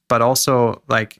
but 0.09 0.20
also 0.20 0.83
like 0.88 1.19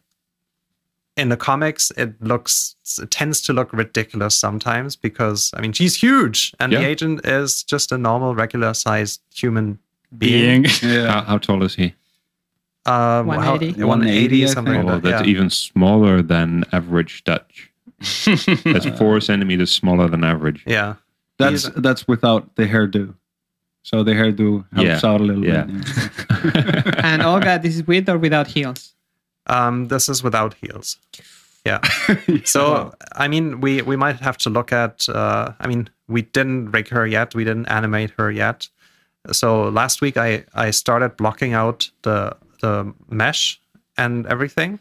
in 1.16 1.29
the 1.29 1.37
comics, 1.37 1.90
it 1.96 2.14
looks 2.23 2.77
it 3.01 3.11
tends 3.11 3.40
to 3.42 3.53
look 3.53 3.73
ridiculous 3.73 4.35
sometimes 4.38 4.96
because 4.96 5.51
I 5.55 5.61
mean 5.61 5.73
she's 5.73 5.94
huge 5.96 6.55
and 6.61 6.73
the 6.73 6.85
agent 6.87 7.27
is 7.27 7.62
just 7.64 7.92
a 7.92 7.99
normal, 7.99 8.35
regular 8.35 8.75
sized 8.75 9.20
human 9.35 9.79
being. 10.16 10.62
being. 10.62 10.75
Yeah. 10.83 11.11
How, 11.12 11.23
how 11.23 11.38
tall 11.38 11.62
is 11.62 11.75
he? 11.75 11.94
Uh, 12.87 13.23
180? 13.25 13.85
180, 13.85 13.85
180, 13.85 14.44
I 14.44 14.46
something. 14.46 14.75
Oh, 14.75 14.85
like 14.85 15.03
that. 15.03 15.11
that's 15.11 15.27
yeah. 15.27 15.31
even 15.31 15.51
smaller 15.51 16.23
than 16.23 16.64
average 16.73 17.25
Dutch. 17.25 17.70
That's 18.64 18.87
four 18.99 19.20
centimeters 19.20 19.70
smaller 19.70 20.09
than 20.09 20.25
average. 20.25 20.62
yeah. 20.66 20.94
That's 21.38 21.68
that's 21.77 22.09
without 22.09 22.57
the 22.57 22.64
hairdo. 22.66 23.14
So 23.83 24.03
the 24.03 24.12
hairdo 24.12 24.64
helps 24.75 25.03
Yeah. 25.03 25.11
out 25.11 25.20
a 25.20 25.25
little 25.25 25.44
Yeah. 25.44 25.64
bit. 25.64 27.05
And 27.05 27.23
Olga, 27.23 27.59
this 27.62 27.75
is 27.77 27.87
with 27.87 28.09
or 28.09 28.16
without 28.18 28.46
heels? 28.46 28.94
Um, 29.50 29.88
this 29.88 30.08
is 30.08 30.22
without 30.22 30.54
heels. 30.54 30.98
Yeah. 31.66 31.80
So 32.44 32.94
I 33.12 33.28
mean, 33.28 33.60
we 33.60 33.82
we 33.82 33.94
might 33.94 34.16
have 34.20 34.38
to 34.38 34.50
look 34.50 34.72
at. 34.72 35.06
Uh, 35.10 35.52
I 35.60 35.66
mean, 35.68 35.90
we 36.08 36.22
didn't 36.22 36.70
rig 36.70 36.88
her 36.88 37.06
yet. 37.06 37.34
We 37.34 37.44
didn't 37.44 37.66
animate 37.66 38.12
her 38.16 38.30
yet. 38.30 38.68
So 39.30 39.68
last 39.68 40.00
week 40.00 40.16
I 40.16 40.44
I 40.54 40.70
started 40.70 41.18
blocking 41.18 41.52
out 41.52 41.90
the 42.02 42.34
the 42.62 42.94
mesh 43.10 43.60
and 43.98 44.26
everything 44.26 44.78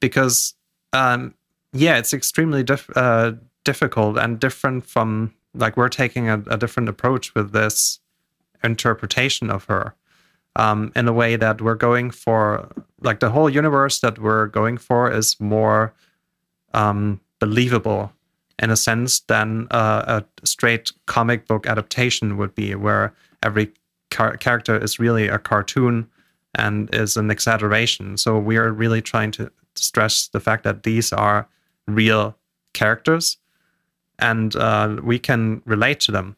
because 0.00 0.54
um 0.92 1.34
yeah 1.72 1.98
it's 1.98 2.14
extremely 2.14 2.62
diff- 2.62 2.96
uh, 2.96 3.32
difficult 3.64 4.16
and 4.16 4.40
different 4.40 4.86
from 4.86 5.34
like 5.54 5.76
we're 5.76 5.88
taking 5.88 6.28
a, 6.30 6.42
a 6.46 6.56
different 6.56 6.88
approach 6.88 7.34
with 7.34 7.52
this 7.52 8.00
interpretation 8.62 9.50
of 9.50 9.64
her 9.64 9.94
um, 10.56 10.92
in 10.96 11.08
a 11.08 11.12
way 11.12 11.36
that 11.36 11.60
we're 11.60 11.74
going 11.74 12.10
for 12.10 12.68
like 13.00 13.20
the 13.20 13.30
whole 13.30 13.50
universe 13.50 14.00
that 14.00 14.18
we're 14.18 14.46
going 14.46 14.78
for 14.78 15.10
is 15.10 15.38
more 15.40 15.94
um, 16.74 17.20
believable 17.38 18.12
in 18.58 18.70
a 18.70 18.76
sense 18.76 19.20
than 19.20 19.66
a 19.70 20.24
straight 20.44 20.90
comic 21.06 21.46
book 21.46 21.66
adaptation 21.66 22.36
would 22.38 22.54
be 22.54 22.74
where 22.74 23.14
every 23.42 23.70
character 24.10 24.82
is 24.82 24.98
really 24.98 25.28
a 25.28 25.38
cartoon 25.38 26.08
and 26.54 26.92
is 26.94 27.18
an 27.18 27.30
exaggeration. 27.30 28.16
So 28.16 28.38
we 28.38 28.56
are 28.56 28.72
really 28.72 29.02
trying 29.02 29.30
to 29.32 29.50
stress 29.74 30.28
the 30.28 30.40
fact 30.40 30.64
that 30.64 30.84
these 30.84 31.12
are 31.12 31.46
real 31.86 32.34
characters 32.72 33.36
and 34.18 34.56
uh, 34.56 34.96
we 35.02 35.18
can 35.18 35.60
relate 35.66 36.00
to 36.00 36.12
them 36.12 36.36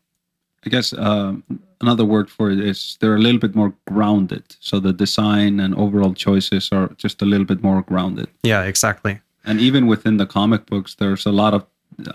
I 0.67 0.71
guess 0.71 0.93
um, 0.93 1.43
another 1.81 2.05
word 2.05 2.29
for 2.31 2.51
it 2.51 2.59
is 2.61 2.97
they're 3.01 3.15
a 3.17 3.21
little 3.21 3.39
bit 3.41 3.55
more 3.55 3.73
grounded. 3.87 4.43
So 4.61 4.81
the 4.81 4.93
design 4.93 5.61
and 5.61 5.75
overall 5.75 6.15
choices 6.15 6.71
are 6.73 6.89
just 6.97 7.23
a 7.23 7.25
little 7.25 7.47
bit 7.47 7.63
more 7.63 7.83
grounded. 7.83 8.27
yeah 8.43 8.63
exactly 8.69 9.21
And 9.45 9.61
even 9.61 9.87
within 9.87 10.17
the 10.19 10.27
comic 10.27 10.67
books, 10.67 10.95
there's 10.97 11.27
a 11.27 11.33
lot 11.33 11.55
of, 11.55 11.63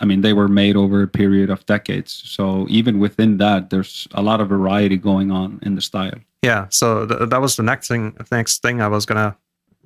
I 0.01 0.06
mean, 0.06 0.21
they 0.21 0.34
were 0.34 0.47
made 0.49 0.75
over 0.75 1.01
a 1.03 1.08
period 1.08 1.49
of 1.49 1.65
decades. 1.65 2.21
So 2.25 2.67
even 2.69 2.99
within 2.99 3.38
that, 3.38 3.69
there's 3.69 4.08
a 4.12 4.21
lot 4.21 4.41
of 4.41 4.49
variety 4.49 4.97
going 4.97 5.32
on 5.32 5.60
in 5.65 5.75
the 5.75 5.82
style. 5.82 6.19
yeah 6.45 6.65
so 6.69 7.06
th- 7.08 7.29
that 7.29 7.41
was 7.41 7.56
the 7.56 7.63
next 7.63 7.88
thing 7.88 8.13
next 8.32 8.62
thing 8.62 8.82
i 8.82 8.88
was 8.95 9.06
gonna 9.06 9.34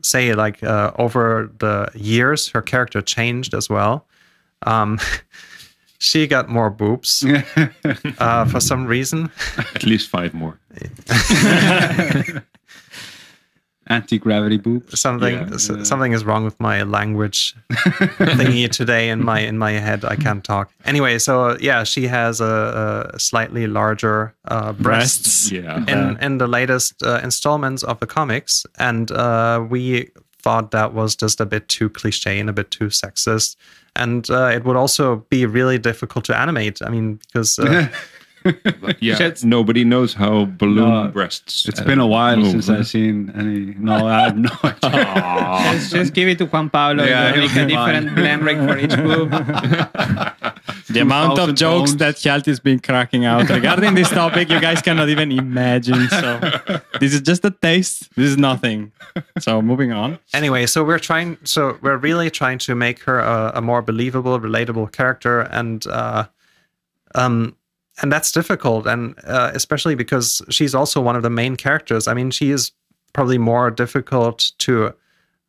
say 0.01 0.33
like 0.43 0.57
uh, 0.63 0.91
over 0.97 1.51
the 1.59 1.87
years 1.93 2.51
her 2.53 2.61
character 2.63 3.01
changed 3.01 3.53
as 3.53 3.69
well 3.69 3.95
um 4.65 4.97
she 5.99 6.27
got 6.27 6.47
more 6.49 6.69
boobs 6.69 7.25
uh, 8.19 8.45
for 8.45 8.59
some 8.59 8.85
reason 8.85 9.29
At 9.75 9.83
least 9.83 10.09
five 10.09 10.33
more. 10.33 10.59
Anti 13.89 14.17
gravity 14.19 14.57
boobs. 14.57 14.99
something 14.99 15.35
Yeah, 15.35 15.83
something 15.83 16.11
is 16.11 16.25
wrong 16.25 16.43
with 16.43 16.59
my 16.59 16.83
language 16.83 17.55
thingy 17.71 18.69
today 18.79 19.07
in 19.09 19.23
my 19.23 19.39
in 19.39 19.57
my 19.57 19.71
head 19.71 20.03
i 20.03 20.15
can't 20.17 20.43
talk 20.43 20.69
anyway 20.83 21.17
so 21.17 21.45
uh, 21.51 21.57
yeah 21.61 21.85
she 21.85 22.05
has 22.07 22.41
a, 22.41 23.11
a 23.15 23.17
slightly 23.19 23.65
larger 23.65 24.35
uh, 24.49 24.73
breasts 24.73 25.49
Breasts. 25.49 25.51
Yeah. 25.51 25.85
in 25.87 26.17
in 26.21 26.37
the 26.37 26.47
latest 26.47 27.01
uh, 27.01 27.21
installments 27.23 27.81
of 27.83 27.99
the 28.01 28.07
comics, 28.07 28.65
and 28.77 29.09
uh, 29.11 29.65
we 29.69 30.11
thought 30.47 30.71
that 30.71 30.93
was 30.93 31.13
just 31.13 31.41
a 31.41 31.45
bit 31.45 31.67
too 31.67 31.89
cliche 31.89 32.39
and 32.39 32.49
a 32.49 32.53
bit 32.53 32.71
too 32.71 32.85
sexist, 32.85 33.57
and 33.97 34.29
uh, 34.29 34.49
it 34.53 34.63
would 34.63 34.77
also 34.77 35.17
be 35.29 35.45
really 35.45 35.77
difficult 35.77 36.23
to 36.25 36.37
animate. 36.37 36.81
I 36.81 36.89
mean, 36.89 37.15
because 37.15 37.59
uh, 37.59 37.89
yeah. 38.99 39.15
Should- 39.15 39.43
Nobody 39.45 39.83
knows 39.83 40.13
how 40.13 40.45
balloon 40.45 40.89
No, 40.89 41.07
breasts. 41.09 41.67
It's 41.67 41.81
been 41.81 41.99
a 41.99 42.07
while 42.07 42.37
move. 42.37 42.51
since 42.51 42.69
I've 42.69 42.87
seen 42.87 43.31
any. 43.35 43.73
No, 43.77 44.07
I 44.07 44.21
have 44.21 44.37
no 44.37 44.49
idea. 44.63 45.73
Just, 45.79 45.91
just 45.91 46.13
give 46.13 46.27
it 46.27 46.37
to 46.39 46.45
Juan 46.45 46.69
Pablo. 46.69 47.03
Yeah, 47.03 47.33
Yeah, 47.33 47.41
make 47.41 47.51
he'll 47.51 47.63
a 47.63 47.65
be 47.65 47.73
different 47.73 48.15
blend 48.15 48.43
rig 48.43 48.57
for 48.57 48.77
each 48.77 48.95
boob. 48.95 49.31
The 50.89 51.01
amount 51.01 51.31
of 51.37 51.49
2,000 51.49 51.55
jokes 51.57 51.91
pounds. 51.91 51.95
that 51.99 52.15
Hjalti's 52.15 52.61
been 52.61 52.79
cracking 52.79 53.25
out 53.25 53.49
regarding 53.49 53.93
this 53.93 54.09
topic, 54.09 54.49
you 54.49 54.59
guys 54.61 54.81
cannot 54.81 55.09
even 55.09 55.33
imagine. 55.33 56.07
So 56.07 56.39
this 57.01 57.13
is 57.13 57.19
just 57.21 57.43
a 57.43 57.51
taste. 57.51 58.09
This 58.15 58.29
is 58.29 58.37
nothing. 58.37 58.93
So 59.39 59.61
moving 59.61 59.91
on. 59.91 60.17
anyway, 60.33 60.65
so 60.65 60.85
we're 60.85 60.97
trying. 60.99 61.37
So 61.43 61.77
we're 61.81 61.97
really 61.97 62.29
trying 62.31 62.57
to 62.59 62.73
make 62.73 62.99
her 63.03 63.19
a, 63.19 63.51
a 63.55 63.61
more 63.61 63.81
believable, 63.81 64.39
relatable 64.39 64.93
character, 64.93 65.41
and 65.41 65.85
uh, 65.87 66.27
um, 67.15 67.56
and 68.01 68.11
that's 68.11 68.31
difficult, 68.31 68.85
and 68.87 69.15
uh, 69.25 69.51
especially 69.53 69.95
because 69.95 70.41
she's 70.49 70.75
also 70.75 71.01
one 71.01 71.15
of 71.15 71.23
the 71.23 71.29
main 71.29 71.55
characters. 71.55 72.07
I 72.07 72.13
mean, 72.13 72.31
she 72.31 72.51
is 72.51 72.71
probably 73.13 73.37
more 73.37 73.71
difficult 73.71 74.51
to 74.59 74.93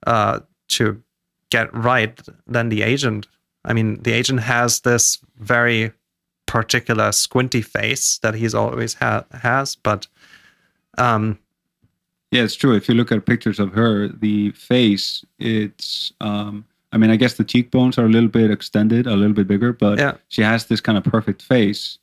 uh, 0.07 0.41
to 0.69 1.03
get 1.51 1.73
right 1.75 2.19
than 2.47 2.69
the 2.69 2.83
agent. 2.83 3.27
I 3.65 3.73
mean, 3.73 4.03
the 4.03 4.13
agent 4.13 4.41
has 4.41 4.81
this 4.81 5.19
very 5.39 5.93
particular 6.47 7.13
squinty 7.13 7.61
face 7.63 8.19
that 8.19 8.35
he's 8.35 8.55
always 8.55 8.95
ha- 8.95 9.25
has, 9.33 9.77
but 9.77 10.07
um, 10.97 11.39
Yeah, 12.31 12.43
it's 12.45 12.55
true. 12.55 12.75
If 12.75 12.89
you 12.89 12.95
look 12.95 13.13
at 13.13 13.27
pictures 13.27 13.59
of 13.61 13.73
her, 13.75 14.09
the 14.09 14.51
face, 14.53 15.25
it's, 15.39 16.13
um, 16.21 16.65
I 16.93 16.97
mean, 16.99 17.11
I 17.11 17.17
guess 17.17 17.35
the 17.35 17.45
cheekbones 17.45 17.99
are 17.99 18.07
a 18.07 18.09
little 18.09 18.29
bit 18.31 18.51
extended, 18.51 19.07
a 19.07 19.17
little 19.17 19.35
bit 19.35 19.47
bigger, 19.49 19.73
but 19.73 19.99
Yeah. 19.99 20.15
she 20.29 20.43
has 20.43 20.67
this 20.67 20.81
kind 20.81 20.97
of 20.99 21.05
perfect 21.05 21.43
face. 21.43 21.99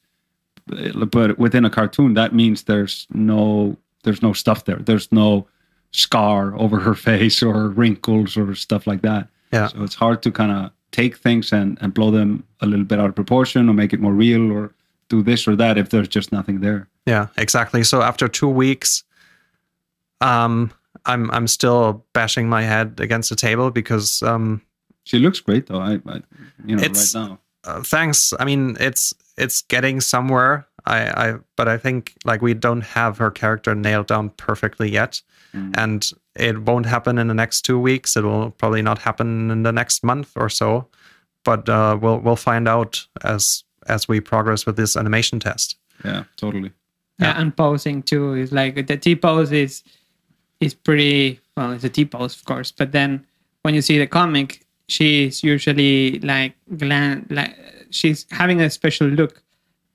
But 0.68 1.12
but 1.12 1.38
within 1.40 1.66
a 1.66 1.70
cartoon, 1.70 2.14
that 2.16 2.34
means 2.34 2.64
there's 2.64 3.08
no 3.14 3.78
there's 4.04 4.22
no 4.22 4.34
stuff 4.34 4.66
there. 4.66 4.78
There's 4.78 5.12
no 5.12 5.48
scar 5.92 6.56
over 6.60 6.80
her 6.80 6.96
face 7.10 7.42
or 7.44 7.70
wrinkles 7.70 8.38
or 8.38 8.56
stuff 8.56 8.88
like 8.88 9.02
that. 9.02 9.28
Yeah. 9.54 9.68
So 9.68 9.84
it's 9.84 9.96
hard 9.96 10.22
to 10.24 10.32
kind 10.32 10.52
of 10.52 10.72
take 10.92 11.18
things 11.18 11.52
and, 11.54 11.78
and 11.82 11.94
blow 11.94 12.10
them 12.12 12.44
a 12.62 12.66
little 12.66 12.86
bit 12.86 13.00
out 13.00 13.10
of 13.10 13.16
proportion 13.16 13.70
or 13.70 13.74
make 13.74 13.94
it 13.94 14.00
more 14.00 14.14
real 14.14 14.52
or 14.52 14.74
do 15.10 15.22
this 15.22 15.48
or 15.48 15.56
that 15.56 15.78
if 15.78 15.90
there's 15.90 16.08
just 16.08 16.32
nothing 16.32 16.62
there. 16.62 16.88
Yeah, 17.06 17.28
exactly. 17.38 17.84
So 17.84 18.02
after 18.02 18.28
two 18.28 18.48
weeks, 18.50 19.04
um, 20.22 20.72
I'm 21.06 21.30
I'm 21.32 21.48
still 21.48 22.04
bashing 22.14 22.50
my 22.50 22.64
head 22.64 23.00
against 23.00 23.30
the 23.30 23.36
table 23.36 23.70
because 23.72 24.24
um, 24.24 24.62
She 25.04 25.20
looks 25.20 25.40
great 25.40 25.68
though. 25.68 25.80
I, 25.80 26.00
I 26.08 26.22
you 26.66 26.76
know, 26.76 26.84
It's- 26.84 27.14
right 27.16 27.28
now. 27.30 27.40
uh, 27.64 27.84
thanks. 27.84 28.34
I 28.40 28.46
mean, 28.46 28.78
it's 28.80 29.14
it's 29.38 29.62
getting 29.64 30.02
somewhere. 30.02 30.66
I, 30.86 31.30
I 31.30 31.34
but 31.58 31.68
I 31.68 31.78
think 31.78 32.14
like 32.26 32.42
we 32.42 32.54
don't 32.54 32.82
have 32.82 33.18
her 33.18 33.32
character 33.32 33.74
nailed 33.76 34.08
down 34.08 34.30
perfectly 34.38 34.90
yet, 34.92 35.22
Mm. 35.54 35.74
and 35.78 36.12
it 36.36 36.60
won't 36.64 36.86
happen 36.86 37.18
in 37.18 37.28
the 37.28 37.34
next 37.34 37.62
two 37.62 37.80
weeks. 37.80 38.18
It 38.18 38.24
will 38.26 38.52
probably 38.52 38.82
not 38.82 38.98
happen 39.00 39.50
in 39.52 39.64
the 39.64 39.72
next 39.72 40.04
month 40.04 40.32
or 40.36 40.50
so. 40.50 40.88
but 41.46 41.70
uh, 41.70 41.96
we'll 42.02 42.18
we'll 42.20 42.36
find 42.36 42.68
out 42.68 43.08
as 43.24 43.64
as 43.88 44.08
we 44.08 44.20
progress 44.20 44.66
with 44.66 44.76
this 44.78 44.98
animation 44.98 45.40
test. 45.40 45.78
Yeah, 46.04 46.24
totally. 46.38 46.72
Yeah, 47.20 47.40
and 47.40 47.56
posing 47.56 48.04
too 48.04 48.34
is 48.34 48.52
like 48.52 48.88
the 48.88 48.98
T 48.98 49.16
pose 49.16 49.52
is 49.52 49.84
is 50.60 50.74
pretty 50.74 51.40
well. 51.56 51.72
It's 51.72 51.84
a 51.84 51.90
T 51.90 52.04
pose, 52.06 52.36
of 52.36 52.44
course, 52.46 52.72
but 52.72 52.92
then 52.92 53.26
when 53.64 53.76
you 53.76 53.82
see 53.82 53.98
the 54.00 54.08
comic, 54.08 54.66
she's 54.90 55.44
usually 55.44 56.20
like 56.20 56.54
glan 56.78 57.26
like 57.30 57.56
she's 57.96 58.26
having 58.32 58.62
a 58.62 58.70
special 58.70 59.08
look 59.08 59.42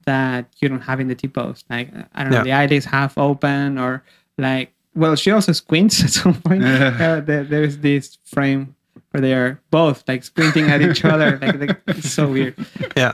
that 0.06 0.46
you 0.60 0.68
don't 0.68 0.80
have 0.80 0.98
in 1.00 1.08
the 1.08 1.14
T 1.14 1.28
pose. 1.28 1.62
Like 1.70 1.88
I 2.14 2.22
don't 2.22 2.30
know, 2.32 2.38
Yeah. 2.38 2.44
the 2.44 2.52
eyelids 2.52 2.86
half 2.86 3.16
open 3.18 3.78
or 3.78 4.02
like 4.38 4.72
well, 4.94 5.14
she 5.14 5.30
also 5.30 5.52
squints 5.52 6.02
at 6.04 6.10
some 6.10 6.34
point. 6.42 6.64
Uh, 6.64 7.20
there, 7.20 7.44
there's 7.44 7.78
this 7.78 8.18
frame 8.24 8.74
where 9.12 9.20
they 9.20 9.34
are 9.34 9.60
both 9.70 10.02
like 10.08 10.24
squinting 10.24 10.68
at 10.70 10.82
each 10.82 11.04
other. 11.04 11.38
Like, 11.42 11.60
like 11.60 11.80
it's 11.86 12.10
so 12.12 12.26
weird. 12.28 12.54
Yeah, 12.96 13.12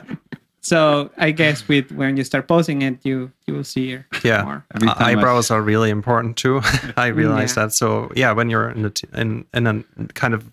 So 0.61 1.11
I 1.17 1.31
guess 1.31 1.67
with 1.67 1.91
when 1.91 2.17
you 2.17 2.23
start 2.23 2.47
posing 2.47 2.81
it, 2.81 3.05
you 3.05 3.31
you 3.45 3.53
will 3.53 3.63
see 3.63 3.91
her 3.93 4.07
yeah. 4.23 4.43
more. 4.43 4.65
Uh, 4.73 4.79
time 4.79 4.89
I- 4.97 5.11
eyebrows 5.11 5.51
are 5.51 5.61
really 5.61 5.89
important 5.91 6.35
too. 6.37 6.61
I 6.97 7.07
realize 7.07 7.55
Yeah. 7.55 7.65
that. 7.65 7.73
So 7.73 8.11
yeah, 8.15 8.31
when 8.33 8.49
you're 8.49 8.69
in 8.71 8.85
a 8.85 8.89
t- 8.89 9.07
in 9.13 9.45
in 9.53 9.67
a 9.67 9.83
kind 10.15 10.33
of 10.33 10.49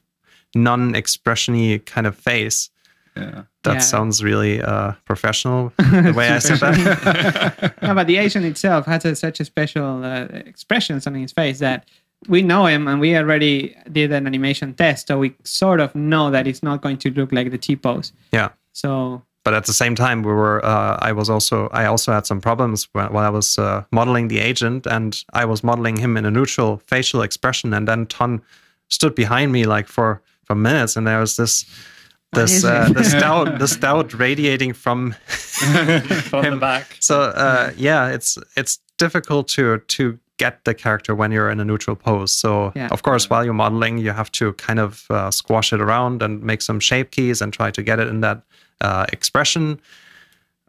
non-expressiony 0.55 1.85
kind 1.87 2.07
of 2.07 2.17
face, 2.17 2.71
Yeah. 3.17 3.43
that 3.63 3.75
Yeah. 3.75 3.79
sounds 3.79 4.23
really 4.25 4.61
uh, 4.61 4.93
professional. 5.05 5.73
The 5.79 6.13
way 6.17 6.29
I 6.31 6.39
said 6.41 6.59
that. 6.59 7.75
no, 7.83 7.95
but 7.95 8.07
the 8.07 8.17
Asian 8.19 8.45
itself 8.45 8.87
has 8.87 9.05
a, 9.05 9.15
such 9.15 9.41
a 9.41 9.45
special 9.45 10.05
uh, 10.05 10.25
expressions 10.47 11.07
on 11.07 11.15
his 11.15 11.33
face 11.33 11.59
that 11.61 11.87
we 12.29 12.43
know 12.43 12.67
him 12.67 12.89
and 12.89 13.01
we 13.01 13.17
already 13.17 13.77
did 13.93 14.11
an 14.13 14.27
animation 14.27 14.75
test, 14.75 15.09
so 15.09 15.19
we 15.19 15.35
sort 15.45 15.81
of 15.81 15.95
know 15.95 16.31
that 16.31 16.47
it's 16.47 16.63
not 16.63 16.81
going 16.83 16.97
to 16.99 17.11
look 17.11 17.33
like 17.33 17.51
the 17.51 17.59
T 17.59 17.77
pose. 17.77 18.13
yeah. 18.33 18.49
So 18.73 19.23
but 19.45 19.53
at 19.55 19.67
the 19.67 19.73
same 19.75 19.95
time 19.95 20.23
we 20.23 20.33
were 20.33 20.65
uh, 20.65 20.97
i 21.03 21.13
was 21.13 21.29
also 21.29 21.69
i 21.73 21.85
also 21.85 22.13
had 22.13 22.25
some 22.27 22.41
problems 22.41 22.89
when, 22.95 23.13
while 23.13 23.27
i 23.27 23.29
was 23.29 23.59
uh, 23.59 23.85
modeling 23.91 24.29
the 24.29 24.39
agent 24.41 24.87
and 24.87 25.23
i 25.35 25.45
was 25.45 25.63
modeling 25.63 25.97
him 25.99 26.17
in 26.17 26.25
a 26.25 26.31
neutral 26.31 26.81
facial 26.87 27.21
expression 27.23 27.75
and 27.75 27.87
then 27.87 28.07
Ton 28.07 28.41
stood 28.89 29.15
behind 29.15 29.53
me 29.53 29.65
like 29.65 29.87
for 29.87 30.21
for 30.47 30.55
minutes 30.57 30.97
and 30.97 31.07
there 31.07 31.21
was 31.21 31.37
this 31.37 31.65
this 32.35 32.65
uh, 32.65 32.87
it? 32.91 32.95
this 32.97 33.13
doubt 33.13 33.59
this 33.59 33.77
doubt 33.77 34.13
radiating 34.15 34.73
from 34.75 35.13
From 36.31 36.51
the 36.51 36.57
back. 36.61 36.97
so 37.01 37.21
uh, 37.23 37.73
yeah 37.77 38.09
it's 38.09 38.39
it's 38.57 38.79
difficult 38.99 39.49
to 39.49 39.79
to 39.89 40.19
get 40.37 40.65
the 40.65 40.75
character 40.75 41.15
when 41.15 41.31
you're 41.33 41.49
in 41.51 41.61
a 41.61 41.65
neutral 41.65 41.97
pose 41.97 42.35
so 42.35 42.73
Yeah. 42.75 42.89
of 42.91 43.03
course 43.03 43.31
while 43.31 43.45
you're 43.45 43.55
modeling 43.55 43.99
you 43.99 44.11
have 44.13 44.31
to 44.33 44.53
kind 44.55 44.79
of 44.81 45.05
uh, 45.11 45.31
squash 45.31 45.73
it 45.73 45.81
around 45.81 46.23
and 46.23 46.43
make 46.43 46.61
some 46.63 46.81
shape 46.81 47.11
keys 47.13 47.41
and 47.41 47.53
try 47.53 47.71
to 47.71 47.83
get 47.83 47.99
it 48.01 48.09
in 48.09 48.21
that 48.21 48.43
uh, 48.81 49.07
expression 49.13 49.81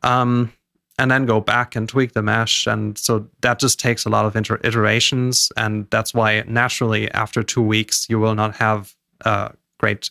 um, 0.03 0.51
and 0.97 1.09
then 1.11 1.26
go 1.26 1.41
back 1.41 1.76
and 1.76 1.89
tweak 1.89 2.13
the 2.13 2.22
mesh 2.22 2.68
and 2.68 2.97
so 2.97 3.28
that 3.41 3.59
just 3.59 3.80
takes 3.80 4.05
a 4.05 4.09
lot 4.09 4.26
of 4.26 4.36
inter- 4.36 4.59
iterations 4.63 5.51
and 5.57 5.88
that's 5.89 6.13
why 6.13 6.43
naturally 6.47 7.09
after 7.11 7.43
two 7.43 7.61
weeks 7.61 8.05
you 8.09 8.20
will 8.20 8.36
not 8.36 8.55
have 8.55 8.93
a 9.22 9.51
great 9.80 10.09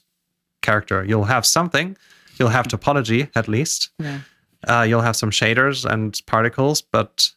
character 0.68 0.98
you'll 1.08 1.28
have 1.34 1.44
something 1.56 1.96
you'll 2.38 2.54
have 2.58 2.66
topology 2.74 3.20
at 3.40 3.46
least 3.48 3.90
yeah, 3.98 4.18
uh, 4.70 4.84
you'll 4.88 5.04
have 5.08 5.16
some 5.22 5.30
shaders 5.40 5.84
and 5.92 6.20
particles, 6.26 6.82
but 6.96 7.30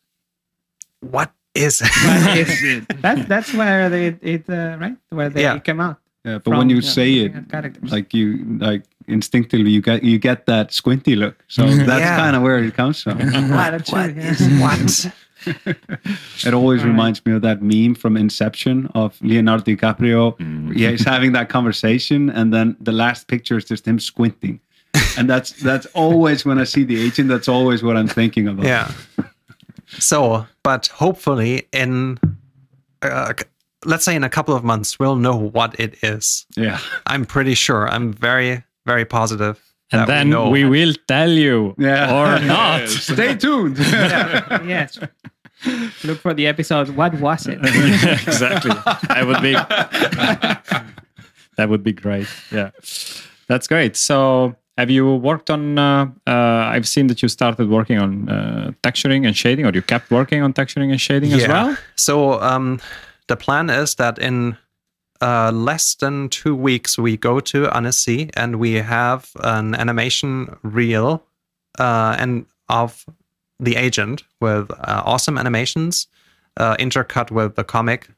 what 1.02 1.30
is 1.54 1.82
it? 1.86 1.92
But 2.24 2.38
it's- 2.38 2.86
that's 3.02 3.24
that's 3.34 3.50
where 3.54 3.90
they 3.94 4.06
it 4.22 4.44
uh, 4.50 4.78
right 4.80 4.96
where 5.18 5.30
they 5.30 5.42
Yeah. 5.44 5.60
came 5.60 5.80
out. 5.88 5.98
Yeah, 6.26 6.40
but 6.44 6.52
from, 6.52 6.58
when 6.60 6.70
you 6.70 6.80
yeah, 6.82 6.96
say 6.98 7.10
it, 7.26 7.32
characters. 7.50 7.92
like 7.92 8.14
you 8.14 8.26
like 8.60 8.84
instinctively, 9.08 9.72
you 9.72 9.82
get 9.82 10.04
you 10.04 10.18
get 10.20 10.46
that 10.46 10.74
squinty 10.74 11.16
look. 11.16 11.36
So 11.48 11.62
that's 11.90 12.00
Yeah. 12.08 12.18
kind 12.18 12.36
of 12.36 12.42
where 12.44 12.60
it 12.64 12.74
comes 12.76 13.02
from. 13.04 13.18
What 13.20 13.86
true, 13.86 14.12
what? 14.64 15.12
It 16.46 16.54
always 16.54 16.82
Right. 16.84 16.90
reminds 16.90 17.26
me 17.26 17.34
of 17.34 17.42
that 17.42 17.62
meme 17.62 17.96
from 17.96 18.16
Inception 18.18 18.90
of 18.96 19.18
Leonardo 19.22 19.64
DiCaprio. 19.64 20.36
Yeah, 20.76 20.90
he's 20.92 21.06
having 21.06 21.32
that 21.34 21.50
conversation, 21.50 22.30
and 22.30 22.54
then 22.54 22.76
the 22.80 22.92
last 22.92 23.28
picture 23.28 23.58
is 23.58 23.66
just 23.66 23.88
him 23.88 24.00
squinting, 24.00 24.60
and 25.18 25.30
that's 25.30 25.52
that's 25.52 25.86
always 25.94 26.46
when 26.46 26.60
I 26.60 26.64
see 26.66 26.84
the 26.84 27.00
agent. 27.02 27.30
That's 27.30 27.48
always 27.48 27.82
what 27.84 27.96
I'm 27.98 28.08
thinking 28.08 28.48
about. 28.48 28.66
Yeah. 28.66 28.92
So, 30.00 30.46
but 30.64 30.88
hopefully, 30.88 31.68
in 31.72 32.20
uh, 33.02 33.34
let's 33.86 34.04
say 34.06 34.16
in 34.16 34.24
a 34.24 34.30
couple 34.30 34.54
of 34.56 34.64
months, 34.64 35.00
we'll 35.00 35.16
know 35.16 35.36
what 35.36 35.80
it 35.80 35.96
is. 36.04 36.46
yeah, 36.58 36.80
I'm 37.06 37.26
pretty 37.26 37.54
sure. 37.56 37.88
I'm 37.90 38.12
very, 38.14 38.64
very 38.86 39.06
positive. 39.06 39.60
And 39.90 40.06
then 40.06 40.30
know. 40.32 40.50
we, 40.50 40.66
will 40.66 40.94
tell 41.08 41.30
you 41.32 41.74
Yeah. 41.78 42.12
or 42.14 42.40
not. 42.46 42.90
Stay 42.90 43.36
tuned. 43.36 43.78
yes. 44.68 45.00
Look 46.04 46.20
for 46.20 46.34
the 46.34 46.48
episode. 46.48 46.90
What 46.90 47.14
was 47.16 47.48
it? 47.48 47.60
exactly. 47.64 48.72
That 49.08 49.26
would 49.26 49.42
be 49.42 49.54
that 51.58 51.70
would 51.70 51.84
be 51.84 51.94
great. 51.94 52.28
Yeah, 52.52 52.72
that's 53.48 53.68
great. 53.68 53.96
So, 53.96 54.56
have 54.78 54.90
you 54.90 55.16
worked 55.16 55.50
on? 55.50 55.78
Uh, 55.78 56.08
uh, 56.28 56.72
I've 56.74 56.88
seen 56.88 57.08
that 57.08 57.22
you 57.22 57.28
started 57.28 57.70
working 57.70 57.98
on 57.98 58.30
uh, 58.30 58.72
texturing 58.84 59.26
and 59.26 59.36
shading, 59.36 59.66
or 59.66 59.72
you 59.72 59.82
kept 59.82 60.12
working 60.12 60.44
on 60.44 60.54
texturing 60.54 60.92
and 60.92 61.02
shading 61.02 61.34
as 61.34 61.48
well. 61.48 61.78
So 61.96 62.42
um, 62.42 62.80
the 63.28 63.36
plan 63.36 63.70
is 63.70 63.96
that 63.96 64.20
in 64.20 64.58
uh, 65.22 65.52
less 65.52 65.96
than 65.96 66.30
two 66.30 66.56
weeks 66.56 66.98
we 66.98 67.18
go 67.18 67.40
to 67.40 67.68
Annecy 67.76 68.30
and 68.36 68.58
we 68.58 68.74
have 68.74 69.32
an 69.44 69.74
animation 69.76 70.56
reel 70.62 71.24
uh, 71.80 72.16
and 72.20 72.46
of 72.70 73.06
the 73.60 73.76
agent 73.76 74.24
with 74.40 74.70
uh, 74.72 75.02
awesome 75.06 75.38
animations 75.38 76.08
uh, 76.58 76.76
intercut 76.78 77.32
with 77.32 77.56
the 77.56 77.64
comic. 77.64 78.10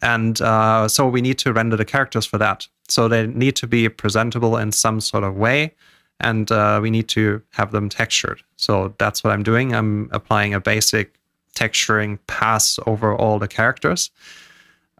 And 0.00 0.40
uh, 0.40 0.88
so 0.88 1.08
we 1.08 1.20
need 1.20 1.38
to 1.38 1.52
render 1.52 1.76
the 1.76 1.84
characters 1.84 2.26
for 2.26 2.38
that. 2.38 2.66
So 2.88 3.08
they 3.08 3.26
need 3.26 3.56
to 3.56 3.66
be 3.66 3.88
presentable 3.88 4.56
in 4.56 4.72
some 4.72 5.00
sort 5.00 5.24
of 5.24 5.36
way. 5.36 5.74
And 6.20 6.50
uh, 6.50 6.80
we 6.82 6.90
need 6.90 7.08
to 7.10 7.42
have 7.50 7.72
them 7.72 7.88
textured. 7.88 8.42
So 8.56 8.94
that's 8.98 9.24
what 9.24 9.32
I'm 9.32 9.42
doing. 9.42 9.74
I'm 9.74 10.08
applying 10.12 10.54
a 10.54 10.60
basic 10.60 11.18
texturing 11.54 12.18
pass 12.26 12.78
over 12.86 13.14
all 13.14 13.38
the 13.38 13.48
characters. 13.48 14.10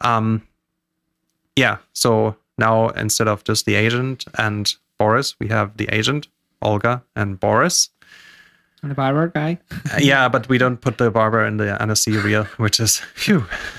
Um, 0.01 0.47
yeah, 1.57 1.79
so 1.93 2.37
now 2.59 2.89
instead 2.91 3.29
of 3.29 3.45
just 3.45 3.67
the 3.67 3.75
agent 3.75 4.25
and 4.39 4.73
Boris, 4.99 5.39
we 5.39 5.49
have 5.49 5.77
the 5.77 5.89
agent, 5.93 6.29
Olga, 6.61 7.03
and 7.17 7.39
Boris. 7.39 7.91
And 8.83 8.91
the 8.91 8.97
barber 8.97 9.29
guy. 9.29 9.59
Uh, 9.71 9.99
yeah, 10.01 10.29
but 10.29 10.49
we 10.49 10.59
don't 10.59 10.81
put 10.81 10.99
the 10.99 11.09
barber 11.11 11.45
in 11.47 11.57
the 11.57 11.81
Annecy 11.81 12.17
reel, 12.17 12.45
which 12.57 12.81
is 12.81 12.99
phew. 13.15 13.47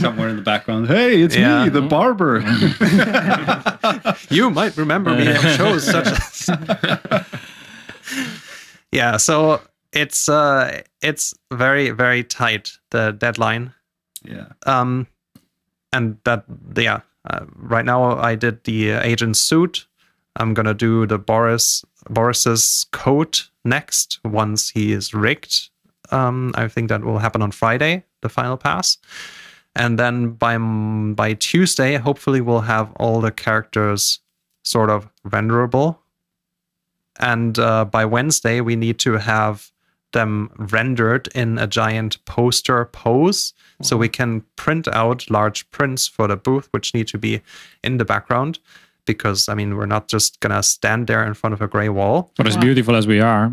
Somewhere 0.00 0.28
in 0.28 0.36
the 0.36 0.42
background. 0.44 0.88
Hey, 0.88 1.22
it's 1.22 1.36
Yeah. 1.36 1.64
me, 1.64 1.70
the 1.70 1.82
barber. 1.82 2.40
You 4.30 4.50
might 4.50 4.76
remember 4.76 5.14
me 5.14 5.32
from 5.34 5.50
shows 5.56 5.84
such 5.84 6.06
as. 6.06 6.50
yeah, 8.92 9.16
so 9.16 9.60
it's 9.92 10.28
uh 10.28 10.82
it's 11.02 11.34
very 11.52 11.90
very 11.90 12.22
tight 12.22 12.70
the 12.90 13.10
deadline 13.12 13.74
yeah. 14.24 14.46
um 14.66 15.06
and 15.92 16.16
that 16.24 16.44
yeah 16.76 17.00
uh, 17.28 17.44
right 17.56 17.84
now 17.84 18.16
i 18.18 18.36
did 18.36 18.62
the 18.64 18.92
uh, 18.92 19.02
agent 19.02 19.36
suit 19.36 19.88
i'm 20.36 20.54
gonna 20.54 20.74
do 20.74 21.06
the 21.06 21.18
boris 21.18 21.84
boris's 22.08 22.86
coat 22.92 23.49
next 23.64 24.20
once 24.24 24.70
he 24.70 24.92
is 24.92 25.14
rigged. 25.14 25.70
Um 26.10 26.52
i 26.56 26.68
think 26.68 26.88
that 26.88 27.04
will 27.04 27.18
happen 27.18 27.42
on 27.42 27.52
friday 27.52 28.04
the 28.22 28.28
final 28.28 28.56
pass. 28.56 28.98
And 29.76 29.98
then 29.98 30.30
by 30.30 30.58
by 31.14 31.34
tuesday 31.34 31.96
hopefully 31.96 32.40
we'll 32.40 32.62
have 32.62 32.92
all 32.96 33.20
the 33.20 33.30
characters 33.30 34.20
sort 34.64 34.90
of 34.90 35.08
renderable 35.24 35.98
and 37.18 37.58
uh, 37.58 37.84
by 37.84 38.04
wednesday 38.04 38.60
we 38.60 38.76
need 38.76 38.98
to 38.98 39.12
have 39.14 39.70
them 40.12 40.50
rendered 40.56 41.28
in 41.34 41.58
a 41.58 41.66
giant 41.66 42.24
poster 42.24 42.84
pose. 42.86 43.52
So 43.82 43.96
we 43.96 44.08
can 44.08 44.42
print 44.56 44.88
out 44.88 45.30
large 45.30 45.70
prints 45.70 46.06
for 46.06 46.26
the 46.28 46.36
booth 46.36 46.68
which 46.72 46.94
need 46.94 47.08
to 47.08 47.18
be 47.18 47.40
in 47.82 47.98
the 47.98 48.04
background 48.04 48.58
because 49.06 49.48
i 49.48 49.54
mean 49.54 49.76
we're 49.76 49.86
not 49.86 50.08
just 50.08 50.40
gonna 50.40 50.62
stand 50.62 51.06
there 51.06 51.24
in 51.26 51.34
front 51.34 51.52
of 51.54 51.60
a 51.62 51.66
gray 51.68 51.88
wall 51.88 52.32
But 52.36 52.46
as 52.46 52.56
beautiful 52.56 52.94
as 52.96 53.06
we 53.06 53.20
are, 53.20 53.52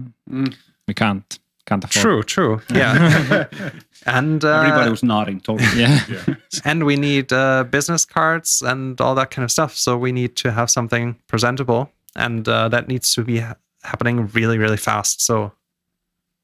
we 0.88 0.94
can't 0.94 1.40
can't 1.66 1.84
afford. 1.84 2.02
true 2.02 2.24
true 2.24 2.62
yeah 2.74 3.46
and 4.06 4.44
uh, 4.46 4.62
Everybody 4.62 4.90
was 4.90 5.04
nodding 5.04 5.42
totally. 5.42 5.82
Yeah. 5.82 6.00
and 6.66 6.84
we 6.86 6.96
need 6.96 7.34
uh, 7.34 7.64
business 7.66 8.06
cards 8.06 8.62
and 8.62 9.00
all 9.02 9.16
that 9.16 9.32
kind 9.32 9.44
of 9.44 9.52
stuff 9.52 9.76
so 9.76 9.98
we 9.98 10.12
need 10.12 10.36
to 10.38 10.52
have 10.52 10.70
something 10.70 11.16
presentable 11.28 11.92
and 12.16 12.48
uh, 12.48 12.70
that 12.70 12.88
needs 12.88 13.14
to 13.16 13.24
be 13.24 13.40
ha- 13.40 13.56
happening 13.84 14.28
really 14.34 14.58
really 14.58 14.78
fast 14.78 15.22
so 15.22 15.52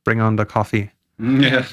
bring 0.04 0.20
on 0.22 0.36
the 0.36 0.45
coffee 0.45 0.91
yeah. 1.20 1.66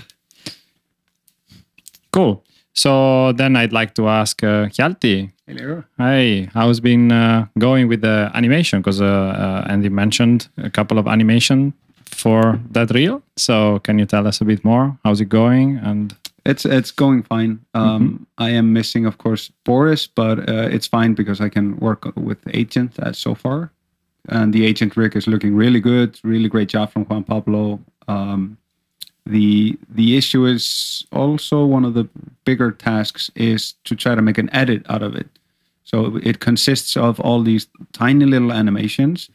Cool. 2.13 2.45
So 2.75 3.33
then 3.33 3.57
I'd 3.57 3.73
like 3.73 3.95
to 3.95 4.09
ask 4.09 4.43
uh, 4.43 4.67
Hjalti, 4.67 5.31
Hey, 5.51 5.57
Leo. 5.57 5.85
Hey, 5.99 6.45
how's 6.55 6.79
been 6.79 7.11
uh, 7.11 7.49
going 7.59 7.89
with 7.89 8.03
the 8.03 8.31
animation? 8.35 8.79
Because 8.79 9.01
uh, 9.01 9.05
uh, 9.05 9.67
Andy 9.69 9.89
mentioned 9.89 10.49
a 10.59 10.71
couple 10.71 10.97
of 10.97 11.09
animation 11.09 11.73
for 12.05 12.61
that 12.71 12.93
reel. 12.93 13.21
So 13.37 13.81
can 13.81 13.99
you 13.99 14.07
tell 14.07 14.29
us 14.29 14.41
a 14.41 14.45
bit 14.45 14.65
more? 14.65 14.97
How's 15.03 15.21
it 15.21 15.29
going? 15.29 15.79
And 15.79 16.15
It's 16.47 16.65
it's 16.65 16.93
going 16.93 17.25
fine. 17.25 17.59
Um, 17.75 18.29
I 18.39 18.51
am 18.51 18.73
missing, 18.73 19.07
of 19.07 19.19
course, 19.19 19.51
Boris, 19.65 20.07
but 20.07 20.39
uh, 20.49 20.69
it's 20.71 20.87
fine 20.87 21.15
because 21.15 21.41
I 21.41 21.49
can 21.49 21.77
work 21.79 22.05
with 22.15 22.39
Agent 22.55 22.97
uh, 23.01 23.13
so 23.13 23.35
far, 23.35 23.73
and 24.29 24.55
the 24.55 24.65
Agent 24.65 24.97
rig 24.97 25.17
is 25.17 25.27
looking 25.27 25.57
really 25.57 25.81
good. 25.81 26.17
Really 26.23 26.49
great 26.49 26.69
job 26.69 26.93
from 26.93 27.07
Juan 27.07 27.25
Pablo. 27.25 27.81
Um, 28.07 28.57
the 29.27 29.77
the 29.89 30.17
issue 30.17 30.47
is 30.47 31.07
also 31.11 31.65
one 31.65 31.85
of 31.85 31.95
the 31.95 32.09
bigger 32.45 32.71
tasks 32.71 33.33
is 33.35 33.75
to 33.85 33.97
try 33.97 34.15
to 34.15 34.23
make 34.23 34.39
an 34.39 34.49
edit 34.55 34.87
out 34.89 35.03
of 35.03 35.17
it. 35.17 35.27
So 35.85 36.19
it 36.23 36.41
consists 36.41 36.97
of 36.97 37.19
all 37.21 37.43
these 37.43 37.67
tiny 37.93 38.25
little 38.25 38.53
animations 38.53 39.31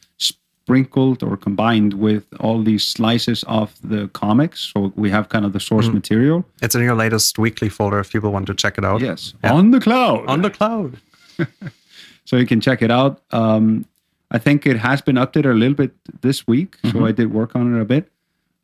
sprinkled 0.65 1.21
or 1.21 1.37
combined 1.37 1.93
with 1.93 2.23
all 2.39 2.63
these 2.63 2.83
slices 2.83 3.43
of 3.47 3.75
the 3.83 4.07
comics. 4.09 4.71
So 4.73 4.91
we 4.95 5.11
have 5.11 5.29
kind 5.29 5.45
of 5.45 5.53
the 5.53 5.59
source 5.59 5.87
material. 5.89 6.43
It's 6.61 6.73
in 6.73 6.81
your 6.81 6.95
latest 6.95 7.37
weekly 7.37 7.69
folder 7.69 7.99
if 7.99 8.11
people 8.11 8.31
want 8.31 8.47
to 8.47 8.55
check 8.55 8.77
it 8.77 8.85
out. 8.85 9.01
Yes, 9.01 9.33
on 9.43 9.71
the 9.71 9.79
cloud. 9.79 10.25
On 10.27 10.41
the 10.41 10.49
cloud. 10.49 10.97
so 12.25 12.37
you 12.37 12.47
can 12.47 12.61
check 12.61 12.81
it 12.81 12.89
out. 12.89 13.21
Um, 13.31 13.85
I 14.31 14.39
think 14.39 14.65
it 14.65 14.77
has 14.77 15.01
been 15.01 15.17
updated 15.17 15.51
a 15.51 15.53
little 15.53 15.75
bit 15.75 15.91
this 16.21 16.47
week, 16.47 16.77
so 16.91 17.05
I 17.05 17.11
did 17.11 17.31
work 17.31 17.55
on 17.55 17.75
it 17.75 17.79
a 17.79 17.85
bit. 17.85 18.11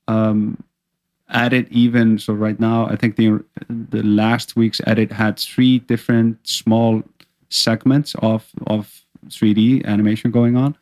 Um, 0.07 0.63
added 1.29 1.67
even 1.69 2.17
so 2.17 2.33
right 2.33 2.59
now, 2.59 2.87
I 2.87 2.95
think 2.95 3.15
the 3.15 3.43
the 3.69 4.01
last 4.01 4.55
week's 4.55 4.81
edit 4.87 5.11
had 5.11 5.39
three 5.39 5.79
different 5.79 6.39
small 6.47 7.03
segments 7.51 8.15
of 8.15 8.49
of 8.67 9.01
3D 9.27 9.85
animation 9.85 10.31
going 10.31 10.57
on, 10.57 10.75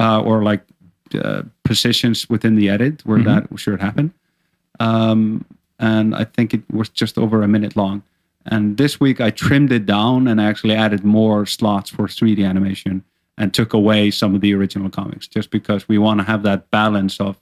uh, 0.00 0.20
or 0.20 0.42
like 0.42 0.62
uh, 1.14 1.42
positions 1.64 2.28
within 2.28 2.56
the 2.56 2.68
edit 2.68 3.04
where 3.06 3.22
that 3.22 3.46
should 3.56 3.80
happen. 3.80 4.12
Um, 4.80 5.44
and 5.78 6.14
I 6.14 6.24
think 6.24 6.54
it 6.54 6.62
was 6.72 6.88
just 6.88 7.18
over 7.18 7.42
a 7.42 7.48
minute 7.48 7.76
long. 7.76 8.02
And 8.46 8.76
this 8.76 9.00
week 9.00 9.20
I 9.20 9.30
trimmed 9.30 9.72
it 9.72 9.86
down 9.86 10.28
and 10.28 10.40
actually 10.40 10.74
added 10.74 11.04
more 11.04 11.46
slots 11.46 11.90
for 11.90 12.06
3D 12.06 12.46
animation 12.46 13.04
and 13.38 13.52
took 13.52 13.72
away 13.72 14.10
some 14.10 14.34
of 14.34 14.40
the 14.40 14.54
original 14.54 14.88
comics 14.88 15.26
just 15.26 15.50
because 15.50 15.88
we 15.88 15.98
want 15.98 16.20
to 16.20 16.24
have 16.24 16.42
that 16.44 16.70
balance 16.70 17.20
of, 17.20 17.38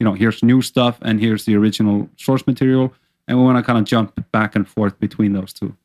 you 0.00 0.04
know, 0.04 0.14
here's 0.14 0.42
new 0.42 0.60
stuff 0.62 0.98
and 1.02 1.20
here's 1.20 1.44
the 1.44 1.56
original 1.56 2.08
source 2.16 2.46
material. 2.46 2.92
And 3.28 3.38
we 3.38 3.44
want 3.44 3.58
to 3.58 3.62
kind 3.62 3.78
of 3.78 3.84
jump 3.84 4.30
back 4.32 4.56
and 4.56 4.66
forth 4.66 4.98
between 4.98 5.32
those 5.32 5.52
two. 5.52 5.76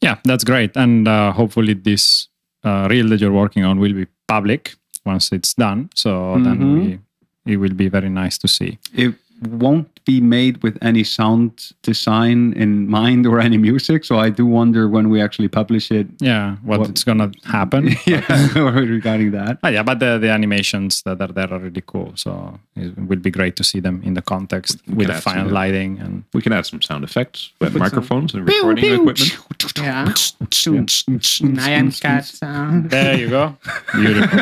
Yeah, 0.00 0.16
that's 0.24 0.44
great. 0.44 0.76
And 0.76 1.06
uh, 1.08 1.32
hopefully 1.32 1.74
this 1.74 2.28
uh, 2.64 2.88
reel 2.90 3.08
that 3.08 3.20
you're 3.20 3.32
working 3.32 3.64
on 3.64 3.78
will 3.78 3.92
be 3.92 4.06
public 4.28 4.74
once 5.04 5.32
it's 5.32 5.54
done. 5.54 5.90
So 5.94 6.38
then 6.42 6.74
we 6.74 6.98
it 7.46 7.56
will 7.56 7.74
be 7.74 7.88
very 7.88 8.08
nice 8.08 8.38
to 8.38 8.48
see. 8.48 8.78
It 8.94 9.14
won't 9.48 9.88
be 10.04 10.20
made 10.20 10.62
with 10.62 10.76
any 10.82 11.04
sound 11.04 11.72
design 11.82 12.52
in 12.54 12.88
mind 12.88 13.26
or 13.26 13.38
any 13.40 13.56
music. 13.58 14.04
So 14.04 14.18
I 14.18 14.28
do 14.30 14.44
wonder 14.46 14.88
when 14.88 15.08
we 15.10 15.20
actually 15.22 15.48
publish 15.48 15.90
it. 15.90 16.06
Yeah, 16.20 16.56
what, 16.62 16.80
What- 16.80 16.90
it's 16.90 17.04
gonna 17.04 17.30
happen. 17.44 17.94
yeah, 18.06 18.20
regarding 18.54 19.30
that. 19.32 19.58
Ah, 19.62 19.68
yeah, 19.68 19.82
but 19.82 19.98
the, 20.00 20.18
the 20.18 20.30
animations 20.30 21.02
that 21.02 21.20
are 21.20 21.28
there 21.32 21.52
are 21.52 21.58
really 21.58 21.82
cool. 21.86 22.12
So 22.16 22.58
it 22.76 22.96
will 22.98 23.18
be 23.18 23.30
great 23.30 23.56
to 23.56 23.64
see 23.64 23.80
them 23.80 24.02
in 24.04 24.14
the 24.14 24.22
context 24.22 24.78
We 24.86 24.94
with 24.94 25.06
the 25.08 25.14
add 25.14 25.22
some, 25.22 25.32
final 25.34 25.48
uh, 25.50 25.52
lighting 25.52 25.98
and 26.00 26.24
We 26.34 26.42
can 26.42 26.52
add 26.52 26.66
some 26.66 26.82
sound 26.82 27.04
effects 27.04 27.52
with 27.60 27.72
some- 27.72 27.80
microphones 27.80 28.34
and 28.34 28.46
recording 28.46 28.84
equipment. 28.84 29.38
Yeah. 29.78 30.04
Nyan 30.06 32.00
cat 32.00 32.24
sound. 32.24 32.90
there 32.90 33.16
you 33.18 33.28
go. 33.28 33.56
Beautiful. 33.94 34.40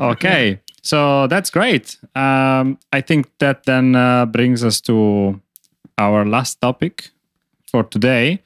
okay, 0.00 0.60
so 0.84 1.26
that's 1.26 1.50
great. 1.50 1.96
Um, 2.14 2.78
I 2.92 3.00
think 3.00 3.26
that 3.38 3.64
then 3.64 3.96
uh, 3.96 4.26
brings 4.26 4.62
us 4.62 4.80
to 4.82 5.40
our 5.96 6.26
last 6.26 6.60
topic 6.60 7.10
for 7.66 7.84
today, 7.84 8.42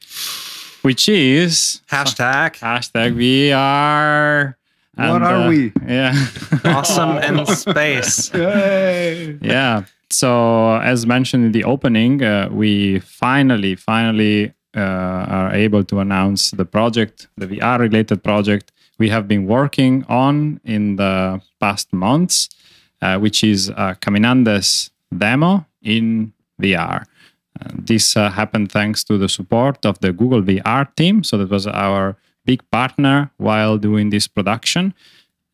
which 0.83 1.09
is 1.09 1.83
Hashtag 1.91 2.55
hashtag 2.61 3.15
VR. 3.17 4.55
What 4.95 5.23
are 5.23 5.49
we? 5.49 5.73
Yeah. 5.87 6.15
awesome 6.65 7.19
in 7.19 7.45
space. 7.47 8.33
Yay. 8.35 9.39
yeah. 9.43 9.85
So, 10.11 10.77
as 10.77 11.07
mentioned 11.07 11.45
in 11.45 11.53
the 11.53 11.65
opening, 11.65 12.23
uh, 12.23 12.49
we 12.51 13.01
finally, 13.01 13.75
finally 13.75 14.55
uh, 14.77 14.81
are 14.81 15.55
able 15.55 15.85
to 15.85 16.01
announce 16.01 16.53
the 16.53 16.65
project, 16.65 17.29
the 17.37 17.47
VR 17.47 17.79
related 17.79 18.25
project 18.25 18.73
we 18.99 19.09
have 19.09 19.29
been 19.29 19.47
working 19.47 20.05
on 20.09 20.61
in 20.65 20.97
the 20.97 21.41
past 21.61 21.93
months, 21.93 22.49
uh, 23.01 23.19
which 23.19 23.45
is 23.45 23.71
Caminandes 23.71 24.91
demo 25.17 25.67
in 25.83 26.33
VR. 26.61 27.05
Uh, 27.61 27.71
this 27.75 28.17
uh, 28.17 28.31
happened 28.31 28.71
thanks 28.71 29.03
to 29.05 29.19
the 29.19 29.29
support 29.29 29.85
of 29.85 29.99
the 30.01 30.13
Google 30.13 30.43
VR 30.43 30.95
team. 30.97 31.25
So, 31.25 31.39
that 31.39 31.51
was 31.51 31.67
our 31.67 32.17
big 32.45 32.63
partner 32.71 33.31
while 33.37 33.79
doing 33.79 34.11
this 34.11 34.29
production. 34.29 34.95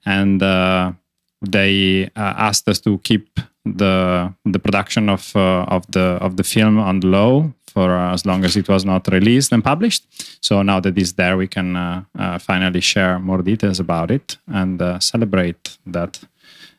And 0.05 0.43
uh, 0.43 0.93
they 1.41 2.11
uh, 2.17 2.35
asked 2.37 2.69
us 2.69 2.81
to 2.81 2.99
keep 2.99 3.41
the 3.65 4.35
the 4.45 4.59
production 4.59 5.09
of 5.09 5.35
uh, 5.35 5.65
of 5.69 5.87
the 5.93 6.19
of 6.21 6.37
the 6.37 6.45
film 6.45 6.79
on 6.79 7.01
low 7.01 7.55
for 7.75 7.91
uh, 7.91 8.15
as 8.15 8.25
long 8.25 8.45
as 8.45 8.57
it 8.57 8.69
was 8.69 8.85
not 8.85 9.09
released 9.09 9.53
and 9.53 9.63
published. 9.63 10.05
So 10.43 10.63
now 10.63 10.81
that 10.81 10.97
it's 10.97 11.13
there, 11.13 11.37
we 11.37 11.49
can 11.49 11.77
uh, 11.77 12.05
uh, 12.19 12.39
finally 12.39 12.81
share 12.81 13.19
more 13.19 13.43
details 13.43 13.81
about 13.81 14.11
it 14.11 14.39
and 14.47 14.81
uh, 14.81 15.01
celebrate 15.01 15.77
that 15.85 16.21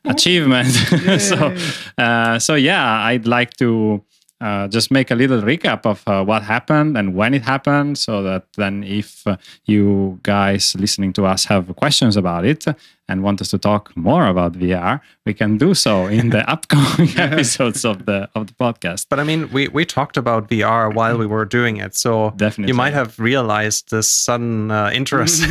achievement. 0.06 0.70
so 1.20 1.56
uh, 1.98 2.39
so 2.39 2.56
yeah, 2.56 3.04
I'd 3.04 3.28
like 3.28 3.54
to. 3.58 4.04
Uh, 4.41 4.68
just 4.68 4.91
make 4.91 5.12
a 5.12 5.16
little 5.16 5.41
recap 5.41 5.86
of 5.86 6.04
uh, 6.08 6.22
what 6.22 6.43
happened 6.43 6.98
and 6.98 7.16
when 7.16 7.34
it 7.34 7.41
happened 7.41 7.98
so 7.98 8.22
that 8.22 8.43
then 8.58 8.84
if 8.84 9.26
uh, 9.26 9.38
you 9.64 10.20
guys 10.24 10.76
listening 10.76 11.14
to 11.14 11.26
us 11.26 11.46
have 11.46 11.74
questions 11.78 12.18
about 12.18 12.43
it 12.43 12.66
and 13.08 13.22
want 13.24 13.41
us 13.41 13.49
to 13.49 13.58
talk 13.58 13.95
more 13.95 14.28
about 14.28 14.53
VR, 14.53 14.99
we 15.26 15.34
can 15.34 15.58
do 15.58 15.74
so 15.74 16.08
in 16.08 16.30
the 16.30 16.49
upcoming 16.53 17.10
episodes 17.18 17.86
of 17.86 18.06
the 18.06 18.30
of 18.36 18.47
the 18.47 18.53
podcast. 18.53 19.08
But 19.10 19.20
I 19.20 19.24
mean, 19.24 19.51
we, 19.51 19.68
we 19.68 19.86
talked 19.86 20.18
about 20.18 20.49
VR 20.49 20.93
while 20.93 21.18
we 21.18 21.26
were 21.26 21.45
doing 21.45 21.78
it, 21.78 21.95
so 21.95 22.34
Definitely. 22.36 22.72
you 22.72 22.76
might 22.76 22.93
have 22.93 23.20
realized 23.20 23.91
this 23.91 24.10
sudden 24.10 24.72
uh, 24.72 24.91
interest. 24.93 25.41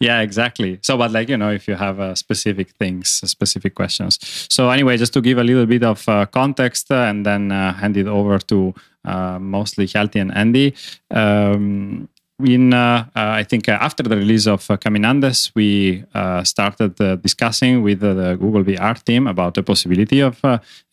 yeah, 0.00 0.20
exactly. 0.20 0.78
So, 0.82 0.96
but 0.96 1.10
like 1.10 1.28
you 1.28 1.36
know, 1.36 1.50
if 1.50 1.68
you 1.68 1.74
have 1.74 2.00
uh, 2.00 2.14
specific 2.14 2.70
things, 2.72 3.20
uh, 3.22 3.26
specific 3.26 3.74
questions. 3.74 4.18
So, 4.50 4.70
anyway, 4.70 4.96
just 4.96 5.12
to 5.14 5.20
give 5.20 5.38
a 5.38 5.44
little 5.44 5.66
bit 5.66 5.82
of 5.82 6.08
uh, 6.08 6.26
context 6.26 6.90
uh, 6.90 6.94
and 6.94 7.26
then 7.26 7.52
uh, 7.52 7.74
hand 7.74 7.96
it 7.96 8.06
over 8.06 8.38
to 8.38 8.74
uh, 9.04 9.38
mostly 9.38 9.86
Hjalti 9.86 10.20
and 10.20 10.34
Andy. 10.34 10.74
Um, 11.10 12.08
in 12.44 12.72
uh, 12.72 13.06
uh, 13.14 13.30
I 13.40 13.44
think 13.44 13.68
uh, 13.68 13.78
after 13.80 14.02
the 14.02 14.16
release 14.16 14.46
of 14.46 14.66
Caminandes, 14.66 15.52
we 15.54 16.04
started 16.44 16.96
discussing 17.22 17.82
with 17.82 18.00
the 18.00 18.36
Google 18.40 18.64
VR 18.64 19.02
team 19.02 19.26
about 19.26 19.54
the 19.54 19.62
possibility 19.62 20.20
of 20.20 20.40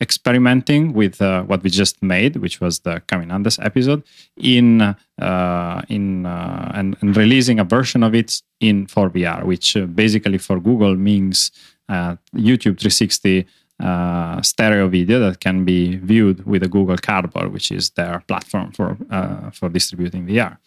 experimenting 0.00 0.92
with 0.92 1.20
what 1.20 1.62
we 1.62 1.70
just 1.70 2.02
made, 2.02 2.36
which 2.36 2.60
was 2.60 2.80
the 2.80 3.02
Caminandes 3.08 3.64
episode, 3.64 4.02
in 4.36 4.94
in 5.88 6.26
and, 6.26 6.96
and 7.00 7.16
releasing 7.16 7.58
a 7.60 7.64
version 7.64 8.02
of 8.02 8.14
it 8.14 8.42
in 8.60 8.86
for 8.86 9.10
VR, 9.10 9.44
which 9.44 9.76
basically 9.94 10.38
for 10.38 10.60
Google 10.60 10.96
means 10.96 11.50
YouTube 11.88 12.78
360 12.78 13.46
uh, 13.80 14.42
stereo 14.42 14.88
video 14.88 15.18
that 15.20 15.40
can 15.40 15.64
be 15.64 15.96
viewed 15.96 16.44
with 16.44 16.62
a 16.62 16.68
Google 16.68 16.98
Cardboard, 16.98 17.52
which 17.52 17.72
is 17.72 17.90
their 17.90 18.22
platform 18.28 18.72
for 18.72 18.96
uh, 19.10 19.50
for 19.50 19.68
distributing 19.68 20.26
VR. 20.26 20.58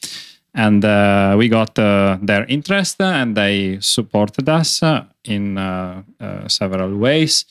And 0.55 0.85
uh, 0.85 1.35
we 1.37 1.49
got 1.49 1.79
uh, 1.79 2.17
their 2.21 2.45
interest, 2.45 3.01
uh, 3.01 3.05
and 3.05 3.35
they 3.35 3.79
supported 3.81 4.47
us 4.47 4.83
uh, 4.83 5.05
in 5.23 5.57
uh, 5.57 6.03
several 6.47 6.95
ways. 6.95 7.45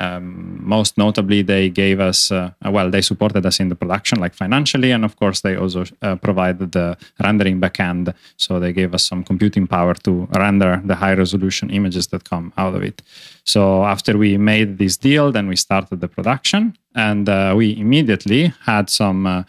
Um, 0.00 0.60
most 0.62 0.96
notably, 0.96 1.42
they 1.42 1.68
gave 1.68 1.98
us 1.98 2.30
well, 2.30 2.88
they 2.88 3.02
supported 3.02 3.44
us 3.44 3.58
in 3.58 3.68
the 3.68 3.74
production, 3.74 4.20
like 4.20 4.32
financially, 4.32 4.92
and 4.92 5.04
of 5.04 5.16
course, 5.16 5.40
they 5.40 5.56
also 5.56 5.84
provided 6.22 6.70
the 6.70 6.96
rendering 7.18 7.60
backend. 7.60 8.14
So 8.36 8.60
they 8.60 8.72
gave 8.72 8.94
us 8.94 9.02
some 9.02 9.24
computing 9.24 9.66
power 9.66 9.94
to 9.94 10.28
render 10.36 10.80
the 10.84 10.94
high 10.94 11.14
resolution 11.14 11.68
images 11.70 12.06
that 12.06 12.22
come 12.22 12.52
out 12.56 12.76
of 12.76 12.82
it. 12.84 13.02
So 13.44 13.84
after 13.84 14.16
we 14.16 14.38
made 14.38 14.78
this 14.78 14.96
deal, 14.96 15.32
then 15.32 15.48
we 15.48 15.56
started 15.56 16.00
the 16.00 16.08
production, 16.08 16.78
and 16.94 17.26
we 17.56 17.76
immediately 17.76 18.54
had 18.66 18.88
some. 18.88 19.44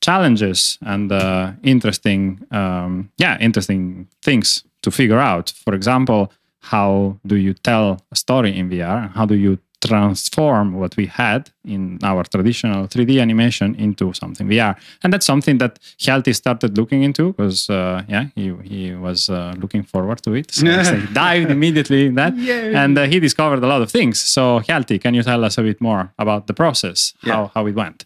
Challenges 0.00 0.78
and 0.82 1.10
uh, 1.10 1.52
interesting 1.62 2.40
um, 2.50 3.10
yeah 3.18 3.36
interesting 3.40 4.06
things 4.22 4.64
to 4.82 4.90
figure 4.90 5.18
out 5.18 5.50
for 5.64 5.74
example 5.74 6.32
how 6.60 7.16
do 7.26 7.36
you 7.36 7.54
tell 7.54 8.00
a 8.12 8.16
story 8.16 8.56
in 8.56 8.68
vr 8.70 9.10
how 9.14 9.24
do 9.26 9.34
you 9.34 9.58
transform 9.80 10.74
what 10.74 10.96
we 10.96 11.06
had 11.06 11.50
in 11.64 11.98
our 12.02 12.24
traditional 12.24 12.86
3D 12.88 13.20
animation 13.20 13.74
into 13.74 14.12
something 14.14 14.48
VR. 14.48 14.74
And 15.02 15.12
that's 15.12 15.26
something 15.26 15.58
that 15.58 15.78
Hjalti 15.98 16.34
started 16.34 16.76
looking 16.76 17.02
into 17.02 17.32
because, 17.32 17.68
uh, 17.70 18.02
yeah, 18.08 18.26
he, 18.34 18.54
he 18.64 18.94
was 18.94 19.28
uh, 19.28 19.54
looking 19.58 19.82
forward 19.82 20.22
to 20.22 20.34
it. 20.34 20.50
So 20.52 20.66
he 20.66 21.06
dived 21.12 21.50
immediately 21.50 22.06
in 22.06 22.14
that. 22.14 22.36
Yay. 22.36 22.74
And 22.74 22.98
uh, 22.98 23.04
he 23.04 23.20
discovered 23.20 23.62
a 23.62 23.66
lot 23.66 23.82
of 23.82 23.90
things. 23.90 24.20
So, 24.20 24.60
Hjalti, 24.60 25.00
can 25.00 25.14
you 25.14 25.22
tell 25.22 25.44
us 25.44 25.58
a 25.58 25.62
bit 25.62 25.80
more 25.80 26.12
about 26.18 26.46
the 26.46 26.54
process, 26.54 27.14
Yeah. 27.22 27.32
how, 27.34 27.50
how 27.54 27.66
it 27.66 27.74
went? 27.74 28.04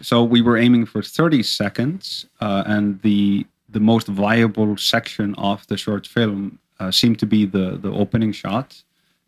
So 0.00 0.22
we 0.22 0.42
were 0.42 0.56
aiming 0.56 0.86
for 0.86 1.02
30 1.02 1.42
seconds, 1.42 2.26
uh, 2.40 2.64
and 2.66 3.00
the 3.02 3.46
the 3.70 3.80
most 3.80 4.06
viable 4.06 4.76
section 4.78 5.34
of 5.34 5.66
the 5.66 5.76
short 5.76 6.06
film 6.06 6.58
uh, 6.80 6.90
seemed 6.90 7.18
to 7.18 7.26
be 7.26 7.44
the 7.44 7.78
the 7.78 7.92
opening 7.92 8.32
shot 8.32 8.82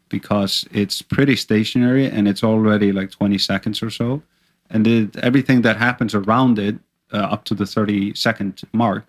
because 0.09 0.66
it's 0.73 1.03
pretty 1.03 1.37
stationary 1.37 2.07
and 2.07 2.27
it's 2.27 2.43
already 2.43 2.91
like 2.91 3.11
20 3.12 3.39
seconds 3.39 3.83
or 3.83 3.91
so, 3.91 4.23
and 4.71 4.87
it, 4.87 5.16
everything 5.18 5.62
that 5.62 5.77
happens 5.77 6.14
around 6.14 6.59
it 6.59 6.77
uh, 7.12 7.18
up 7.18 7.45
to 7.45 7.55
the 7.55 7.66
30 7.66 8.14
second 8.14 8.62
mark 8.73 9.07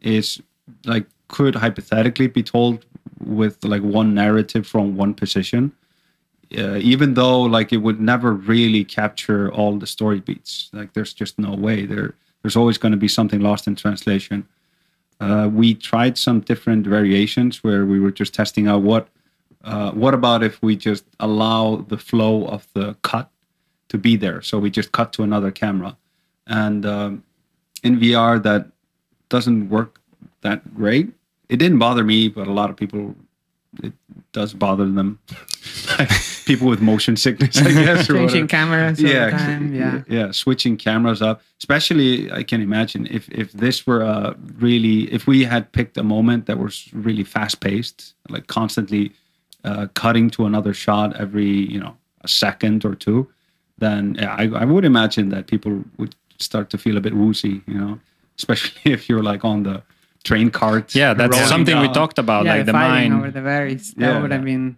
is 0.00 0.40
like 0.84 1.06
could 1.28 1.54
hypothetically 1.54 2.26
be 2.26 2.42
told 2.42 2.84
with 3.24 3.64
like 3.64 3.82
one 3.82 4.14
narrative 4.14 4.66
from 4.66 4.96
one 4.96 5.14
position 5.14 5.72
uh, 6.56 6.76
even 6.76 7.14
though 7.14 7.42
like 7.42 7.72
it 7.72 7.78
would 7.78 8.00
never 8.00 8.32
really 8.32 8.84
capture 8.84 9.52
all 9.52 9.76
the 9.78 9.86
story 9.86 10.20
beats. 10.20 10.70
Like 10.72 10.92
there's 10.92 11.12
just 11.12 11.38
no 11.38 11.54
way. 11.54 11.86
There 11.86 12.14
there's 12.42 12.56
always 12.56 12.78
going 12.78 12.92
to 12.92 12.98
be 12.98 13.08
something 13.08 13.40
lost 13.40 13.66
in 13.66 13.74
translation. 13.74 14.46
Uh, 15.20 15.48
we 15.52 15.74
tried 15.74 16.18
some 16.18 16.40
different 16.40 16.86
variations 16.86 17.64
where 17.64 17.86
we 17.86 17.98
were 18.00 18.10
just 18.10 18.34
testing 18.34 18.66
out 18.68 18.82
what 18.82 19.08
uh, 19.64 19.92
what 19.92 20.12
about 20.12 20.42
if 20.42 20.60
we 20.62 20.76
just 20.76 21.04
allow 21.20 21.76
the 21.88 21.96
flow 21.96 22.46
of 22.46 22.66
the 22.74 22.94
cut 23.02 23.30
to 23.88 23.96
be 23.96 24.16
there? 24.16 24.42
So 24.42 24.58
we 24.58 24.70
just 24.70 24.92
cut 24.92 25.12
to 25.14 25.22
another 25.22 25.50
camera. 25.50 25.96
And 26.46 26.84
um, 26.84 27.24
in 27.82 28.00
vr 28.00 28.42
that 28.42 28.66
doesn't 29.28 29.68
work 29.68 30.00
that 30.40 30.74
great. 30.74 31.12
It 31.48 31.56
didn't 31.56 31.78
bother 31.78 32.04
me 32.04 32.28
but 32.28 32.46
a 32.48 32.52
lot 32.52 32.70
of 32.70 32.76
people 32.76 33.14
it 33.82 33.92
does 34.32 34.52
bother 34.52 34.88
them 34.88 35.18
people 36.44 36.66
with 36.68 36.80
motion 36.80 37.16
sickness 37.16 37.56
i 37.58 37.72
guess 37.72 38.06
Changing 38.06 38.46
cameras 38.46 39.02
all 39.02 39.08
yeah, 39.08 39.26
the 39.26 39.30
time. 39.30 39.74
Yeah. 39.74 40.02
yeah 40.08 40.30
switching 40.30 40.76
cameras 40.76 41.22
up 41.22 41.42
especially 41.58 42.30
i 42.32 42.42
can 42.42 42.60
imagine 42.60 43.06
if 43.10 43.28
if 43.30 43.52
this 43.52 43.86
were 43.86 44.02
a 44.02 44.36
really 44.56 45.12
if 45.12 45.26
we 45.26 45.44
had 45.44 45.70
picked 45.72 45.96
a 45.96 46.02
moment 46.02 46.46
that 46.46 46.58
was 46.58 46.88
really 46.92 47.24
fast 47.24 47.60
paced 47.60 48.14
like 48.28 48.46
constantly 48.46 49.12
uh, 49.64 49.86
cutting 49.94 50.28
to 50.28 50.44
another 50.44 50.74
shot 50.74 51.16
every 51.16 51.46
you 51.72 51.80
know 51.80 51.96
a 52.20 52.28
second 52.28 52.84
or 52.84 52.94
two 52.94 53.26
then 53.78 54.14
yeah, 54.20 54.34
I, 54.34 54.44
I 54.48 54.64
would 54.64 54.84
imagine 54.84 55.30
that 55.30 55.46
people 55.46 55.84
would 55.98 56.14
start 56.38 56.70
to 56.70 56.78
feel 56.78 56.96
a 56.96 57.00
bit 57.00 57.14
woozy 57.14 57.62
you 57.66 57.74
know 57.74 57.98
especially 58.38 58.80
if 58.92 59.08
you're 59.08 59.22
like 59.22 59.44
on 59.44 59.62
the 59.62 59.82
train 60.24 60.50
cart 60.50 60.94
Yeah, 60.94 61.14
that's 61.14 61.32
rolling 61.32 61.48
something 61.48 61.80
we 61.80 61.88
talked 61.92 62.18
about, 62.18 62.44
yeah, 62.46 62.54
like 62.56 62.66
the 62.66 62.72
mine 62.72 63.10
mind. 63.10 63.14
over 63.14 63.30
the 63.30 63.40
berries. 63.42 63.92
That 63.94 64.00
Yeah. 64.14 64.20
would 64.22 64.32
have 64.32 64.44
been 64.44 64.76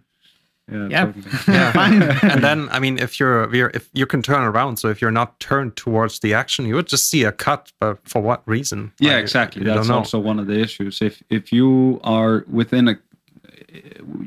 yeah, 0.69 0.87
Yeah. 0.89 1.05
totally. 1.05 1.25
Yeah. 1.47 2.19
and 2.33 2.43
then 2.43 2.67
I 2.71 2.79
mean, 2.79 2.97
if 2.99 3.19
you're, 3.19 3.53
you're 3.55 3.71
if 3.73 3.89
you 3.93 4.05
can 4.05 4.21
turn 4.21 4.43
around, 4.43 4.77
so 4.77 4.89
if 4.89 5.01
you're 5.01 5.11
not 5.21 5.39
turned 5.39 5.77
towards 5.77 6.19
the 6.19 6.33
action, 6.33 6.65
you 6.65 6.75
would 6.75 6.87
just 6.87 7.09
see 7.09 7.23
a 7.23 7.31
cut. 7.31 7.71
But 7.79 7.99
for 8.03 8.21
what 8.21 8.41
reason? 8.45 8.91
Yeah, 8.99 9.13
Like, 9.13 9.21
exactly. 9.23 9.61
you 9.61 9.65
don't 9.67 9.77
That's 9.77 9.89
also 9.89 10.19
one 10.19 10.39
of 10.41 10.47
the 10.47 10.59
issues. 10.59 11.01
If 11.01 11.23
if 11.29 11.53
you 11.53 11.99
are 12.03 12.43
within 12.51 12.87
a 12.89 12.95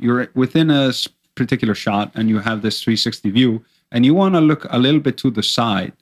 you're 0.00 0.28
within 0.34 0.70
a 0.70 0.92
particular 1.34 1.74
shot 1.74 2.10
and 2.14 2.28
you 2.28 2.38
have 2.38 2.62
this 2.62 2.82
360 2.82 3.30
view 3.30 3.62
and 3.92 4.04
you 4.06 4.14
want 4.14 4.34
to 4.34 4.40
look 4.40 4.66
a 4.70 4.78
little 4.78 5.00
bit 5.00 5.16
to 5.18 5.30
the 5.30 5.42
side, 5.42 5.92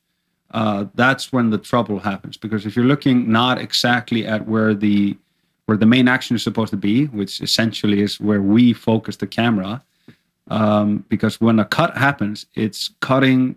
uh, 0.53 0.86
that's 0.94 1.32
when 1.32 1.51
the 1.51 1.59
trouble 1.59 1.99
happens. 1.99 2.36
Because 2.36 2.66
if 2.66 2.74
you're 2.74 2.84
looking 2.84 3.30
not 3.30 3.61
exactly 3.61 4.26
at 4.26 4.46
where 4.46 4.74
the 4.74 5.16
where 5.66 5.76
the 5.76 5.86
main 5.86 6.09
action 6.09 6.34
is 6.34 6.42
supposed 6.42 6.70
to 6.70 6.78
be, 6.78 7.07
which 7.07 7.42
essentially 7.42 8.01
is 8.01 8.18
where 8.18 8.40
we 8.40 8.72
focus 8.72 9.16
the 9.16 9.26
camera, 9.26 9.82
um, 10.49 11.05
because 11.11 11.42
when 11.42 11.59
a 11.59 11.64
cut 11.64 11.94
happens, 11.94 12.46
it's 12.55 12.90
cutting 13.01 13.55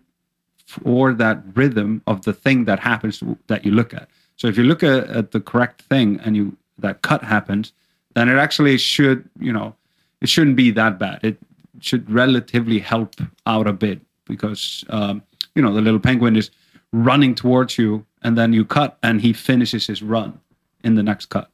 for 0.66 1.14
that 1.14 1.42
rhythm 1.56 2.02
of 2.08 2.24
the 2.24 2.34
thing 2.34 2.66
that 2.66 2.80
happens 2.80 3.24
that 3.48 3.64
you 3.64 3.72
look 3.72 3.94
at. 3.94 4.10
So 4.36 4.48
if 4.48 4.58
you 4.58 4.66
look 4.66 4.84
at, 4.84 5.08
at 5.10 5.32
the 5.32 5.40
correct 5.40 5.84
thing 5.84 6.20
and 6.26 6.36
you 6.36 6.58
that 6.80 7.02
cut 7.02 7.24
happens, 7.24 7.72
then 8.16 8.28
it 8.28 8.38
actually 8.38 8.78
should, 8.78 9.30
you 9.40 9.54
know, 9.54 9.74
it 10.20 10.28
shouldn't 10.28 10.56
be 10.56 10.72
that 10.72 11.00
bad. 11.00 11.20
It 11.24 11.38
should 11.80 12.10
relatively 12.10 12.80
help 12.80 13.16
out 13.46 13.68
a 13.68 13.74
bit 13.74 14.02
because 14.26 14.84
um, 14.90 15.22
you 15.56 15.62
know 15.62 15.74
the 15.74 15.82
little 15.82 16.00
penguin 16.00 16.36
is 16.36 16.52
running 16.92 17.36
towards 17.36 17.78
you, 17.78 18.06
and 18.22 18.38
then 18.38 18.54
you 18.54 18.66
cut, 18.66 18.98
and 19.02 19.22
he 19.22 19.34
finishes 19.34 19.88
his 19.88 20.02
run 20.02 20.40
in 20.84 20.96
the 20.96 21.04
next 21.04 21.28
cut. 21.28 21.50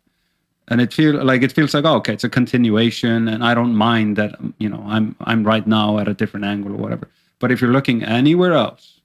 And 0.69 0.81
it 0.81 0.91
feel 0.91 1.23
like 1.23 1.43
it 1.43 1.53
feels 1.53 1.73
like 1.73 1.85
oh, 1.85 1.95
okay 1.95 2.13
it's 2.13 2.25
a 2.25 2.29
continuation 2.29 3.29
and 3.29 3.41
i 3.41 3.53
don't 3.53 3.73
mind 3.73 4.17
that 4.17 4.35
you 4.57 4.67
know 4.67 4.83
i'm 4.85 5.15
i'm 5.21 5.45
right 5.45 5.65
now 5.65 5.97
at 5.97 6.09
a 6.09 6.13
different 6.13 6.45
angle 6.45 6.73
or 6.73 6.77
whatever. 6.77 7.07
But 7.39 7.51
if 7.51 7.61
you're 7.61 7.71
looking 7.71 8.03
anywhere 8.03 8.51
else 8.51 8.99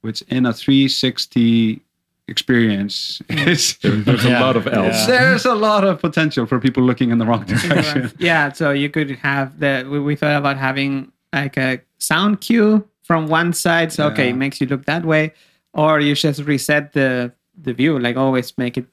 which 0.00 0.22
in 0.22 0.44
a 0.44 0.52
360 0.52 1.80
experience 2.28 3.22
mm. 3.28 3.46
is 3.46 3.76
There's 3.78 4.24
Yeah, 4.24 4.40
a 4.40 4.44
lot 4.44 4.56
of 4.56 4.66
else. 4.66 5.08
yeah. 5.08 5.18
there's 5.18 5.46
a 5.46 5.54
lot 5.54 5.84
of 5.84 6.00
potential 6.00 6.46
for 6.46 6.60
people 6.60 6.82
looking 6.82 7.10
in 7.10 7.18
the 7.18 7.24
wrong 7.26 7.44
direction. 7.44 8.12
Yeah, 8.18 8.52
so 8.52 8.70
you 8.70 8.90
could 8.90 9.10
have 9.12 9.58
the 9.60 9.86
we, 9.90 10.00
we 10.00 10.16
thought 10.16 10.36
about 10.36 10.56
having 10.58 11.12
like 11.32 11.56
a 11.56 11.80
sound 11.98 12.40
cue 12.40 12.86
from 13.02 13.28
one 13.28 13.52
side, 13.52 13.92
so 13.92 14.08
okay, 14.08 14.30
it 14.30 14.36
makes 14.36 14.60
you 14.60 14.66
look 14.66 14.84
that 14.86 15.04
way, 15.04 15.32
or 15.74 16.00
you 16.00 16.14
just 16.14 16.40
reset 16.46 16.92
the 16.92 17.32
the 17.62 17.72
view, 17.72 17.98
like 17.98 18.16
always 18.16 18.52
make 18.58 18.76
it. 18.80 18.86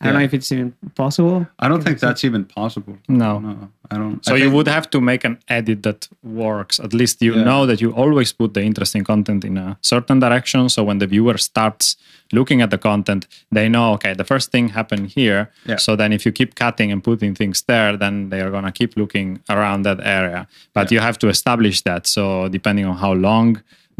I 0.00 0.06
don't 0.06 0.14
Yeah. 0.14 0.18
know 0.20 0.24
if 0.24 0.34
it's 0.34 0.50
even 0.52 0.72
possible. 0.96 1.46
i 1.64 1.68
don't 1.68 1.82
think 1.84 1.98
that's 2.00 2.24
even 2.24 2.44
possible 2.44 2.94
No. 3.08 3.38
no 3.38 3.52
i 3.92 3.96
don't 4.00 4.18
So 4.26 4.34
I 4.34 4.38
you 4.42 4.50
would 4.56 4.66
have 4.76 4.86
to 4.90 5.00
make 5.00 5.22
an 5.30 5.36
edit 5.58 5.82
that 5.82 6.08
works. 6.22 6.80
At 6.80 6.92
least 6.92 7.22
you 7.22 7.32
Yeah. 7.34 7.44
know 7.48 7.66
that 7.66 7.78
you 7.82 7.90
always 8.02 8.32
put 8.32 8.50
the 8.54 8.62
interesting 8.70 9.04
content 9.04 9.44
in 9.44 9.56
a 9.58 9.76
certain 9.80 10.18
direction. 10.20 10.68
So 10.68 10.82
when 10.88 10.98
the 10.98 11.06
viewer 11.06 11.38
starts 11.38 11.96
looking 12.32 12.62
at 12.62 12.70
the 12.70 12.78
content, 12.78 13.22
they 13.54 13.68
know, 13.68 13.92
okay, 13.94 14.14
the 14.14 14.24
first 14.24 14.50
thing 14.50 14.70
happened 14.70 15.06
here. 15.18 15.42
Yeah. 15.70 15.78
So 15.78 15.96
then 15.96 16.12
if 16.12 16.20
you 16.26 16.32
keep 16.32 16.50
cutting 16.64 16.90
and 16.92 17.00
putting 17.02 17.34
things 17.36 17.62
there, 17.72 17.96
then 18.02 18.30
they 18.30 18.40
are 18.44 18.50
going 18.50 18.64
to 18.70 18.72
keep 18.80 18.92
looking 18.96 19.28
around 19.48 19.84
that 19.84 20.00
area. 20.20 20.46
But 20.76 20.90
you 20.92 21.00
have 21.00 21.16
to 21.18 21.28
establish 21.28 21.82
that. 21.82 22.06
So 22.06 22.22
depending 22.48 22.86
on 22.90 22.96
how 23.04 23.12
long 23.14 23.48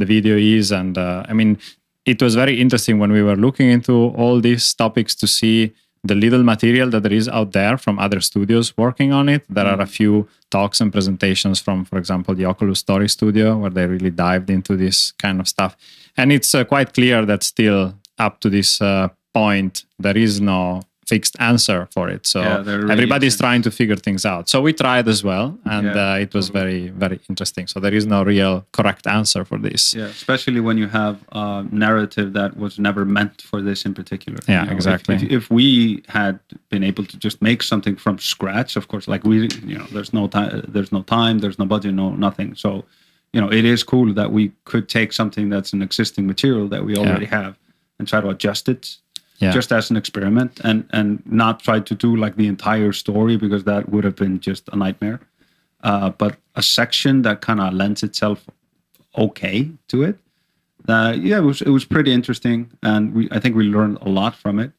the 0.01 0.07
video 0.15 0.37
is, 0.59 0.73
and 0.73 0.97
uh, 0.99 1.31
I 1.31 1.33
mean, 1.35 1.59
it 2.05 2.21
was 2.21 2.35
very 2.35 2.61
interesting 2.61 2.99
when 2.99 3.13
we 3.13 3.23
were 3.23 3.37
looking 3.37 3.71
into 3.71 3.93
all 4.17 4.41
these 4.41 4.75
topics 4.75 5.15
to 5.17 5.27
see 5.27 5.73
the 6.05 6.15
little 6.17 6.43
material 6.43 6.91
that 6.91 7.05
there 7.05 7.13
is 7.13 7.29
out 7.29 7.53
there 7.53 7.79
from 7.79 7.99
other 7.99 8.21
studios 8.21 8.77
working 8.77 9.13
on 9.13 9.29
it. 9.29 9.45
There 9.49 9.67
are 9.67 9.81
a 9.81 9.87
few 9.87 10.29
talks 10.51 10.81
and 10.81 10.93
presentations 10.93 11.61
from, 11.61 11.85
for 11.85 11.97
example, 11.97 12.35
the 12.35 12.45
Oculus 12.45 12.81
Story 12.81 13.09
Studio, 13.09 13.57
where 13.57 13.71
they 13.71 13.87
really 13.87 14.11
dived 14.11 14.51
into 14.51 14.77
this 14.77 15.13
kind 15.13 15.39
of 15.39 15.47
stuff. 15.47 15.77
And 16.17 16.33
it's 16.33 16.55
uh, 16.55 16.65
quite 16.65 16.93
clear 16.93 17.25
that 17.27 17.45
still 17.45 17.95
up 18.19 18.41
to 18.41 18.51
this 18.51 18.83
uh, 18.83 19.09
point, 19.33 19.85
there 19.99 20.19
is 20.19 20.41
no 20.41 20.83
fixed 21.07 21.37
answer 21.41 21.89
for 21.91 22.09
it. 22.09 22.27
So 22.27 22.41
Yeah, 22.41 22.63
really 22.65 22.93
everybody's 22.93 23.37
trying 23.37 23.63
to 23.63 23.71
figure 23.71 23.97
things 23.97 24.25
out. 24.25 24.49
So 24.49 24.61
we 24.61 24.73
tried 24.73 25.09
as 25.09 25.25
well, 25.25 25.59
and 25.65 25.87
Yeah, 25.87 26.13
uh, 26.13 26.25
it 26.25 26.33
was 26.35 26.49
very, 26.49 26.89
very 26.91 27.19
interesting. 27.29 27.67
So 27.67 27.81
there 27.81 27.95
is 27.95 28.07
no 28.07 28.23
real 28.23 28.65
correct 28.73 29.07
answer 29.07 29.45
for 29.45 29.59
this. 29.59 29.95
Yeah, 29.95 30.05
especially 30.05 30.61
when 30.61 30.79
you 30.79 30.89
have 30.89 31.17
a 31.33 31.65
narrative 31.71 32.33
that 32.35 32.57
was 32.57 32.79
never 32.79 33.05
meant 33.05 33.43
for 33.43 33.61
this 33.61 33.85
in 33.85 33.95
particular. 33.95 34.39
Yeah, 34.49 34.63
You 34.63 34.71
know, 34.71 34.77
exactly. 34.77 35.17
If, 35.17 35.23
if 35.39 35.51
we 35.51 36.03
had 36.09 36.39
been 36.71 36.85
able 36.85 37.05
to 37.07 37.17
just 37.17 37.43
make 37.43 37.63
something 37.63 37.97
from 37.97 38.19
scratch, 38.19 38.77
of 38.77 38.89
course, 38.89 39.09
like 39.09 39.25
we, 39.25 39.49
you 39.65 39.79
know, 39.79 39.87
there's 39.93 40.13
no 40.13 40.29
time, 40.29 40.65
there's 40.69 40.93
no 40.93 41.03
time, 41.03 41.41
there's 41.41 41.59
no 41.59 41.67
budget, 41.67 41.95
no 41.95 42.11
nothing. 42.11 42.55
So, 42.55 42.85
you 43.33 43.41
know, 43.41 43.51
it 43.51 43.65
is 43.65 43.83
cool 43.83 44.13
that 44.15 44.31
we 44.31 44.53
could 44.65 44.89
take 44.89 45.13
something 45.13 45.49
that's 45.49 45.73
an 45.73 45.83
existing 45.83 46.27
material 46.27 46.69
that 46.69 46.85
we 46.85 46.97
already 46.97 47.27
have 47.27 47.59
and 47.99 48.07
try 48.07 48.21
to 48.21 48.29
adjust 48.29 48.69
it. 48.69 48.97
Yeah. 49.43 49.51
Just 49.51 49.73
as 49.73 49.91
an 49.91 49.97
experiment, 49.97 50.61
and 50.63 50.89
and 50.91 51.23
not 51.27 51.61
try 51.61 51.81
to 51.81 51.95
do 51.95 52.15
like 52.17 52.37
the 52.37 52.47
entire 52.47 52.93
story 52.93 53.37
because 53.37 53.65
that 53.65 53.89
would 53.89 54.05
have 54.05 54.15
been 54.15 54.39
just 54.39 54.69
a 54.73 54.77
nightmare. 54.77 55.21
Uh, 55.83 56.11
but 56.11 56.37
a 56.55 56.63
section 56.63 57.23
that 57.23 57.41
kind 57.41 57.61
of 57.61 57.75
lends 57.75 58.03
itself 58.05 58.47
okay 59.19 59.69
to 59.89 60.05
it. 60.05 60.17
Uh, 60.89 61.15
yeah, 61.19 61.39
it 61.39 61.43
was 61.43 61.61
it 61.63 61.71
was 61.71 61.85
pretty 61.85 62.13
interesting, 62.13 62.71
and 62.83 63.15
we 63.15 63.29
I 63.31 63.41
think 63.41 63.57
we 63.57 63.65
learned 63.65 63.99
a 64.01 64.09
lot 64.09 64.35
from 64.35 64.59
it. 64.59 64.73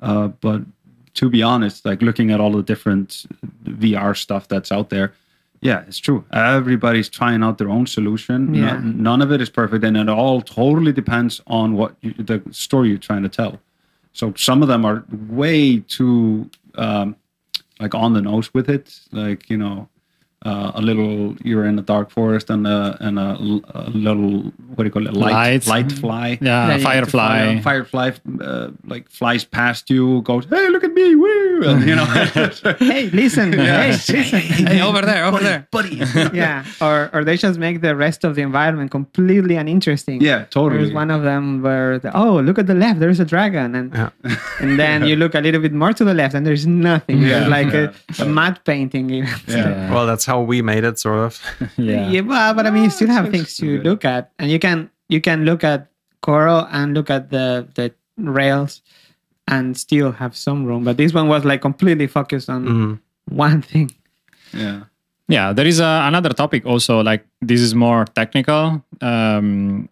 Uh, 0.00 0.28
but 0.28 0.62
to 1.14 1.28
be 1.28 1.42
honest, 1.42 1.84
like 1.84 2.00
looking 2.00 2.30
at 2.30 2.40
all 2.40 2.52
the 2.52 2.62
different 2.62 3.26
VR 3.64 4.16
stuff 4.16 4.48
that's 4.48 4.72
out 4.72 4.88
there, 4.90 5.12
yeah, 5.60 5.84
it's 5.86 5.98
true. 5.98 6.24
Everybody's 6.32 7.08
trying 7.08 7.42
out 7.42 7.58
their 7.58 7.68
own 7.68 7.86
solution. 7.86 8.54
Yeah. 8.54 8.72
None, 8.72 9.02
none 9.02 9.22
of 9.22 9.32
it 9.32 9.40
is 9.40 9.50
perfect, 9.50 9.84
and 9.84 9.96
it 9.96 10.08
all 10.08 10.40
totally 10.40 10.92
depends 10.92 11.40
on 11.46 11.74
what 11.74 11.96
you, 12.00 12.14
the 12.14 12.42
story 12.50 12.88
you're 12.88 12.98
trying 12.98 13.22
to 13.22 13.28
tell. 13.28 13.60
So 14.12 14.32
some 14.36 14.62
of 14.62 14.68
them 14.68 14.84
are 14.84 15.04
way 15.28 15.78
too 15.80 16.50
um, 16.74 17.16
like 17.78 17.94
on 17.94 18.12
the 18.12 18.22
nose 18.22 18.52
with 18.52 18.68
it. 18.68 18.98
Like 19.12 19.48
you 19.48 19.56
know, 19.56 19.88
uh, 20.46 20.72
a 20.74 20.80
little 20.80 21.36
you're 21.44 21.66
in 21.66 21.78
a 21.78 21.82
dark 21.82 22.10
forest 22.10 22.48
and 22.48 22.66
a 22.66 22.96
and 23.00 23.18
a, 23.18 23.36
l- 23.40 23.60
a 23.74 23.90
little 23.90 24.40
what 24.74 24.78
do 24.78 24.84
you 24.84 24.90
call 24.90 25.06
it 25.06 25.12
light 25.14 25.32
Light. 25.32 25.66
light 25.66 25.92
fly 25.92 26.38
Yeah, 26.40 26.68
Yeah, 26.76 26.78
Firefly. 26.78 27.46
need 27.46 27.56
to 27.56 27.62
firefly 27.62 28.10
uh, 28.40 28.68
like 28.86 29.10
flies 29.10 29.44
past 29.44 29.90
you 29.90 30.22
goes 30.22 30.46
hey 30.48 30.68
look 30.70 30.82
at 30.84 30.92
me 30.94 31.14
woo 31.14 31.62
and 31.68 31.86
you 31.86 31.94
know 31.94 32.04
Hey, 32.78 33.10
listen. 33.10 33.52
Hey, 33.70 33.88
listen. 33.90 34.40
Hey, 34.70 34.80
over 34.80 35.02
there, 35.02 35.24
over 35.26 35.40
there. 35.40 35.68
buddy 35.70 35.96
yeah, 36.32 36.64
or 36.80 37.10
or 37.12 37.22
they 37.24 37.36
just 37.36 37.58
make 37.58 37.82
the 37.82 37.94
rest 37.94 38.24
of 38.24 38.34
the 38.34 38.42
environment 38.42 38.90
completely 38.90 39.56
uninteresting. 39.56 40.22
yeah 40.22 40.44
totally 40.50 40.80
There's 40.84 40.94
one 40.94 41.10
of 41.10 41.22
them 41.22 41.60
where 41.62 41.98
the, 41.98 42.16
oh 42.16 42.40
look 42.40 42.58
at 42.58 42.66
the 42.66 42.74
left 42.74 42.98
there's 43.00 43.20
a 43.20 43.24
dragon 43.26 43.74
and 43.74 43.92
Yeah. 43.92 44.10
and 44.60 44.78
then 44.78 45.04
you 45.06 45.16
look 45.16 45.34
a 45.34 45.40
little 45.40 45.60
bit 45.60 45.72
more 45.74 45.92
to 45.92 46.04
the 46.04 46.14
left 46.14 46.34
and 46.34 46.46
there's 46.46 46.66
nothing. 46.66 47.18
Yeah, 47.20 47.28
There's 47.40 47.48
like 47.58 47.72
yeah. 47.74 47.92
a, 48.18 48.22
a 48.22 48.26
matte 48.26 48.64
painting. 48.64 49.10
even. 49.10 49.28
yeah. 49.48 49.92
Well, 49.92 50.06
that's 50.06 50.24
how 50.30 50.40
we 50.50 50.62
made 50.62 50.84
it, 50.90 50.98
sort 50.98 51.18
of. 51.26 51.32
Yeah. 51.90 52.10
Yeah, 52.14 52.22
well, 52.32 52.54
but 52.54 52.64
I 52.66 52.70
mean, 52.70 52.84
you 52.84 52.90
still 52.90 53.08
have 53.18 53.26
things 53.34 53.56
to 53.60 53.66
good. 53.66 53.84
look 53.88 54.04
at, 54.04 54.22
and 54.38 54.50
you 54.50 54.58
can 54.66 54.78
you 55.08 55.20
can 55.20 55.44
look 55.44 55.62
at 55.64 55.80
Koro 56.22 56.66
and 56.70 56.94
look 56.94 57.10
at 57.10 57.22
the 57.30 57.46
the 57.74 57.86
rails, 58.16 58.82
and 59.46 59.76
still 59.76 60.12
have 60.12 60.32
some 60.36 60.64
room. 60.68 60.84
But 60.84 60.96
this 60.96 61.12
one 61.14 61.26
was 61.28 61.42
like 61.44 61.60
completely 61.60 62.06
focused 62.06 62.48
on 62.50 62.60
Mm. 62.66 62.98
one 63.48 63.62
thing. 63.62 63.88
yeah 64.52 64.80
Yeah, 65.36 65.54
there 65.56 65.68
is 65.68 65.78
a, 65.80 65.92
another 66.10 66.32
topic 66.34 66.62
also. 66.66 67.02
Like 67.10 67.22
this 67.48 67.60
is 67.60 67.72
more 67.74 68.04
technical. 68.20 68.82
Um, 69.00 69.88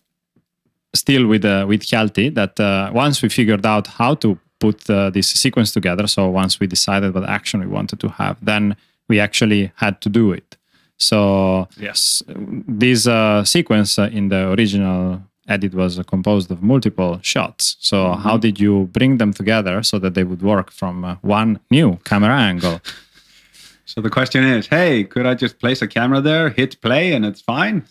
still 0.94 1.26
with 1.28 1.44
uh, 1.44 1.64
with 1.68 1.82
Hjalti, 1.90 2.34
that 2.34 2.58
uh, 2.60 2.90
once 3.04 3.22
we 3.22 3.28
figured 3.28 3.64
out 3.66 3.86
how 3.86 4.14
to 4.16 4.28
put 4.60 4.88
uh, 4.90 5.10
this 5.10 5.28
sequence 5.42 5.70
together, 5.72 6.06
so 6.08 6.20
once 6.42 6.60
we 6.60 6.66
decided 6.66 7.14
what 7.14 7.24
action 7.28 7.60
we 7.60 7.66
wanted 7.66 7.98
to 8.00 8.08
have, 8.08 8.36
then 8.44 8.74
we 9.08 9.20
actually 9.20 9.72
had 9.76 10.00
to 10.02 10.08
do 10.08 10.32
it. 10.32 10.56
So 10.96 11.68
Yes. 11.78 12.22
this 12.68 13.06
uh, 13.06 13.44
sequence 13.44 13.98
uh, 13.98 14.08
in 14.12 14.28
the 14.28 14.50
original 14.52 15.22
edit 15.46 15.74
was 15.74 15.98
uh, 15.98 16.02
composed 16.02 16.50
of 16.50 16.62
multiple 16.62 17.18
shots. 17.22 17.76
So 17.80 18.12
how 18.12 18.36
did 18.36 18.60
you 18.60 18.88
bring 18.92 19.18
them 19.18 19.32
together 19.32 19.82
so 19.82 19.98
that 20.00 20.14
they 20.14 20.24
would 20.24 20.42
work 20.42 20.70
from 20.70 21.04
uh, 21.04 21.16
one 21.22 21.58
new 21.70 21.98
camera 22.04 22.36
angle? 22.36 22.80
so 23.84 24.02
the 24.02 24.10
question 24.10 24.44
is 24.44 24.66
hey 24.66 25.02
could 25.02 25.24
i 25.24 25.34
just 25.34 25.58
place 25.58 25.80
a 25.80 25.88
camera 25.88 26.20
there 26.20 26.50
hit 26.50 26.78
play 26.82 27.14
and 27.14 27.24
it's 27.24 27.40
fine 27.40 27.82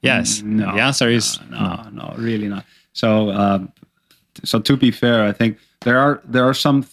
Yes, 0.00 0.42
No, 0.42 0.72
the 0.74 0.82
answer 0.82 1.08
is 1.08 1.38
no, 1.50 1.58
no, 1.58 1.90
no, 1.90 2.14
really 2.18 2.46
not. 2.48 2.64
So, 2.92 3.30
um, 3.30 3.72
so 4.44 4.60
to 4.60 4.76
be 4.76 4.90
fair, 4.90 5.24
I 5.24 5.32
think 5.32 5.56
there 5.80 5.98
are 5.98 6.20
there 6.24 6.44
are 6.44 6.52
some 6.54 6.84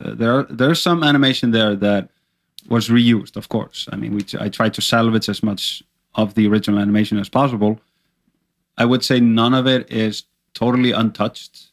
uh, 0.00 0.14
there 0.20 0.32
are, 0.38 0.42
there's 0.50 0.82
some 0.82 1.04
animation 1.04 1.52
there 1.52 1.76
that 1.76 2.08
was 2.68 2.88
reused. 2.88 3.36
Of 3.36 3.48
course, 3.48 3.88
I 3.92 3.96
mean, 3.96 4.14
we 4.14 4.24
I 4.40 4.48
tried 4.48 4.74
to 4.74 4.82
salvage 4.82 5.28
as 5.28 5.42
much 5.42 5.82
of 6.14 6.34
the 6.34 6.46
original 6.46 6.78
animation 6.78 7.18
as 7.18 7.28
possible. 7.28 7.80
I 8.78 8.84
would 8.84 9.04
say 9.04 9.20
none 9.20 9.54
of 9.54 9.66
it 9.66 9.90
is 9.90 10.24
totally 10.54 10.92
untouched. 10.92 11.68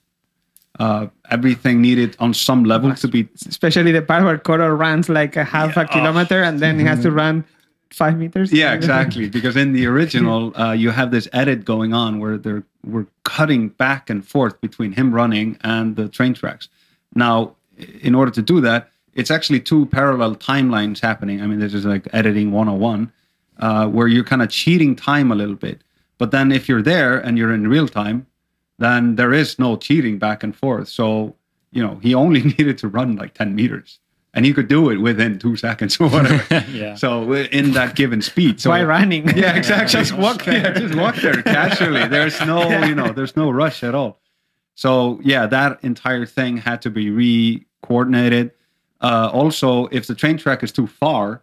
Uh, 0.80 1.08
everything 1.30 1.82
needed 1.82 2.16
on 2.20 2.34
some 2.34 2.64
level 2.64 2.96
to 2.96 3.08
be 3.08 3.28
Especially 3.48 3.92
the 3.92 4.02
part 4.02 4.24
where 4.24 4.38
Koro 4.38 4.70
runs 4.70 5.10
like 5.10 5.36
a 5.36 5.44
half 5.44 5.76
a 5.76 5.84
kilometer 5.86 6.42
and 6.42 6.60
then 6.60 6.80
he 6.80 6.86
has 6.86 7.02
to 7.02 7.12
run 7.12 7.44
five 7.92 8.18
meters. 8.18 8.54
Yeah, 8.54 8.74
exactly. 8.74 9.28
Because 9.28 9.58
in 9.58 9.74
the 9.74 9.88
original, 9.88 10.58
uh, 10.58 10.72
you 10.72 10.92
have 10.92 11.12
this 11.12 11.28
edit 11.34 11.66
going 11.66 11.94
on 11.94 12.20
where 12.20 12.38
they're 12.38 12.64
we're 12.86 13.08
cutting 13.24 13.70
back 13.70 14.10
and 14.10 14.26
forth 14.26 14.62
between 14.62 14.94
him 14.94 15.14
running 15.14 15.58
and 15.62 15.98
the 15.98 16.08
train 16.08 16.34
tracks. 16.34 16.70
Now, 17.14 17.56
in 18.02 18.16
order 18.16 18.32
to 18.32 18.42
do 18.42 18.62
that, 18.62 18.90
it's 19.20 19.30
actually 19.30 19.60
two 19.60 19.86
parallel 19.88 20.36
timelines 20.36 21.02
happening. 21.02 21.42
I 21.42 21.46
mean, 21.46 21.60
this 21.60 21.74
is 21.74 21.86
like 21.86 22.08
editing 22.14 22.52
101, 22.54 23.12
uh, 23.60 23.88
where 23.88 24.08
you're 24.08 24.24
kind 24.24 24.42
of 24.42 24.50
cheating 24.50 24.96
time 24.96 25.30
a 25.30 25.36
little 25.36 25.56
bit. 25.56 25.82
But 26.18 26.32
then 26.32 26.54
if 26.54 26.70
you're 26.70 26.82
there 26.82 27.20
and 27.20 27.38
you're 27.38 27.54
in 27.54 27.68
real 27.68 27.88
time, 27.88 28.26
then 28.78 29.18
there 29.18 29.34
is 29.34 29.60
no 29.60 29.76
cheating 29.76 30.18
back 30.18 30.42
and 30.42 30.56
forth. 30.56 30.88
So, 30.88 31.36
you 31.72 31.84
know, 31.84 32.00
he 32.02 32.16
only 32.16 32.44
needed 32.58 32.78
to 32.78 32.88
run 32.88 33.18
like 33.18 33.34
10 33.34 33.54
meters. 33.54 34.00
And 34.34 34.46
he 34.46 34.54
could 34.54 34.70
do 34.70 34.90
it 34.90 34.98
within 34.98 35.38
two 35.38 35.58
seconds 35.58 36.00
or 36.00 36.08
whatever. 36.08 36.66
Yeah. 36.72 36.96
So 36.96 37.34
in 37.34 37.72
that 37.72 37.96
given 37.96 38.22
speed. 38.22 38.62
So 38.62 38.70
Why 38.70 38.84
running? 38.84 39.28
yeah, 39.36 39.56
exactly. 39.56 40.00
Just 40.00 40.14
walk 40.14 40.46
there. 40.46 40.62
Yeah, 40.62 40.80
just 40.80 40.96
walk 40.96 41.16
there 41.16 41.42
casually. 41.42 42.08
There's 42.08 42.40
no, 42.46 42.86
you 42.86 42.96
know, 42.96 43.12
there's 43.12 43.36
no 43.36 43.50
rush 43.52 43.84
at 43.84 43.96
all. 43.96 44.22
So 44.76 45.20
yeah, 45.24 45.46
that 45.48 45.84
entire 45.84 46.26
thing 46.26 46.58
had 46.58 46.82
to 46.84 46.90
be 46.90 47.10
re-coordinated. 47.10 48.52
Uh, 49.02 49.30
also, 49.34 49.88
if 49.91 50.08
the 50.08 50.16
train 50.16 50.38
track 50.38 50.64
is 50.64 50.72
too 50.72 50.88
far, 50.88 51.41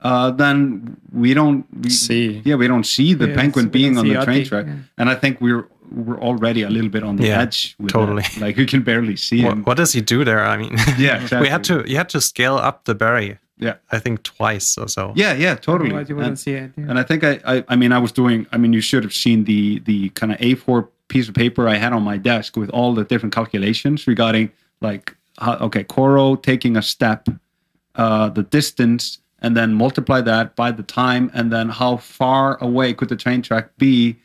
uh, 0.00 0.30
then 0.32 0.96
we 1.12 1.34
don't 1.34 1.64
we, 1.82 1.90
See. 1.90 2.42
Yeah, 2.44 2.56
we 2.56 2.66
don't 2.66 2.84
see 2.86 3.14
the 3.14 3.28
Yes, 3.28 3.36
penguin 3.36 3.68
being 3.68 3.98
on 3.98 4.08
the 4.08 4.14
train 4.24 4.40
Oti, 4.40 4.44
track, 4.48 4.66
yeah. 4.66 4.76
and 4.98 5.08
I 5.10 5.14
think 5.14 5.40
we're 5.40 5.68
we're 5.92 6.18
already 6.20 6.62
a 6.62 6.70
little 6.70 6.88
bit 6.90 7.02
on 7.04 7.16
the 7.16 7.26
Yeah, 7.26 7.42
edge. 7.42 7.76
With 7.78 7.92
totally. 7.92 8.22
that. 8.22 8.38
Like 8.40 8.56
you 8.56 8.66
can 8.66 8.82
barely 8.82 9.16
see 9.16 9.44
What, 9.44 9.52
him. 9.52 9.64
what 9.64 9.76
does 9.76 9.92
he 9.92 10.00
do 10.00 10.24
there? 10.24 10.42
I 10.44 10.56
mean, 10.56 10.72
Yeah, 10.98 11.20
exactly. 11.22 11.40
we 11.42 11.48
had 11.48 11.62
to 11.64 11.84
you 11.86 11.96
had 11.98 12.08
to 12.10 12.20
scale 12.20 12.56
up 12.56 12.84
the 12.84 12.94
berry. 12.94 13.38
Yeah. 13.58 13.74
I 13.92 13.98
think 14.00 14.22
twice 14.24 14.76
or 14.78 14.88
so. 14.88 15.12
Yeah, 15.14 15.34
yeah, 15.34 15.54
totally. 15.54 15.90
Otherwise 15.90 16.08
you 16.08 16.16
wouldn't 16.16 16.30
And- 16.30 16.38
see 16.40 16.54
it. 16.54 16.72
yeah. 16.76 16.86
And 16.88 16.98
I 16.98 17.02
think 17.04 17.22
I, 17.22 17.38
I, 17.44 17.64
I 17.68 17.76
mean, 17.76 17.92
I 17.92 17.98
was 17.98 18.10
doing. 18.10 18.46
I 18.50 18.56
mean, 18.58 18.72
you 18.72 18.80
should 18.80 19.04
have 19.04 19.12
seen 19.12 19.44
the 19.44 19.78
the 19.80 20.08
kind 20.10 20.32
of 20.32 20.38
A4 20.38 20.88
piece 21.08 21.28
of 21.28 21.34
paper 21.34 21.68
I 21.68 21.76
had 21.76 21.92
on 21.92 22.02
my 22.02 22.16
desk 22.16 22.56
with 22.56 22.70
all 22.70 22.94
the 22.94 23.04
different 23.04 23.34
calculations 23.34 24.06
regarding 24.08 24.50
like, 24.80 25.14
how, 25.42 25.54
okay, 25.66 25.84
Koro 25.84 26.36
taking 26.36 26.76
a 26.76 26.82
step, 26.82 27.28
uh, 27.96 28.28
the 28.38 28.44
distance, 28.58 29.18
and 29.44 29.56
then 29.56 29.74
multiply 29.74 30.20
that 30.22 30.56
by 30.56 30.70
the 30.70 30.84
time, 30.84 31.30
and 31.34 31.52
then 31.52 31.68
how 31.68 31.96
far 31.98 32.56
away 32.68 32.94
could 32.94 33.08
the 33.08 33.16
train 33.16 33.42
track 33.42 33.76
be 33.76 34.16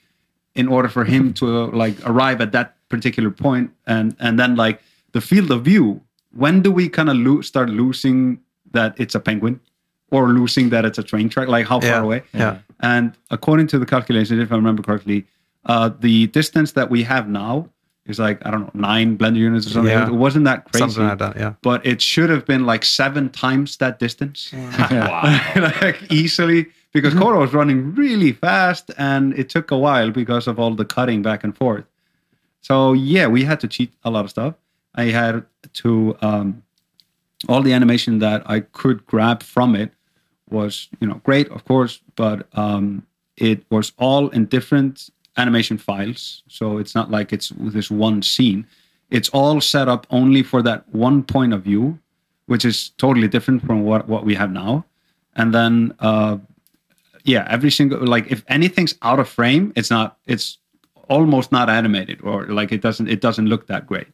in 0.54 0.68
order 0.68 0.90
for 0.90 1.04
him 1.04 1.34
to 1.34 1.46
uh, 1.46 1.68
like 1.84 1.96
arrive 2.12 2.40
at 2.42 2.52
that 2.52 2.76
particular 2.90 3.32
point, 3.32 3.72
and 3.86 4.16
and 4.20 4.40
then 4.40 4.56
like 4.56 4.82
the 5.12 5.22
field 5.22 5.52
of 5.52 5.66
view. 5.66 6.02
When 6.44 6.62
do 6.62 6.72
we 6.72 6.88
kind 6.90 7.10
of 7.10 7.18
lo- 7.18 7.42
start 7.42 7.70
losing 7.70 8.40
that 8.72 8.94
it's 8.98 9.16
a 9.16 9.20
penguin? 9.20 9.60
Or 10.10 10.30
losing 10.30 10.70
that 10.70 10.86
it's 10.86 10.98
a 10.98 11.04
train 11.04 11.28
track, 11.28 11.50
like 11.50 11.68
how 11.68 11.82
far 11.82 11.90
Yeah, 11.90 12.08
away? 12.08 12.20
yeah. 12.34 12.60
And 12.80 13.12
according 13.30 13.68
to 13.72 13.78
the 13.80 13.86
calculations, 13.86 14.40
if 14.40 14.52
I 14.54 14.56
remember 14.56 14.82
correctly, 14.82 15.26
uh, 15.66 15.90
the 16.00 16.28
distance 16.28 16.72
that 16.78 16.90
we 16.90 17.04
have 17.04 17.28
now 17.28 17.68
is 18.08 18.20
like 18.20 18.46
I 18.46 18.52
don't 18.52 18.62
know 18.62 18.72
nine 18.74 19.18
blender 19.18 19.38
units 19.38 19.68
or 19.68 19.72
something. 19.72 19.92
Yeah. 19.92 20.08
It 20.08 20.14
wasn't 20.14 20.46
that 20.46 20.66
crazy, 20.72 20.80
Something 20.80 21.08
like 21.08 21.18
that, 21.20 21.38
yeah. 21.38 21.54
but 21.62 21.86
it 21.86 22.02
should 22.02 22.30
have 22.30 22.46
been 22.46 22.66
like 22.66 22.86
seven 22.86 23.30
times 23.30 23.78
that 23.78 24.00
distance, 24.00 24.54
like 24.92 26.02
easily, 26.12 26.68
because 26.94 27.14
Koro 27.14 27.42
was 27.42 27.54
running 27.54 27.94
really 27.96 28.32
fast, 28.32 28.92
and 28.98 29.34
it 29.38 29.50
took 29.50 29.72
a 29.72 29.78
while 29.78 30.12
because 30.12 30.48
of 30.48 30.60
all 30.60 30.74
the 30.74 30.86
cutting 30.86 31.22
back 31.22 31.44
and 31.44 31.56
forth. 31.56 31.86
So 32.62 32.94
yeah, 32.94 33.28
we 33.28 33.44
had 33.44 33.60
to 33.62 33.68
cheat 33.68 33.94
a 34.04 34.10
lot 34.10 34.26
of 34.26 34.32
stuff. 34.32 34.56
I 34.96 35.06
had 35.06 35.46
to 35.74 36.18
um, 36.22 36.64
all 37.48 37.62
the 37.62 37.74
animation 37.74 38.20
that 38.20 38.42
I 38.50 38.62
could 38.62 39.06
grab 39.06 39.44
from 39.44 39.76
it 39.76 39.92
was 40.50 40.90
you 41.00 41.08
know 41.08 41.22
great, 41.24 41.50
of 41.50 41.66
course, 41.66 42.02
but 42.16 42.48
um, 42.54 43.06
it 43.36 43.64
was 43.70 43.92
all 43.98 44.30
in 44.30 44.46
different 44.46 45.10
animation 45.38 45.78
files. 45.78 46.44
So 46.48 46.78
it's 46.78 46.96
not 46.96 47.12
like 47.12 47.32
it's 47.32 47.54
this 47.58 47.90
one 47.90 48.22
scene. 48.22 48.66
It's 49.10 49.30
all 49.30 49.62
set 49.62 49.88
up 49.88 50.06
only 50.10 50.44
for 50.44 50.62
that 50.64 50.88
one 50.94 51.24
point 51.24 51.54
of 51.54 51.64
view, 51.64 51.98
which 52.48 52.66
is 52.66 52.90
totally 52.98 53.28
different 53.28 53.66
from 53.66 53.84
what 53.84 54.08
what 54.08 54.26
we 54.26 54.36
have 54.36 54.52
now. 54.52 54.86
And 55.36 55.54
then 55.54 55.94
uh, 56.00 56.38
yeah, 57.24 57.48
every 57.50 57.72
single 57.72 58.06
like 58.06 58.32
if 58.32 58.44
anything's 58.48 58.96
out 59.02 59.20
of 59.20 59.30
frame, 59.30 59.72
it's 59.76 59.90
not 59.90 60.18
it's 60.26 60.58
almost 61.10 61.52
not 61.52 61.70
animated 61.70 62.20
or 62.24 62.46
like 62.48 62.72
it 62.72 62.82
doesn't 62.82 63.08
it 63.08 63.22
doesn't 63.22 63.48
look 63.48 63.68
that 63.68 63.88
great. 63.88 64.08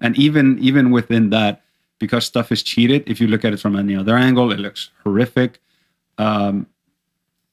And 0.00 0.16
even 0.16 0.58
even 0.58 0.90
within 0.90 1.30
that, 1.30 1.62
because 1.98 2.24
stuff 2.24 2.52
is 2.52 2.62
cheated, 2.62 3.04
if 3.06 3.20
you 3.20 3.26
look 3.26 3.44
at 3.44 3.52
it 3.52 3.60
from 3.60 3.76
any 3.76 3.96
other 3.96 4.16
angle, 4.16 4.52
it 4.52 4.60
looks 4.60 4.90
horrific. 5.02 5.60
Um, 6.18 6.66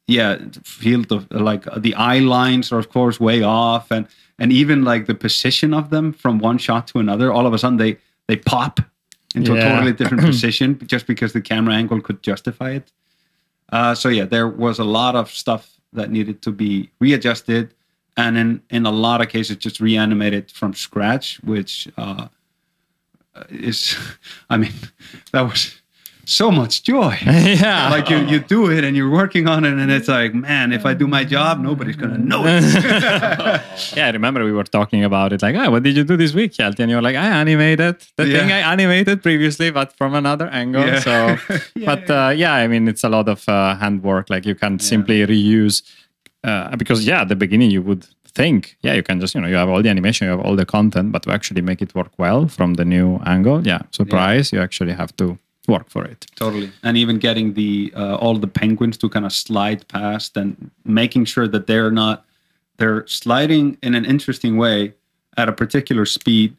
yeah, 0.07 0.37
field 0.63 1.11
of 1.11 1.31
like 1.31 1.65
the 1.77 1.95
eye 1.95 2.19
lines 2.19 2.71
are 2.71 2.79
of 2.79 2.89
course 2.89 3.19
way 3.19 3.41
off, 3.41 3.91
and 3.91 4.07
and 4.39 4.51
even 4.51 4.83
like 4.83 5.05
the 5.05 5.15
position 5.15 5.73
of 5.73 5.89
them 5.89 6.13
from 6.13 6.39
one 6.39 6.57
shot 6.57 6.87
to 6.87 6.99
another, 6.99 7.31
all 7.31 7.47
of 7.47 7.53
a 7.53 7.57
sudden 7.57 7.77
they 7.77 7.97
they 8.27 8.35
pop 8.35 8.79
into 9.35 9.53
a 9.55 9.61
totally 9.61 9.93
different 9.93 10.23
position 10.33 10.79
just 10.85 11.07
because 11.07 11.33
the 11.33 11.41
camera 11.41 11.73
angle 11.73 12.01
could 12.01 12.21
justify 12.21 12.71
it. 12.71 12.91
Uh, 13.71 13.95
so 13.95 14.09
yeah, 14.09 14.25
there 14.25 14.47
was 14.47 14.77
a 14.77 14.83
lot 14.83 15.15
of 15.15 15.31
stuff 15.31 15.79
that 15.93 16.11
needed 16.11 16.41
to 16.41 16.51
be 16.51 16.89
readjusted, 16.99 17.73
and 18.17 18.37
in 18.37 18.61
in 18.69 18.85
a 18.85 18.91
lot 18.91 19.21
of 19.21 19.29
cases 19.29 19.57
just 19.57 19.79
reanimated 19.79 20.51
from 20.51 20.73
scratch, 20.73 21.41
which 21.43 21.87
uh, 21.97 22.27
is, 23.49 23.97
I 24.49 24.57
mean, 24.57 24.73
that 25.31 25.41
was 25.41 25.81
so 26.25 26.51
much 26.51 26.83
joy. 26.83 27.17
yeah. 27.25 27.89
like 27.89 28.09
you, 28.09 28.17
you 28.25 28.39
do 28.39 28.71
it 28.71 28.83
and 28.83 28.95
you're 28.95 29.09
working 29.09 29.47
on 29.47 29.65
it, 29.65 29.73
and 29.73 29.91
it's 29.91 30.07
like, 30.07 30.33
man, 30.33 30.71
if 30.71 30.85
I 30.85 30.93
do 30.93 31.07
my 31.07 31.23
job, 31.23 31.59
nobody's 31.59 31.95
gonna 31.95 32.17
know 32.17 32.43
it. 32.45 32.63
yeah, 33.95 34.07
I 34.07 34.09
remember 34.11 34.43
we 34.43 34.51
were 34.51 34.63
talking 34.63 35.03
about 35.03 35.33
it. 35.33 35.41
Like, 35.41 35.55
oh, 35.55 35.71
what 35.71 35.83
did 35.83 35.95
you 35.95 36.03
do 36.03 36.17
this 36.17 36.33
week, 36.33 36.53
Hjalti? 36.53 36.79
And 36.79 36.89
you're 36.91 37.01
like, 37.01 37.15
I 37.15 37.27
animated 37.27 38.05
the 38.15 38.25
thing 38.25 38.51
I 38.51 38.59
animated 38.71 39.21
previously, 39.21 39.71
but 39.71 39.93
from 39.97 40.13
another 40.15 40.47
angle. 40.47 40.85
Yeah. 40.85 40.99
So, 40.99 41.37
but 41.85 42.09
Uh, 42.09 42.33
yeah, 42.35 42.53
I 42.53 42.67
mean, 42.67 42.87
it's 42.87 43.03
a 43.03 43.09
lot 43.09 43.27
of 43.27 43.47
uh, 43.47 43.75
handwork. 43.75 44.29
Like, 44.29 44.45
you 44.45 44.55
can 44.55 44.79
simply 44.79 45.25
reuse 45.25 45.81
uh, 46.43 46.75
because 46.75 47.05
yeah, 47.05 47.21
at 47.21 47.29
the 47.29 47.35
beginning 47.35 47.71
you 47.71 47.81
would 47.81 48.05
think, 48.35 48.77
yeah, 48.81 48.93
you 48.93 49.03
can 49.03 49.19
just 49.19 49.35
you 49.35 49.41
know 49.41 49.47
you 49.47 49.55
have 49.55 49.69
all 49.69 49.81
the 49.81 49.89
animation, 49.89 50.25
you 50.25 50.31
have 50.31 50.41
all 50.41 50.55
the 50.55 50.65
content, 50.65 51.11
but 51.11 51.23
to 51.23 51.31
actually 51.31 51.61
make 51.61 51.81
it 51.81 51.93
work 51.95 52.11
well 52.17 52.47
from 52.47 52.75
the 52.75 52.85
new 52.85 53.19
angle, 53.25 53.65
yeah, 53.65 53.81
surprise, 53.91 54.51
you 54.51 54.59
actually 54.59 54.93
have 54.93 55.15
to 55.17 55.37
work 55.67 55.89
for 55.89 56.03
it. 56.03 56.25
Totally, 56.35 56.71
and 56.83 56.97
even 56.97 57.17
getting 57.19 57.53
the 57.53 57.93
uh, 57.95 58.15
all 58.15 58.37
the 58.37 58.47
penguins 58.47 58.97
to 58.97 59.09
kind 59.09 59.25
of 59.25 59.33
slide 59.33 59.87
past 59.87 60.37
and 60.37 60.71
making 60.85 61.25
sure 61.25 61.47
that 61.47 61.67
they're 61.67 61.91
not 61.91 62.25
they're 62.77 63.05
sliding 63.07 63.77
in 63.81 63.95
an 63.95 64.05
interesting 64.05 64.57
way 64.57 64.93
at 65.37 65.49
a 65.49 65.53
particular 65.53 66.05
speed 66.05 66.55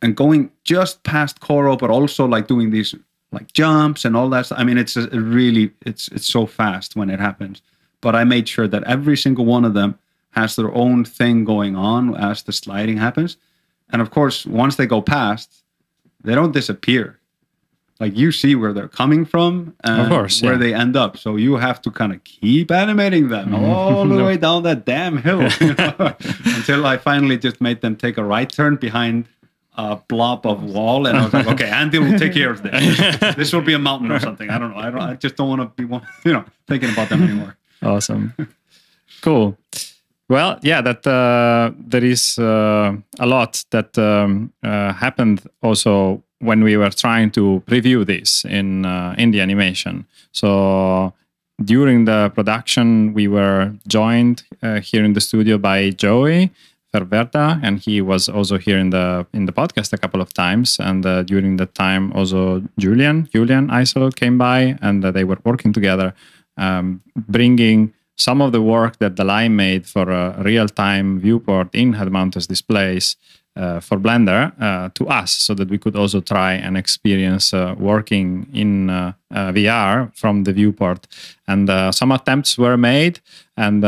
and 0.00 0.16
going 0.16 0.50
just 0.64 1.02
past 1.04 1.40
Koro, 1.40 1.76
but 1.76 1.90
also 1.90 2.26
like 2.26 2.46
doing 2.46 2.70
these 2.70 2.94
like 3.30 3.52
jumps 3.52 4.04
and 4.04 4.16
all 4.16 4.28
that. 4.30 4.46
Stuff. 4.46 4.58
I 4.58 4.64
mean, 4.64 4.78
it's 4.78 4.96
really 4.96 5.72
it's 5.86 6.08
it's 6.08 6.26
so 6.26 6.46
fast 6.46 6.96
when 6.96 7.10
it 7.10 7.20
happens. 7.20 7.62
But 8.00 8.16
I 8.16 8.24
made 8.24 8.48
sure 8.48 8.66
that 8.68 8.82
every 8.84 9.16
single 9.16 9.44
one 9.44 9.64
of 9.64 9.74
them 9.74 9.98
has 10.30 10.56
their 10.56 10.74
own 10.74 11.04
thing 11.04 11.44
going 11.44 11.76
on 11.76 12.16
as 12.16 12.42
the 12.42 12.52
sliding 12.52 12.96
happens, 12.96 13.36
and 13.90 14.02
of 14.02 14.10
course, 14.10 14.46
once 14.46 14.76
they 14.76 14.86
go 14.86 15.00
past, 15.02 15.62
they 16.24 16.34
don't 16.34 16.52
disappear 16.52 17.18
like 18.02 18.16
you 18.16 18.32
see 18.32 18.56
where 18.56 18.72
they're 18.72 18.94
coming 19.02 19.24
from 19.24 19.76
and 19.84 20.02
Of 20.02 20.08
course, 20.08 20.42
where 20.42 20.54
yeah. 20.54 20.58
they 20.58 20.74
end 20.74 20.96
up. 20.96 21.16
So 21.16 21.36
you 21.36 21.52
have 21.56 21.80
to 21.82 21.90
kind 21.90 22.12
of 22.12 22.18
keep 22.24 22.70
animating 22.72 23.28
them 23.28 23.54
all 23.54 24.04
the 24.04 24.24
way 24.28 24.36
down 24.36 24.64
that 24.64 24.84
damn 24.84 25.18
hill 25.26 25.42
you 25.60 25.74
know, 25.74 25.94
until 26.56 26.84
i 26.84 26.96
finally 27.10 27.38
just 27.38 27.60
made 27.60 27.80
them 27.84 27.94
take 28.04 28.16
a 28.18 28.24
right 28.34 28.50
turn 28.50 28.74
behind 28.88 29.16
a 29.76 29.96
blob 30.08 30.44
of 30.52 30.58
wall 30.74 31.06
and 31.06 31.16
i 31.16 31.22
was 31.24 31.32
like 31.32 31.46
okay 31.46 31.70
andy 31.80 31.98
will 31.98 32.18
take 32.18 32.34
care 32.34 32.50
of 32.50 32.60
this. 32.62 32.82
This 33.40 33.52
will 33.52 33.66
be 33.72 33.76
a 33.80 33.82
mountain 33.88 34.10
or 34.10 34.20
something. 34.28 34.48
I 34.50 34.58
don't 34.58 34.72
know. 34.72 34.82
I, 34.86 34.90
don't, 34.90 35.00
I 35.12 35.14
just 35.14 35.36
don't 35.36 35.48
want 35.52 35.62
to 35.62 35.68
be 35.80 35.84
one 35.94 36.02
you 36.24 36.32
know 36.32 36.44
thinking 36.66 36.90
about 36.90 37.08
them 37.08 37.22
anymore. 37.22 37.56
Awesome. 37.82 38.34
cool. 39.26 39.56
Well, 40.28 40.58
yeah, 40.62 40.80
that 40.88 41.06
uh, 41.06 41.72
there 41.92 42.04
is 42.04 42.38
uh, 42.38 42.96
a 43.18 43.26
lot 43.26 43.64
that 43.70 43.98
um, 43.98 44.52
uh, 44.62 44.92
happened 45.04 45.38
also 45.62 46.22
when 46.42 46.64
we 46.64 46.76
were 46.76 46.90
trying 46.90 47.30
to 47.30 47.62
preview 47.66 48.04
this 48.04 48.44
in 48.44 48.84
uh, 48.84 49.14
in 49.18 49.30
the 49.30 49.40
animation. 49.40 50.04
So 50.32 51.12
during 51.64 52.06
the 52.06 52.30
production, 52.34 53.14
we 53.14 53.28
were 53.28 53.72
joined 53.86 54.42
uh, 54.62 54.80
here 54.80 55.04
in 55.04 55.12
the 55.12 55.20
studio 55.20 55.58
by 55.58 55.90
Joey 55.90 56.50
Ferwerda, 56.92 57.60
and 57.62 57.78
he 57.78 58.02
was 58.02 58.28
also 58.28 58.58
here 58.58 58.78
in 58.78 58.90
the 58.90 59.26
in 59.32 59.46
the 59.46 59.52
podcast 59.52 59.92
a 59.92 59.98
couple 59.98 60.20
of 60.20 60.32
times. 60.34 60.78
And 60.80 61.06
uh, 61.06 61.22
during 61.22 61.56
that 61.58 61.74
time, 61.74 62.12
also 62.12 62.62
Julian 62.78 63.28
Julian 63.32 63.68
Eisel 63.68 64.12
came 64.14 64.36
by, 64.36 64.76
and 64.82 65.04
uh, 65.04 65.10
they 65.10 65.24
were 65.24 65.38
working 65.44 65.72
together, 65.72 66.12
um, 66.56 67.00
bringing 67.16 67.92
some 68.16 68.44
of 68.44 68.52
the 68.52 68.60
work 68.60 68.98
that 68.98 69.14
Dalai 69.14 69.48
made 69.48 69.86
for 69.86 70.10
a 70.10 70.42
real-time 70.42 71.18
viewport 71.18 71.74
in 71.74 71.94
head-mounted 71.94 72.46
displays 72.46 73.16
uh, 73.56 73.80
for 73.80 73.98
Blender 73.98 74.52
uh, 74.60 74.88
to 74.94 75.08
us, 75.08 75.32
so 75.32 75.54
that 75.54 75.68
we 75.68 75.78
could 75.78 75.96
also 75.96 76.20
try 76.20 76.54
and 76.54 76.76
experience 76.76 77.52
uh, 77.52 77.74
working 77.78 78.46
in 78.52 78.90
uh, 78.90 79.12
uh, 79.30 79.52
VR 79.52 80.14
from 80.16 80.44
the 80.44 80.52
viewport. 80.52 81.06
And 81.46 81.68
uh, 81.68 81.92
some 81.92 82.12
attempts 82.12 82.56
were 82.56 82.76
made, 82.76 83.20
and 83.56 83.82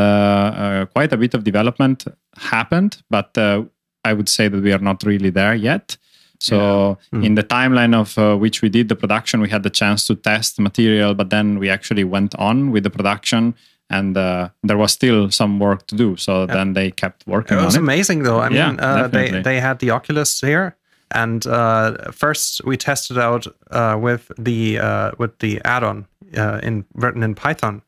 quite 0.92 1.12
a 1.12 1.16
bit 1.16 1.34
of 1.34 1.44
development 1.44 2.04
happened. 2.36 3.02
But 3.10 3.36
uh, 3.38 3.64
I 4.04 4.12
would 4.12 4.28
say 4.28 4.48
that 4.48 4.62
we 4.62 4.72
are 4.72 4.78
not 4.78 5.02
really 5.02 5.30
there 5.30 5.54
yet. 5.54 5.96
So 6.40 6.98
in 7.22 7.36
the 7.36 7.42
timeline 7.42 7.94
of 7.98 8.18
uh, 8.18 8.36
which 8.36 8.60
we 8.60 8.68
did 8.68 8.90
the 8.90 8.96
production, 8.96 9.40
we 9.40 9.48
had 9.48 9.62
the 9.62 9.70
chance 9.70 10.06
to 10.08 10.14
test 10.14 10.60
material, 10.60 11.14
but 11.14 11.30
then 11.30 11.58
we 11.58 11.70
actually 11.70 12.04
went 12.04 12.34
on 12.34 12.70
with 12.70 12.82
the 12.82 12.90
production, 12.90 13.54
and 13.90 14.16
uh, 14.16 14.48
there 14.62 14.76
was 14.78 14.92
still 14.92 15.30
some 15.30 15.58
work 15.58 15.86
to 15.86 15.96
do. 15.96 16.16
So 16.16 16.46
then 16.46 16.72
they 16.74 16.90
kept 16.90 17.26
working 17.26 17.56
It 17.58 17.60
on 17.60 17.64
was 17.66 17.76
it. 17.76 17.80
amazing, 17.80 18.22
though. 18.24 18.38
I 18.40 18.48
Yeah, 18.50 18.70
mean, 18.70 18.80
uh, 18.80 19.08
they 19.08 19.42
they 19.42 19.60
had 19.60 19.78
the 19.78 19.90
Oculus 19.90 20.40
here, 20.40 20.74
and 21.10 21.46
uh, 21.46 22.10
first 22.12 22.64
we 22.64 22.76
tested 22.76 23.18
out 23.18 23.46
uh, 23.70 23.96
with 24.00 24.30
the 24.38 24.78
uh, 24.78 25.10
with 25.18 25.38
the 25.38 25.60
add-on 25.64 26.06
uh, 26.36 26.60
in 26.62 26.84
written 26.94 27.22
in 27.22 27.34
Python, 27.34 27.82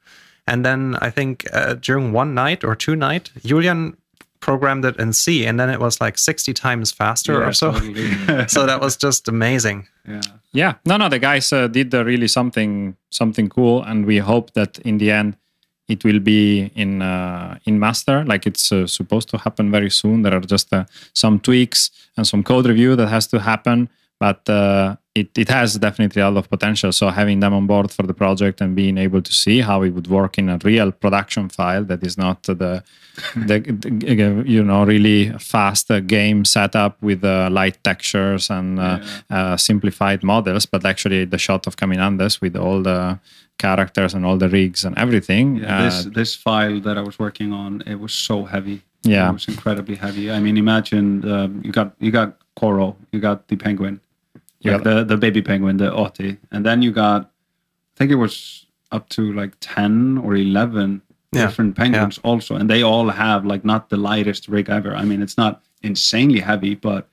and 0.46 0.64
then 0.64 0.96
I 1.00 1.10
think 1.10 1.44
uh, 1.52 1.74
during 1.86 2.12
one 2.12 2.34
night 2.34 2.64
or 2.64 2.76
two 2.76 2.94
night, 2.96 3.30
Julian 3.44 3.96
programmed 4.40 4.84
it 4.84 4.96
in 5.00 5.12
C, 5.12 5.46
and 5.48 5.58
then 5.58 5.70
it 5.70 5.80
was 5.80 6.00
like 6.00 6.18
sixty 6.18 6.52
times 6.52 6.92
faster 6.92 7.42
or 7.42 7.52
so. 7.52 7.72
totally. 7.72 8.46
so 8.48 8.66
that 8.66 8.80
was 8.80 8.96
just 8.96 9.28
amazing. 9.28 9.88
yeah 10.08 10.20
yeah 10.52 10.74
no 10.84 10.96
no 10.96 11.08
the 11.08 11.18
guys 11.18 11.52
uh, 11.52 11.66
did 11.68 11.92
uh, 11.94 12.04
really 12.04 12.28
something 12.28 12.94
something 13.10 13.48
cool 13.50 13.82
and 13.82 14.06
we 14.06 14.18
hope 14.22 14.52
that 14.52 14.78
in 14.84 14.98
the 14.98 15.10
end 15.10 15.34
it 15.88 16.04
will 16.04 16.18
be 16.18 16.70
in 16.74 17.02
uh, 17.02 17.58
in 17.64 17.78
master. 17.78 18.24
Like 18.24 18.46
it's 18.46 18.72
uh, 18.72 18.86
supposed 18.86 19.28
to 19.30 19.38
happen 19.38 19.70
very 19.70 19.90
soon. 19.90 20.22
There 20.22 20.34
are 20.34 20.40
just 20.40 20.72
uh, 20.72 20.84
some 21.14 21.38
tweaks 21.40 21.90
and 22.16 22.26
some 22.26 22.42
code 22.42 22.66
review 22.66 22.96
that 22.96 23.08
has 23.08 23.26
to 23.28 23.38
happen 23.38 23.88
but 24.18 24.48
uh, 24.48 24.96
it, 25.14 25.30
it 25.36 25.48
has 25.48 25.78
definitely 25.78 26.20
a 26.20 26.30
lot 26.30 26.44
of 26.44 26.50
potential 26.50 26.92
so 26.92 27.08
having 27.08 27.40
them 27.40 27.54
on 27.54 27.66
board 27.66 27.90
for 27.90 28.02
the 28.04 28.14
project 28.14 28.60
and 28.60 28.76
being 28.76 28.98
able 28.98 29.22
to 29.22 29.32
see 29.32 29.60
how 29.60 29.82
it 29.82 29.90
would 29.90 30.08
work 30.08 30.38
in 30.38 30.48
a 30.48 30.58
real 30.64 30.92
production 30.92 31.48
file 31.48 31.84
that 31.84 32.02
is 32.02 32.18
not 32.18 32.42
the, 32.44 32.54
the, 32.54 32.84
the 33.36 34.42
you 34.46 34.62
know 34.62 34.84
really 34.84 35.30
fast 35.38 35.90
uh, 35.90 36.00
game 36.00 36.44
setup 36.44 37.00
with 37.02 37.24
uh, 37.24 37.48
light 37.50 37.82
textures 37.82 38.50
and 38.50 38.78
uh, 38.78 38.98
uh, 39.30 39.56
simplified 39.56 40.22
models 40.22 40.66
but 40.66 40.84
actually 40.84 41.24
the 41.24 41.38
shot 41.38 41.66
of 41.66 41.76
Caminandes 41.76 42.40
with 42.40 42.56
all 42.56 42.82
the 42.82 43.18
characters 43.58 44.14
and 44.14 44.26
all 44.26 44.36
the 44.36 44.48
rigs 44.48 44.84
and 44.84 44.96
everything 44.98 45.56
Yeah, 45.56 45.82
this 45.82 46.06
uh, 46.06 46.10
this 46.10 46.34
file 46.34 46.80
that 46.80 46.98
I 46.98 47.02
was 47.02 47.18
working 47.18 47.52
on, 47.52 47.82
it 47.86 47.98
was 47.98 48.12
so 48.12 48.44
heavy. 48.44 48.82
Yeah. 49.02 49.30
it 49.30 49.32
was 49.32 49.48
incredibly 49.48 49.94
heavy. 49.94 50.30
I 50.30 50.40
mean, 50.40 50.56
imagine 50.56 51.28
um, 51.30 51.62
you 51.64 51.72
got 51.72 51.94
you 51.98 52.10
got 52.10 52.36
Koro, 52.56 52.96
you 53.12 53.20
got 53.20 53.48
the 53.48 53.56
penguin, 53.56 54.00
you 54.60 54.70
Yeah. 54.72 54.78
the 54.78 55.04
the 55.04 55.16
baby 55.16 55.42
penguin, 55.42 55.76
the 55.76 55.92
Oti, 55.92 56.36
and 56.50 56.64
then 56.64 56.82
you 56.82 56.90
got, 56.92 57.22
I 57.22 57.94
think 57.96 58.10
it 58.10 58.16
was 58.16 58.66
up 58.92 59.08
to 59.10 59.32
like 59.32 59.52
ten 59.60 60.18
or 60.18 60.34
eleven 60.36 61.02
Yeah, 61.32 61.46
different 61.46 61.76
penguins 61.76 62.18
also, 62.22 62.54
and 62.56 62.68
they 62.70 62.82
all 62.82 63.10
have 63.10 63.44
like 63.44 63.64
not 63.64 63.88
the 63.90 63.96
lightest 63.96 64.48
rig 64.48 64.70
ever. 64.70 64.94
I 64.94 65.04
mean, 65.04 65.22
it's 65.22 65.36
not 65.36 65.62
insanely 65.82 66.40
heavy, 66.40 66.74
but 66.74 67.08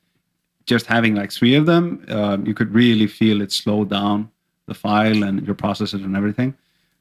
just 0.65 0.85
having 0.85 1.15
like 1.15 1.31
three 1.31 1.55
of 1.55 1.65
them, 1.65 2.05
um, 2.09 2.45
you 2.47 2.53
could 2.53 2.73
really 2.73 3.07
feel 3.07 3.41
it 3.41 3.51
slow 3.51 3.83
down 3.85 4.29
the 4.67 4.73
file 4.73 5.23
and 5.23 5.45
your 5.45 5.55
processes 5.55 6.01
and 6.05 6.15
everything. 6.15 6.53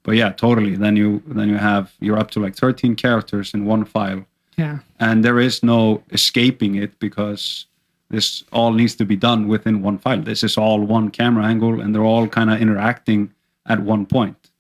But 0.02 0.16
yeah, 0.16 0.32
totally. 0.32 0.74
Then 0.76 0.96
you 0.96 1.22
then 1.26 1.48
you 1.48 1.58
have 1.58 1.92
you're 2.00 2.18
up 2.18 2.30
to 2.32 2.40
like 2.40 2.56
13 2.56 2.96
characters 2.96 3.54
in 3.54 3.64
one 3.66 3.84
file, 3.84 4.24
Yeah. 4.58 4.78
and 4.98 5.22
there 5.24 5.38
is 5.38 5.62
no 5.62 6.02
escaping 6.10 6.74
it 6.82 6.98
because 6.98 7.66
this 8.12 8.44
all 8.52 8.72
needs 8.72 8.94
to 8.96 9.06
be 9.06 9.16
done 9.16 9.48
within 9.48 9.82
one 9.82 9.98
file. 9.98 10.20
This 10.20 10.44
is 10.44 10.58
all 10.58 10.80
one 10.80 11.10
camera 11.10 11.44
angle, 11.46 11.80
and 11.80 11.94
they're 11.94 12.04
all 12.04 12.28
kind 12.28 12.50
of 12.50 12.60
interacting 12.60 13.32
at 13.66 13.80
one 13.80 14.04
point. 14.04 14.50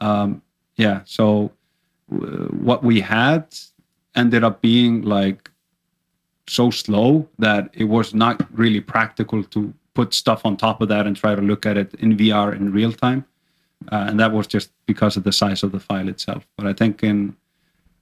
Um, 0.00 0.40
yeah, 0.76 1.00
so 1.04 1.50
uh, 2.12 2.46
what 2.68 2.84
we 2.84 3.00
had 3.00 3.44
ended 4.14 4.44
up 4.44 4.62
being 4.62 5.02
like 5.02 5.50
so 6.48 6.70
slow 6.70 7.28
that 7.40 7.70
it 7.74 7.84
was 7.84 8.14
not 8.14 8.46
really 8.56 8.80
practical 8.80 9.42
to 9.42 9.74
put 9.94 10.14
stuff 10.14 10.46
on 10.46 10.56
top 10.56 10.80
of 10.80 10.88
that 10.88 11.08
and 11.08 11.16
try 11.16 11.34
to 11.34 11.42
look 11.42 11.66
at 11.66 11.76
it 11.76 11.92
in 11.94 12.16
VR 12.16 12.54
in 12.54 12.72
real 12.72 12.92
time. 12.92 13.24
Uh, 13.90 14.06
and 14.08 14.20
that 14.20 14.30
was 14.30 14.46
just 14.46 14.70
because 14.86 15.16
of 15.16 15.24
the 15.24 15.32
size 15.32 15.64
of 15.64 15.72
the 15.72 15.80
file 15.80 16.08
itself. 16.08 16.46
But 16.56 16.68
I 16.68 16.72
think 16.72 17.02
in 17.02 17.36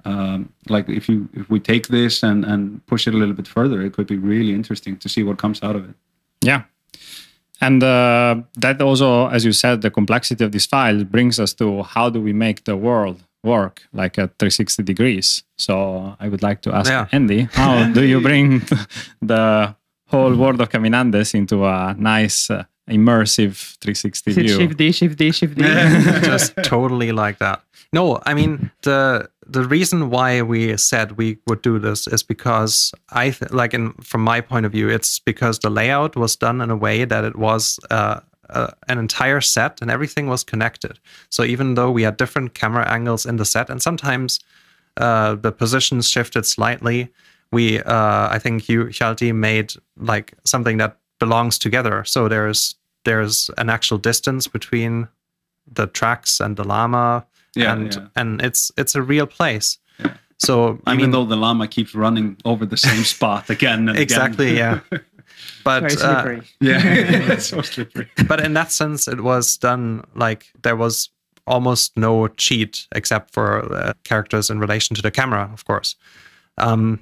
um, 0.04 0.52
like 0.68 0.88
if 0.88 1.08
you 1.08 1.28
if 1.34 1.48
we 1.50 1.60
take 1.60 1.88
this 1.88 2.22
and 2.22 2.44
and 2.44 2.84
push 2.86 3.06
it 3.06 3.14
a 3.14 3.16
little 3.16 3.34
bit 3.34 3.48
further, 3.48 3.80
it 3.82 3.92
could 3.92 4.06
be 4.06 4.16
really 4.16 4.52
interesting 4.52 4.96
to 4.98 5.08
see 5.08 5.22
what 5.22 5.38
comes 5.38 5.62
out 5.62 5.76
of 5.76 5.88
it. 5.88 5.94
Yeah. 6.42 6.62
And 7.60 7.82
uh, 7.82 8.42
that 8.56 8.82
also, 8.82 9.28
as 9.28 9.44
you 9.44 9.52
said, 9.52 9.80
the 9.80 9.90
complexity 9.90 10.44
of 10.44 10.50
this 10.52 10.66
file 10.66 11.04
brings 11.04 11.38
us 11.40 11.54
to 11.54 11.82
how 11.82 12.10
do 12.10 12.20
we 12.20 12.32
make 12.32 12.64
the 12.64 12.76
world 12.76 13.22
work 13.42 13.82
like 13.92 14.18
at 14.18 14.38
360 14.38 14.82
degrees. 14.82 15.44
So 15.56 16.16
I 16.20 16.28
would 16.28 16.42
like 16.42 16.60
to 16.62 16.74
ask 16.74 16.90
Yeah. 16.90 17.06
Andy, 17.12 17.48
how 17.52 17.92
do 17.94 18.02
you 18.04 18.20
bring 18.20 18.62
the 19.22 19.74
whole 20.08 20.34
world 20.34 20.60
of 20.60 20.68
Caminandes 20.68 21.34
into 21.34 21.64
a 21.64 21.94
nice, 21.98 22.50
uh, 22.50 22.64
immersive 22.90 23.76
360 23.80 24.32
view? 24.40 24.48
Shift 24.48 24.76
D, 24.76 24.92
Shift 24.92 25.18
D, 25.18 25.32
Shift 25.32 25.56
D? 25.56 25.62
just 26.22 26.54
totally 26.64 27.12
like 27.12 27.38
that. 27.38 27.62
No, 27.94 28.20
I 28.26 28.34
mean 28.34 28.72
the 28.82 29.30
the 29.46 29.62
reason 29.62 30.10
why 30.10 30.42
we 30.42 30.76
said 30.76 31.12
we 31.12 31.38
would 31.46 31.62
do 31.62 31.78
this 31.78 32.08
is 32.08 32.24
because 32.24 32.92
I 33.10 33.30
th- 33.30 33.52
like 33.52 33.72
in 33.72 33.92
from 34.02 34.22
my 34.24 34.40
point 34.40 34.66
of 34.66 34.72
view, 34.72 34.88
it's 34.88 35.20
because 35.20 35.60
the 35.60 35.70
layout 35.70 36.16
was 36.16 36.34
done 36.34 36.60
in 36.60 36.70
a 36.70 36.76
way 36.76 37.04
that 37.04 37.24
it 37.24 37.36
was 37.36 37.78
uh, 37.92 38.18
uh, 38.50 38.70
an 38.88 38.98
entire 38.98 39.40
set 39.40 39.80
and 39.80 39.90
everything 39.92 40.26
was 40.26 40.42
connected. 40.42 40.98
So 41.30 41.44
even 41.44 41.74
though 41.74 41.92
we 41.92 42.02
had 42.02 42.16
different 42.16 42.54
camera 42.54 42.84
angles 42.90 43.26
in 43.26 43.36
the 43.36 43.44
set, 43.44 43.70
and 43.70 43.80
sometimes 43.80 44.40
uh, 44.96 45.36
the 45.36 45.52
positions 45.52 46.10
shifted 46.10 46.46
slightly, 46.46 47.08
we 47.52 47.78
uh, 47.78 48.28
I 48.36 48.40
think 48.40 48.68
you 48.68 48.86
Hjalti 48.86 49.32
made 49.32 49.72
like 49.96 50.34
something 50.44 50.78
that 50.78 50.96
belongs 51.20 51.58
together. 51.58 52.04
So 52.04 52.28
there's 52.28 52.74
there's 53.04 53.50
an 53.56 53.70
actual 53.70 53.98
distance 53.98 54.48
between 54.48 55.06
the 55.72 55.86
tracks 55.86 56.40
and 56.40 56.56
the 56.56 56.64
llama, 56.64 57.24
Yeah, 57.56 57.72
and 57.72 57.94
yeah. 57.94 58.06
and 58.16 58.42
it's 58.42 58.72
it's 58.76 58.94
a 58.94 59.02
real 59.02 59.26
place. 59.26 59.78
Yeah. 59.98 60.14
So 60.38 60.80
I 60.86 60.92
Even 60.92 60.96
mean, 60.96 61.10
though 61.12 61.24
the 61.24 61.36
llama 61.36 61.68
keeps 61.68 61.94
running 61.94 62.36
over 62.44 62.66
the 62.66 62.76
same 62.76 63.04
spot 63.04 63.50
again 63.50 63.80
and 63.80 63.90
again. 63.90 64.02
exactly, 64.02 64.56
yeah. 64.56 64.80
But 65.64 65.92
Very 65.92 66.38
uh. 66.38 66.42
Yeah, 66.60 66.80
it's 67.32 67.46
so 67.46 67.62
slippery. 67.62 68.08
but 68.28 68.40
in 68.40 68.52
that 68.54 68.70
sense, 68.70 69.08
it 69.08 69.22
was 69.22 69.56
done 69.56 70.04
like 70.14 70.46
there 70.62 70.76
was 70.76 71.10
almost 71.46 71.96
no 71.96 72.28
cheat 72.28 72.86
except 72.94 73.32
for 73.32 73.74
uh, 73.74 73.92
characters 74.04 74.50
in 74.50 74.58
relation 74.58 74.94
to 74.96 75.02
the 75.02 75.10
camera, 75.10 75.50
of 75.52 75.64
course. 75.64 75.96
Um, 76.58 77.00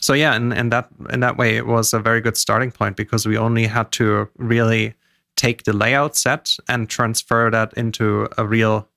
so 0.00 0.14
yeah, 0.14 0.34
and, 0.34 0.52
in 0.52 0.70
that 0.70 0.88
in 1.12 1.20
that 1.20 1.36
way, 1.36 1.56
it 1.56 1.66
was 1.66 1.92
a 1.92 2.00
very 2.00 2.20
good 2.20 2.36
starting 2.36 2.70
point 2.70 2.96
because 2.96 3.26
we 3.26 3.36
only 3.36 3.66
had 3.66 3.92
to 3.92 4.28
really 4.36 4.94
take 5.36 5.64
the 5.64 5.72
layout 5.72 6.16
set 6.16 6.56
and 6.68 6.88
transfer 6.88 7.50
that 7.50 7.72
into 7.74 8.28
a 8.36 8.46
real 8.46 8.88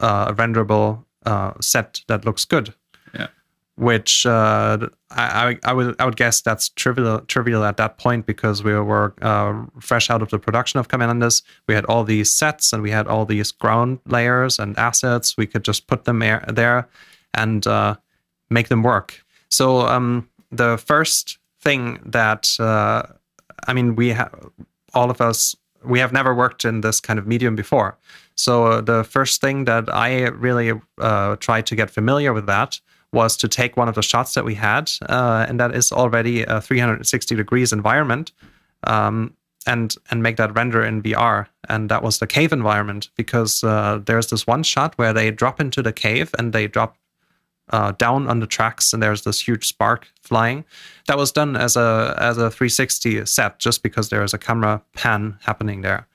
uh, 0.00 0.34
renderable 0.36 1.04
uh, 1.26 1.52
set 1.60 2.00
that 2.08 2.24
looks 2.24 2.44
good. 2.44 2.74
Yeah. 3.14 3.28
Which 3.76 4.26
uh, 4.26 4.88
I, 5.10 5.56
I 5.64 5.70
I 5.70 5.72
would 5.72 5.96
I 5.98 6.04
would 6.04 6.16
guess 6.16 6.42
that's 6.42 6.68
trivial 6.70 7.20
trivial 7.20 7.64
at 7.64 7.76
that 7.78 7.96
point 7.98 8.26
because 8.26 8.62
we 8.62 8.74
were 8.74 9.14
uh, 9.22 9.64
fresh 9.80 10.10
out 10.10 10.22
of 10.22 10.28
the 10.30 10.38
production 10.38 10.80
of 10.80 10.88
Caminandes. 10.88 11.42
We 11.66 11.74
had 11.74 11.86
all 11.86 12.04
these 12.04 12.30
sets 12.30 12.72
and 12.72 12.82
we 12.82 12.90
had 12.90 13.06
all 13.06 13.24
these 13.24 13.52
ground 13.52 14.00
layers 14.06 14.58
and 14.58 14.78
assets. 14.78 15.36
We 15.36 15.46
could 15.46 15.64
just 15.64 15.86
put 15.86 16.04
them 16.04 16.18
there, 16.18 16.44
there 16.48 16.88
and 17.32 17.66
uh, 17.66 17.96
make 18.50 18.68
them 18.68 18.82
work. 18.82 19.24
So 19.48 19.80
um, 19.80 20.28
the 20.50 20.76
first 20.76 21.38
thing 21.62 22.00
that 22.04 22.50
uh, 22.60 23.04
I 23.66 23.72
mean, 23.72 23.96
we 23.96 24.08
have 24.10 24.34
all 24.94 25.10
of 25.10 25.20
us. 25.20 25.56
We 25.82 25.98
have 26.00 26.12
never 26.12 26.34
worked 26.34 26.64
in 26.64 26.82
this 26.82 27.00
kind 27.00 27.18
of 27.18 27.26
medium 27.26 27.56
before. 27.56 27.96
So 28.40 28.66
uh, 28.66 28.80
the 28.80 29.04
first 29.04 29.40
thing 29.40 29.64
that 29.66 29.94
I 29.94 30.28
really 30.28 30.72
uh, 30.98 31.36
tried 31.36 31.66
to 31.66 31.76
get 31.76 31.90
familiar 31.90 32.32
with 32.32 32.46
that 32.46 32.80
was 33.12 33.36
to 33.38 33.48
take 33.48 33.76
one 33.76 33.88
of 33.88 33.94
the 33.94 34.02
shots 34.02 34.34
that 34.34 34.44
we 34.44 34.54
had, 34.54 34.90
uh, 35.08 35.44
and 35.48 35.58
that 35.60 35.74
is 35.74 35.92
already 35.92 36.44
a 36.44 36.60
360 36.60 37.34
degrees 37.34 37.72
environment, 37.72 38.32
um, 38.84 39.34
and 39.66 39.96
and 40.10 40.22
make 40.22 40.36
that 40.36 40.54
render 40.54 40.82
in 40.82 41.02
VR. 41.02 41.46
And 41.68 41.90
that 41.90 42.02
was 42.02 42.18
the 42.18 42.26
cave 42.26 42.52
environment 42.52 43.10
because 43.16 43.62
uh, 43.64 44.00
there's 44.04 44.28
this 44.28 44.46
one 44.46 44.62
shot 44.62 44.96
where 44.96 45.12
they 45.12 45.30
drop 45.30 45.60
into 45.60 45.82
the 45.82 45.92
cave 45.92 46.30
and 46.38 46.52
they 46.52 46.66
drop 46.66 46.96
uh, 47.70 47.92
down 47.92 48.28
on 48.28 48.40
the 48.40 48.46
tracks, 48.46 48.92
and 48.92 49.02
there's 49.02 49.22
this 49.22 49.40
huge 49.46 49.66
spark 49.66 50.08
flying. 50.22 50.64
That 51.06 51.18
was 51.18 51.32
done 51.32 51.56
as 51.56 51.76
a 51.76 52.16
as 52.18 52.38
a 52.38 52.50
360 52.50 53.26
set, 53.26 53.58
just 53.58 53.82
because 53.82 54.08
there 54.08 54.22
is 54.22 54.34
a 54.34 54.38
camera 54.38 54.82
pan 54.94 55.38
happening 55.42 55.82
there, 55.82 56.06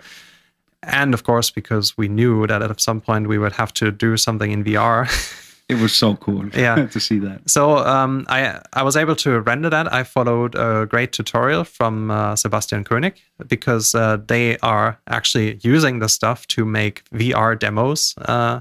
and 0.85 1.13
of 1.13 1.23
course 1.23 1.51
because 1.51 1.97
we 1.97 2.07
knew 2.07 2.47
that 2.47 2.61
at 2.61 2.81
some 2.81 3.01
point 3.01 3.27
we 3.27 3.37
would 3.37 3.53
have 3.53 3.73
to 3.75 3.91
do 3.91 4.17
something 4.17 4.51
in 4.51 4.63
VR. 4.63 5.07
It 5.67 5.81
was 5.81 5.93
so 5.93 6.15
cool. 6.15 6.45
Yeah. 6.53 6.85
to 6.91 6.99
see 6.99 7.19
that. 7.19 7.49
So 7.49 7.77
um, 7.77 8.25
I 8.29 8.59
I 8.73 8.83
was 8.83 8.95
able 8.95 9.15
to 9.15 9.39
render 9.41 9.69
that. 9.69 9.91
I 9.91 10.03
followed 10.03 10.55
a 10.55 10.85
great 10.85 11.11
tutorial 11.11 11.63
from 11.63 12.11
uh, 12.11 12.35
Sebastian 12.35 12.83
Koenig 12.83 13.15
because 13.47 13.95
uh, 13.95 14.17
they 14.27 14.57
are 14.59 14.99
actually 15.07 15.59
using 15.63 15.99
the 15.99 16.07
stuff 16.07 16.45
to 16.47 16.65
make 16.65 17.03
VR 17.09 17.57
demos, 17.57 18.13
uh, 18.17 18.59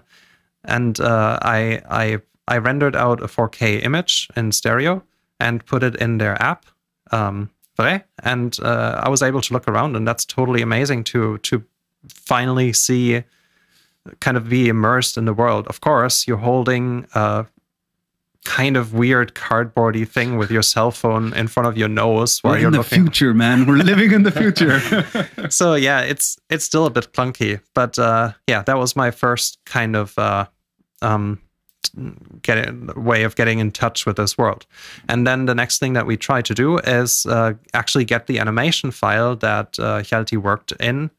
and 0.65 0.99
uh, 1.01 1.39
I 1.43 1.83
I 1.91 2.21
I 2.49 2.59
rendered 2.59 2.97
out 2.97 3.23
a 3.23 3.27
4K 3.27 3.85
image 3.85 4.29
in 4.37 4.53
stereo 4.53 5.03
and 5.39 5.65
put 5.67 5.83
it 5.83 5.97
in 5.97 6.19
their 6.19 6.41
app. 6.43 6.65
Um, 7.13 7.51
and 8.23 8.59
uh, 8.63 9.01
I 9.03 9.09
was 9.09 9.23
able 9.23 9.41
to 9.41 9.53
look 9.53 9.69
around, 9.69 9.97
and 9.97 10.07
that's 10.07 10.25
totally 10.25 10.63
amazing 10.63 11.05
to 11.05 11.39
to 11.39 11.63
finally 12.13 12.73
see 12.73 13.23
kind 14.21 14.37
of 14.37 14.49
be 14.49 14.69
immersed 14.69 15.17
in 15.17 15.25
the 15.25 15.33
world. 15.35 15.67
Of 15.69 15.81
course, 15.81 16.27
you're 16.27 16.37
holding 16.37 17.07
a 17.15 17.47
kind 18.45 18.77
of 18.77 18.93
weird 18.93 19.35
cardboardy 19.35 20.07
thing 20.07 20.37
with 20.37 20.51
your 20.51 20.61
cell 20.63 20.91
phone 20.91 21.33
in 21.33 21.49
front 21.49 21.67
of 21.67 21.79
your 21.79 21.89
nose 21.89 22.41
while 22.45 22.53
We're 22.53 22.59
you're 22.59 22.67
in 22.69 22.73
the 22.73 22.79
looking. 22.79 23.05
future, 23.05 23.33
man. 23.33 23.65
We're 23.67 23.77
living 23.79 24.13
in 24.13 24.23
the 24.23 24.31
future. 24.31 24.81
So 25.51 25.75
yeah, 25.75 26.01
it's 26.01 26.37
it's 26.51 26.65
still 26.65 26.85
a 26.87 26.91
bit 26.91 27.13
clunky, 27.13 27.61
but 27.75 27.99
uh, 27.99 28.33
yeah, 28.47 28.63
that 28.63 28.77
was 28.79 28.97
my 28.97 29.11
first 29.11 29.59
kind 29.65 29.97
of 29.97 30.19
uh, 30.19 30.47
um, 31.01 31.41
get 32.43 32.97
way 32.97 33.23
of 33.25 33.37
getting 33.37 33.59
in 33.61 33.71
touch 33.71 34.05
with 34.07 34.17
this 34.17 34.37
world. 34.37 34.67
And 35.09 35.27
then 35.27 35.47
the 35.47 35.55
next 35.55 35.79
thing 35.79 35.93
that 35.95 36.07
we 36.07 36.17
try 36.17 36.43
to 36.43 36.55
do 36.55 36.79
is 36.79 37.25
uh, 37.27 37.55
actually 37.73 38.05
get 38.05 38.27
the 38.27 38.39
animation 38.39 38.91
file 38.91 39.37
that 39.37 39.79
uh, 39.79 40.01
Hjalti 40.01 40.37
worked 40.37 40.73
in 40.81 41.11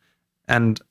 and 0.48 0.82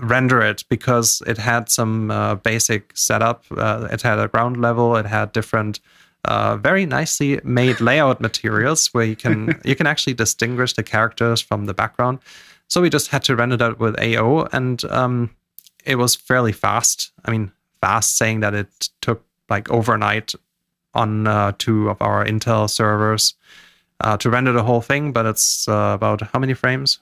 render 0.00 0.40
it 0.40 0.64
because 0.68 1.22
it 1.26 1.38
had 1.38 1.68
some 1.70 2.10
uh, 2.10 2.34
basic 2.36 2.96
setup. 2.96 3.44
Uh, 3.56 3.88
it 3.90 4.02
had 4.02 4.18
a 4.18 4.28
ground 4.28 4.60
level. 4.60 4.96
It 4.96 5.06
had 5.06 5.32
different, 5.32 5.80
uh, 6.24 6.56
very 6.56 6.86
nicely 6.86 7.40
made 7.44 7.80
layout 7.80 8.20
materials 8.20 8.88
where 8.88 9.04
you 9.04 9.16
can 9.16 9.60
you 9.64 9.76
can 9.76 9.86
actually 9.86 10.14
distinguish 10.14 10.74
the 10.74 10.82
characters 10.82 11.40
from 11.40 11.66
the 11.66 11.74
background. 11.74 12.18
So 12.68 12.80
we 12.80 12.90
just 12.90 13.08
had 13.08 13.22
to 13.24 13.36
render 13.36 13.56
that 13.58 13.78
with 13.78 13.98
AO, 14.00 14.48
and 14.52 14.84
um, 14.86 15.30
it 15.84 15.96
was 15.96 16.14
fairly 16.14 16.52
fast. 16.52 17.12
I 17.24 17.30
mean, 17.30 17.52
fast 17.80 18.16
saying 18.16 18.40
that 18.40 18.54
it 18.54 18.88
took 19.00 19.22
like 19.48 19.70
overnight 19.70 20.34
on 20.94 21.26
uh, 21.26 21.52
two 21.58 21.90
of 21.90 22.00
our 22.00 22.24
Intel 22.24 22.70
servers 22.70 23.34
uh, 24.00 24.16
to 24.16 24.30
render 24.30 24.52
the 24.52 24.62
whole 24.62 24.80
thing. 24.80 25.12
But 25.12 25.26
it's 25.26 25.68
uh, 25.68 25.92
about 25.94 26.22
how 26.22 26.38
many 26.38 26.54
frames? 26.54 27.00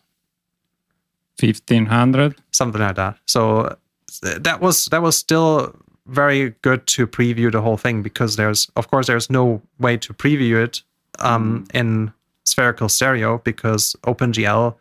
1500. 1.42 2.36
something 2.52 2.80
like 2.80 2.96
that. 2.96 3.18
So 3.26 3.76
that 4.22 4.60
was 4.60 4.86
that 4.86 5.02
was 5.02 5.16
still 5.16 5.74
very 6.06 6.50
good 6.62 6.86
to 6.86 7.06
preview 7.06 7.50
the 7.50 7.60
whole 7.60 7.76
thing 7.76 8.02
because 8.02 8.36
there's 8.36 8.70
of 8.76 8.90
course 8.90 9.06
there's 9.06 9.30
no 9.30 9.62
way 9.78 9.96
to 9.96 10.12
preview 10.12 10.62
it 10.62 10.82
um, 11.20 11.66
in 11.72 12.12
spherical 12.44 12.88
stereo 12.88 13.38
because 13.38 13.96
OpenGL 14.02 14.74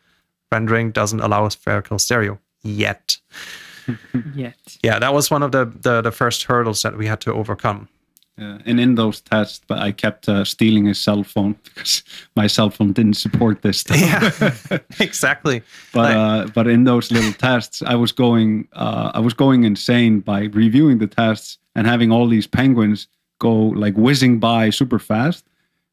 rendering 0.51 0.91
doesn't 0.91 1.19
allow 1.21 1.47
spherical 1.49 1.99
stereo 1.99 2.39
yet. 2.63 3.17
Yet. 4.35 4.77
Yeah, 4.83 4.99
that 4.99 5.13
was 5.13 5.31
one 5.31 5.41
of 5.43 5.51
the 5.51 5.65
the, 5.65 6.01
the 6.01 6.11
first 6.11 6.43
hurdles 6.43 6.81
that 6.83 6.97
we 6.97 7.07
had 7.07 7.19
to 7.21 7.33
overcome. 7.33 7.89
Yeah, 8.37 8.57
and 8.65 8.79
in 8.79 8.95
those 8.95 9.21
tests, 9.21 9.61
but 9.67 9.77
I 9.79 9.91
kept 9.91 10.27
uh, 10.29 10.43
stealing 10.45 10.85
his 10.85 10.99
cell 10.99 11.23
phone 11.23 11.53
because 11.63 12.03
my 12.35 12.47
cell 12.47 12.69
phone 12.69 12.93
didn't 12.93 13.15
support 13.17 13.61
this 13.61 13.79
stuff. 13.81 13.99
Yeah, 13.99 14.77
exactly. 14.99 15.61
but 15.93 16.15
uh, 16.15 16.47
but 16.55 16.67
in 16.67 16.85
those 16.85 17.11
little 17.11 17.33
tests, 17.33 17.81
I 17.81 17.95
was 17.95 18.11
going 18.11 18.67
uh, 18.73 19.11
I 19.13 19.19
was 19.19 19.33
going 19.33 19.63
insane 19.65 20.21
by 20.21 20.43
reviewing 20.53 20.97
the 20.99 21.07
tests 21.07 21.57
and 21.75 21.85
having 21.87 22.11
all 22.11 22.27
these 22.27 22.47
penguins 22.47 23.07
go 23.39 23.53
like 23.53 23.95
whizzing 23.95 24.39
by 24.39 24.69
super 24.71 24.99
fast. 24.99 25.45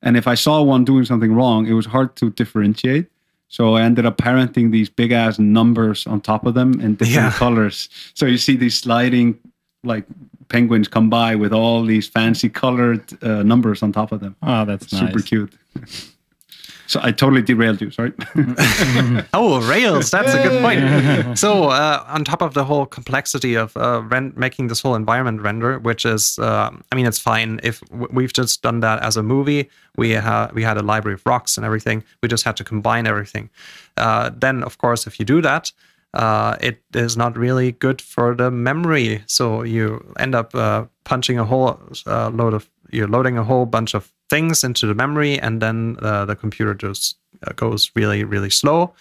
And 0.03 0.16
if 0.16 0.26
I 0.28 0.34
saw 0.36 0.62
one 0.62 0.84
doing 0.84 1.05
something 1.05 1.34
wrong, 1.34 1.66
it 1.66 1.72
was 1.74 1.86
hard 1.86 2.14
to 2.16 2.30
differentiate. 2.30 3.07
So 3.49 3.74
I 3.74 3.82
ended 3.82 4.07
up 4.07 4.16
parenting 4.16 4.70
these 4.70 4.89
big 4.91 5.11
ass 5.11 5.39
numbers 5.39 6.07
on 6.07 6.20
top 6.20 6.47
of 6.47 6.55
them 6.55 6.80
in 6.80 6.95
different 6.95 7.14
Yeah. 7.14 7.32
colors. 7.32 7.89
So 8.14 8.26
you 8.26 8.39
see 8.39 8.57
these 8.57 8.78
sliding 8.78 9.39
like 9.84 10.04
penguins 10.48 10.88
come 10.88 11.08
by 11.10 11.34
with 11.34 11.52
all 11.52 11.84
these 11.84 12.08
fancy 12.08 12.48
colored 12.48 13.04
uh, 13.22 13.42
numbers 13.42 13.82
on 13.82 13.92
top 13.92 14.12
of 14.12 14.20
them. 14.20 14.34
Oh, 14.42 14.64
that's 14.64 14.92
nice. 14.92 15.00
Super 15.08 15.20
cute. 15.22 15.52
so 16.86 17.00
I 17.02 17.12
totally 17.12 17.42
derailed 17.42 17.80
you. 17.80 17.90
Sorry. 17.90 18.12
Oh, 19.34 19.60
Rails. 19.68 20.10
That's 20.10 20.32
a 20.34 20.42
good 20.42 20.60
point. 20.62 21.38
so, 21.38 21.64
uh, 21.64 22.02
on 22.08 22.24
top 22.24 22.40
of 22.42 22.54
the 22.54 22.64
whole 22.64 22.86
complexity 22.86 23.54
of 23.54 23.76
uh, 23.76 24.02
ren- 24.08 24.32
making 24.36 24.68
this 24.68 24.80
whole 24.80 24.94
environment 24.94 25.42
render, 25.42 25.78
which 25.78 26.04
is, 26.06 26.38
uh, 26.38 26.70
I 26.90 26.94
mean, 26.96 27.06
it's 27.06 27.18
fine 27.18 27.60
if 27.62 27.80
w- 27.90 28.08
we've 28.10 28.32
just 28.32 28.62
done 28.62 28.80
that 28.80 29.02
as 29.02 29.16
a 29.16 29.22
movie. 29.22 29.68
We 29.96 30.14
ha- 30.14 30.50
we 30.54 30.62
had 30.62 30.76
a 30.78 30.82
library 30.82 31.14
of 31.14 31.22
rocks 31.26 31.56
and 31.56 31.64
everything. 31.66 32.02
We 32.22 32.28
just 32.28 32.44
had 32.44 32.56
to 32.56 32.64
combine 32.64 33.06
everything. 33.06 33.50
Uh, 33.96 34.30
then, 34.34 34.62
of 34.62 34.78
course, 34.78 35.06
if 35.06 35.18
you 35.20 35.24
do 35.26 35.40
that, 35.42 35.72
uh, 36.14 36.56
it 36.61 36.82
is 36.94 37.16
not 37.16 37.36
really 37.36 37.72
good 37.72 38.00
for 38.00 38.34
the 38.34 38.50
memory. 38.50 39.22
So 39.26 39.62
you 39.62 40.12
end 40.18 40.34
up 40.34 40.54
uh, 40.54 40.86
punching 41.04 41.38
a 41.38 41.44
whole 41.44 41.80
uh, 42.06 42.30
load 42.30 42.54
of 42.54 42.68
you're 42.90 43.09
loading 43.09 43.36
a 43.36 43.44
whole 43.44 43.66
bunch 43.66 43.94
of 43.94 44.11
things 44.30 44.64
into 44.64 44.86
the 44.86 44.94
memory, 44.94 45.38
and 45.38 45.61
then 45.61 45.96
uh, 46.00 46.24
the 46.24 46.36
computer 46.36 46.74
just 46.74 47.16
uh, 47.46 47.52
goes 47.52 47.90
really 47.94 48.24
really 48.24 48.50
slow. 48.50 48.94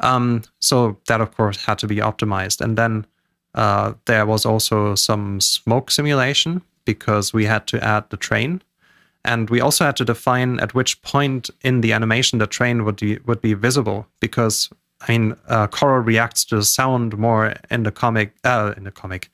Um, 0.00 0.42
so 0.60 0.96
that 1.06 1.20
of 1.20 1.36
course 1.36 1.64
had 1.64 1.78
to 1.80 1.86
be 1.86 1.96
optimized, 1.96 2.60
and 2.60 2.76
then 2.76 3.06
uh, 3.54 3.94
there 4.06 4.26
was 4.26 4.44
also 4.44 4.94
some 4.94 5.40
smoke 5.40 5.90
simulation 5.90 6.62
because 6.84 7.32
we 7.32 7.44
had 7.44 7.66
to 7.68 7.84
add 7.84 8.10
the 8.10 8.16
train, 8.16 8.62
and 9.24 9.50
we 9.50 9.60
also 9.60 9.84
had 9.84 9.96
to 9.96 10.04
define 10.04 10.58
at 10.58 10.74
which 10.74 11.00
point 11.02 11.50
in 11.62 11.80
the 11.80 11.92
animation 11.92 12.40
the 12.40 12.46
train 12.48 12.84
would 12.84 12.96
be 12.96 13.18
would 13.26 13.40
be 13.40 13.54
visible 13.54 14.06
because 14.18 14.70
I 15.00 15.12
mean, 15.12 15.36
uh, 15.48 15.66
Koro 15.66 16.00
reacts 16.00 16.44
to 16.46 16.56
the 16.56 16.64
sound 16.64 17.16
more 17.16 17.54
in 17.70 17.84
the 17.84 17.92
comic. 17.92 18.34
Uh, 18.44 18.74
in 18.76 18.84
the 18.84 18.90
comic, 18.90 19.30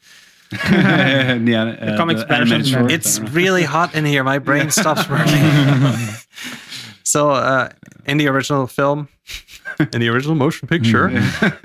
yeah, 0.53 1.77
uh, 1.81 1.97
comics 1.97 2.21
the 2.21 2.27
version 2.27 2.53
animated 2.53 2.67
short. 2.67 2.93
it's 2.93 3.19
really 3.19 3.65
hot 3.65 3.95
in 3.95 4.05
here. 4.05 4.23
My 4.23 4.39
brain 4.39 4.71
stops 4.71 5.09
working. 5.09 5.35
so, 7.03 7.31
uh, 7.31 7.71
in 8.07 8.19
the 8.19 8.29
original 8.29 8.69
film, 8.69 9.09
in 9.93 10.01
the 10.01 10.09
original 10.09 10.37
motion 10.37 10.69
picture, 10.69 11.11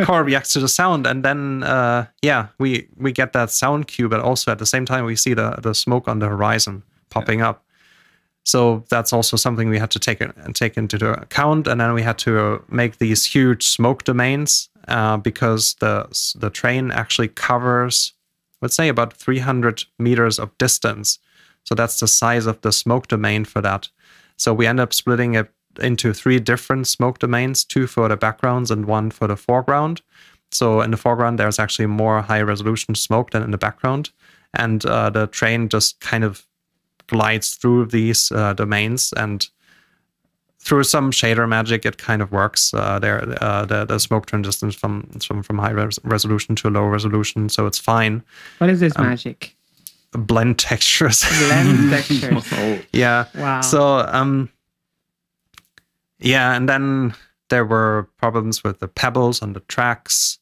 Koro 0.03 0.23
reacts 0.23 0.53
to 0.53 0.59
the 0.59 0.67
sound, 0.67 1.05
and 1.05 1.23
then 1.23 1.61
uh, 1.61 2.07
yeah, 2.23 2.47
we 2.57 2.87
we 2.97 3.11
get 3.11 3.33
that 3.33 3.51
sound 3.51 3.87
cue, 3.87 4.09
but 4.09 4.19
also 4.19 4.51
at 4.51 4.57
the 4.57 4.65
same 4.65 4.85
time 4.85 5.05
we 5.05 5.15
see 5.15 5.35
the 5.35 5.51
the 5.61 5.75
smoke 5.75 6.07
on 6.07 6.19
the 6.19 6.27
horizon 6.27 6.81
popping 7.11 7.41
up. 7.41 7.63
So 8.43 8.83
that's 8.89 9.13
also 9.13 9.37
something 9.37 9.69
we 9.69 9.79
had 9.79 9.91
to 9.91 9.99
take 9.99 10.21
take 10.53 10.77
into 10.77 11.11
account, 11.11 11.67
and 11.67 11.79
then 11.79 11.93
we 11.93 12.01
had 12.01 12.17
to 12.19 12.63
make 12.69 12.97
these 12.97 13.25
huge 13.25 13.67
smoke 13.67 14.03
domains 14.03 14.69
uh, 14.87 15.17
because 15.17 15.75
the 15.79 16.07
the 16.39 16.49
train 16.49 16.91
actually 16.91 17.27
covers, 17.27 18.13
let's 18.61 18.75
say, 18.75 18.89
about 18.89 19.13
300 19.13 19.83
meters 19.99 20.39
of 20.39 20.57
distance. 20.57 21.19
So 21.63 21.75
that's 21.75 21.99
the 21.99 22.07
size 22.07 22.47
of 22.47 22.59
the 22.61 22.71
smoke 22.71 23.07
domain 23.07 23.45
for 23.45 23.61
that. 23.61 23.89
So 24.37 24.53
we 24.53 24.65
end 24.65 24.79
up 24.79 24.93
splitting 24.93 25.35
it 25.35 25.51
into 25.79 26.11
three 26.11 26.39
different 26.39 26.87
smoke 26.87 27.19
domains: 27.19 27.63
two 27.63 27.85
for 27.85 28.07
the 28.07 28.17
backgrounds 28.17 28.71
and 28.71 28.85
one 28.85 29.11
for 29.11 29.27
the 29.27 29.37
foreground. 29.37 30.01
So 30.51 30.81
in 30.81 30.91
the 30.91 30.97
foreground, 30.97 31.37
there's 31.37 31.59
actually 31.59 31.85
more 31.85 32.21
high 32.23 32.41
resolution 32.41 32.95
smoke 32.95 33.31
than 33.31 33.43
in 33.43 33.51
the 33.51 33.57
background, 33.57 34.09
and 34.53 34.83
uh, 34.83 35.11
the 35.11 35.27
train 35.27 35.69
just 35.69 35.99
kind 35.99 36.23
of 36.23 36.47
glides 37.11 37.55
through 37.55 37.85
these 37.85 38.31
uh, 38.31 38.53
domains 38.53 39.13
and 39.17 39.49
through 40.63 40.83
some 40.83 41.11
shader 41.11 41.47
magic 41.47 41.85
it 41.85 41.97
kind 41.97 42.21
of 42.21 42.31
works 42.31 42.73
uh, 42.73 42.99
there 42.99 43.19
uh, 43.43 43.65
the, 43.65 43.85
the 43.85 43.99
smoke 43.99 44.25
transitions 44.27 44.75
from 44.75 45.03
from, 45.27 45.43
from 45.43 45.57
high 45.59 45.71
res- 45.71 45.99
resolution 46.03 46.55
to 46.55 46.69
low 46.69 46.85
resolution 46.85 47.49
so 47.49 47.65
it's 47.67 47.79
fine 47.79 48.21
What 48.59 48.69
is 48.69 48.79
this 48.79 48.93
Um, 48.97 49.07
magic? 49.07 49.55
blend 50.13 50.59
textures 50.59 51.23
Blend 51.47 51.89
textures. 51.89 52.45
yeah 52.93 53.25
Wow. 53.35 53.61
so 53.61 53.81
um 54.07 54.49
yeah 56.19 56.55
and 56.55 56.67
then 56.69 57.13
there 57.49 57.65
were 57.65 58.07
problems 58.17 58.63
with 58.63 58.79
the 58.79 58.87
pebbles 58.87 59.41
on 59.41 59.53
the 59.53 59.61
tracks 59.67 60.37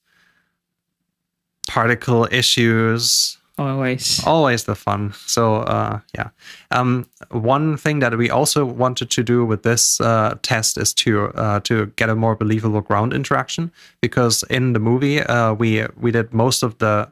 particle 1.68 2.28
issues 2.32 3.38
Always. 3.60 4.26
always 4.26 4.64
the 4.64 4.76
fun. 4.76 5.14
So 5.26 5.58
uh 5.58 6.00
yeah. 6.16 6.30
Um 6.72 7.06
one 7.32 7.76
thing 7.78 8.00
that 8.00 8.18
we 8.18 8.30
also 8.30 8.64
wanted 8.64 9.10
to 9.12 9.24
do 9.24 9.46
with 9.46 9.64
this 9.64 10.00
uh 10.00 10.38
test 10.42 10.78
is 10.78 10.94
to 10.94 11.26
uh 11.36 11.60
to 11.62 11.88
get 11.98 12.10
a 12.10 12.16
more 12.16 12.36
believable 12.36 12.82
ground 12.82 13.14
interaction 13.14 13.72
because 14.02 14.44
in 14.50 14.74
the 14.74 14.80
movie 14.80 15.22
uh 15.22 15.54
we 15.54 15.86
we 15.98 16.12
did 16.12 16.34
most 16.34 16.64
of 16.64 16.78
the 16.78 17.10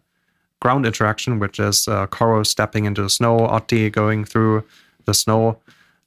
ground 0.61 0.85
interaction 0.85 1.39
which 1.39 1.59
is 1.59 1.87
uh 1.87 2.07
Koro 2.07 2.43
stepping 2.43 2.85
into 2.85 3.01
the 3.01 3.09
snow 3.09 3.47
Oti 3.47 3.89
going 3.89 4.23
through 4.25 4.63
the 5.05 5.13
snow. 5.13 5.57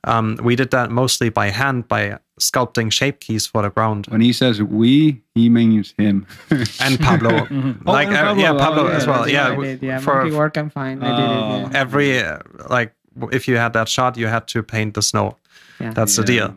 Um 0.05 0.38
we 0.43 0.57
did 0.57 0.70
that 0.70 0.91
mostly 0.91 1.28
by 1.28 1.51
hand 1.51 1.86
by 1.88 2.18
sculpting 2.41 2.91
shape 2.91 3.20
keys 3.20 3.47
for 3.47 3.62
the 3.62 3.70
ground 3.70 4.07
When 4.09 4.20
he 4.20 4.32
says 4.32 4.62
we, 4.62 5.20
he 5.34 5.49
means 5.49 5.95
him. 5.99 6.26
and 6.80 6.99
Pablo 6.99 7.30
like 7.84 8.09
and 8.09 8.16
uh, 8.16 8.22
Pablo, 8.34 8.43
yeah 8.43 8.53
oh, 8.53 8.59
Pablo 8.59 8.88
yeah, 8.88 8.97
as 8.97 9.07
well 9.07 9.18
That's 9.20 9.32
yeah 9.32 9.49
I 9.49 9.57
did, 9.57 9.82
yeah. 9.82 9.99
for- 10.01 10.22
Monkey 10.22 10.36
work, 10.36 10.57
I'm 10.57 10.70
fine. 10.70 11.03
I 11.03 11.16
did 11.20 11.28
Oh. 11.30 11.66
it. 11.66 11.72
Yeah. 11.72 11.80
every 11.80 12.18
uh, 12.22 12.38
like 12.68 12.93
if 13.32 13.47
you 13.49 13.57
had 13.59 13.72
that 13.74 13.88
shot 13.88 14.16
you 14.16 14.26
had 14.28 14.47
to 14.49 14.62
paint 14.62 14.95
the 14.95 15.03
snow 15.03 15.36
Yeah. 15.80 15.93
that's 15.95 16.16
the 16.16 16.24
deal 16.24 16.57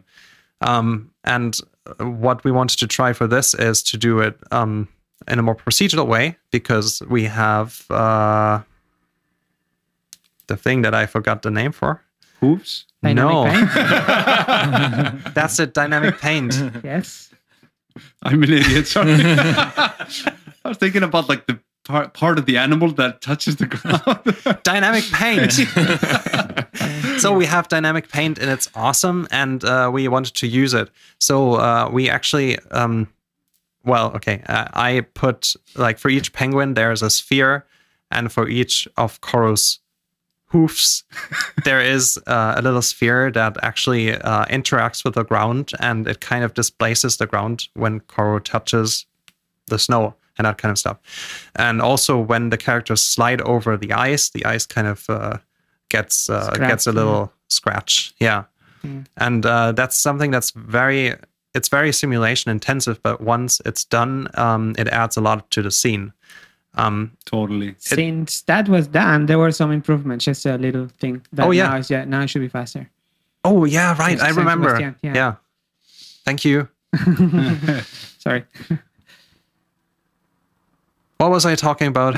um 0.62 1.10
and 1.24 1.58
uh, 1.86 2.06
what 2.06 2.44
we 2.46 2.52
wanted 2.52 2.80
to 2.80 2.88
try 2.88 3.14
for 3.14 3.28
this 3.28 3.54
is 3.54 3.84
to 3.84 3.98
do 3.98 4.20
it 4.28 4.36
um 4.52 4.88
in 5.28 5.40
a 5.40 5.42
more 5.42 5.56
procedural 5.56 6.08
way 6.08 6.38
because 6.52 7.02
we 7.10 7.24
have 7.26 7.86
uh 7.90 8.60
the 10.48 10.58
thing 10.58 10.84
that 10.84 10.94
i 10.94 11.06
forgot 11.06 11.42
the 11.42 11.50
name 11.52 11.72
for 11.72 12.02
Hooves? 12.44 12.86
Dynamic 13.02 13.34
no 13.34 13.46
paint? 13.46 15.34
that's 15.34 15.60
a 15.60 15.68
dynamic 15.68 16.20
paint 16.20 16.60
yes. 16.84 17.30
I'm 18.24 18.42
an 18.44 18.54
idiot. 18.54 18.88
Sorry. 18.88 19.14
I 19.16 20.08
was 20.66 20.78
thinking 20.78 21.04
about 21.04 21.30
like 21.30 21.46
the 21.46 21.60
part 21.86 22.14
part 22.14 22.40
of 22.40 22.46
the 22.46 22.58
animal 22.58 22.92
that 22.94 23.22
touches 23.22 23.58
the 23.58 23.68
ground. 23.68 24.64
dynamic 24.64 25.04
paint 25.12 25.52
so 27.20 27.36
we 27.36 27.46
have 27.46 27.68
dynamic 27.68 28.10
paint 28.10 28.40
and 28.40 28.50
it's 28.50 28.70
awesome 28.74 29.28
and 29.32 29.66
uh, 29.66 29.90
we 29.92 30.08
wanted 30.08 30.34
to 30.34 30.48
use 30.48 30.74
it 30.74 30.90
so 31.20 31.56
uh, 31.56 31.90
we 31.92 32.10
actually 32.10 32.58
um, 32.72 33.10
well 33.84 34.14
okay 34.16 34.42
uh, 34.48 34.68
i 34.74 35.02
put 35.14 35.56
like 35.76 36.00
for 36.00 36.08
each 36.08 36.32
penguin 36.32 36.74
there's 36.74 37.02
a 37.02 37.10
sphere 37.10 37.66
and 38.12 38.32
for 38.32 38.48
each 38.48 38.88
of 38.96 39.20
Koro's 39.22 39.80
hoofs 40.54 41.04
there 41.66 41.82
is 41.82 42.18
uh, 42.28 42.54
a 42.58 42.62
little 42.62 42.82
sphere 42.82 43.32
that 43.32 43.58
actually 43.64 44.14
uh, 44.14 44.46
interacts 44.46 45.04
with 45.04 45.16
the 45.16 45.24
ground 45.26 45.72
and 45.80 46.08
it 46.08 46.20
kind 46.22 46.44
of 46.46 46.54
displaces 46.54 47.18
the 47.18 47.26
ground 47.28 47.68
when 47.74 48.00
Koro 48.02 48.40
touches 48.40 49.06
the 49.68 49.78
snow 49.78 50.14
and 50.38 50.46
that 50.46 50.58
kind 50.58 50.72
of 50.72 50.78
stuff. 50.78 50.98
And 51.56 51.82
also 51.82 52.18
when 52.20 52.50
the 52.50 52.58
characters 52.58 53.02
slide 53.02 53.42
over 53.42 53.78
the 53.78 53.92
ice, 53.94 54.30
the 54.32 54.46
ice 54.46 54.66
kind 54.66 54.88
of 54.88 55.10
uh, 55.10 55.38
gets 55.90 56.30
uh, 56.30 56.52
gets 56.58 56.88
a 56.88 56.92
little 56.92 57.32
scratch. 57.50 58.14
Yeah, 58.20 58.44
Mm. 58.84 59.06
and 59.16 59.46
uh, 59.46 59.72
that's 59.72 59.98
something 59.98 60.32
that's 60.32 60.52
very 60.52 61.14
it's 61.56 61.70
very 61.70 61.94
simulation 61.94 62.52
intensive. 62.52 62.98
But 63.02 63.22
once 63.22 63.62
it's 63.66 63.86
done, 63.86 64.28
um, 64.34 64.76
it 64.78 64.88
adds 64.90 65.18
a 65.18 65.22
lot 65.22 65.50
to 65.52 65.62
the 65.62 65.72
scene. 65.72 66.12
Um, 66.76 67.12
totally. 67.26 67.76
Since 67.78 68.42
that 68.44 68.68
was 68.68 68.88
done, 68.88 69.28
there 69.28 69.38
were 69.38 69.52
some 69.52 69.72
improvements. 69.72 70.26
Just 70.26 70.46
a 70.46 70.58
little 70.58 70.88
thing. 71.00 71.22
That 71.34 71.46
Oh, 71.48 71.52
yeah. 71.52 71.68
Now, 71.70 71.78
is, 71.78 71.90
yeah, 71.90 72.04
now 72.06 72.22
it 72.22 72.30
should 72.30 72.42
be 72.42 72.48
faster. 72.50 72.90
oh 73.44 73.66
yeah, 73.66 73.96
right. 74.00 74.18
Yes, 74.18 74.22
I 74.22 74.30
remember. 74.30 74.70
Sebastian, 74.70 74.96
yeah. 75.04 75.14
yeah. 75.16 75.36
Thank 76.26 76.46
you. 76.46 76.68
Sorry. 78.20 78.46
What 81.18 81.32
was 81.32 81.46
I 81.46 81.56
talking 81.56 81.88
about? 81.88 82.16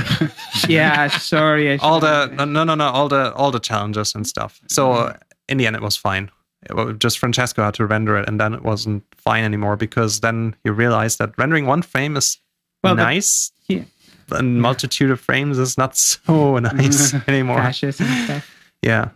yeah, 0.68 1.08
sorry. 1.10 1.74
I 1.74 1.78
all 1.78 2.00
the 2.00 2.28
no 2.46 2.64
no 2.64 2.74
no 2.76 2.86
all 2.90 3.08
the 3.08 3.34
all 3.36 3.52
the 3.52 3.60
challenges 3.60 4.16
and 4.16 4.26
stuff. 4.26 4.60
So 4.68 4.94
uh, 4.94 5.14
in 5.48 5.58
the 5.58 5.68
end, 5.68 5.76
it 5.76 5.82
was 5.84 5.96
fine. 5.96 6.32
It 6.68 6.76
wa- 6.76 6.92
just 6.94 7.20
Francesco 7.20 7.64
had 7.64 7.76
to 7.76 7.86
render 7.86 8.18
it, 8.18 8.28
and 8.28 8.40
then 8.40 8.54
it 8.56 8.64
wasn't 8.64 9.04
fine 9.16 9.44
anymore 9.44 9.76
because 9.76 10.22
then 10.22 10.56
you 10.64 10.72
realize 10.72 11.18
that 11.18 11.38
rendering 11.38 11.68
one 11.68 11.84
frame 11.84 12.18
is 12.18 12.40
Well, 12.84 12.96
but- 12.96 13.04
nice. 13.04 13.52
Yeah. 13.68 13.84
A 14.32 14.42
multitude 14.44 15.12
of 15.12 15.20
frames 15.20 15.58
is 15.60 15.78
not 15.78 15.96
so 15.98 16.58
nice 16.60 17.14
anymore. 17.28 17.58
crashes 17.62 18.00
and 18.00 18.26
stuff. 18.26 18.52
Yeah, 18.82 19.10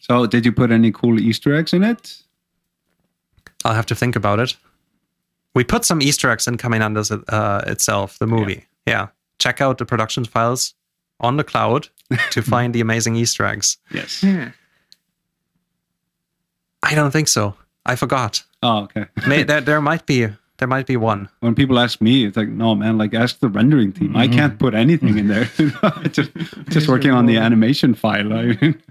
So, 0.00 0.26
did 0.26 0.44
you 0.44 0.52
put 0.52 0.70
any 0.70 0.90
cool 0.92 1.18
Easter 1.20 1.54
eggs 1.54 1.72
in 1.72 1.82
it? 1.84 2.22
I'll 3.64 3.74
have 3.74 3.86
to 3.86 3.94
think 3.94 4.16
about 4.16 4.38
it. 4.40 4.56
We 5.54 5.64
put 5.64 5.84
some 5.84 6.00
Easter 6.02 6.30
eggs 6.30 6.46
in 6.46 6.56
Caminandes 6.56 7.10
uh, 7.28 7.62
itself, 7.66 8.18
the 8.18 8.26
movie. 8.26 8.66
Yeah. 8.86 9.08
check 9.38 9.60
out 9.60 9.78
the 9.78 9.84
production 9.84 10.24
files 10.24 10.74
on 11.20 11.36
the 11.36 11.44
cloud 11.44 11.88
to 12.30 12.42
find 12.52 12.74
the 12.74 12.80
amazing 12.80 13.16
Easter 13.16 13.44
eggs. 13.44 13.76
Yes. 13.90 14.22
Yeah. 14.22 14.50
I 16.82 16.94
don't 16.94 17.10
think 17.10 17.28
so. 17.28 17.54
I 17.84 17.96
forgot. 17.96 18.44
Oh, 18.62 18.82
okay. 18.84 19.06
May, 19.26 19.42
there, 19.42 19.60
there 19.60 19.80
might 19.80 20.06
be 20.06 20.28
there 20.58 20.68
might 20.68 20.86
be 20.86 20.96
one. 20.96 21.28
When 21.40 21.54
people 21.54 21.78
ask 21.78 22.00
me, 22.00 22.24
it's 22.26 22.36
like, 22.36 22.48
no, 22.48 22.74
man, 22.74 22.98
like 22.98 23.14
ask 23.14 23.38
the 23.40 23.48
rendering 23.48 23.92
team. 23.92 24.16
I 24.16 24.28
can't 24.28 24.58
put 24.58 24.74
anything 24.74 25.16
in 25.18 25.28
there. 25.28 25.44
just, 26.12 26.30
just 26.68 26.88
working 26.88 27.10
on 27.12 27.26
the 27.26 27.36
animation 27.36 27.94
file. 27.94 28.32
I 28.32 28.42
mean, 28.60 28.82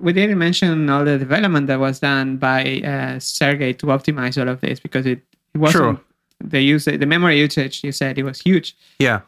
we 0.00 0.12
didn't 0.12 0.38
mention 0.38 0.90
all 0.90 1.04
the 1.04 1.18
development 1.18 1.68
that 1.68 1.78
was 1.78 2.00
done 2.00 2.36
by 2.36 2.80
uh, 2.84 3.18
Sergey 3.20 3.72
to 3.74 3.86
optimize 3.86 4.40
all 4.40 4.48
of 4.48 4.60
this 4.60 4.80
because 4.80 5.06
it, 5.06 5.22
it 5.54 5.58
wasn't 5.58 6.00
the 6.44 6.60
use 6.60 6.86
the 6.86 7.06
memory 7.06 7.38
usage 7.38 7.84
you 7.84 7.92
said 7.92 8.18
it 8.18 8.24
was 8.24 8.40
huge 8.40 8.76
Yeah. 8.98 9.20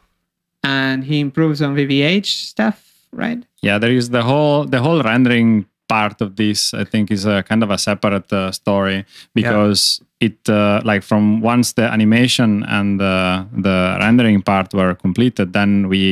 and 0.65 1.05
he 1.05 1.21
improves 1.21 1.61
on 1.61 1.73
BVH 1.77 2.25
stuff 2.25 2.91
right 3.13 3.41
yeah 3.61 3.77
there 3.77 3.91
is 3.91 4.09
the 4.09 4.21
whole 4.21 4.65
the 4.65 4.81
whole 4.81 5.01
rendering 5.01 5.65
part 5.95 6.17
of 6.25 6.29
this 6.41 6.59
i 6.73 6.85
think 6.91 7.05
is 7.17 7.23
a 7.25 7.37
kind 7.49 7.61
of 7.65 7.69
a 7.77 7.79
separate 7.89 8.29
uh, 8.33 8.51
story 8.51 8.97
because 9.39 9.83
it 10.27 10.39
uh, 10.49 10.81
like 10.91 11.03
from 11.03 11.23
once 11.53 11.73
the 11.73 11.85
animation 11.97 12.63
and 12.77 13.01
uh, 13.01 13.43
the 13.65 13.77
rendering 14.05 14.41
part 14.41 14.73
were 14.73 14.93
completed 15.05 15.47
then 15.59 15.71
we 15.93 16.03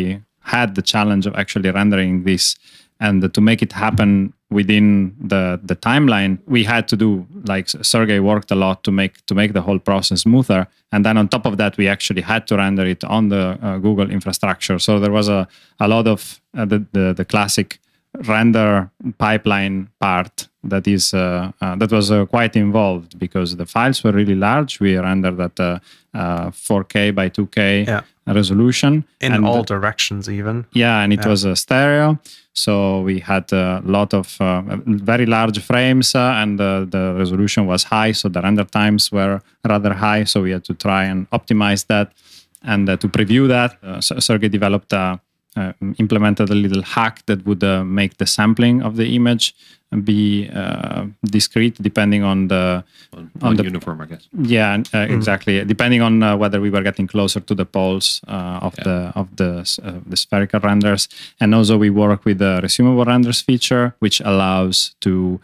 had 0.43 0.75
the 0.75 0.81
challenge 0.81 1.25
of 1.25 1.35
actually 1.35 1.69
rendering 1.71 2.23
this. 2.23 2.55
And 2.99 3.33
to 3.33 3.41
make 3.41 3.61
it 3.61 3.73
happen 3.73 4.33
within 4.49 5.15
the 5.19 5.59
the 5.63 5.75
timeline 5.75 6.37
we 6.45 6.63
had 6.63 6.87
to 6.87 6.95
do 6.95 7.25
like 7.47 7.67
sergey 7.67 8.19
worked 8.19 8.51
a 8.51 8.55
lot 8.55 8.83
to 8.83 8.91
make 8.91 9.25
to 9.25 9.35
make 9.35 9.51
the 9.53 9.61
whole 9.61 9.79
process 9.79 10.21
smoother. 10.21 10.67
And 10.91 11.03
then 11.03 11.17
on 11.17 11.27
top 11.27 11.45
of 11.45 11.57
that 11.57 11.75
we 11.75 11.87
actually 11.87 12.21
had 12.21 12.47
to 12.47 12.55
render 12.57 12.85
it 12.85 13.03
on 13.03 13.29
the 13.29 13.57
uh, 13.61 13.77
google 13.79 14.09
infrastructure. 14.09 14.79
So 14.79 14.99
there 14.99 15.11
was 15.11 15.27
a, 15.27 15.47
a 15.79 15.87
lot 15.87 16.07
of 16.07 16.39
uh, 16.55 16.65
the, 16.65 16.85
the 16.93 17.13
the 17.13 17.25
classic 17.25 17.79
render 18.27 18.89
pipeline 19.17 19.89
part 19.99 20.47
that 20.63 20.87
is 20.87 21.13
uh, 21.13 21.51
uh, 21.61 21.75
that 21.75 21.91
was 21.91 22.11
uh, 22.11 22.25
quite 22.25 22.55
involved 22.55 23.17
because 23.19 23.57
the 23.57 23.65
files 23.65 24.03
were 24.03 24.11
really 24.11 24.35
large. 24.35 24.79
We 24.79 24.97
rendered 24.97 25.39
at 25.39 25.59
uh, 25.59 25.79
uh, 26.13 26.51
4K 26.51 27.13
by 27.13 27.29
2K 27.29 27.85
Yeah. 27.87 28.01
resolution 28.27 29.03
In 29.19 29.33
and- 29.33 29.45
all 29.45 29.63
directions, 29.63 30.29
even. 30.29 30.65
yeah, 30.73 30.99
and 31.03 31.11
it 31.11 31.19
Yeah. 31.23 31.29
was 31.29 31.43
a 31.43 31.55
stereo. 31.55 32.17
So 32.53 33.01
we 33.01 33.19
had 33.19 33.51
a 33.51 33.81
lot 33.83 34.13
of 34.13 34.37
uh, 34.39 34.61
very 34.85 35.25
large 35.25 35.59
frames, 35.59 36.13
uh, 36.15 36.19
and 36.41 36.61
uh, 36.61 36.85
the 36.85 37.15
resolution 37.17 37.65
was 37.65 37.83
high. 37.85 38.11
So 38.13 38.29
the 38.29 38.41
render 38.41 38.63
times 38.63 39.11
were 39.11 39.41
rather 39.67 39.93
high. 39.93 40.23
So 40.25 40.43
we 40.43 40.51
had 40.51 40.63
to 40.65 40.73
try 40.75 41.05
and 41.05 41.27
optimize 41.31 41.87
that. 41.87 42.11
And 42.61 42.87
uh, 42.87 42.95
to 42.97 43.07
preview 43.09 43.47
that, 43.47 43.77
uh, 43.83 43.99
Sergey 44.01 44.49
developed 44.49 44.93
a, 44.93 45.19
uh, 45.55 45.73
implemented 45.99 46.49
a 46.49 46.55
little 46.55 46.81
hack 46.83 47.23
that 47.25 47.45
would 47.45 47.63
uh, 47.63 47.83
make 47.83 48.17
the 48.17 48.25
sampling 48.25 48.81
of 48.83 48.95
the 48.95 49.15
image 49.15 49.53
be 50.03 50.49
uh, 50.55 51.05
discrete 51.23 51.75
depending 51.81 52.23
on 52.23 52.47
the 52.47 52.83
on, 53.15 53.29
On 53.41 53.49
on 53.49 53.55
the- 53.57 53.63
uniform, 53.63 54.01
I 54.01 54.05
guess. 54.07 54.27
yeah, 54.33 54.73
and, 54.73 54.89
uh, 54.93 55.05
exactly. 55.15 55.63
Depending 55.65 56.01
on 56.01 56.23
uh, 56.23 56.35
whether 56.35 56.59
we 56.59 56.69
were 56.71 56.81
getting 56.81 57.05
closer 57.07 57.39
to 57.41 57.53
the 57.55 57.65
poles 57.65 58.19
uh, 58.27 58.59
of 58.67 58.73
Yeah. 58.77 58.83
the 58.85 59.11
of 59.19 59.27
the 59.35 59.51
uh, 59.83 59.99
the 60.09 60.17
spherical 60.17 60.59
renders, 60.61 61.07
and 61.39 61.53
also 61.53 61.77
we 61.77 61.89
work 61.91 62.25
with 62.25 62.39
the 62.39 62.59
resumable 62.63 63.05
renders 63.05 63.41
feature, 63.41 63.93
which 63.99 64.19
allows 64.25 64.95
to 65.01 65.39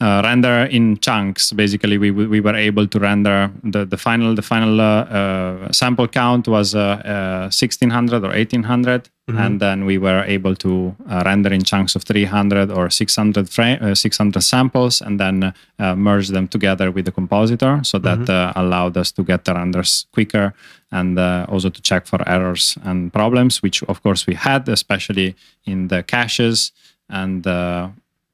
uh, 0.00 0.22
render 0.24 0.64
in 0.64 0.98
chunks. 0.98 1.52
Basically, 1.52 1.98
we 1.98 2.10
we 2.10 2.40
were 2.40 2.56
able 2.56 2.86
to 2.86 2.98
render 2.98 3.50
the 3.62 3.84
the 3.84 3.96
final 3.96 4.34
the 4.34 4.42
final 4.42 4.80
uh, 4.80 5.04
uh, 5.04 5.72
sample 5.72 6.08
count 6.08 6.48
was 6.48 6.74
uh, 6.74 7.02
uh, 7.04 7.50
1600 7.50 8.24
or 8.24 8.30
1800, 8.30 9.10
and 9.38 9.60
then 9.60 9.84
we 9.84 9.98
were 9.98 10.24
able 10.26 10.56
to 10.56 10.96
uh, 11.08 11.22
render 11.24 11.52
in 11.52 11.62
chunks 11.62 11.94
of 11.96 12.02
300 12.02 12.70
or 12.70 12.90
600 12.90 13.48
frame 13.48 13.78
uh, 13.82 13.94
600 13.94 14.40
samples, 14.42 15.02
and 15.02 15.20
then 15.20 15.52
uh, 15.78 15.94
merge 15.94 16.28
them 16.28 16.48
together 16.48 16.90
with 16.90 17.04
the 17.04 17.12
compositor, 17.12 17.80
so 17.84 17.98
that 17.98 18.28
uh, 18.28 18.52
allowed 18.56 18.96
us 18.96 19.12
to 19.12 19.22
get 19.22 19.44
the 19.44 19.54
renders 19.54 20.06
quicker 20.12 20.54
and 20.92 21.18
uh, 21.18 21.46
also 21.48 21.68
to 21.68 21.80
check 21.82 22.06
for 22.06 22.26
errors 22.26 22.78
and 22.84 23.12
problems, 23.12 23.62
which 23.62 23.82
of 23.84 24.02
course 24.02 24.26
we 24.26 24.34
had, 24.34 24.68
especially 24.68 25.36
in 25.66 25.88
the 25.88 26.02
caches 26.02 26.72
and. 27.08 27.46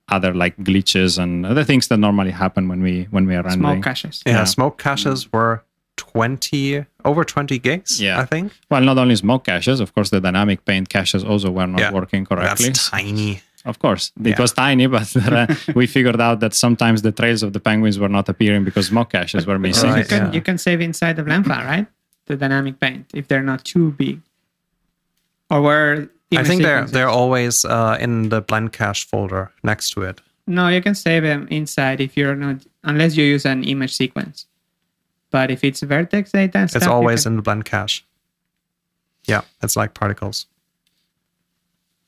Other 0.08 0.32
like 0.34 0.56
glitches 0.58 1.18
and 1.18 1.44
other 1.44 1.64
things 1.64 1.88
that 1.88 1.96
normally 1.98 2.30
happen 2.30 2.68
when 2.68 2.80
we 2.82 3.08
when 3.10 3.26
we 3.26 3.34
are 3.34 3.42
rendering. 3.42 3.60
Smoke 3.82 3.84
caches. 3.84 4.22
Yeah, 4.24 4.32
Yeah. 4.32 4.44
smoke 4.44 4.78
caches 4.82 5.32
were 5.32 5.62
20, 5.96 6.84
over 7.04 7.24
20 7.24 7.58
gigs, 7.58 8.00
Yeah. 8.00 8.20
I 8.20 8.24
think. 8.26 8.52
Well, 8.70 8.82
not 8.82 8.98
only 8.98 9.16
smoke 9.16 9.44
caches, 9.44 9.80
of 9.80 9.94
course, 9.94 10.10
the 10.10 10.20
dynamic 10.20 10.64
paint 10.64 10.88
caches 10.88 11.24
also 11.24 11.50
were 11.50 11.66
not 11.66 11.80
Yeah. 11.80 11.92
working 11.92 12.24
correctly. 12.26 12.66
That's 12.66 12.90
tiny. 12.90 13.40
Of 13.64 13.78
course, 13.80 14.12
it 14.20 14.28
Yeah. 14.28 14.40
was 14.40 14.52
tiny, 14.52 14.86
but 14.86 15.16
uh, 15.16 15.46
we 15.74 15.86
figured 15.88 16.20
out 16.20 16.38
that 16.40 16.54
sometimes 16.54 17.02
the 17.02 17.10
trails 17.10 17.42
of 17.42 17.52
the 17.52 17.58
penguins 17.60 17.98
were 17.98 18.08
not 18.10 18.28
appearing 18.28 18.62
because 18.64 18.86
smoke 18.86 19.10
caches 19.10 19.44
were 19.46 19.58
missing. 19.58 19.90
You 19.96 20.04
can 20.04 20.22
Yeah. 20.26 20.32
you 20.36 20.40
can 20.42 20.58
save 20.58 20.80
inside 20.80 21.18
of 21.18 21.24
blend 21.26 21.46
file, 21.46 21.64
right? 21.64 21.86
The 22.26 22.36
dynamic 22.36 22.78
paint 22.78 23.06
if 23.12 23.26
they're 23.26 23.42
not 23.52 23.64
too 23.64 23.90
big. 23.98 24.20
Or 25.50 25.60
where 25.62 26.08
I 26.32 26.36
image 26.36 26.46
think 26.46 26.62
they're 26.62 26.76
sequences- 26.78 26.92
they're 26.92 27.08
always 27.08 27.64
uh, 27.64 27.96
in 28.00 28.28
the 28.30 28.40
blend 28.40 28.72
cache 28.72 29.06
folder 29.06 29.50
next 29.62 29.90
to 29.92 30.02
it. 30.02 30.20
No, 30.46 30.68
you 30.68 30.80
can 30.82 30.94
save 30.94 31.22
them 31.22 31.46
inside 31.50 32.00
if 32.00 32.16
you're 32.16 32.36
not 32.36 32.56
unless 32.84 33.16
you 33.16 33.24
use 33.24 33.44
an 33.44 33.64
image 33.64 33.92
sequence. 33.94 34.46
But 35.30 35.50
if 35.50 35.64
it's 35.64 35.80
vertex 35.82 36.30
data, 36.32 36.58
and 36.58 36.64
It's 36.70 36.76
stuff, 36.76 36.88
always 36.92 37.22
can- 37.24 37.32
in 37.32 37.36
the 37.36 37.42
blend 37.42 37.64
cache. 37.64 38.04
Yeah, 39.26 39.42
it's 39.62 39.76
like 39.76 39.92
particles. 39.94 40.46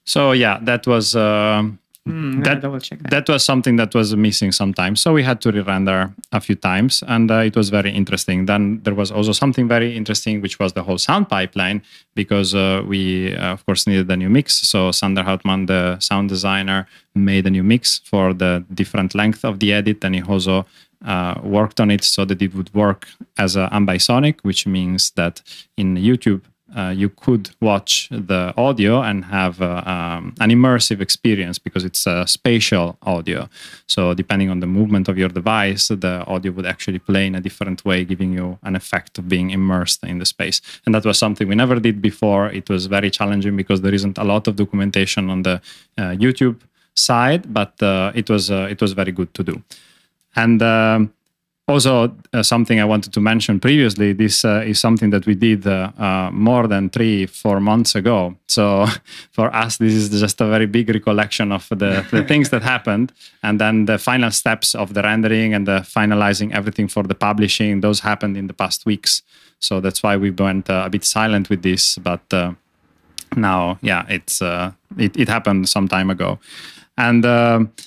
So 0.05 0.33
yeah, 0.33 0.59
that 0.63 0.87
was 0.87 1.15
um, 1.17 1.79
Hmm, 2.11 2.43
that- 2.43 2.63
that. 3.03 3.11
that 3.11 3.29
was 3.29 3.45
something 3.45 3.77
that 3.77 3.95
was 3.95 4.15
missing 4.17 4.53
sometimes. 4.53 5.01
So 5.01 5.13
we 5.13 5.23
had 5.23 5.41
to 5.41 5.51
re-render 5.53 6.11
a 6.33 6.41
few 6.41 6.55
times, 6.57 7.03
and 7.07 7.31
uh, 7.31 7.37
it 7.49 7.57
was 7.57 7.69
very 7.71 7.91
interesting. 7.91 8.47
Then 8.47 8.81
there 8.85 8.95
was 8.95 9.11
also 9.11 9.33
something 9.33 9.69
very 9.69 9.97
interesting, 9.97 10.41
which 10.43 10.59
was 10.59 10.73
the 10.73 10.83
whole 10.83 10.99
sound 10.99 11.29
pipeline, 11.29 11.83
because 12.15 12.55
uh, 12.55 12.83
we 12.87 13.35
uh, 13.37 13.53
of 13.53 13.65
course 13.67 13.87
needed 13.87 14.11
a 14.11 14.17
new 14.17 14.29
mix. 14.31 14.47
So 14.69 14.91
Sander 14.93 15.23
Houtman, 15.25 15.67
the 15.67 15.99
sound 16.01 16.29
designer, 16.29 16.87
made 17.15 17.47
a 17.47 17.51
new 17.51 17.63
mix 17.65 18.01
for 18.05 18.33
the 18.35 18.65
different 18.75 19.15
length 19.15 19.45
of 19.45 19.59
the 19.59 19.73
edit, 19.73 20.05
and 20.05 20.15
he 20.15 20.23
also 20.23 20.65
uh, 21.05 21.35
worked 21.43 21.81
on 21.81 21.91
it 21.91 22.03
so 22.05 22.25
that 22.25 22.43
it 22.43 22.55
would 22.55 22.71
work 22.75 23.07
as 23.37 23.57
a 23.57 23.69
ambisonic, 23.73 24.37
which 24.43 24.67
means 24.67 25.11
that 25.13 25.43
in 25.77 25.97
YouTube 25.97 26.41
uh, 26.77 26.93
you 26.95 27.09
could 27.09 27.51
watch 27.61 28.09
the 28.11 28.53
audio 28.57 29.01
and 29.01 29.25
have 29.25 29.63
uh, 29.63 29.83
um, 29.87 30.35
an 30.41 30.51
immersive 30.51 31.01
experience 31.01 31.59
because 31.59 31.85
it's 31.85 32.07
a 32.07 32.27
spatial 32.27 32.99
audio. 33.03 33.49
So, 33.87 34.13
depending 34.15 34.51
on 34.51 34.61
the 34.61 34.67
movement 34.67 35.09
of 35.09 35.17
your 35.17 35.29
device, 35.31 35.89
the 35.89 36.25
audio 36.27 36.53
would 36.53 36.67
actually 36.67 36.99
play 36.99 37.27
in 37.27 37.35
a 37.35 37.41
different 37.41 37.85
way, 37.85 38.05
giving 38.05 38.33
you 38.33 38.59
an 38.63 38.77
effect 38.77 39.19
of 39.19 39.29
being 39.29 39.51
immersed 39.51 40.05
in 40.05 40.19
the 40.19 40.27
space. 40.27 40.61
And 40.85 40.95
that 40.95 41.05
was 41.05 41.19
something 41.19 41.49
we 41.49 41.55
never 41.55 41.81
did 41.81 42.03
before. 42.03 42.49
It 42.49 42.69
was 42.69 42.87
very 42.87 43.11
challenging 43.11 43.57
because 43.57 43.81
there 43.81 43.95
isn't 43.95 44.19
a 44.19 44.25
lot 44.25 44.47
of 44.47 44.57
documentation 44.57 45.31
on 45.31 45.43
the 45.43 45.63
uh, 45.97 46.15
YouTube 46.25 46.61
side, 46.95 47.53
but 47.53 47.83
uh, 47.83 48.13
it 48.15 48.29
was 48.29 48.51
uh, 48.51 48.69
it 48.71 48.81
was 48.81 48.93
very 48.93 49.13
good 49.13 49.33
to 49.35 49.43
do. 49.43 49.63
And 50.37 50.63
um, 50.63 51.13
also, 51.69 52.17
uh, 52.33 52.43
something 52.43 52.81
I 52.81 52.85
wanted 52.87 53.13
to 53.13 53.21
mention 53.21 53.61
previously 53.61 54.15
this 54.15 54.43
uh, 54.43 54.63
is 54.67 54.81
something 54.81 55.11
that 55.11 55.27
we 55.27 55.35
did 55.35 55.67
uh, 55.67 55.93
uh, 55.99 56.31
more 56.33 56.67
than 56.67 56.89
three, 56.89 57.27
four 57.27 57.61
months 57.61 57.95
ago. 57.95 58.35
So, 58.49 58.87
for 59.33 59.55
us, 59.55 59.77
this 59.77 59.93
is 59.93 60.09
just 60.09 60.41
a 60.41 60.47
very 60.47 60.65
big 60.65 60.89
recollection 60.89 61.53
of 61.53 61.69
the, 61.69 62.07
the 62.11 62.25
things 62.29 62.49
that 62.51 62.63
happened. 62.63 63.13
And 63.43 63.61
then 63.61 63.85
the 63.85 63.99
final 63.99 64.31
steps 64.31 64.75
of 64.75 64.95
the 64.95 65.03
rendering 65.03 65.53
and 65.53 65.69
the 65.69 65.81
finalizing 65.81 66.55
everything 66.55 66.89
for 66.89 67.03
the 67.03 67.15
publishing, 67.15 67.83
those 67.83 68.01
happened 68.01 68.39
in 68.39 68.47
the 68.47 68.55
past 68.55 68.87
weeks. 68.87 69.23
So, 69.61 69.81
that's 69.81 70.03
why 70.03 70.17
we 70.17 70.31
went 70.31 70.71
uh, 70.71 70.85
a 70.87 70.91
bit 70.91 71.05
silent 71.05 71.51
with 71.51 71.63
this. 71.63 71.99
But 71.99 72.23
uh, 72.33 72.53
now 73.37 73.79
yeah 73.83 74.07
it's 74.09 74.41
uh, 74.41 74.73
it, 74.97 75.15
it 75.15 75.29
happened 75.29 75.69
some 75.69 75.87
time 75.87 76.09
ago 76.09 76.39
and 76.97 77.27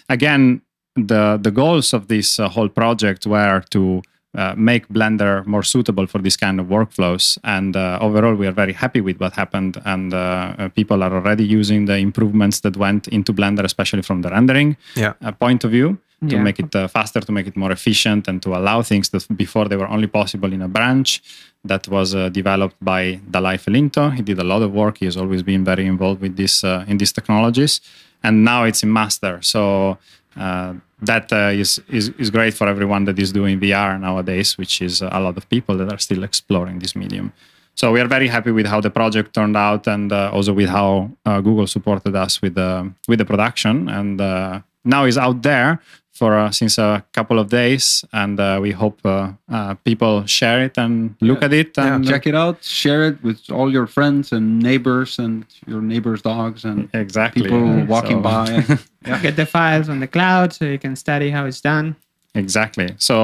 again 0.07 0.61
the 0.95 1.39
the 1.41 1.51
goals 1.51 1.93
of 1.93 2.07
this 2.07 2.39
uh, 2.39 2.49
whole 2.49 2.69
project 2.69 3.25
were 3.25 3.61
to 3.69 4.01
uh, 4.37 4.53
make 4.55 4.87
blender 4.89 5.45
more 5.45 5.63
suitable 5.63 6.07
for 6.07 6.19
this 6.21 6.37
kind 6.37 6.59
of 6.59 6.67
workflows 6.67 7.37
and 7.43 7.75
uh, 7.75 7.97
overall 8.01 8.33
we 8.35 8.47
are 8.47 8.51
very 8.53 8.73
happy 8.73 9.01
with 9.01 9.19
what 9.19 9.33
happened 9.33 9.81
and 9.85 10.13
uh, 10.13 10.17
uh, 10.57 10.69
people 10.69 11.03
are 11.03 11.13
already 11.13 11.43
using 11.43 11.85
the 11.85 11.97
improvements 11.97 12.61
that 12.61 12.77
went 12.77 13.07
into 13.09 13.33
blender 13.33 13.63
especially 13.63 14.01
from 14.01 14.21
the 14.21 14.29
rendering 14.29 14.75
Yeah. 14.95 15.13
uh, 15.21 15.31
point 15.33 15.63
of 15.65 15.71
view 15.71 15.97
to 16.29 16.35
Yeah. 16.35 16.43
make 16.43 16.59
it 16.59 16.75
uh, 16.75 16.87
faster, 16.87 17.19
to 17.19 17.31
make 17.31 17.47
it 17.47 17.55
more 17.57 17.71
efficient, 17.71 18.27
and 18.27 18.41
to 18.43 18.49
allow 18.55 18.83
things 18.83 19.09
that 19.09 19.25
before 19.35 19.67
they 19.67 19.75
were 19.75 19.89
only 19.89 20.07
possible 20.07 20.53
in 20.53 20.61
a 20.61 20.67
branch 20.67 21.19
that 21.65 21.87
was 21.87 22.13
uh, 22.13 22.29
developed 22.29 22.75
by 22.79 23.19
Dalai 23.31 23.57
Felinto. 23.57 24.11
He 24.11 24.21
did 24.21 24.37
a 24.39 24.43
lot 24.43 24.61
of 24.61 24.71
work. 24.71 24.99
He 24.99 25.05
has 25.05 25.17
always 25.17 25.41
been 25.41 25.63
very 25.65 25.85
involved 25.87 26.21
with 26.21 26.35
this 26.37 26.63
uh, 26.63 26.85
in 26.87 26.97
these 26.99 27.11
technologies, 27.11 27.81
and 28.23 28.43
now 28.43 28.65
it's 28.65 28.83
in 28.83 28.93
master. 28.93 29.39
So 29.41 29.97
uh, 30.37 30.73
that 31.01 31.31
uh, 31.33 31.51
is, 31.53 31.81
is 31.89 32.09
is 32.17 32.29
great 32.29 32.53
for 32.53 32.67
everyone 32.67 33.05
that 33.05 33.19
is 33.19 33.31
doing 33.31 33.59
VR 33.59 33.99
nowadays, 33.99 34.57
which 34.57 34.81
is 34.81 35.01
a 35.01 35.19
lot 35.19 35.37
of 35.37 35.49
people 35.49 35.77
that 35.77 35.91
are 35.91 35.99
still 35.99 36.23
exploring 36.23 36.79
this 36.79 36.95
medium. 36.95 37.33
So 37.75 37.91
we 37.91 37.99
are 38.01 38.07
very 38.07 38.27
happy 38.27 38.51
with 38.51 38.67
how 38.67 38.81
the 38.81 38.89
project 38.89 39.33
turned 39.33 39.57
out, 39.57 39.87
and 39.87 40.11
uh, 40.11 40.29
also 40.31 40.53
with 40.53 40.69
how 40.69 41.11
uh, 41.25 41.41
Google 41.41 41.67
supported 41.67 42.15
us 42.15 42.41
with 42.41 42.55
the 42.55 42.91
with 43.07 43.19
the 43.19 43.25
production. 43.25 43.89
And 43.89 44.21
uh, 44.21 44.61
now 44.83 45.05
is 45.05 45.17
out 45.17 45.41
there 45.41 45.79
for 46.11 46.37
uh, 46.37 46.51
since 46.51 46.77
a 46.77 47.03
couple 47.13 47.39
of 47.39 47.49
days, 47.49 48.05
and 48.13 48.39
uh, 48.39 48.59
we 48.61 48.71
hope 48.71 48.99
uh, 49.05 49.31
uh, 49.49 49.73
people 49.83 50.25
share 50.25 50.61
it 50.63 50.77
and 50.77 51.15
look 51.21 51.41
at 51.43 51.53
it. 51.53 51.77
And 51.77 52.05
Check 52.07 52.27
it 52.27 52.35
out, 52.35 52.63
share 52.63 53.07
it 53.07 53.23
with 53.23 53.39
all 53.49 53.71
your 53.71 53.87
friends 53.87 54.31
and 54.31 54.59
neighbors 54.59 55.17
and 55.19 55.45
your 55.65 55.81
neighbors' 55.81 56.21
dogs 56.21 56.63
and 56.65 56.89
exactly 56.93 57.43
people 57.43 57.65
yeah. 57.77 57.85
walking 57.85 58.21
So- 58.23 58.29
by. 59.03 59.17
Get 59.21 59.35
the 59.35 59.45
files 59.45 59.89
on 59.89 59.99
the 59.99 60.07
cloud 60.07 60.53
so 60.53 60.65
you 60.65 60.77
can 60.77 60.95
study 60.95 61.31
how 61.31 61.45
it's 61.45 61.61
done. 61.61 61.95
exactly 62.35 62.87
so 62.97 63.15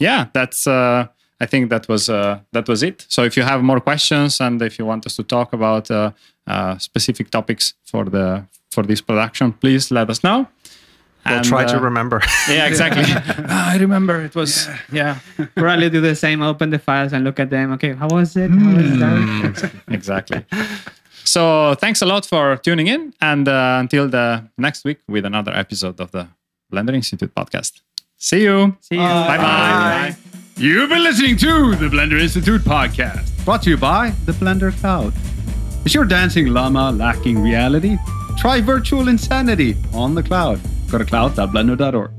yeah 0.00 0.26
that's 0.32 0.66
uh 0.66 1.06
i 1.40 1.46
think 1.46 1.70
that 1.70 1.86
was 1.88 2.08
uh 2.08 2.40
that 2.52 2.66
was 2.68 2.82
it 2.82 3.06
so 3.08 3.22
if 3.22 3.36
you 3.36 3.44
have 3.44 3.62
more 3.62 3.80
questions 3.80 4.40
and 4.40 4.60
if 4.62 4.78
you 4.78 4.84
want 4.88 5.06
us 5.06 5.14
to 5.16 5.22
talk 5.22 5.52
about 5.52 5.88
uh, 5.90 6.10
uh 6.52 6.76
specific 6.78 7.30
topics 7.30 7.74
for 7.84 8.04
the 8.14 8.42
for 8.74 8.82
this 8.90 9.00
production 9.00 9.52
please 9.52 9.84
let 9.94 10.10
us 10.10 10.20
know 10.24 10.38
We'll 11.28 11.38
And, 11.38 11.44
try 11.46 11.64
to 11.64 11.76
uh, 11.76 11.80
remember. 11.80 12.20
yeah 12.48 12.66
exactly 12.66 13.04
Ah, 13.48 13.72
i 13.72 13.76
remember 13.76 14.20
it 14.24 14.34
was 14.34 14.68
yeah, 14.92 15.18
Probably 15.56 15.90
do 15.90 16.00
the 16.00 16.14
same, 16.14 16.42
open 16.42 16.70
the 16.70 16.78
files 16.78 17.12
and 17.12 17.24
look 17.24 17.38
at 17.40 17.50
them. 17.50 17.72
Okay, 17.72 17.92
how 17.94 18.08
was 18.08 18.36
it? 18.36 18.50
How 18.50 18.74
was 18.76 18.86
it 18.92 18.98
done? 18.98 19.70
exactly 19.88 20.44
so 21.24 21.74
thanks 21.74 22.00
a 22.02 22.06
lot 22.06 22.24
for 22.24 22.56
tuning 22.56 22.86
in 22.86 23.12
and 23.20 23.48
uh, 23.48 23.76
until 23.80 24.08
the 24.08 24.44
next 24.56 24.84
week 24.84 24.98
with 25.08 25.24
another 25.24 25.52
episode 25.52 26.00
of 26.00 26.10
the 26.12 26.26
blender 26.72 26.94
institute 26.94 27.32
podcast 27.34 27.80
see 28.16 28.42
you 28.44 28.76
See 28.80 28.94
you. 28.96 29.00
bye 29.30 29.36
bye 29.38 30.16
You've 30.56 30.88
been 30.90 31.04
listening 31.04 31.36
to 31.36 31.76
the 31.76 31.86
Blender 31.86 32.18
Institute 32.20 32.62
podcast, 32.62 33.30
brought 33.44 33.62
to 33.62 33.70
you 33.70 33.76
by 33.76 34.10
the 34.26 34.32
Blender 34.32 34.72
Cloud. 34.80 35.12
Is 35.84 35.94
your 35.94 36.04
dancing 36.04 36.48
llama 36.48 36.90
lacking 36.90 37.38
reality? 37.40 37.96
Try 38.38 38.60
virtual 38.60 39.06
insanity 39.06 39.76
on 39.94 40.16
the 40.16 40.22
cloud. 40.24 40.58
Go 40.90 40.98
to 40.98 41.04
cloud.blender.org. 41.04 42.17